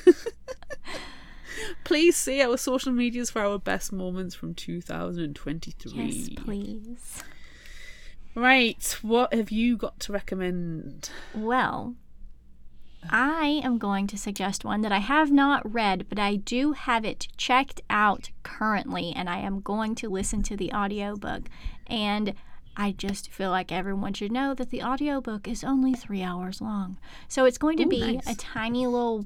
Please 1.84 2.16
see 2.16 2.42
our 2.42 2.58
social 2.58 2.92
medias 2.92 3.30
for 3.30 3.42
our 3.42 3.58
best 3.58 3.92
moments 3.94 4.36
from 4.36 4.54
2023. 4.54 6.04
Yes, 6.04 6.30
please. 6.44 7.24
Right, 8.34 8.98
what 9.02 9.34
have 9.34 9.52
you 9.52 9.78
got 9.78 10.00
to 10.02 10.12
recommend? 10.12 11.10
Well, 11.34 11.96
I 13.10 13.62
am 13.64 13.78
going 13.78 14.08
to 14.08 14.18
suggest 14.18 14.66
one 14.66 14.82
that 14.82 14.92
I 14.92 14.98
have 14.98 15.32
not 15.32 15.72
read, 15.72 16.08
but 16.10 16.20
I 16.20 16.36
do 16.36 16.74
have 16.74 17.06
it 17.06 17.28
checked 17.38 17.82
out 17.90 18.32
currently, 18.44 19.14
and 19.16 19.30
I 19.30 19.40
am 19.40 19.62
going 19.62 19.96
to 19.96 20.10
listen 20.10 20.44
to 20.44 20.58
the 20.58 20.74
audiobook. 20.74 21.44
And 21.88 22.34
I 22.76 22.92
just 22.92 23.32
feel 23.32 23.52
like 23.52 23.72
everyone 23.72 24.14
should 24.14 24.32
know 24.32 24.54
that 24.54 24.70
the 24.70 24.84
audiobook 24.84 25.48
is 25.48 25.64
only 25.64 25.94
three 25.94 26.22
hours 26.22 26.62
long. 26.62 26.98
So 27.28 27.46
it's 27.46 27.58
going 27.58 27.78
to 27.78 27.86
Ooh, 27.86 27.90
be 27.90 28.16
nice. 28.16 28.28
a 28.28 28.36
tiny 28.36 28.86
little, 28.86 29.26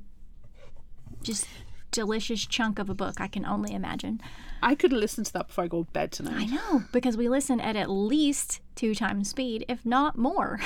just 1.23 1.47
delicious 1.91 2.45
chunk 2.45 2.79
of 2.79 2.89
a 2.89 2.93
book, 2.93 3.19
I 3.19 3.27
can 3.27 3.45
only 3.45 3.73
imagine. 3.73 4.21
I 4.61 4.75
could 4.75 4.93
listen 4.93 5.23
to 5.23 5.33
that 5.33 5.47
before 5.47 5.63
I 5.63 5.67
go 5.67 5.83
to 5.83 5.91
bed 5.91 6.11
tonight. 6.11 6.35
I 6.37 6.45
know, 6.45 6.83
because 6.91 7.17
we 7.17 7.29
listen 7.29 7.59
at 7.59 7.75
at 7.75 7.89
least 7.89 8.61
two 8.75 8.93
times 8.93 9.29
speed, 9.29 9.65
if 9.67 9.85
not 9.85 10.17
more. 10.17 10.59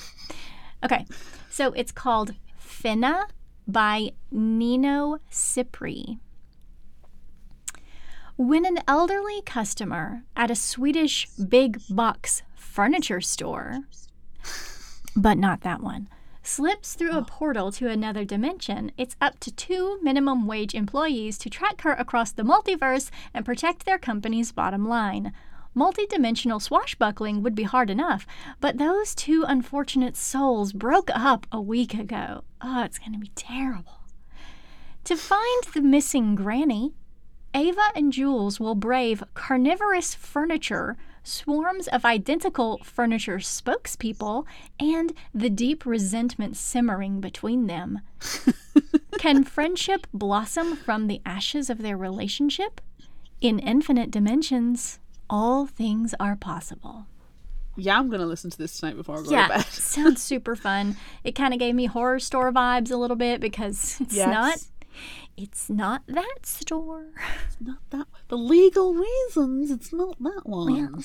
okay, 0.84 1.06
so 1.50 1.72
it's 1.72 1.92
called 1.92 2.34
Finna 2.60 3.24
by 3.66 4.12
Nino 4.30 5.18
Cipri. 5.30 6.18
When 8.36 8.64
an 8.64 8.78
elderly 8.88 9.42
customer 9.42 10.22
at 10.34 10.50
a 10.50 10.54
Swedish 10.54 11.28
big 11.36 11.80
box 11.90 12.42
furniture 12.54 13.20
store, 13.20 13.80
but 15.14 15.36
not 15.36 15.60
that 15.60 15.82
one, 15.82 16.08
slips 16.42 16.94
through 16.94 17.12
a 17.12 17.18
oh. 17.18 17.24
portal 17.26 17.72
to 17.72 17.88
another 17.88 18.24
dimension, 18.24 18.92
it's 18.96 19.16
up 19.20 19.38
to 19.40 19.50
two 19.50 19.98
minimum 20.02 20.46
wage 20.46 20.74
employees 20.74 21.38
to 21.38 21.50
track 21.50 21.82
her 21.82 21.92
across 21.92 22.32
the 22.32 22.42
multiverse 22.42 23.10
and 23.34 23.44
protect 23.44 23.84
their 23.84 23.98
company's 23.98 24.52
bottom 24.52 24.88
line. 24.88 25.32
Multidimensional 25.76 26.60
swashbuckling 26.60 27.42
would 27.42 27.54
be 27.54 27.62
hard 27.62 27.90
enough, 27.90 28.26
but 28.60 28.78
those 28.78 29.14
two 29.14 29.44
unfortunate 29.46 30.16
souls 30.16 30.72
broke 30.72 31.10
up 31.14 31.46
a 31.52 31.60
week 31.60 31.94
ago. 31.94 32.42
Oh, 32.60 32.82
it's 32.82 32.98
going 32.98 33.12
to 33.12 33.18
be 33.18 33.30
terrible. 33.36 34.00
To 35.04 35.16
find 35.16 35.64
the 35.72 35.80
missing 35.80 36.34
granny, 36.34 36.92
Ava 37.54 37.90
and 37.94 38.12
Jules 38.12 38.60
will 38.60 38.74
brave 38.74 39.22
carnivorous 39.34 40.14
furniture, 40.14 40.96
swarms 41.22 41.86
of 41.88 42.04
identical 42.04 42.80
furniture 42.84 43.38
spokespeople, 43.38 44.44
and 44.78 45.12
the 45.34 45.50
deep 45.50 45.84
resentment 45.86 46.56
simmering 46.56 47.20
between 47.20 47.66
them. 47.66 48.00
Can 49.18 49.44
friendship 49.44 50.06
blossom 50.14 50.76
from 50.76 51.06
the 51.06 51.20
ashes 51.26 51.68
of 51.70 51.78
their 51.82 51.96
relationship? 51.96 52.80
In 53.40 53.58
infinite 53.58 54.10
dimensions, 54.10 54.98
all 55.28 55.66
things 55.66 56.14
are 56.18 56.36
possible. 56.36 57.06
Yeah, 57.76 57.98
I'm 57.98 58.08
going 58.08 58.20
to 58.20 58.26
listen 58.26 58.50
to 58.50 58.58
this 58.58 58.78
tonight 58.78 58.96
before 58.96 59.18
I 59.18 59.22
go 59.22 59.30
Yeah, 59.30 59.46
to 59.48 59.54
bed. 59.54 59.66
sounds 59.66 60.22
super 60.32 60.56
fun. 60.56 60.96
It 61.24 61.32
kind 61.34 61.54
of 61.54 61.60
gave 61.60 61.74
me 61.74 61.86
horror 61.86 62.18
store 62.18 62.52
vibes 62.52 62.90
a 62.90 62.96
little 62.96 63.16
bit 63.16 63.40
because 63.40 63.98
it's 64.00 64.14
Yes. 64.14 64.28
not 64.28 64.58
it's 65.42 65.70
not 65.70 66.02
that 66.06 66.44
store. 66.44 67.06
It's 67.46 67.56
Not 67.60 67.78
that 67.90 68.06
For 68.28 68.36
legal 68.36 68.94
reasons, 68.94 69.70
it's 69.70 69.92
not 69.92 70.16
that 70.22 70.42
one. 70.44 70.92
Well, 70.92 71.02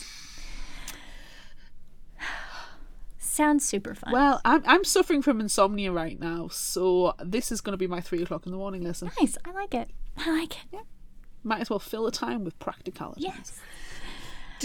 Sounds 3.18 3.66
super 3.66 3.94
fun. 3.94 4.14
Well, 4.14 4.40
I'm, 4.46 4.64
I'm 4.66 4.84
suffering 4.86 5.22
from 5.22 5.42
insomnia 5.42 5.92
right 5.92 6.18
now, 6.18 6.48
so 6.50 7.16
this 7.22 7.52
is 7.52 7.60
going 7.60 7.74
to 7.74 7.78
be 7.78 7.88
my 7.88 8.00
three 8.00 8.24
o'clock 8.24 8.46
in 8.46 8.52
the 8.54 8.58
morning 8.58 8.82
lesson. 8.82 9.12
nice. 9.20 9.38
I 9.44 9.52
like 9.52 9.74
it. 9.74 9.90
I 10.18 10.32
like 10.32 10.54
it. 10.54 10.66
Yeah. 10.72 10.80
Might 11.44 11.60
as 11.62 11.70
well 11.70 11.80
fill 11.80 12.06
the 12.06 12.12
time 12.12 12.46
with 12.46 12.58
practicality. 12.60 13.24
Yes. 13.24 13.60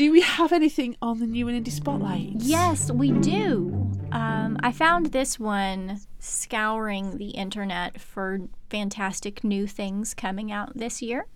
Do 0.01 0.11
we 0.11 0.23
have 0.23 0.51
anything 0.51 0.97
on 1.03 1.21
the 1.21 1.27
new 1.27 1.47
and 1.47 1.63
indie 1.63 1.71
spotlight? 1.71 2.37
Yes, 2.37 2.91
we 2.91 3.13
do. 3.13 3.87
Um, 4.13 4.57
I 4.63 4.73
found 4.73 5.13
this 5.13 5.39
one 5.39 6.01
scouring 6.19 7.19
the 7.19 7.33
internet 7.33 8.01
for 8.01 8.41
fantastic 8.71 9.45
new 9.45 9.67
things 9.67 10.15
coming 10.15 10.51
out 10.51 10.75
this 10.75 11.03
year. 11.03 11.27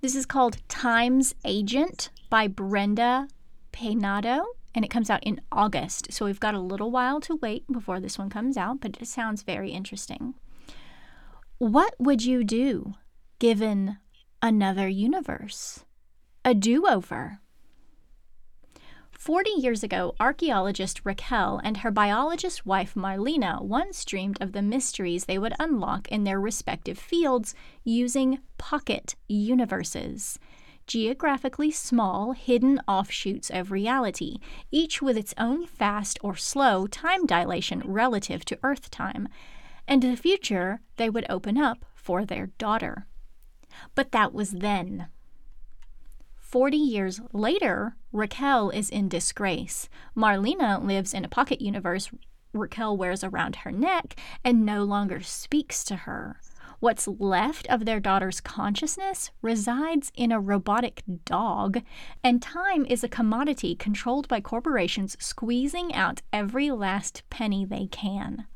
This 0.00 0.16
is 0.16 0.26
called 0.26 0.56
Times 0.66 1.36
Agent 1.44 2.10
by 2.30 2.48
Brenda 2.48 3.28
Peynado, 3.72 4.42
and 4.74 4.84
it 4.84 4.90
comes 4.90 5.08
out 5.08 5.22
in 5.22 5.40
August. 5.52 6.12
So 6.12 6.24
we've 6.24 6.40
got 6.40 6.54
a 6.54 6.60
little 6.60 6.90
while 6.90 7.20
to 7.20 7.36
wait 7.36 7.64
before 7.70 8.00
this 8.00 8.18
one 8.18 8.28
comes 8.28 8.56
out, 8.56 8.80
but 8.80 9.00
it 9.00 9.06
sounds 9.06 9.42
very 9.42 9.70
interesting. 9.70 10.34
What 11.58 11.94
would 12.00 12.24
you 12.24 12.42
do 12.42 12.94
given 13.38 13.98
another 14.42 14.88
universe? 14.88 15.83
A 16.46 16.52
do 16.52 16.86
over. 16.86 17.38
40 19.12 19.48
years 19.52 19.82
ago, 19.82 20.14
archaeologist 20.20 21.00
Raquel 21.02 21.58
and 21.64 21.78
her 21.78 21.90
biologist 21.90 22.66
wife 22.66 22.94
Marlena 22.94 23.62
once 23.62 24.04
dreamed 24.04 24.36
of 24.42 24.52
the 24.52 24.60
mysteries 24.60 25.24
they 25.24 25.38
would 25.38 25.54
unlock 25.58 26.06
in 26.08 26.24
their 26.24 26.38
respective 26.38 26.98
fields 26.98 27.54
using 27.82 28.40
pocket 28.58 29.14
universes. 29.26 30.38
Geographically 30.86 31.70
small, 31.70 32.32
hidden 32.32 32.78
offshoots 32.86 33.48
of 33.48 33.70
reality, 33.70 34.36
each 34.70 35.00
with 35.00 35.16
its 35.16 35.32
own 35.38 35.66
fast 35.66 36.18
or 36.22 36.36
slow 36.36 36.86
time 36.86 37.24
dilation 37.24 37.80
relative 37.86 38.44
to 38.44 38.58
Earth 38.62 38.90
time. 38.90 39.28
And 39.88 40.02
the 40.02 40.14
future 40.14 40.80
they 40.96 41.08
would 41.08 41.24
open 41.30 41.56
up 41.56 41.86
for 41.94 42.26
their 42.26 42.48
daughter. 42.58 43.06
But 43.94 44.12
that 44.12 44.34
was 44.34 44.50
then. 44.50 45.08
40 46.54 46.76
years 46.76 47.20
later, 47.32 47.96
Raquel 48.12 48.70
is 48.70 48.88
in 48.88 49.08
disgrace. 49.08 49.88
Marlena 50.16 50.80
lives 50.80 51.12
in 51.12 51.24
a 51.24 51.28
pocket 51.28 51.60
universe 51.60 52.12
Raquel 52.52 52.96
wears 52.96 53.24
around 53.24 53.56
her 53.56 53.72
neck 53.72 54.14
and 54.44 54.64
no 54.64 54.84
longer 54.84 55.20
speaks 55.20 55.82
to 55.82 55.96
her. 55.96 56.40
What's 56.78 57.08
left 57.08 57.66
of 57.66 57.84
their 57.84 57.98
daughter's 57.98 58.40
consciousness 58.40 59.32
resides 59.42 60.12
in 60.14 60.30
a 60.30 60.38
robotic 60.38 61.02
dog, 61.24 61.82
and 62.22 62.40
time 62.40 62.86
is 62.86 63.02
a 63.02 63.08
commodity 63.08 63.74
controlled 63.74 64.28
by 64.28 64.40
corporations 64.40 65.16
squeezing 65.18 65.92
out 65.92 66.22
every 66.32 66.70
last 66.70 67.24
penny 67.30 67.64
they 67.64 67.88
can. 67.88 68.46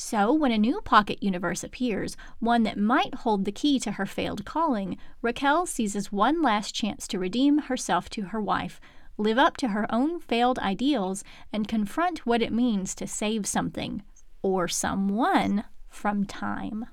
So, 0.00 0.32
when 0.32 0.52
a 0.52 0.58
new 0.58 0.80
pocket 0.80 1.24
universe 1.24 1.64
appears, 1.64 2.16
one 2.38 2.62
that 2.62 2.78
might 2.78 3.16
hold 3.16 3.44
the 3.44 3.50
key 3.50 3.80
to 3.80 3.90
her 3.90 4.06
failed 4.06 4.44
calling, 4.44 4.96
Raquel 5.22 5.66
seizes 5.66 6.12
one 6.12 6.40
last 6.40 6.72
chance 6.72 7.08
to 7.08 7.18
redeem 7.18 7.58
herself 7.58 8.08
to 8.10 8.26
her 8.26 8.40
wife, 8.40 8.80
live 9.16 9.38
up 9.38 9.56
to 9.56 9.68
her 9.68 9.92
own 9.92 10.20
failed 10.20 10.60
ideals, 10.60 11.24
and 11.52 11.66
confront 11.66 12.24
what 12.24 12.40
it 12.40 12.52
means 12.52 12.94
to 12.94 13.08
save 13.08 13.44
something 13.44 14.04
or 14.40 14.68
someone 14.68 15.64
from 15.88 16.24
time. 16.24 16.86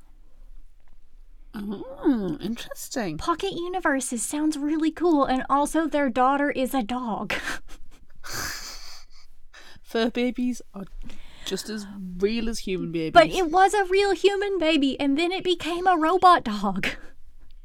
Oh, 1.53 2.39
interesting. 2.41 3.19
Pocket 3.19 3.51
universes 3.51 4.23
sounds 4.23 4.57
really 4.57 4.89
cool, 4.89 5.25
and 5.25 5.45
also 5.47 5.87
their 5.87 6.09
daughter 6.09 6.49
is 6.49 6.73
a 6.73 6.81
dog. 6.81 7.35
Fur 9.83 10.09
babies 10.09 10.63
are 10.73 10.85
just 11.45 11.69
as 11.69 11.85
real 12.17 12.49
as 12.49 12.59
human 12.59 12.91
babies. 12.91 13.13
but 13.13 13.29
it 13.29 13.51
was 13.51 13.73
a 13.73 13.85
real 13.85 14.13
human 14.13 14.57
baby, 14.57 14.99
and 14.99 15.17
then 15.17 15.31
it 15.31 15.43
became 15.43 15.87
a 15.87 15.97
robot 15.97 16.43
dog. 16.43 16.87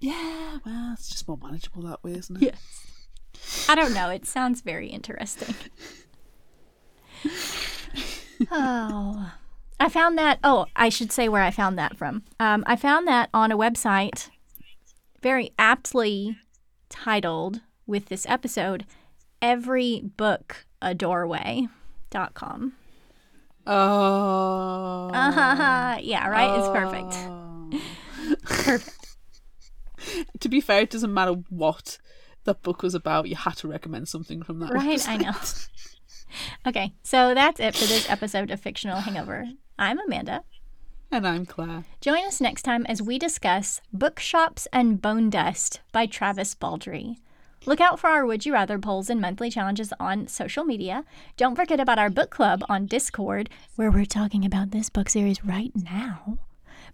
yeah, 0.01 0.59
well, 0.65 0.93
it's 0.93 1.09
just 1.09 1.27
more 1.27 1.39
manageable 1.43 1.83
that 1.83 2.03
way, 2.05 2.13
isn't 2.13 2.43
it? 2.43 2.55
Yes. 2.55 3.67
I 3.69 3.75
don't 3.75 3.95
know. 3.95 4.11
It 4.11 4.27
sounds 4.27 4.61
very 4.61 4.89
interesting. 4.89 5.55
oh. 8.51 9.33
I 9.79 9.89
found 9.89 10.19
that. 10.19 10.39
Oh, 10.45 10.67
I 10.77 10.91
should 10.91 11.11
say 11.11 11.29
where 11.29 11.43
I 11.43 11.51
found 11.51 11.79
that 11.79 11.97
from. 11.97 12.23
Um, 12.39 12.65
I 12.67 12.77
found 12.77 13.09
that 13.09 13.31
on 13.33 13.51
a 13.51 13.57
website 13.57 14.29
very 15.23 15.53
aptly 15.59 16.37
titled 16.91 17.61
with 17.87 18.07
this 18.07 18.27
episode 18.29 18.85
Every 19.41 20.03
Book 20.17 20.67
a 20.83 20.95
Doorway.com. 20.95 22.75
Oh. 23.67 25.11
Uh-huh. 25.13 25.99
Yeah, 26.03 26.29
right? 26.29 26.59
It's 26.59 26.69
perfect. 26.69 27.15
Oh. 27.15 27.71
Perfect. 28.45 29.17
to 30.41 30.49
be 30.49 30.61
fair, 30.61 30.81
it 30.83 30.91
doesn't 30.91 31.13
matter 31.13 31.35
what 31.51 31.99
that 32.45 32.63
book 32.63 32.83
was 32.83 32.95
about. 32.95 33.29
You 33.29 33.37
had 33.37 33.57
to 33.59 33.69
recommend 33.69 34.09
something 34.09 34.43
from 34.43 34.61
that. 34.61 34.73
Right, 34.73 35.07
I 35.09 35.17
know. 35.17 35.33
Okay, 36.65 36.93
so 37.03 37.35
that's 37.35 37.59
it 37.59 37.75
for 37.75 37.87
this 37.87 38.09
episode 38.09 38.53
of 38.53 38.61
Fictional 38.61 39.01
Hangover. 39.01 39.47
I'm 39.77 39.99
Amanda. 39.99 40.45
And 41.11 41.27
I'm 41.27 41.45
Claire. 41.45 41.85
Join 42.01 42.25
us 42.25 42.41
next 42.41 42.63
time 42.63 42.87
as 42.87 43.03
we 43.03 43.19
discuss 43.19 43.81
Bookshops 43.93 44.69
and 44.73 45.03
Bone 45.03 45.29
Dust 45.29 45.81
by 45.91 46.07
Travis 46.07 46.55
Baldree. 46.55 47.17
Look 47.67 47.81
out 47.81 48.01
for 48.01 48.09
our 48.09 48.25
Would 48.25 48.47
You 48.47 48.55
Rather 48.55 48.79
polls 48.79 49.11
and 49.11 49.21
monthly 49.21 49.51
challenges 49.51 49.93
on 50.01 50.29
social 50.29 50.65
media. 50.65 51.05
Don't 51.37 51.57
forget 51.57 51.79
about 51.79 51.99
our 51.99 52.09
book 52.09 52.31
club 52.31 52.65
on 52.71 52.87
Discord, 52.87 53.51
where 53.77 53.91
we're 53.91 54.07
talking 54.07 54.47
about 54.47 54.71
this 54.71 54.89
book 54.89 55.11
series 55.11 55.45
right 55.45 55.71
now. 55.75 56.39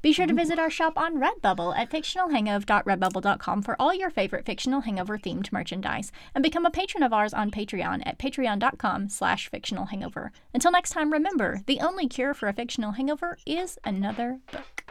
Be 0.02 0.12
sure 0.12 0.26
to 0.26 0.34
visit 0.34 0.59
our 0.59 0.68
shop 0.68 0.94
on 0.97 1.20
Redbubble 1.20 1.76
at 1.76 1.88
fictionalhangover.redbubble.com 1.90 3.62
for 3.62 3.76
all 3.80 3.94
your 3.94 4.10
favorite 4.10 4.44
fictional 4.44 4.80
hangover 4.80 5.16
themed 5.16 5.52
merchandise, 5.52 6.10
and 6.34 6.43
become 6.43 6.66
a 6.66 6.70
patron 6.70 7.05
of 7.05 7.12
ours 7.12 7.32
on 7.32 7.52
Patreon 7.52 8.02
at 8.05 8.18
patreon.com 8.18 9.09
slash 9.09 9.48
fictional 9.48 9.86
hangover. 9.86 10.32
Until 10.52 10.72
next 10.72 10.90
time, 10.90 11.12
remember, 11.12 11.60
the 11.66 11.78
only 11.80 12.09
cure 12.09 12.34
for 12.34 12.48
a 12.48 12.52
fictional 12.52 12.93
hangover 12.93 13.38
is 13.47 13.78
another 13.84 14.40
book. 14.51 14.82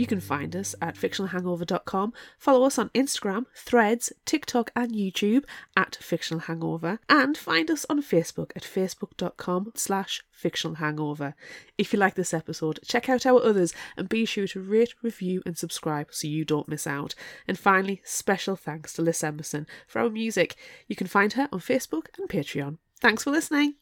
You 0.00 0.06
can 0.06 0.20
find 0.20 0.56
us 0.56 0.74
at 0.80 0.94
fictionalhangover.com. 0.94 2.14
Follow 2.38 2.64
us 2.64 2.78
on 2.78 2.88
Instagram, 2.94 3.44
Threads, 3.54 4.14
TikTok, 4.24 4.70
and 4.74 4.92
YouTube 4.92 5.44
at 5.76 5.96
Fictional 5.96 6.40
Hangover, 6.40 7.00
and 7.10 7.36
find 7.36 7.70
us 7.70 7.84
on 7.90 8.00
Facebook 8.00 8.50
at 8.56 8.62
facebook.com 8.62 9.72
slash 9.74 10.22
fictional 10.32 10.76
hangover. 10.76 11.34
If 11.76 11.92
you 11.92 11.98
like 11.98 12.14
this 12.14 12.32
episode, 12.32 12.80
check 12.82 13.10
out 13.10 13.26
our 13.26 13.44
others 13.44 13.74
and 13.94 14.08
be 14.08 14.24
sure 14.24 14.46
to 14.46 14.60
rate, 14.62 14.94
review, 15.02 15.42
and 15.44 15.58
subscribe 15.58 16.14
so 16.14 16.26
you 16.26 16.46
don't 16.46 16.66
miss 16.66 16.86
out. 16.86 17.14
And 17.46 17.58
finally, 17.58 18.00
special 18.02 18.56
thanks 18.56 18.94
to 18.94 19.02
Liz 19.02 19.22
Emerson 19.22 19.66
for 19.86 20.00
our 20.00 20.08
music. 20.08 20.56
You 20.88 20.96
can 20.96 21.08
find 21.08 21.34
her 21.34 21.46
on 21.52 21.60
Facebook 21.60 22.06
and 22.16 22.26
Patreon. 22.26 22.78
Thanks 23.02 23.24
for 23.24 23.32
listening. 23.32 23.74